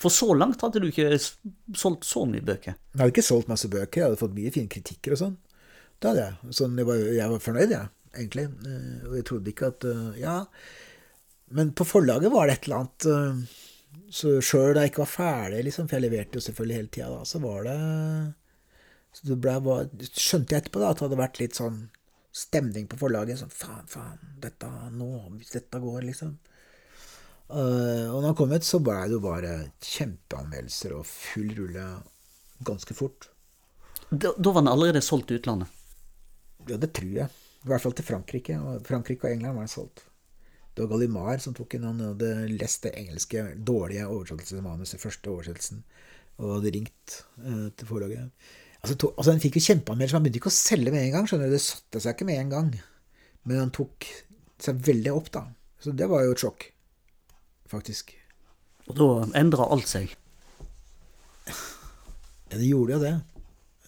For 0.00 0.12
så 0.14 0.28
langt 0.38 0.60
hadde 0.62 0.82
du 0.82 0.88
ikke 0.90 1.16
solgt 1.18 2.06
så 2.06 2.22
mye 2.28 2.44
bøker. 2.46 2.76
Jeg 2.92 3.00
hadde 3.00 3.10
ikke 3.14 3.26
solgt 3.26 3.48
masse 3.50 3.70
bøker, 3.72 4.00
jeg 4.02 4.06
hadde 4.08 4.20
fått 4.20 4.36
mye 4.36 4.52
fine 4.54 4.70
kritikker 4.70 5.16
og 5.16 5.22
sånn. 5.24 5.38
Det 6.00 6.12
hadde 6.12 6.26
jeg. 6.28 6.54
Sånn, 6.60 6.76
jeg, 6.78 6.86
var, 6.88 7.00
jeg 7.16 7.32
var 7.34 7.42
fornøyd, 7.46 7.74
jeg, 7.74 7.90
egentlig. 8.14 8.46
Eh, 8.70 9.08
Og 9.08 9.16
jeg 9.18 9.26
trodde 9.32 9.52
ikke 9.54 9.72
at 9.74 9.88
eh, 9.90 10.06
Ja. 10.22 10.36
Men 11.50 11.72
på 11.74 11.82
forlaget 11.82 12.30
var 12.30 12.46
det 12.46 12.52
et 12.60 12.66
eller 12.68 12.84
annet 12.84 13.48
Så 14.14 14.36
sjøl 14.38 14.68
da 14.76 14.84
jeg 14.84 14.92
ikke 14.92 15.02
var 15.02 15.08
ferdig, 15.10 15.64
liksom, 15.66 15.88
for 15.90 15.98
jeg 15.98 16.04
leverte 16.04 16.38
jo 16.38 16.44
selvfølgelig 16.44 16.76
hele 16.76 16.90
tida 16.94 17.08
da, 17.10 17.24
så 17.26 17.40
var 17.42 17.64
det 17.66 17.74
så 19.10 19.26
det 19.26 19.38
ble, 19.42 19.54
var, 19.66 19.88
Skjønte 20.14 20.54
jeg 20.54 20.62
etterpå 20.62 20.78
da 20.82 20.92
at 20.92 21.00
det 21.00 21.06
hadde 21.08 21.18
vært 21.18 21.40
litt 21.42 21.58
sånn 21.58 21.80
stemning 22.30 22.86
på 22.86 22.98
forlaget. 23.00 23.40
Sånn 23.40 23.50
faen, 23.50 23.86
faen, 23.90 24.20
dette 24.42 24.68
nå, 24.94 25.08
hvis 25.40 25.50
dette 25.56 25.80
går, 25.82 26.04
liksom. 26.06 26.36
Eh, 27.50 28.06
og 28.10 28.20
når 28.20 28.30
han 28.30 28.38
kom 28.38 28.54
ut, 28.54 28.66
så 28.66 28.80
ble 28.84 28.96
det 29.06 29.16
jo 29.16 29.22
bare 29.24 29.54
kjempeanmeldelser 29.82 30.94
og 30.96 31.08
full 31.08 31.50
rulle 31.58 31.86
ganske 32.66 32.94
fort. 32.96 33.30
Da, 34.10 34.32
da 34.36 34.52
var 34.52 34.62
den 34.62 34.72
allerede 34.72 35.02
solgt 35.04 35.30
til 35.30 35.40
utlandet. 35.40 35.70
Ja, 36.68 36.76
det 36.76 36.92
tror 36.96 37.12
jeg. 37.22 37.28
I 37.60 37.68
hvert 37.68 37.84
fall 37.84 37.96
til 37.96 38.06
Frankrike. 38.06 38.56
Og 38.60 38.86
Frankrike 38.86 39.26
og 39.26 39.34
England 39.34 39.58
var 39.58 39.66
den 39.66 39.72
solgt. 39.72 40.04
Det 40.74 40.84
var 40.84 40.92
Gallimard 40.94 41.42
som 41.42 41.54
tok 41.56 41.76
inn. 41.76 41.86
Han 41.88 42.02
hadde 42.04 42.30
lest 42.54 42.86
det 42.86 42.94
engelske 42.98 43.44
dårlige 43.66 44.06
oversettelsesmanuset, 44.08 45.02
første 45.02 45.32
oversettelsen, 45.32 45.82
og 46.40 46.56
hadde 46.56 46.74
ringt 46.76 47.16
eh, 47.42 47.68
til 47.76 47.90
forlaget. 47.90 48.50
Altså, 48.80 48.96
to, 48.96 49.10
altså, 49.16 49.34
Den 49.34 49.42
fikk 49.42 49.58
jo 49.58 49.66
kjempeanmeldelser. 49.66 50.18
Han 50.18 50.26
begynte 50.26 50.40
ikke 50.40 50.52
å 50.52 50.56
selge 50.56 50.94
med 50.94 51.04
en 51.04 51.14
gang. 51.16 51.28
skjønner 51.28 51.50
du, 51.50 51.56
Det 51.56 51.64
satte 51.64 52.02
seg 52.04 52.16
ikke 52.16 52.28
med 52.30 52.40
en 52.40 52.54
gang. 52.54 52.70
Men 53.44 53.64
han 53.64 53.74
tok 53.74 54.06
seg 54.60 54.80
veldig 54.86 55.12
opp, 55.16 55.32
da. 55.34 55.46
Så 55.80 55.92
det 55.96 56.08
var 56.08 56.24
jo 56.24 56.34
et 56.34 56.42
sjokk, 56.42 56.66
faktisk. 57.70 58.14
Og 58.90 58.96
da 58.98 59.08
endra 59.38 59.68
alt 59.70 59.88
seg. 59.90 60.12
Ja, 62.50 62.58
det 62.58 62.66
gjorde 62.66 62.96
jo 62.96 63.02
det. 63.04 63.14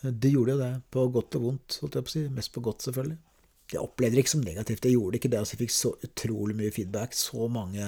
Det 0.03 0.31
gjorde 0.33 0.55
jo 0.57 0.63
det, 0.63 0.73
på 0.91 1.05
godt 1.15 1.37
og 1.39 1.45
vondt, 1.47 1.77
holdt 1.83 1.99
jeg 1.99 2.07
på 2.07 2.11
å 2.11 2.15
si. 2.17 2.23
Mest 2.35 2.53
på 2.55 2.63
godt, 2.65 2.83
selvfølgelig. 2.87 3.19
Jeg 3.73 3.81
opplevde 3.81 4.19
det 4.19 4.23
ikke 4.25 4.33
som 4.35 4.45
negativt. 4.45 4.85
Jeg 4.85 4.97
gjorde 4.99 5.19
ikke 5.19 5.31
det. 5.33 5.39
altså 5.39 5.55
Jeg 5.55 5.61
fikk 5.63 5.75
så 5.75 5.93
utrolig 6.05 6.57
mye 6.59 6.73
feedback. 6.75 7.15
Så 7.17 7.47
mange 7.49 7.87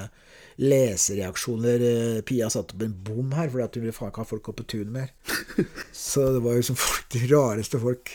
lesereaksjoner. 0.62 1.84
Eh, 1.90 2.20
Pia 2.26 2.48
satte 2.52 2.76
opp 2.76 2.84
en 2.86 2.96
bom 3.04 3.34
her 3.36 3.50
fordi 3.52 3.66
at 3.66 3.76
hun 3.76 3.84
ville 3.84 3.96
faen 3.96 4.12
ikke 4.12 4.24
ha 4.24 4.30
folk 4.30 4.50
opp 4.50 4.60
på 4.62 4.68
tunet 4.74 4.94
mer. 4.94 5.12
Så 6.06 6.30
det 6.36 6.42
var 6.46 6.56
jo 6.56 6.66
som 6.70 6.78
folk, 6.80 7.04
de 7.12 7.26
rareste 7.28 7.80
folk 7.82 8.14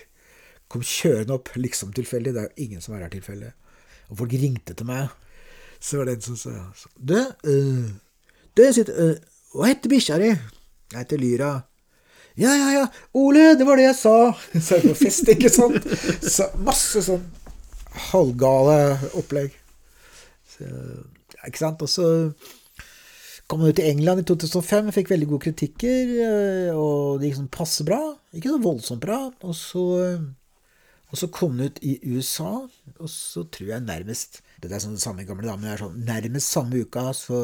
kom 0.70 0.86
kjørende 0.86 1.36
opp, 1.38 1.54
liksom 1.58 1.94
tilfeldig. 1.98 2.34
Det 2.34 2.42
er 2.42 2.50
jo 2.50 2.66
ingen 2.68 2.86
som 2.86 2.96
er 2.96 3.06
her 3.06 3.14
tilfeldig. 3.14 3.54
Og 4.10 4.24
folk 4.24 4.38
ringte 4.42 4.78
til 4.78 4.90
meg. 4.90 5.14
Så 5.80 5.98
var 6.00 6.10
det 6.10 6.18
en 6.18 6.22
som 6.22 6.38
sa 6.38 6.52
Du, 7.00 7.16
uh, 7.16 7.90
du 8.56 8.64
sitter, 8.76 8.94
uh, 9.00 9.16
hva 9.56 9.70
heter 9.72 9.92
bikkja 9.92 10.18
di? 10.22 10.30
Jeg 10.92 10.98
heter 11.04 11.22
Lyra. 11.22 11.52
Ja, 12.40 12.54
ja, 12.56 12.70
ja. 12.76 12.86
Ole, 13.18 13.54
det 13.60 13.66
var 13.68 13.80
det 13.80 13.88
jeg 13.90 13.98
sa. 14.00 14.16
Så 14.64 14.78
jeg 14.78 14.90
på 14.90 14.96
fest, 15.00 15.28
ikke 15.32 15.52
sant. 15.52 15.80
Så 16.24 16.50
masse 16.64 17.02
sånn 17.06 17.26
halvgale 18.10 18.98
opplegg. 19.20 19.56
Så, 20.54 20.68
ikke 21.48 21.62
sant. 21.62 21.82
Og 21.84 21.92
så 21.92 22.08
kom 23.50 23.64
han 23.64 23.74
ut 23.74 23.82
i 23.82 23.88
England 23.90 24.24
i 24.24 24.28
2005 24.30 24.92
og 24.92 24.96
fikk 24.96 25.12
veldig 25.14 25.30
gode 25.32 25.46
kritikker. 25.48 26.14
eh, 26.28 26.70
Og 26.78 27.20
det 27.20 27.32
gikk 27.32 27.40
sånn 27.42 27.52
passe 27.54 27.88
bra. 27.88 28.02
Ikke 28.36 28.54
så 28.54 28.62
voldsomt 28.64 29.04
bra. 29.04 29.20
Og 29.42 29.56
så, 29.58 29.84
og 31.10 31.20
så 31.22 31.32
kom 31.34 31.58
han 31.58 31.72
ut 31.72 31.82
i 31.84 31.98
USA, 32.14 32.54
og 33.00 33.10
så 33.12 33.44
tror 33.50 33.74
jeg 33.74 33.88
nærmest 33.88 34.42
Dette 34.60 34.76
er 34.76 34.84
sånn 34.84 34.98
det 34.98 35.04
samme 35.04 35.26
gamle 35.28 35.48
dame. 35.48 35.78
sånn 35.80 36.04
nærmest 36.06 36.52
samme 36.52 36.84
uka 36.84 37.10
så 37.16 37.40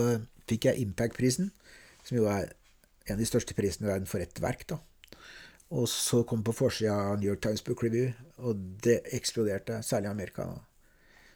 fikk 0.50 0.68
jeg 0.70 0.84
Impact-prisen, 0.84 1.52
som 2.04 2.18
jo 2.18 2.28
er 2.30 2.52
en 3.06 3.16
av 3.16 3.22
de 3.22 3.28
største 3.30 3.56
prisene 3.58 3.88
i 3.88 3.92
verden 3.92 4.10
for 4.10 4.20
ett 4.20 4.42
verk. 4.44 4.68
da. 4.68 4.80
Og 5.72 5.88
så 5.90 6.24
kom 6.28 6.44
på 6.46 6.54
forsida 6.54 6.94
av 6.94 7.20
New 7.20 7.30
York 7.30 7.42
Times 7.42 7.64
Book 7.66 7.84
Review, 7.84 8.14
og 8.38 8.60
det 8.84 9.02
eksploderte, 9.18 9.82
særlig 9.84 10.12
i 10.12 10.12
Amerika. 10.12 10.46
da. 10.46 10.60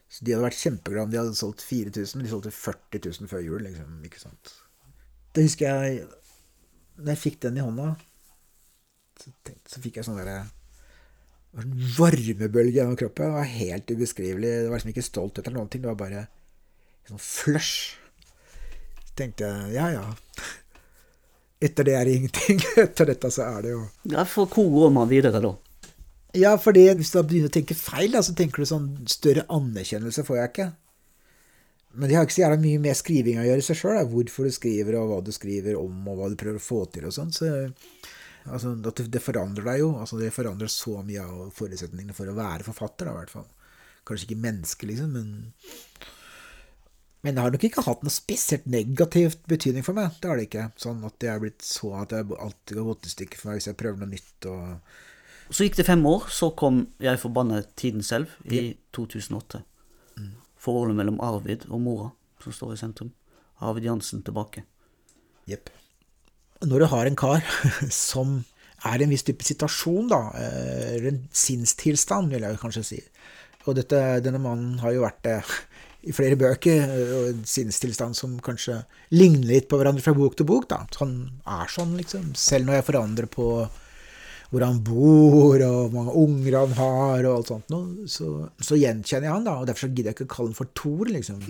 Så 0.09 0.25
de 0.25 0.33
hadde 0.33 0.45
vært 0.47 0.61
kjempeglade 0.61 1.05
om 1.05 1.11
de 1.11 1.21
hadde 1.21 1.37
solgt 1.37 1.61
4000, 1.61 2.17
men 2.17 2.25
de 2.25 2.31
solgte 2.31 2.51
40 2.51 3.01
000 3.21 3.29
før 3.29 3.43
jul. 3.45 3.61
liksom, 3.63 4.03
ikke 4.05 4.19
sant? 4.19 4.53
Det 5.35 5.43
husker 5.45 5.69
jeg 5.69 6.07
Når 6.99 7.13
jeg 7.13 7.17
fikk 7.17 7.41
den 7.41 7.57
i 7.57 7.61
hånda, 7.63 7.95
så, 9.15 9.31
tenkte, 9.45 9.69
så 9.71 9.79
fikk 9.79 9.95
jeg 9.95 10.03
sånn 10.03 10.17
derre 10.19 10.49
det 11.49 11.57
var 11.57 11.65
en 11.65 11.85
varmebølge 11.97 12.77
gjennom 12.77 12.97
kroppen. 12.97 13.25
Det 13.25 13.37
var 13.39 13.47
helt 13.49 13.91
ubeskrivelig. 13.91 14.49
Det 14.49 14.67
var 14.69 14.77
liksom 14.77 14.91
ikke 14.93 15.05
stolthet 15.05 15.47
eller 15.47 15.57
noen 15.57 15.71
ting. 15.73 15.81
Det 15.81 15.89
var 15.89 15.97
bare 15.97 16.25
sånn 17.09 17.21
flush. 17.23 17.95
Så 19.07 19.15
tenkte 19.17 19.47
jeg 19.49 19.73
ja, 19.73 19.87
ja. 19.95 20.03
Etter 21.59 21.87
det 21.87 21.95
er 21.97 22.05
det 22.05 22.19
ingenting. 22.19 22.61
Etter 22.85 23.09
dette 23.09 23.31
så 23.33 23.47
er 23.47 23.65
det 23.65 23.73
jo 23.73 23.81
Ja, 24.13 24.27
For 24.29 24.45
hvor 24.45 24.69
går 24.75 24.93
man 24.95 25.09
videre 25.09 25.41
da? 25.43 25.55
Ja, 26.37 26.53
fordi 26.61 26.85
hvis 26.93 27.09
du 27.15 27.23
begynner 27.23 27.49
å 27.49 27.55
tenke 27.57 27.73
feil, 27.73 28.13
da, 28.13 28.21
så 28.21 28.35
tenker 28.37 28.61
du 28.61 28.69
sånn 28.69 28.91
større 29.09 29.47
anerkjennelse 29.49 30.21
får 30.27 30.37
jeg 30.37 30.51
ikke. 30.51 30.67
Men 31.97 32.05
det 32.05 32.15
har 32.19 32.27
ikke 32.27 32.35
så 32.35 32.43
jævla 32.43 32.61
mye 32.61 32.81
med 32.83 32.97
skriving 32.97 33.39
å 33.41 33.47
gjøre 33.47 33.63
i 33.63 33.65
seg 33.65 33.79
sjøl. 33.79 33.97
Hvorfor 34.11 34.45
du 34.45 34.53
skriver, 34.53 34.99
og 35.01 35.09
hva 35.09 35.17
du 35.25 35.31
skriver 35.33 35.79
om, 35.79 36.03
og 36.05 36.19
hva 36.19 36.29
du 36.29 36.37
prøver 36.37 36.61
å 36.61 36.63
få 36.63 36.83
til 36.93 37.09
og 37.09 37.15
sånn. 37.15 37.33
Så 37.33 37.49
Altså, 38.45 38.71
at 38.87 39.01
det, 39.11 39.21
forandrer 39.23 39.65
deg 39.67 39.81
jo. 39.81 39.89
Altså, 39.99 40.19
det 40.19 40.31
forandrer 40.33 40.71
så 40.71 41.01
mye 41.05 41.25
av 41.25 41.49
forutsetningene 41.55 42.15
for 42.17 42.31
å 42.31 42.37
være 42.37 42.67
forfatter, 42.67 43.09
da, 43.09 43.13
i 43.13 43.19
hvert 43.19 43.33
fall. 43.33 43.49
Kanskje 44.07 44.29
ikke 44.29 44.45
menneske, 44.47 44.89
liksom, 44.89 45.13
men 45.13 46.07
Men 47.21 47.35
det 47.35 47.43
har 47.43 47.51
nok 47.51 47.63
ikke 47.67 47.83
hatt 47.83 48.03
noe 48.05 48.15
spesielt 48.15 48.63
negativt 48.71 49.41
betydning 49.51 49.83
for 49.83 49.97
meg. 49.97 50.13
Det 50.21 50.29
har 50.29 50.39
det 50.39 50.45
ikke. 50.47 50.69
Sånn 50.79 51.01
at 51.03 51.19
jeg 51.19 51.33
er 51.33 51.41
blitt 51.43 51.65
så 51.67 51.91
at 51.99 52.13
jeg 52.15 52.29
alltid 52.31 52.79
har 52.79 52.87
gått 52.87 53.09
i 53.09 53.11
stykker 53.11 53.41
for 53.41 53.49
meg 53.49 53.59
hvis 53.59 53.67
jeg 53.67 53.79
prøver 53.81 53.99
noe 53.99 54.13
nytt 54.13 54.47
og 54.47 54.93
Så 55.51 55.65
gikk 55.65 55.75
det 55.81 55.85
fem 55.89 56.05
år, 56.07 56.29
så 56.31 56.53
kom 56.55 56.85
Jeg 57.03 57.19
forbannet 57.19 57.75
tiden 57.75 58.05
selv 58.07 58.31
i 58.47 58.77
2008. 58.95 59.65
Forholdet 60.59 60.95
mellom 60.95 61.19
Arvid 61.19 61.67
og 61.67 61.83
mora 61.83 62.09
som 62.43 62.55
står 62.55 62.73
i 62.77 62.79
sentrum. 62.79 63.11
Arvid 63.59 63.89
Jansen 63.89 64.23
tilbake. 64.23 64.63
Jepp. 65.47 65.69
Når 66.65 66.83
du 66.83 66.87
har 66.91 67.07
en 67.07 67.19
kar 67.19 67.43
som 67.93 68.41
er 68.87 68.99
i 68.99 69.05
en 69.05 69.11
viss 69.11 69.25
type 69.27 69.45
situasjon, 69.45 70.07
da, 70.11 70.21
eh, 70.39 70.95
eller 70.95 71.11
en 71.13 71.21
sinnstilstand, 71.35 72.31
vil 72.33 72.45
jeg 72.47 72.61
kanskje 72.61 72.85
si 72.93 73.01
Og 73.67 73.75
dette, 73.75 73.99
denne 74.23 74.39
mannen 74.41 74.79
har 74.81 74.95
jo 74.95 75.03
vært 75.03 75.19
det 75.27 75.37
i 76.07 76.13
flere 76.15 76.37
bøker, 76.39 76.87
eh, 76.87 77.11
og 77.17 77.27
en 77.33 77.43
sinnstilstand 77.47 78.15
som 78.15 78.37
kanskje 78.43 78.79
ligner 79.11 79.51
litt 79.51 79.67
på 79.69 79.79
hverandre 79.79 80.03
fra 80.03 80.15
bok 80.15 80.37
til 80.39 80.47
bok. 80.47 80.69
da. 80.71 80.85
Han 81.01 81.41
er 81.45 81.71
sånn, 81.71 81.97
liksom. 81.99 82.33
Selv 82.39 82.67
når 82.67 82.79
jeg 82.79 82.89
forandrer 82.91 83.29
på 83.31 83.49
hvor 84.49 84.63
han 84.65 84.79
bor, 84.81 85.61
og 85.61 85.91
hvor 85.91 85.91
mange 85.93 86.15
unger 86.17 86.55
han 86.57 86.71
har, 86.79 87.25
og 87.27 87.35
alt 87.35 87.51
sånt 87.51 87.69
noe, 87.69 88.07
så, 88.09 88.47
så 88.57 88.79
gjenkjenner 88.79 89.27
jeg 89.27 89.35
han, 89.35 89.45
da. 89.45 89.59
Og 89.61 89.67
derfor 89.69 89.91
gidder 89.91 90.09
jeg 90.09 90.17
ikke 90.17 90.29
å 90.29 90.35
kalle 90.35 90.53
han 90.53 90.57
for 90.57 90.71
Thor, 90.79 91.11
liksom. 91.11 91.43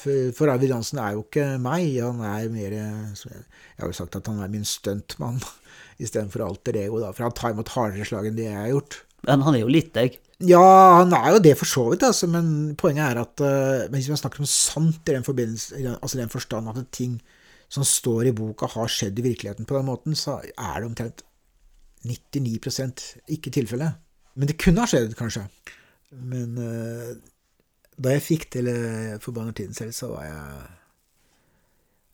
For, 0.00 0.30
for 0.36 0.52
Arvid 0.52 0.72
Jansen 0.72 1.00
er 1.02 1.14
jo 1.16 1.26
ikke 1.26 1.46
meg. 1.62 1.98
Han 2.00 2.22
er 2.24 2.48
mer 2.52 2.74
Jeg 2.76 3.80
har 3.80 3.90
jo 3.90 3.96
sagt 3.96 4.16
at 4.16 4.30
han 4.30 4.40
er 4.40 4.52
min 4.52 4.66
stuntmann 4.68 5.40
istedenfor 6.02 6.46
alter 6.46 6.78
ego, 6.80 7.02
da. 7.02 7.12
For 7.12 7.28
han 7.28 7.36
tar 7.36 7.54
imot 7.54 7.72
hardere 7.76 8.08
slag 8.08 8.30
enn 8.30 8.38
det 8.38 8.48
jeg 8.48 8.58
har 8.58 8.72
gjort. 8.72 9.02
Men 9.28 9.44
han 9.44 9.56
er 9.56 9.64
jo 9.64 9.72
litt 9.72 9.92
deg. 9.96 10.16
Ja, 10.40 10.64
han 11.02 11.12
er 11.12 11.34
jo 11.34 11.42
det 11.44 11.52
for 11.60 11.68
så 11.68 11.82
vidt, 11.90 12.04
altså, 12.06 12.24
men 12.32 12.72
poenget 12.80 13.10
er 13.10 13.18
at 13.20 13.42
uh, 13.44 13.90
hvis 13.92 14.08
man 14.08 14.20
snakker 14.22 14.40
om 14.40 14.48
sant 14.48 15.02
i 15.04 15.12
den 15.12 15.26
forbindelse, 15.26 15.76
altså 15.92 16.16
den 16.16 16.32
forstand 16.32 16.70
at 16.72 16.86
ting 16.96 17.18
som 17.70 17.84
står 17.84 18.30
i 18.30 18.32
boka 18.34 18.70
har 18.72 18.88
skjedd 18.90 19.20
i 19.20 19.26
virkeligheten 19.28 19.68
på 19.68 19.76
den 19.76 19.90
måten, 19.90 20.16
så 20.16 20.38
er 20.40 20.80
det 20.80 20.88
omtrent 20.88 21.20
99% 22.08 23.04
ikke 23.36 23.52
tilfellet. 23.52 24.00
Men 24.40 24.48
det 24.48 24.56
kunne 24.62 24.80
ha 24.80 24.88
skjedd, 24.88 25.12
kanskje. 25.18 25.44
Men 26.16 26.56
uh, 26.56 27.12
da 28.00 28.14
jeg 28.14 28.24
fikk 28.24 28.46
til 28.54 28.70
uh, 28.70 29.18
Forbanner 29.22 29.52
tiden 29.56 29.76
selv, 29.76 29.92
så 29.92 30.08
var 30.14 30.24
jeg 30.24 30.68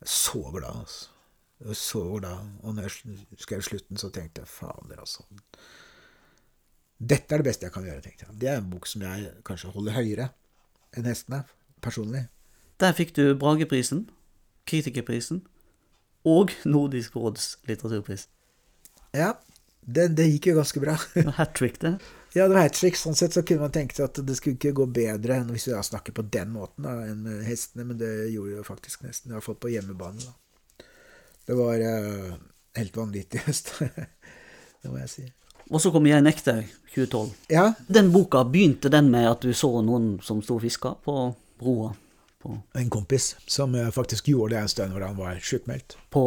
så 0.06 0.42
glad, 0.54 0.82
altså. 0.82 1.12
Jeg 1.60 1.68
var 1.68 1.78
så 1.80 2.02
glad. 2.18 2.48
Og 2.62 2.74
når 2.74 2.82
jeg 2.82 2.90
skrev 3.38 3.62
slutten, 3.62 3.96
så 3.96 4.10
tenkte 4.10 4.42
jeg 4.42 4.48
fader, 4.48 4.98
altså. 4.98 5.24
Dette 6.96 7.34
er 7.34 7.42
det 7.42 7.48
beste 7.48 7.68
jeg 7.68 7.72
kan 7.72 7.84
gjøre, 7.84 8.02
tenkte 8.04 8.26
jeg. 8.26 8.40
Det 8.40 8.48
er 8.48 8.60
en 8.60 8.70
bok 8.70 8.86
som 8.88 9.04
jeg 9.04 9.30
kanskje 9.44 9.72
holder 9.72 9.96
høyere 9.96 10.28
enn 10.96 11.08
hestene, 11.08 11.42
personlig. 11.84 12.26
Der 12.80 12.92
fikk 12.96 13.14
du 13.16 13.34
Brageprisen, 13.38 14.06
Kritikerprisen 14.68 15.42
og 16.26 16.52
Nordisk 16.64 17.16
råds 17.16 17.56
litteraturpris. 17.68 18.26
Ja, 19.16 19.34
det, 19.86 20.10
det 20.18 20.28
gikk 20.32 20.50
jo 20.50 20.56
ganske 20.58 20.82
bra. 20.82 20.96
Hat 21.38 21.54
trick, 21.56 21.80
det. 21.84 21.96
Ja, 22.36 22.44
det 22.44 22.54
var 22.54 22.66
hat 22.66 22.74
trick. 22.76 22.98
Sånn 23.00 23.16
sett 23.16 23.32
så 23.32 23.40
kunne 23.48 23.64
man 23.64 23.72
tenke 23.72 23.96
seg 23.96 24.10
at 24.10 24.18
det 24.28 24.34
skulle 24.36 24.58
ikke 24.58 24.74
gå 24.76 24.84
bedre 24.98 25.38
enn 25.40 25.48
hvis 25.54 25.70
vi 25.70 25.72
da 25.72 25.80
snakker 25.86 26.12
på 26.12 26.26
den 26.28 26.50
måten 26.52 26.84
da, 26.84 26.98
enn 27.08 27.22
med 27.24 27.46
hestene, 27.48 27.86
men 27.88 27.96
det 27.96 28.10
gjorde 28.28 28.58
det 28.58 28.66
faktisk 28.66 29.06
nesten. 29.06 29.32
I 29.32 29.38
hvert 29.38 29.46
fall 29.46 29.56
på 29.62 29.70
hjemmebane. 29.72 30.20
da. 30.20 30.84
Det 31.48 31.56
var 31.56 31.80
uh, 31.80 32.34
helt 32.76 33.00
vanvittig 33.00 33.40
høst. 33.46 33.72
det 33.80 34.90
må 34.90 35.00
jeg 35.00 35.12
si. 35.14 35.26
Og 35.70 35.80
så 35.80 35.90
kom 35.94 36.04
Jeg 36.06 36.22
nekter 36.22 36.60
2012. 36.92 37.32
Ja, 37.56 37.70
Den 37.88 38.12
boka, 38.12 38.44
begynte 38.44 38.92
den 38.92 39.08
med 39.10 39.30
at 39.30 39.40
du 39.40 39.56
så 39.56 39.72
noen 39.80 40.18
som 40.22 40.44
sto 40.44 40.60
og 40.60 40.66
fiska 40.66 40.92
på 41.08 41.16
broa? 41.56 41.94
På, 42.46 42.80
en 42.80 42.90
kompis 42.92 43.28
som 43.50 43.74
eh, 43.74 43.90
faktisk 43.94 44.28
gjorde 44.30 44.54
det 44.54 44.62
en 44.62 44.70
stund 44.70 44.94
hvor 44.94 45.04
han 45.06 45.16
var 45.18 45.38
sjukmeldt 45.42 45.96
på 46.14 46.24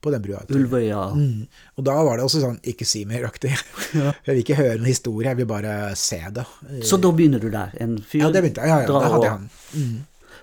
på 0.00 0.12
den 0.14 0.22
brua. 0.22 0.42
Ulvøya? 0.48 1.02
Mm. 1.14 1.46
Og 1.76 1.86
da 1.86 1.96
var 2.06 2.18
det 2.18 2.26
også 2.26 2.42
sånn 2.44 2.60
ikke 2.62 2.86
si 2.88 3.04
mer-aktig. 3.08 3.52
Jeg 3.96 4.28
vil 4.30 4.42
ikke 4.44 4.58
høre 4.60 4.76
en 4.78 4.86
historie, 4.88 5.28
jeg 5.30 5.40
vil 5.40 5.48
bare 5.50 5.72
se 5.98 6.18
det. 6.34 6.44
Så 6.86 6.98
da 7.02 7.10
begynner 7.14 7.42
du 7.42 7.48
der? 7.50 7.74
En 7.82 7.96
fyr 7.98 8.26
Ja, 8.26 8.30
det 8.30 8.42
begynte 8.44 8.62
jeg. 8.62 8.70
Ja, 8.70 8.84
ja, 8.84 8.90
da 8.90 9.10
hadde 9.10 9.26
jeg 9.26 9.34
han. 9.34 9.48
Mm. 9.74 9.96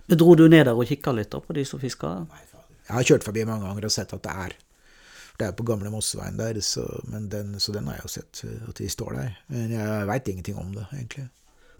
Men 0.06 0.20
Dro 0.20 0.36
du 0.36 0.44
ned 0.50 0.66
der 0.68 0.78
og 0.78 0.90
kikka 0.90 1.14
litt 1.16 1.32
da 1.32 1.40
på 1.44 1.56
de 1.56 1.64
som 1.68 1.82
fiska? 1.82 2.12
Jeg 2.88 2.96
har 2.98 3.08
kjørt 3.08 3.26
forbi 3.28 3.46
mange 3.48 3.68
ganger 3.68 3.88
og 3.88 3.94
sett 3.96 4.14
at 4.16 4.24
det 4.26 4.34
er 4.46 4.56
Det 5.40 5.46
er 5.48 5.56
på 5.58 5.66
gamle 5.66 5.90
Mosseveien 5.90 6.38
der, 6.38 6.60
så, 6.62 6.84
men 7.10 7.30
den, 7.30 7.56
så 7.60 7.74
den 7.74 7.88
har 7.90 7.98
jeg 7.98 8.06
jo 8.06 8.12
sett 8.20 8.44
eh, 8.46 8.68
at 8.70 8.78
de 8.78 8.90
står 8.92 9.16
der. 9.18 9.32
Men 9.50 9.72
jeg 9.74 10.08
veit 10.08 10.28
ingenting 10.30 10.60
om 10.62 10.76
det, 10.76 10.84
egentlig. 10.94 11.26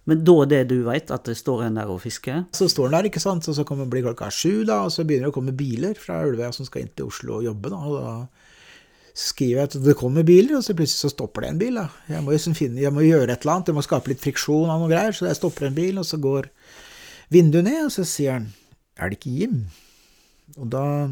Men 0.10 0.24
da 0.28 0.36
det 0.52 0.64
du 0.68 0.82
veit, 0.84 1.12
at 1.16 1.28
det 1.30 1.38
står 1.40 1.68
en 1.68 1.78
der 1.80 1.92
og 1.92 2.02
fisker? 2.04 2.44
Så 2.56 2.68
står 2.72 2.90
den 2.90 2.98
der, 2.98 3.08
ikke 3.08 3.24
sant, 3.24 3.48
og 3.48 3.56
så 3.56 3.64
kommer, 3.68 3.88
blir 3.88 4.04
klokka 4.04 4.28
sju, 4.34 4.66
da, 4.68 4.82
og 4.88 4.92
så 4.92 5.06
begynner 5.08 5.30
det 5.30 5.34
å 5.34 5.38
komme 5.38 5.56
biler 5.56 5.96
fra 6.00 6.20
Ulvøya 6.28 6.52
som 6.56 6.68
skal 6.68 6.84
inn 6.84 6.92
til 6.92 7.08
Oslo 7.08 7.38
og 7.38 7.48
jobbe, 7.48 7.72
da. 7.72 7.80
og 7.88 7.96
da 8.02 8.16
skriver 9.14 9.60
jeg 9.62 9.70
at 9.70 9.78
det 9.86 9.96
kommer 9.98 10.26
biler, 10.26 10.58
og 10.58 10.66
så 10.66 10.74
plutselig 10.76 11.06
så 11.06 11.14
stopper 11.14 11.46
det 11.46 11.52
en 11.54 11.60
bil. 11.62 11.80
da. 11.80 11.88
Jeg 12.10 12.26
må, 12.26 12.34
liksom 12.34 12.58
finne, 12.58 12.82
jeg 12.82 12.94
må 12.94 13.06
gjøre 13.06 13.30
et 13.30 13.46
eller 13.46 13.56
annet, 13.56 13.70
jeg 13.72 13.78
må 13.78 13.86
skape 13.86 14.12
litt 14.12 14.24
friksjon 14.24 14.72
av 14.74 14.82
noe 14.82 14.92
greier, 14.92 15.16
så 15.16 15.30
jeg 15.30 15.40
stopper 15.40 15.70
en 15.70 15.78
bil, 15.78 16.02
og 16.02 16.08
så 16.10 16.20
går 16.22 16.50
vinduet 17.34 17.70
ned, 17.70 17.84
og 17.86 17.94
så 17.94 18.06
sier 18.08 18.40
han 18.40 18.52
'Er 18.98 19.10
det 19.10 19.20
ikke 19.20 19.38
Jim?' 19.40 19.68
Og 20.58 20.70
da 20.70 21.10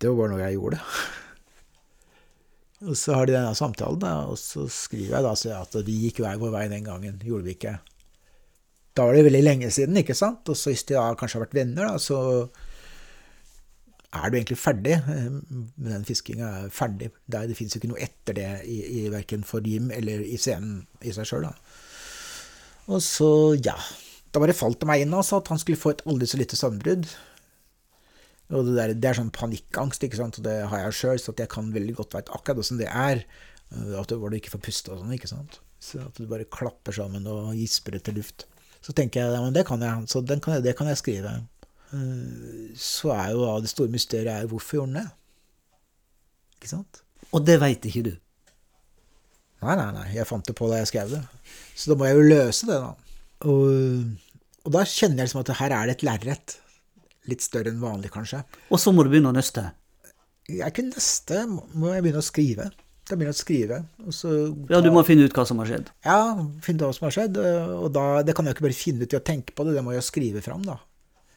Det 0.00 0.10
var 0.10 0.16
bare 0.16 0.30
noe 0.32 0.42
jeg 0.42 0.58
gjorde. 0.58 0.80
Og 2.84 2.96
så 2.98 3.14
har 3.16 3.26
de 3.26 3.32
denne 3.36 3.54
samtalen, 3.56 4.04
og 4.28 4.36
så 4.40 4.66
skriver 4.68 5.16
jeg 5.16 5.24
da 5.24 5.32
så 5.38 5.54
at 5.56 5.76
vi 5.86 5.94
gikk 6.06 6.20
hver 6.24 6.40
vår 6.42 6.52
vei 6.52 6.64
den 6.72 6.84
gangen, 6.86 7.20
gjorde 7.24 7.46
vi 7.46 7.54
ikke? 7.56 7.78
Da 8.94 9.06
var 9.08 9.16
det 9.16 9.24
veldig 9.26 9.42
lenge 9.42 9.70
siden, 9.74 9.96
ikke 9.98 10.14
sant? 10.14 10.46
Og 10.52 10.56
så 10.58 10.70
hvis 10.70 10.84
de 10.86 10.94
da 10.98 11.08
kanskje 11.18 11.40
har 11.40 11.46
vært 11.46 11.56
venner, 11.56 11.88
da, 11.88 11.98
så 11.98 12.18
er 14.14 14.30
du 14.30 14.36
egentlig 14.38 14.58
ferdig. 14.60 14.94
eh, 15.00 15.38
Den 15.88 16.04
fiskinga 16.06 16.50
er 16.60 16.68
ferdig. 16.70 17.10
Det, 17.26 17.40
det 17.50 17.56
fins 17.58 17.74
jo 17.74 17.80
ikke 17.80 17.90
noe 17.90 18.04
etter 18.04 18.36
det, 18.38 18.48
i, 18.70 18.78
i 19.00 19.08
verken 19.10 19.42
for 19.46 19.64
Jim 19.66 19.90
eller 19.90 20.22
i 20.22 20.38
scenen 20.38 20.84
i 21.02 21.14
seg 21.16 21.26
sjøl. 21.26 21.48
Og 22.86 23.00
så, 23.02 23.30
ja 23.64 23.74
Da 24.34 24.42
bare 24.42 24.52
falt 24.52 24.80
det 24.82 24.86
meg 24.90 25.02
inn 25.02 25.14
altså, 25.14 25.38
at 25.40 25.48
han 25.48 25.58
skulle 25.62 25.78
få 25.80 25.94
et 25.94 26.02
aldri 26.10 26.26
så 26.26 26.38
lite 26.40 26.58
sammenbrudd. 26.58 27.06
Og 28.52 28.66
det, 28.68 28.74
der, 28.76 28.92
det 29.00 29.08
er 29.08 29.16
sånn 29.18 29.30
panikkangst, 29.32 30.02
ikke 30.04 30.18
sant, 30.20 30.36
og 30.38 30.44
det 30.44 30.56
har 30.68 30.82
jeg 30.84 30.96
sjøl, 30.98 31.20
så 31.22 31.32
jeg 31.38 31.48
kan 31.52 31.70
veldig 31.72 31.94
godt 31.96 32.12
veit 32.18 32.28
akkurat 32.34 32.60
åssen 32.60 32.80
det 32.82 32.90
er. 32.90 33.22
eh, 33.72 33.94
At 34.00 34.10
du, 34.10 34.18
hvor 34.20 34.30
du 34.30 34.36
ikke 34.36 34.52
får 34.52 34.64
puste 34.66 34.92
og 34.92 35.00
sånn, 35.00 35.14
ikke 35.16 35.30
sant. 35.30 35.60
Så 35.80 36.00
at 36.04 36.16
du 36.20 36.26
bare 36.28 36.44
klapper 36.48 36.92
sammen 36.96 37.24
og 37.28 37.54
gisper 37.56 37.96
etter 37.98 38.14
luft. 38.16 38.46
Så 38.84 38.92
tenker 38.96 39.22
jeg 39.22 39.32
ja, 39.32 39.40
men 39.40 39.56
det 39.56 39.64
kan 39.68 39.80
jeg, 39.80 40.08
så 40.12 40.20
den 40.20 40.40
kan 40.44 40.54
jeg, 40.58 40.64
det 40.66 40.74
kan 40.76 40.88
jeg 40.90 41.00
skrive. 41.00 41.32
Eh, 41.94 42.74
Så 42.76 43.12
er 43.16 43.32
jo 43.32 43.44
da 43.46 43.54
det 43.64 43.72
store 43.72 43.92
mysteriet 43.92 44.34
er 44.34 44.50
hvorfor 44.50 44.80
gjorde 44.82 44.92
han 44.92 45.00
det? 45.00 45.06
Ikke 46.58 46.70
sant? 46.74 47.00
Og 47.32 47.44
det 47.48 47.56
veit 47.62 47.84
ikke 47.88 48.04
du. 48.10 48.12
Nei, 49.64 49.74
nei, 49.80 49.88
nei, 49.96 50.08
jeg 50.12 50.28
fant 50.28 50.44
det 50.44 50.52
på 50.58 50.68
da 50.68 50.82
jeg 50.82 50.90
skrev 50.92 51.14
det. 51.16 51.22
Så 51.74 51.90
da 51.90 51.96
må 51.96 52.04
jeg 52.10 52.18
jo 52.18 52.26
løse 52.28 52.68
det, 52.68 52.76
da. 52.82 52.90
Og, 53.48 54.04
og 54.68 54.74
da 54.76 54.82
kjenner 54.88 55.22
jeg 55.22 55.30
liksom 55.30 55.40
at 55.40 55.52
her 55.62 55.72
er 55.72 55.88
det 55.88 55.94
et 55.96 56.04
lerret. 56.06 56.56
Litt 57.30 57.44
større 57.44 57.72
enn 57.72 57.80
vanlig, 57.82 58.10
kanskje. 58.12 58.42
Og 58.68 58.80
så 58.80 58.92
må 58.92 59.04
du 59.04 59.12
begynne 59.12 59.32
å 59.32 59.36
nøste. 59.36 59.70
Jeg 60.50 60.74
kunne 60.76 60.92
nøste, 60.92 61.44
må 61.48 61.94
jeg 61.94 62.04
begynne 62.04 62.20
å 62.20 62.26
skrive. 62.26 62.66
Da 63.04 63.16
begynner 63.16 63.32
jeg 63.32 63.36
å 63.36 63.42
skrive, 63.42 63.78
så 64.16 64.30
Ja, 64.72 64.80
du 64.80 64.90
må 64.92 65.02
finne 65.04 65.26
ut 65.28 65.34
hva 65.36 65.44
som 65.48 65.58
har 65.60 65.68
skjedd. 65.68 65.90
Ja, 66.06 66.18
finne 66.64 66.80
ut 66.80 66.86
hva 66.86 66.96
som 66.96 67.06
har 67.08 67.14
skjedd. 67.16 67.38
Og 67.76 67.90
da, 67.92 68.04
det 68.24 68.32
kan 68.36 68.48
jeg 68.48 68.56
ikke 68.56 68.64
bare 68.66 68.76
finne 68.76 69.04
ut 69.04 69.12
i 69.12 69.18
å 69.18 69.24
tenke 69.24 69.52
på 69.56 69.66
det, 69.66 69.74
det 69.76 69.84
må 69.84 69.92
jeg 69.92 70.06
skrive 70.06 70.40
fram, 70.44 70.64
da. 70.64 70.78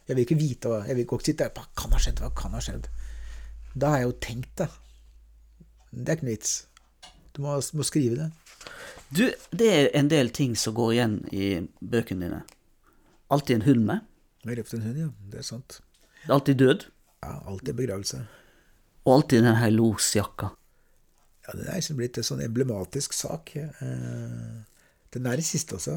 Jeg 0.08 0.16
vil 0.16 0.24
ikke 0.24 0.38
vite 0.40 0.70
Jeg 0.88 0.96
vil 0.96 1.04
ikke 1.04 1.18
sitte 1.20 1.44
der 1.44 1.50
Hva 1.52 1.66
kan 1.76 1.92
ha 1.92 1.98
skjedd? 2.00 2.22
Hva 2.24 2.30
kan 2.32 2.54
ha 2.56 2.62
skjedd? 2.64 2.86
Da 3.76 3.90
har 3.92 4.00
jeg 4.00 4.08
jo 4.08 4.14
tenkt 4.24 4.54
det. 4.62 4.68
Det 5.92 6.08
er 6.08 6.16
ikke 6.16 6.28
noe 6.28 6.36
vits. 6.38 6.54
Du 7.36 7.42
må, 7.44 7.58
må 7.76 7.84
skrive 7.86 8.16
det. 8.16 8.28
Du, 9.12 9.24
det 9.52 9.68
er 9.68 9.90
en 9.96 10.08
del 10.08 10.32
ting 10.34 10.56
som 10.58 10.74
går 10.76 10.94
igjen 10.96 11.18
i 11.32 11.50
bøkene 11.80 12.24
dine. 12.24 12.40
Alltid 13.32 13.58
en 13.58 13.66
hund 13.68 13.84
med. 13.88 14.08
Jeg 14.48 14.54
har 14.56 14.62
løpt 14.62 14.74
en 14.78 14.84
hund, 14.86 14.98
ja. 15.02 15.08
Det 15.32 15.40
er 15.42 15.46
sant. 15.46 15.80
Det 16.22 16.28
er 16.30 16.34
alltid 16.38 16.58
død. 16.62 16.84
Ja, 17.22 17.32
alltid 17.50 17.74
begravelse. 17.76 18.20
Og 19.04 19.10
alltid 19.18 19.44
den 19.44 19.58
her 19.60 19.70
losjakka. 19.74 20.48
Ja, 21.46 21.54
den 21.56 21.66
er 21.68 21.78
liksom 21.80 21.98
blitt 22.00 22.16
en 22.20 22.26
sånn 22.28 22.42
emblematisk 22.44 23.12
sak. 23.16 23.54
Eh, 23.56 24.64
Den 25.16 25.24
er 25.26 25.36
det 25.40 25.44
siste 25.48 25.76
også. 25.78 25.94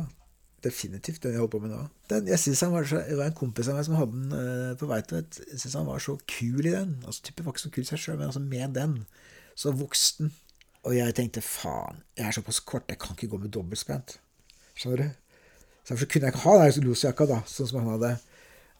Definitivt, 0.63 1.19
den 1.23 1.33
jeg 1.33 1.41
holder 1.41 1.51
på 1.51 1.59
med 1.63 1.71
nå. 1.73 1.79
Den, 2.07 2.27
jeg 2.31 2.39
synes 2.39 2.61
han 2.63 2.71
var 2.71 2.85
så, 2.87 3.01
Det 3.07 3.17
var 3.17 3.25
en 3.31 3.35
kompis 3.35 3.67
av 3.67 3.75
meg 3.75 3.85
som 3.87 3.97
hadde 3.99 4.13
den 4.19 4.35
eh, 4.37 4.75
på 4.79 4.87
vei 4.87 4.99
til 5.03 5.17
et 5.17 5.39
Jeg 5.49 5.59
syns 5.63 5.75
han 5.79 5.89
var 5.89 5.99
så 5.99 6.15
kul 6.27 6.65
i 6.65 6.71
den. 6.75 6.93
Altså, 7.05 7.23
typen 7.27 7.45
var 7.45 7.55
ikke 7.55 7.65
så 7.65 7.71
kul 7.75 7.83
i 7.83 7.89
seg 7.89 7.99
sjøl, 8.03 8.17
men 8.19 8.29
altså 8.29 8.43
med 8.43 8.75
den. 8.77 8.93
Så 9.55 9.73
vokste 9.75 10.23
den. 10.23 10.31
Og 10.87 10.95
jeg 10.95 11.13
tenkte 11.17 11.43
faen, 11.45 11.99
jeg 12.17 12.25
er 12.29 12.37
såpass 12.39 12.59
kort, 12.65 12.87
jeg 12.89 12.97
kan 13.01 13.13
ikke 13.17 13.27
gå 13.33 13.37
med 13.41 13.51
dobbeltspent. 13.53 14.15
Skjønner 14.73 15.03
du? 15.03 15.09
Så 15.83 15.93
derfor 15.93 16.07
kunne 16.09 16.29
jeg 16.29 16.33
ikke 16.33 16.45
ha 16.47 16.55
den 16.63 16.87
losjakka, 16.87 17.27
da, 17.29 17.41
sånn 17.49 17.67
som 17.69 17.81
han 17.83 17.91
hadde. 17.97 18.15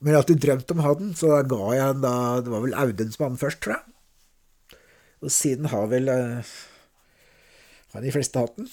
Men 0.01 0.09
jeg 0.09 0.17
har 0.17 0.23
alltid 0.23 0.41
drømt 0.41 0.73
om 0.73 0.81
å 0.81 0.85
ha 0.87 0.91
den, 0.97 1.13
så 1.17 1.29
da 1.29 1.41
ga 1.45 1.65
jeg 1.77 1.93
den 1.93 2.03
da 2.03 2.13
Det 2.41 2.49
var 2.49 2.63
vel 2.63 2.77
Audun 2.83 3.11
som 3.13 3.23
hadde 3.25 3.35
den 3.35 3.41
først, 3.43 3.61
tror 3.61 3.75
jeg. 3.77 4.77
Og 5.21 5.33
siden 5.33 5.69
har 5.69 5.85
vel 5.91 6.09
uh, 6.09 6.53
Har 7.93 8.05
de 8.05 8.13
fleste 8.15 8.41
hatt 8.41 8.57
den? 8.57 8.71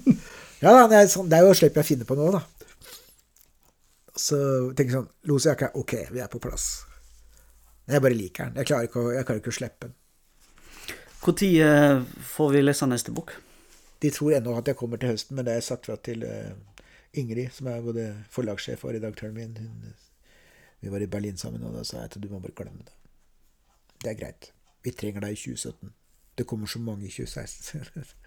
ja 0.62 0.76
da, 0.76 0.86
det 0.92 1.00
er, 1.00 1.10
sånn, 1.10 1.30
det 1.32 1.40
er 1.40 1.48
jo 1.48 1.56
slipp 1.58 1.80
jeg 1.80 1.88
finner 1.88 2.06
på 2.06 2.18
nå, 2.18 2.30
da. 2.36 2.44
Så 4.14 4.38
tenker 4.76 4.90
jeg 4.92 4.98
sånn 4.98 5.10
Losjakke, 5.30 5.72
ok, 5.80 5.96
vi 6.14 6.22
er 6.22 6.30
på 6.30 6.42
plass. 6.42 6.68
Jeg 7.90 8.04
bare 8.04 8.14
liker 8.14 8.50
den. 8.50 8.60
Jeg 8.60 8.70
klarer 8.70 8.86
ikke 8.86 9.02
å, 9.02 9.12
jeg 9.16 9.26
klarer 9.26 9.42
ikke 9.42 9.50
å 9.54 9.58
slippe 9.58 9.88
den. 9.88 9.96
Når 11.20 12.04
får 12.24 12.52
vi 12.54 12.62
lese 12.62 12.86
neste 12.88 13.12
bok? 13.12 13.34
De 14.00 14.10
tror 14.14 14.36
ennå 14.38 14.54
at 14.56 14.68
jeg 14.70 14.78
kommer 14.78 15.00
til 15.00 15.12
høsten, 15.12 15.36
men 15.36 15.44
det 15.44 15.58
er 15.58 15.64
sagt 15.64 15.88
fra 15.88 15.96
til 16.00 16.22
eh, 16.24 16.54
Ingrid, 17.20 17.50
som 17.52 17.68
er 17.68 17.82
både 17.84 18.06
forlagssjef 18.32 18.86
og 18.86 18.94
redaktøren 18.94 19.34
min. 19.36 19.56
Hun, 19.58 19.90
vi 20.80 20.88
var 20.88 21.02
i 21.04 21.06
Berlin 21.06 21.36
sammen, 21.36 21.62
og 21.62 21.74
da 21.76 21.84
sa 21.84 22.00
jeg 22.00 22.10
at 22.10 22.18
du 22.22 22.28
må 22.30 22.40
bare 22.40 22.56
glemme 22.56 22.84
det. 22.86 22.96
Det 24.00 24.10
er 24.10 24.20
greit. 24.20 24.52
Vi 24.84 24.92
trenger 24.96 25.26
deg 25.26 25.36
i 25.36 25.40
2017. 25.40 25.92
Det 26.38 26.46
kommer 26.48 26.66
så 26.66 26.80
mange 26.80 27.04
i 27.06 27.12
2016. 27.12 27.84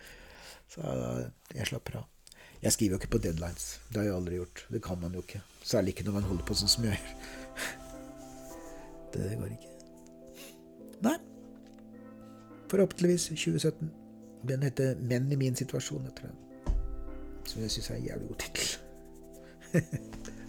så 0.74 0.82
jeg 1.56 1.68
slapper 1.68 2.04
av. 2.04 2.10
Jeg 2.64 2.72
skriver 2.72 2.95
jo 2.95 3.01
ikke 3.01 3.16
på 3.16 3.24
deadlines. 3.26 3.80
Det 3.89 3.99
har 3.99 4.06
jeg 4.08 4.16
aldri 4.16 4.38
gjort. 4.38 4.66
Det 4.72 4.84
kan 4.84 5.01
man 5.01 5.14
jo 5.14 5.24
ikke. 5.26 5.41
Særlig 5.64 5.95
ikke 5.95 6.06
når 6.08 6.20
man 6.20 6.30
holder 6.30 6.45
på 6.47 6.56
sånn 6.56 6.72
som 6.72 6.86
jeg 6.88 6.99
gjør. 6.99 7.18
Det 9.14 9.34
går 9.38 9.51
ikke. 9.54 9.74
Nei. 11.04 11.18
Forhåpentligvis 12.72 13.28
2017. 13.34 13.91
Den 14.47 14.64
heter 14.64 14.95
'Menn 14.95 15.32
i 15.32 15.36
min 15.36 15.56
situasjon', 15.56 16.08
etter 16.08 16.28
den. 16.28 16.38
Som 17.45 17.62
jeg 17.62 17.72
syns 17.72 17.89
er 17.89 17.95
en 17.95 18.06
jævlig 18.06 18.28
god 18.28 18.39
tittel. 18.39 18.68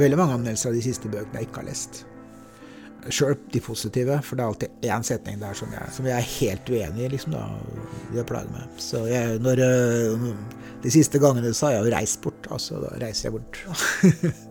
er 0.00 0.06
veldig 0.06 0.20
mange 0.20 0.38
anmeldelser 0.38 0.72
av 0.72 0.78
de 0.78 0.84
siste 0.84 1.10
bøkene 1.12 1.42
jeg 1.42 1.48
ikke 1.50 1.62
har 1.62 1.68
lest. 1.68 2.04
Sjøl 3.08 3.36
de 3.52 3.62
positive, 3.64 4.18
for 4.24 4.36
det 4.36 4.44
er 4.44 4.50
alltid 4.50 4.88
én 4.92 5.06
setning 5.06 5.40
der 5.40 5.56
som 5.56 5.72
jeg, 5.72 5.92
som 5.96 6.08
jeg 6.08 6.16
er 6.18 6.32
helt 6.34 6.68
uenig 6.68 7.06
i. 7.06 7.08
liksom 7.14 7.32
da, 7.32 7.46
Det 8.12 8.26
plager 8.28 8.52
meg. 8.52 8.68
Så 8.76 9.06
jeg, 9.08 9.38
når, 9.40 9.62
øh, 9.64 10.28
De 10.82 10.90
siste 10.90 11.18
gangene 11.20 11.52
har 11.52 11.72
jeg 11.72 11.84
jo 11.84 11.96
reist 11.96 12.20
bort. 12.22 12.46
Altså, 12.50 12.80
da 12.80 13.06
reiser 13.06 13.28
jeg 13.28 13.32
bort. 13.32 13.64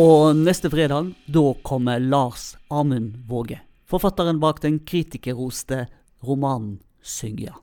Og 0.00 0.36
neste 0.38 0.70
fredag, 0.72 1.10
da 1.28 1.42
kommer 1.66 2.00
Lars 2.00 2.54
Amund 2.72 3.18
Våge. 3.28 3.58
Forfatteren 3.84 4.38
bak 4.40 4.62
den 4.62 4.78
kritikerroste 4.86 5.88
romanen 6.24 6.78
'Syngja'. 7.02 7.58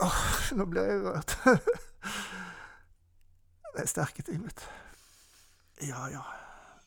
Åh, 0.00 0.22
nå 0.56 0.64
ble 0.70 0.84
jeg 0.86 1.02
rørt. 1.04 1.36
Det 3.72 3.84
er 3.84 3.90
sterke 3.90 4.24
ting, 4.24 4.40
vet 4.44 4.62
du. 4.62 5.86
Ja, 5.90 6.06
ja. 6.12 6.24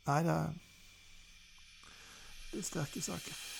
Nei, 0.08 0.20
det 0.26 0.34
er, 0.34 0.50
det 2.52 2.60
er 2.64 2.68
sterke 2.72 3.02
saker. 3.02 3.55